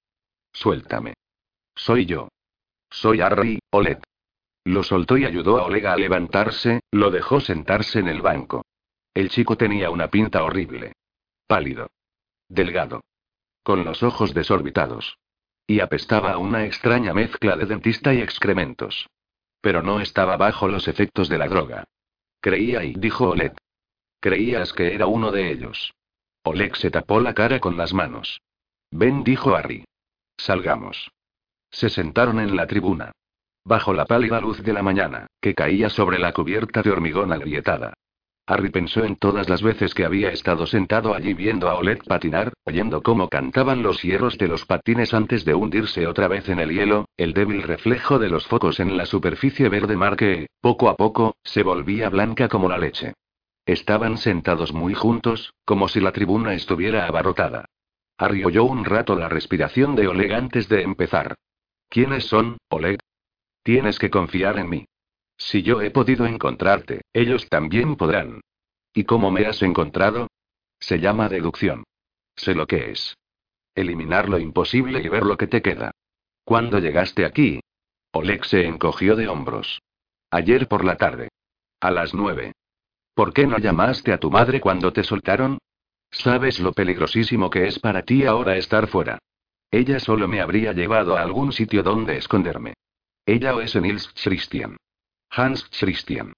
Suéltame. 0.54 1.12
Soy 1.74 2.06
yo. 2.06 2.28
Soy 2.88 3.20
Harry, 3.20 3.58
Oleg. 3.70 4.00
Lo 4.64 4.82
soltó 4.82 5.18
y 5.18 5.26
ayudó 5.26 5.58
a 5.58 5.64
Oleg 5.64 5.86
a 5.86 5.96
levantarse, 5.96 6.80
lo 6.90 7.10
dejó 7.10 7.40
sentarse 7.40 7.98
en 7.98 8.08
el 8.08 8.22
banco. 8.22 8.64
El 9.12 9.28
chico 9.28 9.56
tenía 9.56 9.90
una 9.90 10.08
pinta 10.08 10.42
horrible. 10.42 10.94
Pálido. 11.46 11.90
Delgado. 12.48 13.02
Con 13.62 13.84
los 13.84 14.02
ojos 14.02 14.32
desorbitados. 14.32 15.18
Y 15.66 15.80
apestaba 15.80 16.32
a 16.32 16.38
una 16.38 16.64
extraña 16.64 17.12
mezcla 17.12 17.56
de 17.56 17.66
dentista 17.66 18.12
y 18.14 18.20
excrementos. 18.20 19.08
Pero 19.60 19.82
no 19.82 20.00
estaba 20.00 20.36
bajo 20.36 20.68
los 20.68 20.88
efectos 20.88 21.28
de 21.28 21.38
la 21.38 21.48
droga. 21.48 21.84
Creía 22.40 22.84
y 22.84 22.94
dijo 22.94 23.30
Oleg. 23.30 23.54
Creías 24.20 24.72
que 24.72 24.94
era 24.94 25.06
uno 25.06 25.30
de 25.30 25.50
ellos. 25.50 25.92
Oleg 26.42 26.76
se 26.76 26.90
tapó 26.90 27.20
la 27.20 27.34
cara 27.34 27.60
con 27.60 27.76
las 27.76 27.94
manos. 27.94 28.40
Ven, 28.90 29.24
dijo 29.24 29.54
Harry. 29.54 29.84
Salgamos. 30.36 31.10
Se 31.70 31.88
sentaron 31.88 32.40
en 32.40 32.56
la 32.56 32.66
tribuna. 32.66 33.12
Bajo 33.66 33.94
la 33.94 34.04
pálida 34.04 34.40
luz 34.40 34.62
de 34.62 34.74
la 34.74 34.82
mañana, 34.82 35.26
que 35.40 35.54
caía 35.54 35.88
sobre 35.88 36.18
la 36.18 36.32
cubierta 36.32 36.82
de 36.82 36.90
hormigón 36.90 37.32
agrietada. 37.32 37.94
Harry 38.46 38.68
pensó 38.68 39.02
en 39.04 39.16
todas 39.16 39.48
las 39.48 39.62
veces 39.62 39.94
que 39.94 40.04
había 40.04 40.28
estado 40.28 40.66
sentado 40.66 41.14
allí 41.14 41.32
viendo 41.32 41.70
a 41.70 41.76
Oleg 41.76 42.04
patinar, 42.04 42.52
oyendo 42.64 43.02
cómo 43.02 43.30
cantaban 43.30 43.82
los 43.82 44.02
hierros 44.02 44.36
de 44.36 44.48
los 44.48 44.66
patines 44.66 45.14
antes 45.14 45.46
de 45.46 45.54
hundirse 45.54 46.06
otra 46.06 46.28
vez 46.28 46.50
en 46.50 46.58
el 46.58 46.70
hielo, 46.70 47.08
el 47.16 47.32
débil 47.32 47.62
reflejo 47.62 48.18
de 48.18 48.28
los 48.28 48.46
focos 48.46 48.80
en 48.80 48.98
la 48.98 49.06
superficie 49.06 49.70
verde 49.70 49.96
mar 49.96 50.16
que, 50.16 50.48
poco 50.60 50.90
a 50.90 50.96
poco, 50.96 51.36
se 51.42 51.62
volvía 51.62 52.10
blanca 52.10 52.48
como 52.48 52.68
la 52.68 52.76
leche. 52.76 53.14
Estaban 53.64 54.18
sentados 54.18 54.74
muy 54.74 54.92
juntos, 54.92 55.54
como 55.64 55.88
si 55.88 56.00
la 56.00 56.12
tribuna 56.12 56.52
estuviera 56.52 57.06
abarrotada. 57.06 57.64
Harry 58.18 58.44
oyó 58.44 58.64
un 58.64 58.84
rato 58.84 59.16
la 59.16 59.30
respiración 59.30 59.96
de 59.96 60.06
Oleg 60.06 60.34
antes 60.34 60.68
de 60.68 60.82
empezar. 60.82 61.34
¿Quiénes 61.88 62.26
son, 62.26 62.58
Oleg? 62.68 62.98
Tienes 63.64 63.98
que 63.98 64.10
confiar 64.10 64.58
en 64.58 64.68
mí. 64.68 64.86
Si 65.38 65.62
yo 65.62 65.80
he 65.80 65.90
podido 65.90 66.26
encontrarte, 66.26 67.00
ellos 67.14 67.48
también 67.48 67.96
podrán. 67.96 68.42
¿Y 68.92 69.04
cómo 69.04 69.30
me 69.30 69.46
has 69.46 69.62
encontrado? 69.62 70.28
Se 70.78 71.00
llama 71.00 71.30
deducción. 71.30 71.82
Sé 72.36 72.54
lo 72.54 72.66
que 72.66 72.90
es. 72.90 73.16
Eliminar 73.74 74.28
lo 74.28 74.38
imposible 74.38 75.00
y 75.00 75.08
ver 75.08 75.24
lo 75.24 75.38
que 75.38 75.46
te 75.46 75.62
queda. 75.62 75.92
¿Cuándo 76.44 76.78
llegaste 76.78 77.24
aquí? 77.24 77.60
Oleg 78.12 78.44
se 78.44 78.66
encogió 78.66 79.16
de 79.16 79.28
hombros. 79.28 79.80
Ayer 80.30 80.68
por 80.68 80.84
la 80.84 80.96
tarde. 80.96 81.30
A 81.80 81.90
las 81.90 82.12
nueve. 82.12 82.52
¿Por 83.14 83.32
qué 83.32 83.46
no 83.46 83.56
llamaste 83.56 84.12
a 84.12 84.18
tu 84.18 84.30
madre 84.30 84.60
cuando 84.60 84.92
te 84.92 85.04
soltaron? 85.04 85.58
Sabes 86.10 86.60
lo 86.60 86.72
peligrosísimo 86.72 87.48
que 87.48 87.66
es 87.66 87.78
para 87.78 88.02
ti 88.02 88.26
ahora 88.26 88.56
estar 88.58 88.88
fuera. 88.88 89.18
Ella 89.70 89.98
solo 90.00 90.28
me 90.28 90.42
habría 90.42 90.72
llevado 90.74 91.16
a 91.16 91.22
algún 91.22 91.52
sitio 91.52 91.82
donde 91.82 92.18
esconderme. 92.18 92.74
Ella 93.26 93.54
o 93.54 93.60
ese 93.60 93.80
Nils 93.80 94.12
Christian. 94.22 94.76
Hans 95.30 95.68
Christian. 95.78 96.34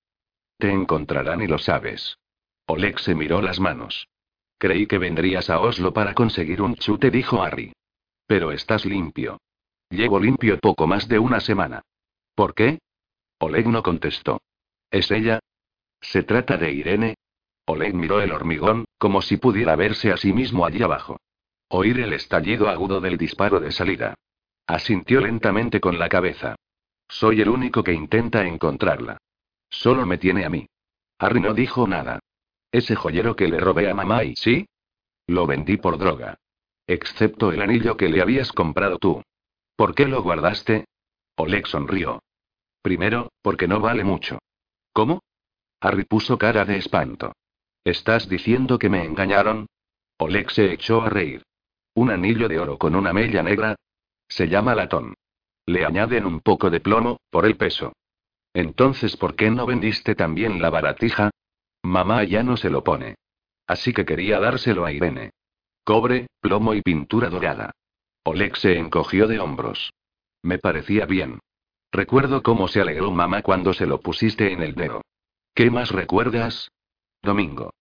Te 0.57 0.71
encontrarán 0.71 1.43
y 1.43 1.49
lo 1.49 1.59
sabes. 1.59 2.19
Oleg 2.67 2.99
se 3.01 3.15
miró 3.15 3.43
las 3.43 3.59
manos. 3.59 4.09
Creí 4.59 4.87
que 4.87 4.99
vendrías 4.99 5.51
a 5.51 5.61
Oslo 5.61 5.93
para 5.93 6.15
conseguir 6.15 6.63
un 6.63 6.77
chute, 6.77 7.11
dijo 7.11 7.43
Harry. 7.43 7.73
Pero 8.27 8.53
estás 8.53 8.85
limpio. 8.85 9.39
Llevo 9.91 10.21
limpio 10.21 10.59
poco 10.59 10.87
más 10.87 11.09
de 11.09 11.19
una 11.19 11.41
semana. 11.41 11.83
¿Por 12.35 12.55
qué? 12.55 12.79
Oleg 13.39 13.67
no 13.67 13.83
contestó. 13.83 14.41
¿Es 14.91 15.11
ella? 15.11 15.41
¿Se 16.01 16.23
trata 16.23 16.57
de 16.57 16.73
Irene? 16.73 17.17
Oleg 17.67 17.95
miró 17.95 18.21
el 18.21 18.33
hormigón, 18.33 18.85
como 18.97 19.23
si 19.23 19.37
pudiera 19.37 19.75
verse 19.75 20.13
a 20.13 20.17
sí 20.17 20.33
mismo 20.33 20.65
allí 20.65 20.83
abajo. 20.83 21.19
Oír 21.69 21.99
el 21.99 22.13
estallido 22.13 22.69
agudo 22.69 23.01
del 23.01 23.19
disparo 23.19 23.59
de 23.59 23.73
salida. 23.73 24.15
Asintió 24.69 25.21
lentamente 25.21 25.81
con 25.81 25.99
la 25.99 26.09
cabeza. 26.09 26.55
Soy 27.09 27.41
el 27.41 27.49
único 27.49 27.83
que 27.83 27.93
intenta 27.93 28.47
encontrarla. 28.47 29.19
Solo 29.69 30.07
me 30.07 30.19
tiene 30.19 30.45
a 30.45 30.51
mí. 30.51 30.67
Harry 31.19 31.41
no 31.41 31.55
dijo 31.55 31.87
nada. 31.87 32.21
Ese 32.71 32.95
joyero 32.95 33.37
que 33.37 33.49
le 33.49 33.59
robé 33.59 33.91
a 33.91 33.95
mamá 33.95 34.25
y 34.25 34.35
sí. 34.37 34.67
Lo 35.27 35.47
vendí 35.47 35.77
por 35.77 35.99
droga. 35.99 36.39
Excepto 36.87 37.53
el 37.53 37.63
anillo 37.63 37.97
que 37.97 38.09
le 38.09 38.23
habías 38.23 38.53
comprado 38.53 38.99
tú. 38.99 39.23
¿Por 39.77 39.95
qué 39.95 40.07
lo 40.07 40.23
guardaste? 40.23 40.87
Oleg 41.37 41.67
sonrió. 41.67 42.23
Primero, 42.83 43.33
porque 43.43 43.67
no 43.67 43.81
vale 43.81 44.05
mucho. 44.05 44.39
¿Cómo? 44.93 45.23
Harry 45.81 46.05
puso 46.05 46.39
cara 46.39 46.65
de 46.65 46.79
espanto. 46.79 47.33
¿Estás 47.85 48.29
diciendo 48.29 48.79
que 48.79 48.89
me 48.89 49.05
engañaron? 49.05 49.67
Oleg 50.19 50.51
se 50.51 50.73
echó 50.73 51.03
a 51.03 51.11
reír. 51.11 51.43
¿Un 51.95 52.11
anillo 52.11 52.49
de 52.49 52.59
oro 52.59 52.79
con 52.79 52.95
una 52.95 53.13
mella 53.13 53.43
negra? 53.43 53.77
Se 54.29 54.49
llama 54.49 54.75
latón. 54.75 55.15
Le 55.67 55.85
añaden 55.85 56.25
un 56.25 56.41
poco 56.41 56.71
de 56.71 56.81
plomo, 56.81 57.19
por 57.31 57.45
el 57.45 57.57
peso. 57.57 57.93
Entonces, 58.55 59.17
¿por 59.17 59.35
qué 59.35 59.51
no 59.51 59.67
vendiste 59.67 60.15
también 60.15 60.63
la 60.63 60.71
baratija? 60.71 61.31
Mamá 61.83 62.25
ya 62.25 62.43
no 62.43 62.57
se 62.57 62.71
lo 62.71 62.83
pone. 62.85 63.17
Así 63.67 63.93
que 63.93 64.05
quería 64.05 64.39
dárselo 64.39 64.85
a 64.85 64.93
Irene. 64.93 65.33
Cobre, 65.85 66.29
plomo 66.41 66.75
y 66.75 66.83
pintura 66.83 67.29
dorada. 67.29 67.73
Oleg 68.25 68.57
se 68.57 68.79
encogió 68.79 69.27
de 69.27 69.41
hombros. 69.41 69.93
Me 70.43 70.59
parecía 70.59 71.07
bien. 71.07 71.41
Recuerdo 71.93 72.43
cómo 72.43 72.69
se 72.69 72.81
alegró 72.81 73.11
mamá 73.11 73.43
cuando 73.43 73.73
se 73.73 73.87
lo 73.87 74.01
pusiste 74.01 74.53
en 74.53 74.63
el 74.63 74.75
dedo. 74.75 75.03
¿Qué 75.55 75.71
más 75.71 75.91
recuerdas? 75.91 76.71
Domingo. 77.23 77.73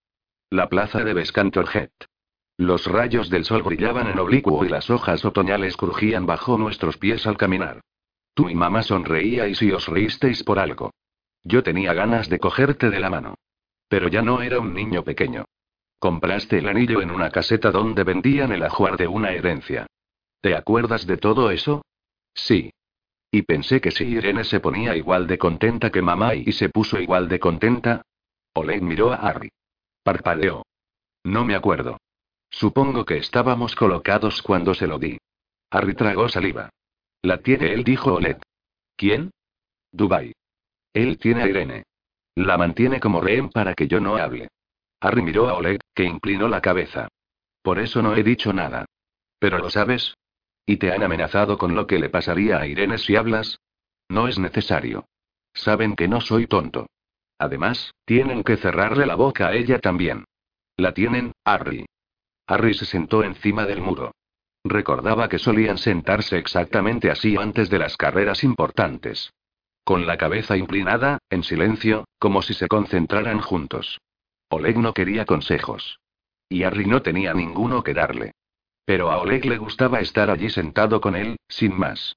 La 0.50 0.70
plaza 0.70 1.04
de 1.04 1.14
Bescantorjet. 1.14 1.92
Los 2.58 2.86
rayos 2.86 3.30
del 3.30 3.44
sol 3.44 3.64
brillaban 3.64 4.08
en 4.08 4.18
oblicuo 4.18 4.64
y 4.64 4.70
las 4.70 4.90
hojas 4.90 5.26
otoñales 5.26 5.76
crujían 5.76 6.26
bajo 6.26 6.58
nuestros 6.58 6.98
pies 6.98 7.28
al 7.28 7.38
caminar. 7.38 7.82
Tú 8.34 8.50
y 8.50 8.56
mamá 8.56 8.82
sonreíais 8.84 9.62
y 9.62 9.72
os 9.72 9.88
reísteis 9.88 10.44
por 10.44 10.60
algo. 10.60 10.92
Yo 11.44 11.64
tenía 11.64 11.94
ganas 11.94 12.30
de 12.30 12.40
cogerte 12.40 12.90
de 12.90 13.00
la 13.00 13.10
mano. 13.10 13.36
Pero 13.88 14.08
ya 14.08 14.22
no 14.22 14.42
era 14.42 14.60
un 14.60 14.74
niño 14.74 15.04
pequeño. 15.04 15.46
Compraste 16.00 16.60
el 16.60 16.68
anillo 16.68 17.02
en 17.02 17.12
una 17.12 17.30
caseta 17.30 17.72
donde 17.72 18.04
vendían 18.04 18.52
el 18.52 18.64
ajuar 18.64 18.98
de 18.98 19.08
una 19.08 19.32
herencia. 19.32 19.88
¿Te 20.42 20.56
acuerdas 20.56 21.06
de 21.06 21.18
todo 21.18 21.52
eso? 21.52 21.84
Sí. 22.34 22.72
Y 23.32 23.42
pensé 23.42 23.82
que 23.82 23.92
si 23.92 24.06
Irene 24.06 24.44
se 24.44 24.60
ponía 24.60 24.96
igual 24.96 25.28
de 25.28 25.38
contenta 25.38 25.92
que 25.92 26.02
mamá 26.02 26.36
y 26.36 26.52
se 26.52 26.70
puso 26.70 27.00
igual 27.00 27.28
de 27.28 27.40
contenta, 27.40 28.02
Oleg 28.54 28.82
miró 28.82 29.12
a 29.12 29.18
Harry. 29.18 29.52
Parpadeó. 30.04 30.66
No 31.24 31.44
me 31.44 31.56
acuerdo. 31.56 31.98
Supongo 32.56 33.04
que 33.04 33.18
estábamos 33.18 33.76
colocados 33.76 34.42
cuando 34.42 34.74
se 34.74 34.88
lo 34.88 34.98
di. 34.98 35.18
Harry 35.72 35.94
tragó 35.94 36.30
saliva. 36.30 36.70
La 37.22 37.40
tiene 37.40 37.74
él, 37.74 37.84
dijo 37.84 38.14
Olet. 38.14 38.42
¿Quién? 38.96 39.32
Dubai. 39.92 40.32
Él 40.94 41.18
tiene 41.18 41.44
a 41.44 41.50
Irene. 41.50 41.84
La 42.34 42.58
mantiene 42.58 43.02
como 43.02 43.20
rehén 43.20 43.50
para 43.50 43.74
que 43.74 43.90
yo 43.90 44.00
no 44.00 44.16
hable. 44.16 44.48
Harry 45.02 45.22
miró 45.22 45.50
a 45.50 45.56
Oleg, 45.56 45.82
que 45.94 46.06
inclinó 46.06 46.48
la 46.48 46.62
cabeza. 46.62 47.10
Por 47.62 47.78
eso 47.78 48.02
no 48.02 48.16
he 48.16 48.24
dicho 48.24 48.54
nada. 48.54 48.86
¿Pero 49.38 49.58
lo 49.58 49.70
sabes? 49.70 50.16
¿Y 50.66 50.78
te 50.78 50.94
han 50.94 51.04
amenazado 51.04 51.58
con 51.58 51.76
lo 51.76 51.88
que 51.88 52.00
le 52.00 52.08
pasaría 52.08 52.60
a 52.60 52.68
Irene 52.68 52.98
si 53.00 53.18
hablas? 53.18 53.60
No 54.08 54.30
es 54.30 54.40
necesario. 54.40 55.10
Saben 55.54 55.98
que 55.98 56.08
no 56.08 56.22
soy 56.22 56.48
tonto. 56.48 56.88
Además, 57.38 57.94
tienen 58.06 58.46
que 58.46 58.56
cerrarle 58.56 59.06
la 59.06 59.16
boca 59.16 59.48
a 59.48 59.56
ella 59.56 59.80
también. 59.80 60.24
La 60.78 60.94
tienen, 60.94 61.34
Harry. 61.44 61.86
Harry 62.48 62.74
se 62.74 62.86
sentó 62.86 63.24
encima 63.24 63.66
del 63.66 63.82
muro. 63.82 64.12
Recordaba 64.64 65.30
que 65.30 65.40
solían 65.40 65.78
sentarse 65.78 66.38
exactamente 66.38 67.12
así 67.12 67.36
antes 67.38 67.70
de 67.70 67.80
las 67.80 67.98
carreras 67.98 68.44
importantes. 68.44 69.32
Con 69.84 70.08
la 70.08 70.18
cabeza 70.18 70.58
inclinada, 70.58 71.20
en 71.30 71.44
silencio, 71.44 72.06
como 72.18 72.42
si 72.42 72.56
se 72.56 72.68
concentraran 72.68 73.40
juntos. 73.40 74.00
Oleg 74.50 74.78
no 74.78 74.94
quería 74.94 75.26
consejos. 75.26 76.00
Y 76.50 76.64
Harry 76.64 76.86
no 76.86 77.02
tenía 77.02 77.34
ninguno 77.34 77.84
que 77.84 77.94
darle. 77.94 78.32
Pero 78.86 79.12
a 79.12 79.18
Oleg 79.18 79.46
le 79.46 79.58
gustaba 79.58 80.00
estar 80.00 80.30
allí 80.30 80.50
sentado 80.50 81.02
con 81.02 81.16
él, 81.16 81.38
sin 81.48 81.78
más. 81.78 82.16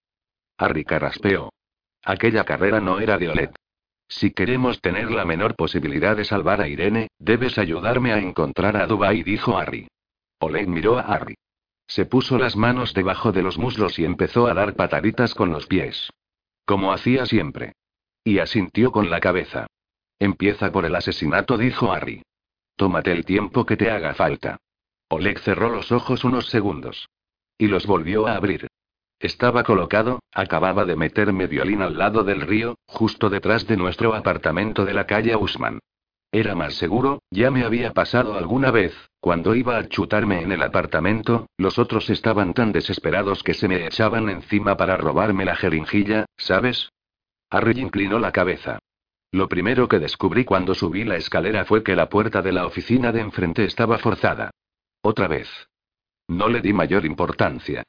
Harry 0.59 0.85
carraspeó. 0.85 1.51
Aquella 2.03 2.45
carrera 2.45 2.81
no 2.81 3.01
era 3.01 3.19
de 3.19 3.29
Oleg. 3.29 3.51
Si 4.09 4.31
queremos 4.31 4.81
tener 4.81 5.11
la 5.11 5.27
menor 5.27 5.55
posibilidad 5.55 6.17
de 6.17 6.25
salvar 6.25 6.63
a 6.63 6.69
Irene, 6.69 7.09
debes 7.19 7.59
ayudarme 7.59 8.13
a 8.13 8.19
encontrar 8.19 8.77
a 8.77 8.87
Dubai, 8.87 9.23
dijo 9.23 9.59
Harry. 9.59 9.87
Oleg 10.41 10.69
miró 10.69 10.99
a 10.99 11.03
Harry. 11.03 11.35
Se 11.87 12.05
puso 12.05 12.39
las 12.39 12.57
manos 12.57 12.95
debajo 12.95 13.33
de 13.33 13.43
los 13.43 13.59
muslos 13.59 13.99
y 13.99 14.05
empezó 14.05 14.47
a 14.47 14.55
dar 14.55 14.75
pataditas 14.75 15.35
con 15.35 15.51
los 15.51 15.67
pies. 15.67 16.11
Como 16.65 16.93
hacía 16.93 17.25
siempre. 17.27 17.73
Y 18.23 18.39
asintió 18.41 18.93
con 18.93 19.11
la 19.11 19.21
cabeza. 19.21 19.67
Empieza 20.19 20.71
por 20.71 20.85
el 20.85 20.95
asesinato, 20.95 21.57
dijo 21.57 21.93
Harry. 21.93 22.23
Tómate 22.77 23.13
el 23.13 23.25
tiempo 23.25 23.65
que 23.65 23.77
te 23.77 23.91
haga 23.91 24.15
falta. 24.15 24.59
Oleg 25.09 25.39
cerró 25.41 25.71
los 25.71 25.91
ojos 25.91 26.25
unos 26.25 26.49
segundos. 26.49 27.09
Y 27.57 27.67
los 27.69 27.87
volvió 27.87 28.27
a 28.27 28.37
abrir. 28.37 28.69
Estaba 29.19 29.65
colocado, 29.65 30.21
acababa 30.33 30.85
de 30.85 30.95
meterme 30.95 31.47
violín 31.47 31.83
al 31.83 31.99
lado 31.99 32.23
del 32.23 32.43
río, 32.43 32.77
justo 32.87 33.31
detrás 33.31 33.67
de 33.67 33.77
nuestro 33.77 34.15
apartamento 34.15 34.85
de 34.85 34.95
la 34.95 35.07
calle 35.07 35.35
Usman. 35.35 35.81
Era 36.31 36.55
más 36.55 36.75
seguro, 36.75 37.23
ya 37.31 37.51
me 37.51 37.65
había 37.65 37.93
pasado 37.95 38.37
alguna 38.37 38.71
vez, 38.71 38.95
cuando 39.19 39.55
iba 39.55 39.79
a 39.79 39.89
chutarme 39.89 40.43
en 40.43 40.53
el 40.53 40.63
apartamento, 40.63 41.47
los 41.57 41.79
otros 41.79 42.11
estaban 42.11 42.53
tan 42.53 42.71
desesperados 42.71 43.43
que 43.43 43.55
se 43.55 43.67
me 43.67 43.87
echaban 43.87 44.29
encima 44.29 44.77
para 44.77 44.99
robarme 44.99 45.47
la 45.47 45.57
jeringuilla, 45.57 46.27
¿sabes? 46.37 46.91
Harry 47.51 47.81
inclinó 47.81 48.19
la 48.19 48.31
cabeza. 48.31 48.79
Lo 49.33 49.49
primero 49.49 49.89
que 49.89 49.99
descubrí 49.99 50.45
cuando 50.45 50.75
subí 50.75 51.05
la 51.05 51.17
escalera 51.17 51.65
fue 51.65 51.83
que 51.83 51.97
la 51.97 52.09
puerta 52.09 52.43
de 52.43 52.53
la 52.53 52.67
oficina 52.67 53.11
de 53.11 53.21
enfrente 53.21 53.65
estaba 53.65 53.99
forzada. 53.99 54.51
Otra 55.03 55.29
vez. 55.29 55.49
No 56.29 56.49
le 56.49 56.61
di 56.61 56.75
mayor 56.75 57.07
importancia. 57.07 57.85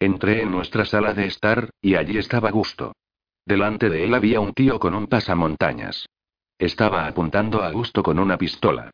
Entré 0.00 0.42
en 0.42 0.50
nuestra 0.50 0.86
sala 0.86 1.12
de 1.12 1.26
estar, 1.26 1.70
y 1.80 1.94
allí 1.94 2.16
estaba 2.16 2.50
Gusto. 2.50 2.92
Delante 3.44 3.90
de 3.90 4.04
él 4.04 4.14
había 4.14 4.40
un 4.40 4.52
tío 4.54 4.78
con 4.78 4.94
un 4.94 5.06
pasamontañas. 5.06 6.06
Estaba 6.62 7.08
apuntando 7.08 7.64
a 7.64 7.72
Gusto 7.72 8.04
con 8.04 8.20
una 8.20 8.38
pistola. 8.38 8.92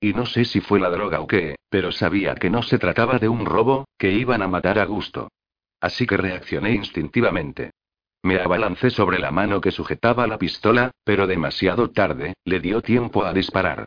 Y 0.00 0.14
no 0.14 0.24
sé 0.24 0.46
si 0.46 0.62
fue 0.62 0.80
la 0.80 0.88
droga 0.88 1.20
o 1.20 1.26
qué, 1.26 1.56
pero 1.68 1.92
sabía 1.92 2.34
que 2.34 2.48
no 2.48 2.62
se 2.62 2.78
trataba 2.78 3.18
de 3.18 3.28
un 3.28 3.44
robo, 3.44 3.84
que 3.98 4.10
iban 4.10 4.40
a 4.40 4.48
matar 4.48 4.78
a 4.78 4.86
Gusto. 4.86 5.28
Así 5.82 6.06
que 6.06 6.16
reaccioné 6.16 6.72
instintivamente. 6.72 7.72
Me 8.22 8.40
abalancé 8.40 8.88
sobre 8.88 9.18
la 9.18 9.32
mano 9.32 9.60
que 9.60 9.70
sujetaba 9.70 10.26
la 10.26 10.38
pistola, 10.38 10.92
pero 11.04 11.26
demasiado 11.26 11.90
tarde, 11.90 12.32
le 12.46 12.58
dio 12.58 12.80
tiempo 12.80 13.26
a 13.26 13.34
disparar. 13.34 13.84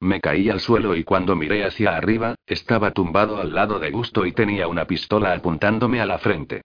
Me 0.00 0.20
caí 0.20 0.50
al 0.50 0.58
suelo 0.58 0.96
y 0.96 1.04
cuando 1.04 1.36
miré 1.36 1.64
hacia 1.64 1.96
arriba, 1.96 2.34
estaba 2.46 2.90
tumbado 2.90 3.40
al 3.40 3.54
lado 3.54 3.78
de 3.78 3.92
Gusto 3.92 4.26
y 4.26 4.32
tenía 4.32 4.66
una 4.66 4.86
pistola 4.86 5.32
apuntándome 5.34 6.00
a 6.00 6.06
la 6.06 6.18
frente. 6.18 6.62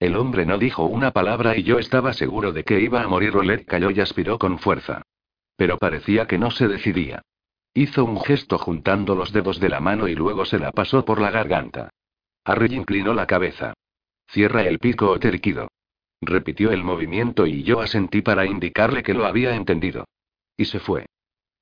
El 0.00 0.16
hombre 0.16 0.46
no 0.46 0.56
dijo 0.56 0.86
una 0.86 1.10
palabra 1.10 1.58
y 1.58 1.62
yo 1.62 1.78
estaba 1.78 2.14
seguro 2.14 2.52
de 2.52 2.64
que 2.64 2.80
iba 2.80 3.02
a 3.02 3.06
morir. 3.06 3.36
Olet 3.36 3.66
cayó 3.66 3.90
y 3.90 4.00
aspiró 4.00 4.38
con 4.38 4.58
fuerza. 4.58 5.02
Pero 5.58 5.76
parecía 5.76 6.28
que 6.28 6.38
no 6.38 6.52
se 6.52 6.68
decidía. 6.68 7.22
Hizo 7.74 8.04
un 8.04 8.20
gesto 8.20 8.58
juntando 8.58 9.16
los 9.16 9.32
dedos 9.32 9.58
de 9.58 9.68
la 9.68 9.80
mano 9.80 10.06
y 10.06 10.14
luego 10.14 10.44
se 10.44 10.60
la 10.60 10.70
pasó 10.70 11.04
por 11.04 11.20
la 11.20 11.32
garganta. 11.32 11.90
Harry 12.44 12.76
inclinó 12.76 13.12
la 13.12 13.26
cabeza. 13.26 13.74
Cierra 14.28 14.62
el 14.62 14.78
pico 14.78 15.10
o 15.10 15.18
terquido. 15.18 15.72
Repitió 16.20 16.70
el 16.70 16.84
movimiento 16.84 17.44
y 17.44 17.64
yo 17.64 17.80
asentí 17.80 18.22
para 18.22 18.46
indicarle 18.46 19.02
que 19.02 19.14
lo 19.14 19.26
había 19.26 19.56
entendido. 19.56 20.04
Y 20.56 20.66
se 20.66 20.78
fue. 20.78 21.06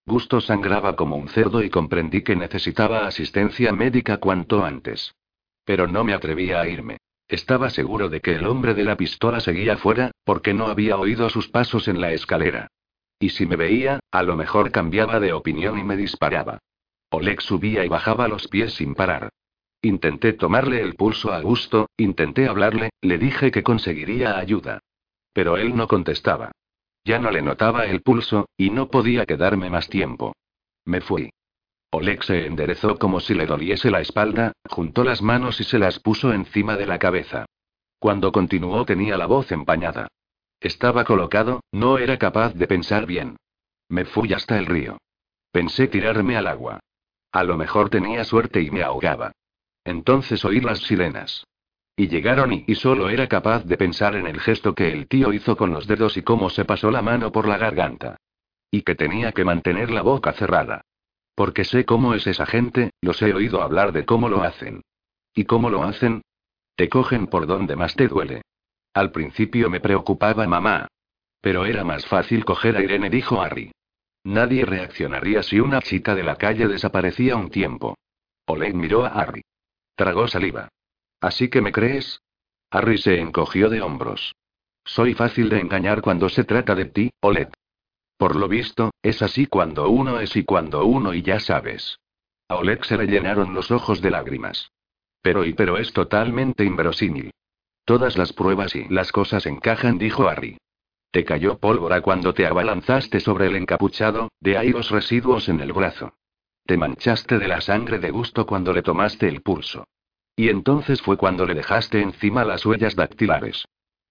Gusto 0.04 0.42
sangraba 0.42 0.94
como 0.94 1.16
un 1.16 1.30
cerdo 1.30 1.62
y 1.62 1.70
comprendí 1.70 2.20
que 2.20 2.36
necesitaba 2.36 3.06
asistencia 3.06 3.72
médica 3.72 4.18
cuanto 4.18 4.62
antes. 4.62 5.14
Pero 5.64 5.86
no 5.86 6.04
me 6.04 6.12
atrevía 6.12 6.60
a 6.60 6.68
irme. 6.68 6.98
Estaba 7.28 7.70
seguro 7.70 8.10
de 8.10 8.20
que 8.20 8.34
el 8.34 8.46
hombre 8.46 8.74
de 8.74 8.84
la 8.84 8.98
pistola 8.98 9.40
seguía 9.40 9.78
fuera, 9.78 10.10
porque 10.22 10.52
no 10.52 10.66
había 10.66 10.98
oído 10.98 11.30
sus 11.30 11.48
pasos 11.48 11.88
en 11.88 12.02
la 12.02 12.12
escalera. 12.12 12.68
Y 13.18 13.30
si 13.30 13.46
me 13.46 13.56
veía, 13.56 14.00
a 14.10 14.22
lo 14.22 14.36
mejor 14.36 14.70
cambiaba 14.70 15.20
de 15.20 15.32
opinión 15.32 15.78
y 15.78 15.84
me 15.84 15.96
disparaba. 15.96 16.58
Oleg 17.10 17.40
subía 17.40 17.84
y 17.84 17.88
bajaba 17.88 18.28
los 18.28 18.48
pies 18.48 18.74
sin 18.74 18.94
parar. 18.94 19.30
Intenté 19.82 20.32
tomarle 20.32 20.80
el 20.80 20.94
pulso 20.94 21.32
a 21.32 21.40
gusto, 21.40 21.88
intenté 21.96 22.48
hablarle, 22.48 22.90
le 23.00 23.18
dije 23.18 23.50
que 23.50 23.62
conseguiría 23.62 24.36
ayuda. 24.36 24.80
Pero 25.32 25.56
él 25.56 25.76
no 25.76 25.86
contestaba. 25.86 26.52
Ya 27.04 27.18
no 27.18 27.30
le 27.30 27.40
notaba 27.40 27.86
el 27.86 28.02
pulso, 28.02 28.48
y 28.56 28.70
no 28.70 28.88
podía 28.88 29.26
quedarme 29.26 29.70
más 29.70 29.88
tiempo. 29.88 30.34
Me 30.84 31.00
fui. 31.00 31.30
Oleg 31.90 32.24
se 32.24 32.46
enderezó 32.46 32.98
como 32.98 33.20
si 33.20 33.34
le 33.34 33.46
doliese 33.46 33.90
la 33.90 34.00
espalda, 34.00 34.52
juntó 34.68 35.04
las 35.04 35.22
manos 35.22 35.60
y 35.60 35.64
se 35.64 35.78
las 35.78 36.00
puso 36.00 36.32
encima 36.32 36.76
de 36.76 36.86
la 36.86 36.98
cabeza. 36.98 37.46
Cuando 37.98 38.32
continuó 38.32 38.84
tenía 38.84 39.16
la 39.16 39.26
voz 39.26 39.52
empañada. 39.52 40.08
Estaba 40.60 41.04
colocado, 41.04 41.60
no 41.72 41.98
era 41.98 42.18
capaz 42.18 42.54
de 42.54 42.66
pensar 42.66 43.06
bien. 43.06 43.36
Me 43.88 44.04
fui 44.04 44.32
hasta 44.32 44.58
el 44.58 44.66
río. 44.66 44.98
Pensé 45.52 45.88
tirarme 45.88 46.36
al 46.36 46.46
agua. 46.46 46.80
A 47.32 47.44
lo 47.44 47.56
mejor 47.56 47.90
tenía 47.90 48.24
suerte 48.24 48.62
y 48.62 48.70
me 48.70 48.82
ahogaba. 48.82 49.32
Entonces 49.84 50.44
oí 50.44 50.60
las 50.60 50.80
sirenas. 50.80 51.44
Y 51.96 52.08
llegaron 52.08 52.52
y, 52.52 52.64
y 52.66 52.74
solo 52.74 53.08
era 53.08 53.26
capaz 53.26 53.64
de 53.64 53.76
pensar 53.76 54.16
en 54.16 54.26
el 54.26 54.40
gesto 54.40 54.74
que 54.74 54.92
el 54.92 55.06
tío 55.06 55.32
hizo 55.32 55.56
con 55.56 55.70
los 55.70 55.86
dedos 55.86 56.16
y 56.16 56.22
cómo 56.22 56.50
se 56.50 56.64
pasó 56.64 56.90
la 56.90 57.02
mano 57.02 57.32
por 57.32 57.46
la 57.46 57.56
garganta. 57.56 58.16
Y 58.70 58.82
que 58.82 58.94
tenía 58.94 59.32
que 59.32 59.44
mantener 59.44 59.90
la 59.90 60.02
boca 60.02 60.32
cerrada. 60.32 60.82
Porque 61.34 61.64
sé 61.64 61.84
cómo 61.84 62.14
es 62.14 62.26
esa 62.26 62.46
gente, 62.46 62.90
los 63.00 63.20
he 63.22 63.32
oído 63.32 63.62
hablar 63.62 63.92
de 63.92 64.04
cómo 64.04 64.28
lo 64.28 64.42
hacen. 64.42 64.82
¿Y 65.34 65.44
cómo 65.44 65.70
lo 65.70 65.84
hacen? 65.84 66.22
Te 66.74 66.88
cogen 66.88 67.26
por 67.26 67.46
donde 67.46 67.76
más 67.76 67.94
te 67.94 68.08
duele. 68.08 68.42
Al 68.96 69.12
principio 69.12 69.68
me 69.68 69.78
preocupaba 69.78 70.46
mamá. 70.46 70.88
Pero 71.42 71.66
era 71.66 71.84
más 71.84 72.06
fácil 72.06 72.46
coger 72.46 72.78
a 72.78 72.82
Irene, 72.82 73.10
dijo 73.10 73.42
Harry. 73.42 73.70
Nadie 74.24 74.64
reaccionaría 74.64 75.42
si 75.42 75.60
una 75.60 75.82
chica 75.82 76.14
de 76.14 76.22
la 76.22 76.36
calle 76.36 76.66
desaparecía 76.66 77.36
un 77.36 77.50
tiempo. 77.50 77.98
Oleg 78.46 78.74
miró 78.74 79.04
a 79.04 79.08
Harry. 79.08 79.42
Tragó 79.96 80.28
saliva. 80.28 80.70
¿Así 81.20 81.50
que 81.50 81.60
me 81.60 81.72
crees? 81.72 82.22
Harry 82.70 82.96
se 82.96 83.20
encogió 83.20 83.68
de 83.68 83.82
hombros. 83.82 84.34
Soy 84.82 85.12
fácil 85.12 85.50
de 85.50 85.60
engañar 85.60 86.00
cuando 86.00 86.30
se 86.30 86.44
trata 86.44 86.74
de 86.74 86.86
ti, 86.86 87.10
Olet. 87.20 87.52
Por 88.16 88.34
lo 88.34 88.48
visto, 88.48 88.92
es 89.02 89.20
así 89.20 89.44
cuando 89.44 89.90
uno 89.90 90.20
es 90.20 90.34
y 90.36 90.44
cuando 90.44 90.86
uno 90.86 91.12
y 91.12 91.20
ya 91.20 91.38
sabes. 91.38 91.98
A 92.48 92.54
Oleg 92.54 92.82
se 92.86 92.96
le 92.96 93.04
llenaron 93.04 93.52
los 93.52 93.70
ojos 93.70 94.00
de 94.00 94.10
lágrimas. 94.10 94.70
Pero 95.20 95.44
y 95.44 95.52
pero 95.52 95.76
es 95.76 95.92
totalmente 95.92 96.64
inverosímil. 96.64 97.30
Todas 97.86 98.18
las 98.18 98.32
pruebas 98.32 98.74
y 98.74 98.84
las 98.88 99.12
cosas 99.12 99.46
encajan, 99.46 99.96
dijo 99.96 100.28
Harry. 100.28 100.58
Te 101.12 101.24
cayó 101.24 101.58
pólvora 101.58 102.00
cuando 102.00 102.34
te 102.34 102.44
abalanzaste 102.44 103.20
sobre 103.20 103.46
el 103.46 103.54
encapuchado, 103.54 104.28
de 104.40 104.58
ahí 104.58 104.70
los 104.70 104.90
residuos 104.90 105.48
en 105.48 105.60
el 105.60 105.72
brazo. 105.72 106.12
Te 106.64 106.76
manchaste 106.76 107.38
de 107.38 107.46
la 107.46 107.60
sangre 107.60 108.00
de 108.00 108.10
gusto 108.10 108.44
cuando 108.44 108.72
le 108.72 108.82
tomaste 108.82 109.28
el 109.28 109.40
pulso. 109.40 109.86
Y 110.34 110.48
entonces 110.48 111.00
fue 111.00 111.16
cuando 111.16 111.46
le 111.46 111.54
dejaste 111.54 112.02
encima 112.02 112.44
las 112.44 112.66
huellas 112.66 112.96
dactilares. 112.96 113.64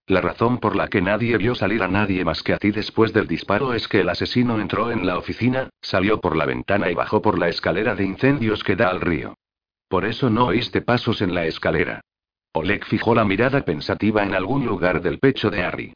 La 0.07 0.21
razón 0.21 0.59
por 0.59 0.77
la 0.77 0.87
que 0.87 1.01
nadie 1.01 1.35
vio 1.35 1.53
salir 1.53 1.83
a 1.83 1.89
nadie 1.89 2.23
más 2.23 2.43
que 2.43 2.53
a 2.53 2.57
ti 2.57 2.71
después 2.71 3.11
del 3.11 3.27
disparo 3.27 3.73
es 3.73 3.89
que 3.89 3.99
el 3.99 4.07
asesino 4.07 4.61
entró 4.61 4.89
en 4.89 5.05
la 5.05 5.17
oficina, 5.17 5.69
salió 5.81 6.21
por 6.21 6.37
la 6.37 6.45
ventana 6.45 6.89
y 6.89 6.95
bajó 6.95 7.21
por 7.21 7.37
la 7.37 7.49
escalera 7.49 7.93
de 7.93 8.05
incendios 8.05 8.63
que 8.63 8.77
da 8.77 8.87
al 8.87 9.01
río. 9.01 9.35
Por 9.89 10.05
eso 10.05 10.29
no 10.29 10.45
oíste 10.45 10.81
pasos 10.81 11.21
en 11.21 11.35
la 11.35 11.45
escalera. 11.45 11.99
Oleg 12.55 12.85
fijó 12.85 13.13
la 13.13 13.25
mirada 13.25 13.65
pensativa 13.65 14.23
en 14.23 14.33
algún 14.33 14.65
lugar 14.65 15.01
del 15.01 15.19
pecho 15.19 15.49
de 15.49 15.61
Harry. 15.61 15.93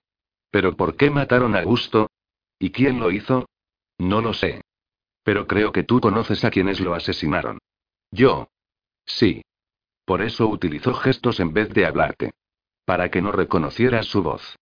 ¿Pero 0.52 0.76
por 0.76 0.98
qué 0.98 1.10
mataron 1.10 1.56
a 1.56 1.64
Gusto? 1.64 2.10
¿Y 2.60 2.72
quién 2.72 3.00
lo 3.00 3.12
hizo? 3.12 3.48
No 3.98 4.20
lo 4.20 4.34
sé. 4.34 4.62
Pero 5.24 5.48
creo 5.48 5.72
que 5.72 5.84
tú 5.84 6.02
conoces 6.02 6.44
a 6.44 6.52
quienes 6.52 6.82
lo 6.82 6.94
asesinaron. 6.94 7.60
Yo. 8.12 8.50
Sí. 9.06 9.42
Por 10.04 10.22
eso 10.22 10.48
utilizó 10.48 10.94
gestos 10.96 11.40
en 11.40 11.54
vez 11.54 11.70
de 11.70 11.86
hablarte. 11.86 12.32
Para 12.84 13.10
que 13.10 13.22
no 13.22 13.32
reconocieras 13.32 14.08
su 14.08 14.22
voz. 14.22 14.58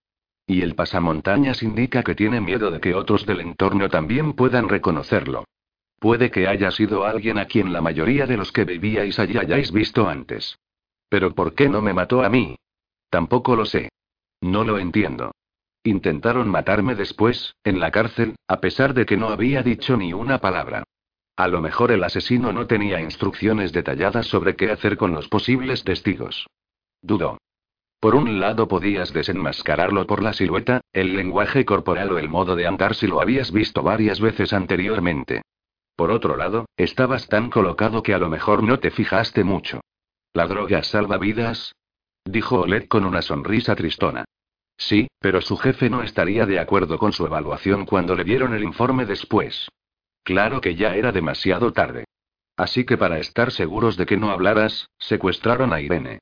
Y 0.46 0.62
el 0.62 0.76
pasamontañas 0.76 1.64
indica 1.64 2.04
que 2.04 2.14
tiene 2.14 2.40
miedo 2.40 2.70
de 2.70 2.80
que 2.80 2.94
otros 2.94 3.26
del 3.26 3.40
entorno 3.40 3.88
también 3.88 4.34
puedan 4.34 4.68
reconocerlo. 4.68 5.44
Puede 5.98 6.30
que 6.30 6.46
haya 6.46 6.70
sido 6.70 7.04
alguien 7.04 7.38
a 7.38 7.46
quien 7.46 7.72
la 7.72 7.80
mayoría 7.80 8.26
de 8.26 8.36
los 8.36 8.52
que 8.52 8.64
vivíais 8.64 9.18
allí 9.18 9.36
hayáis 9.36 9.72
visto 9.72 10.08
antes. 10.08 10.56
Pero 11.08 11.34
¿por 11.34 11.54
qué 11.54 11.68
no 11.68 11.80
me 11.80 11.92
mató 11.92 12.22
a 12.22 12.28
mí? 12.28 12.56
Tampoco 13.10 13.56
lo 13.56 13.64
sé. 13.64 13.90
No 14.40 14.64
lo 14.64 14.78
entiendo. 14.78 15.32
Intentaron 15.82 16.48
matarme 16.48 16.94
después, 16.94 17.54
en 17.64 17.80
la 17.80 17.90
cárcel, 17.90 18.36
a 18.46 18.60
pesar 18.60 18.94
de 18.94 19.06
que 19.06 19.16
no 19.16 19.28
había 19.28 19.62
dicho 19.62 19.96
ni 19.96 20.12
una 20.12 20.38
palabra. 20.38 20.84
A 21.36 21.48
lo 21.48 21.60
mejor 21.60 21.92
el 21.92 22.02
asesino 22.02 22.52
no 22.52 22.66
tenía 22.66 23.00
instrucciones 23.00 23.72
detalladas 23.72 24.26
sobre 24.26 24.56
qué 24.56 24.70
hacer 24.70 24.96
con 24.96 25.12
los 25.12 25.28
posibles 25.28 25.84
testigos. 25.84 26.46
Dudó. 27.00 27.38
Por 28.00 28.14
un 28.14 28.38
lado 28.38 28.68
podías 28.68 29.12
desenmascararlo 29.12 30.06
por 30.06 30.22
la 30.22 30.32
silueta, 30.32 30.80
el 30.92 31.16
lenguaje 31.16 31.64
corporal 31.64 32.12
o 32.12 32.18
el 32.18 32.28
modo 32.28 32.54
de 32.54 32.66
andar 32.66 32.94
si 32.94 33.06
lo 33.06 33.20
habías 33.20 33.50
visto 33.50 33.82
varias 33.82 34.20
veces 34.20 34.52
anteriormente. 34.52 35.42
Por 35.96 36.10
otro 36.10 36.36
lado, 36.36 36.66
estabas 36.76 37.28
tan 37.28 37.50
colocado 37.50 38.02
que 38.02 38.14
a 38.14 38.18
lo 38.18 38.28
mejor 38.28 38.62
no 38.62 38.78
te 38.78 38.90
fijaste 38.90 39.42
mucho. 39.42 39.80
¿La 40.32 40.46
droga 40.46 40.82
salva 40.82 41.18
vidas? 41.18 41.74
Dijo 42.24 42.60
Olet 42.60 42.88
con 42.88 43.04
una 43.04 43.22
sonrisa 43.22 43.74
tristona. 43.74 44.24
Sí, 44.76 45.08
pero 45.18 45.40
su 45.40 45.56
jefe 45.56 45.90
no 45.90 46.02
estaría 46.02 46.46
de 46.46 46.60
acuerdo 46.60 46.98
con 46.98 47.12
su 47.12 47.26
evaluación 47.26 47.84
cuando 47.84 48.14
le 48.14 48.24
dieron 48.24 48.54
el 48.54 48.62
informe 48.62 49.06
después. 49.06 49.68
Claro 50.22 50.60
que 50.60 50.76
ya 50.76 50.94
era 50.94 51.10
demasiado 51.10 51.72
tarde. 51.72 52.04
Así 52.56 52.84
que 52.84 52.96
para 52.96 53.18
estar 53.18 53.50
seguros 53.50 53.96
de 53.96 54.06
que 54.06 54.16
no 54.16 54.30
hablaras, 54.30 54.90
secuestraron 54.98 55.72
a 55.72 55.80
Irene. 55.80 56.20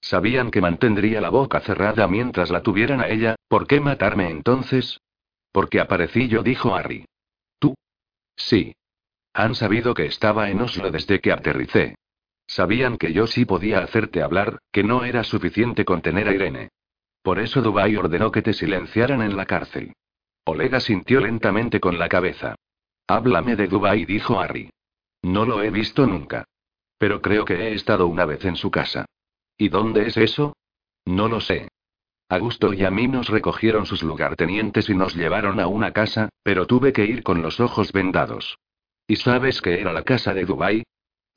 Sabían 0.00 0.50
que 0.50 0.60
mantendría 0.60 1.20
la 1.20 1.30
boca 1.30 1.60
cerrada 1.60 2.06
mientras 2.06 2.50
la 2.50 2.62
tuvieran 2.62 3.00
a 3.00 3.08
ella, 3.08 3.36
¿por 3.48 3.66
qué 3.66 3.80
matarme 3.80 4.30
entonces? 4.30 5.00
Porque 5.50 5.80
aparecí 5.80 6.28
yo, 6.28 6.42
dijo 6.42 6.74
Harry. 6.74 7.04
¿Tú? 7.58 7.74
Sí. 8.36 8.74
Han 9.34 9.54
sabido 9.54 9.94
que 9.94 10.06
estaba 10.06 10.50
en 10.50 10.60
Oslo 10.60 10.90
desde 10.90 11.20
que 11.20 11.32
aterricé. 11.32 11.96
Sabían 12.48 12.96
que 12.96 13.12
yo 13.12 13.26
sí 13.26 13.44
podía 13.44 13.80
hacerte 13.80 14.22
hablar, 14.22 14.58
que 14.72 14.82
no 14.82 15.04
era 15.04 15.22
suficiente 15.22 15.84
contener 15.84 16.28
a 16.28 16.34
Irene. 16.34 16.70
Por 17.22 17.38
eso 17.38 17.60
Dubai 17.60 17.94
ordenó 17.96 18.32
que 18.32 18.40
te 18.40 18.54
silenciaran 18.54 19.20
en 19.20 19.36
la 19.36 19.44
cárcel. 19.44 19.92
Olega 20.44 20.80
sintió 20.80 21.20
lentamente 21.20 21.78
con 21.78 21.98
la 21.98 22.08
cabeza. 22.08 22.54
Háblame 23.06 23.54
de 23.54 23.68
Dubai, 23.68 24.06
dijo 24.06 24.40
Harry. 24.40 24.70
No 25.22 25.44
lo 25.44 25.62
he 25.62 25.70
visto 25.70 26.06
nunca. 26.06 26.44
Pero 26.96 27.20
creo 27.20 27.44
que 27.44 27.54
he 27.54 27.74
estado 27.74 28.06
una 28.06 28.24
vez 28.24 28.44
en 28.46 28.56
su 28.56 28.70
casa. 28.70 29.04
¿Y 29.58 29.68
dónde 29.68 30.06
es 30.06 30.16
eso? 30.16 30.56
No 31.04 31.28
lo 31.28 31.40
sé. 31.40 31.68
Augusto 32.30 32.72
y 32.72 32.84
a 32.84 32.90
mí 32.90 33.08
nos 33.08 33.28
recogieron 33.28 33.84
sus 33.84 34.02
lugartenientes 34.02 34.88
y 34.88 34.94
nos 34.94 35.14
llevaron 35.14 35.60
a 35.60 35.66
una 35.66 35.92
casa, 35.92 36.30
pero 36.42 36.66
tuve 36.66 36.94
que 36.94 37.04
ir 37.04 37.22
con 37.22 37.42
los 37.42 37.60
ojos 37.60 37.92
vendados. 37.92 38.58
¿Y 39.06 39.16
sabes 39.16 39.60
que 39.60 39.80
era 39.80 39.92
la 39.92 40.02
casa 40.02 40.32
de 40.32 40.44
Dubai? 40.44 40.82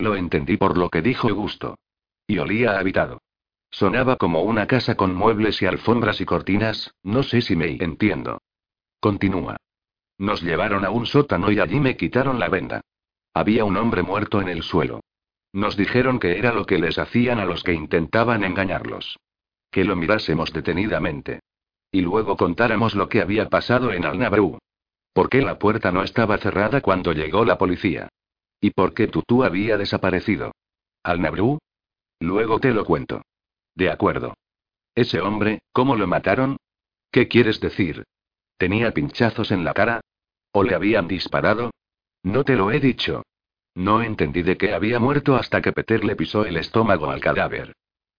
Lo 0.01 0.15
entendí 0.15 0.57
por 0.57 0.79
lo 0.79 0.89
que 0.89 1.03
dijo 1.03 1.29
Augusto. 1.29 1.77
Y 2.25 2.39
olía 2.39 2.79
habitado. 2.79 3.21
Sonaba 3.69 4.15
como 4.15 4.41
una 4.41 4.65
casa 4.65 4.95
con 4.95 5.13
muebles 5.13 5.61
y 5.61 5.67
alfombras 5.67 6.19
y 6.21 6.25
cortinas, 6.25 6.95
no 7.03 7.21
sé 7.21 7.43
si 7.43 7.55
me 7.55 7.75
entiendo. 7.75 8.41
Continúa. 8.99 9.57
Nos 10.17 10.41
llevaron 10.41 10.85
a 10.85 10.89
un 10.89 11.05
sótano 11.05 11.51
y 11.51 11.59
allí 11.59 11.79
me 11.79 11.97
quitaron 11.97 12.39
la 12.39 12.49
venda. 12.49 12.81
Había 13.35 13.63
un 13.63 13.77
hombre 13.77 14.01
muerto 14.01 14.41
en 14.41 14.49
el 14.49 14.63
suelo. 14.63 15.01
Nos 15.53 15.77
dijeron 15.77 16.19
que 16.19 16.39
era 16.39 16.51
lo 16.51 16.65
que 16.65 16.79
les 16.79 16.97
hacían 16.97 17.37
a 17.37 17.45
los 17.45 17.63
que 17.63 17.73
intentaban 17.73 18.43
engañarlos. 18.43 19.19
Que 19.69 19.85
lo 19.85 19.95
mirásemos 19.95 20.51
detenidamente. 20.51 21.41
Y 21.91 22.01
luego 22.01 22.37
contáramos 22.37 22.95
lo 22.95 23.07
que 23.07 23.21
había 23.21 23.49
pasado 23.49 23.93
en 23.93 24.05
Alnabru. 24.05 24.57
¿Por 25.13 25.29
qué 25.29 25.43
la 25.43 25.59
puerta 25.59 25.91
no 25.91 26.01
estaba 26.01 26.39
cerrada 26.39 26.81
cuando 26.81 27.13
llegó 27.13 27.45
la 27.45 27.59
policía? 27.59 28.09
¿Y 28.61 28.71
por 28.71 28.93
qué 28.93 29.07
Tutu 29.07 29.43
había 29.43 29.77
desaparecido? 29.77 30.53
¿Alnabru? 31.03 31.59
Luego 32.19 32.59
te 32.59 32.71
lo 32.71 32.85
cuento. 32.85 33.23
De 33.75 33.89
acuerdo. 33.89 34.35
Ese 34.93 35.19
hombre, 35.19 35.63
¿cómo 35.73 35.95
lo 35.95 36.05
mataron? 36.05 36.57
¿Qué 37.11 37.27
quieres 37.27 37.59
decir? 37.59 38.03
¿Tenía 38.57 38.91
pinchazos 38.91 39.51
en 39.51 39.63
la 39.63 39.73
cara? 39.73 40.01
¿O 40.51 40.63
le 40.63 40.75
habían 40.75 41.07
disparado? 41.07 41.71
No 42.23 42.43
te 42.43 42.55
lo 42.55 42.71
he 42.71 42.79
dicho. 42.79 43.23
No 43.73 44.03
entendí 44.03 44.43
de 44.43 44.57
qué 44.57 44.73
había 44.73 44.99
muerto 44.99 45.35
hasta 45.35 45.61
que 45.61 45.71
Peter 45.71 46.03
le 46.03 46.15
pisó 46.15 46.45
el 46.45 46.57
estómago 46.57 47.09
al 47.09 47.21
cadáver. 47.21 47.73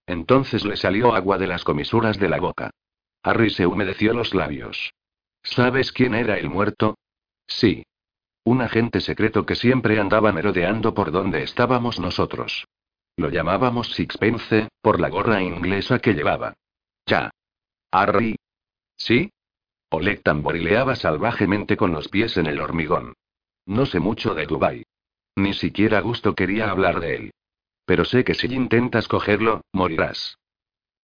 Entonces 0.06 0.64
le 0.64 0.76
salió 0.76 1.14
agua 1.14 1.38
de 1.38 1.46
las 1.46 1.62
comisuras 1.62 2.18
de 2.18 2.28
la 2.28 2.40
boca. 2.40 2.70
Harry 3.22 3.50
se 3.50 3.66
humedeció 3.66 4.14
los 4.14 4.34
labios. 4.34 4.92
¿Sabes 5.44 5.92
quién 5.92 6.14
era 6.14 6.38
el 6.38 6.50
muerto? 6.50 6.96
Sí. 7.46 7.84
Un 8.44 8.60
agente 8.60 9.00
secreto 9.00 9.46
que 9.46 9.54
siempre 9.54 10.00
andaba 10.00 10.32
merodeando 10.32 10.94
por 10.94 11.12
donde 11.12 11.42
estábamos 11.42 12.00
nosotros. 12.00 12.66
Lo 13.16 13.28
llamábamos 13.28 13.92
Sixpence, 13.92 14.68
por 14.80 15.00
la 15.00 15.08
gorra 15.08 15.42
inglesa 15.42 15.98
que 15.98 16.14
llevaba. 16.14 16.54
Ya. 17.06 17.30
Harry. 17.92 18.36
¿Sí? 18.96 19.30
Oleg 19.90 20.22
tamborileaba 20.22 20.96
salvajemente 20.96 21.76
con 21.76 21.92
los 21.92 22.08
pies 22.08 22.36
en 22.36 22.46
el 22.46 22.60
hormigón. 22.60 23.14
No 23.66 23.86
sé 23.86 24.00
mucho 24.00 24.34
de 24.34 24.46
Dubai. 24.46 24.84
Ni 25.36 25.54
siquiera 25.54 26.00
Gusto 26.00 26.34
quería 26.34 26.70
hablar 26.70 27.00
de 27.00 27.14
él. 27.16 27.30
Pero 27.84 28.04
sé 28.04 28.24
que 28.24 28.34
si 28.34 28.46
intentas 28.46 29.06
cogerlo, 29.08 29.62
morirás. 29.72 30.38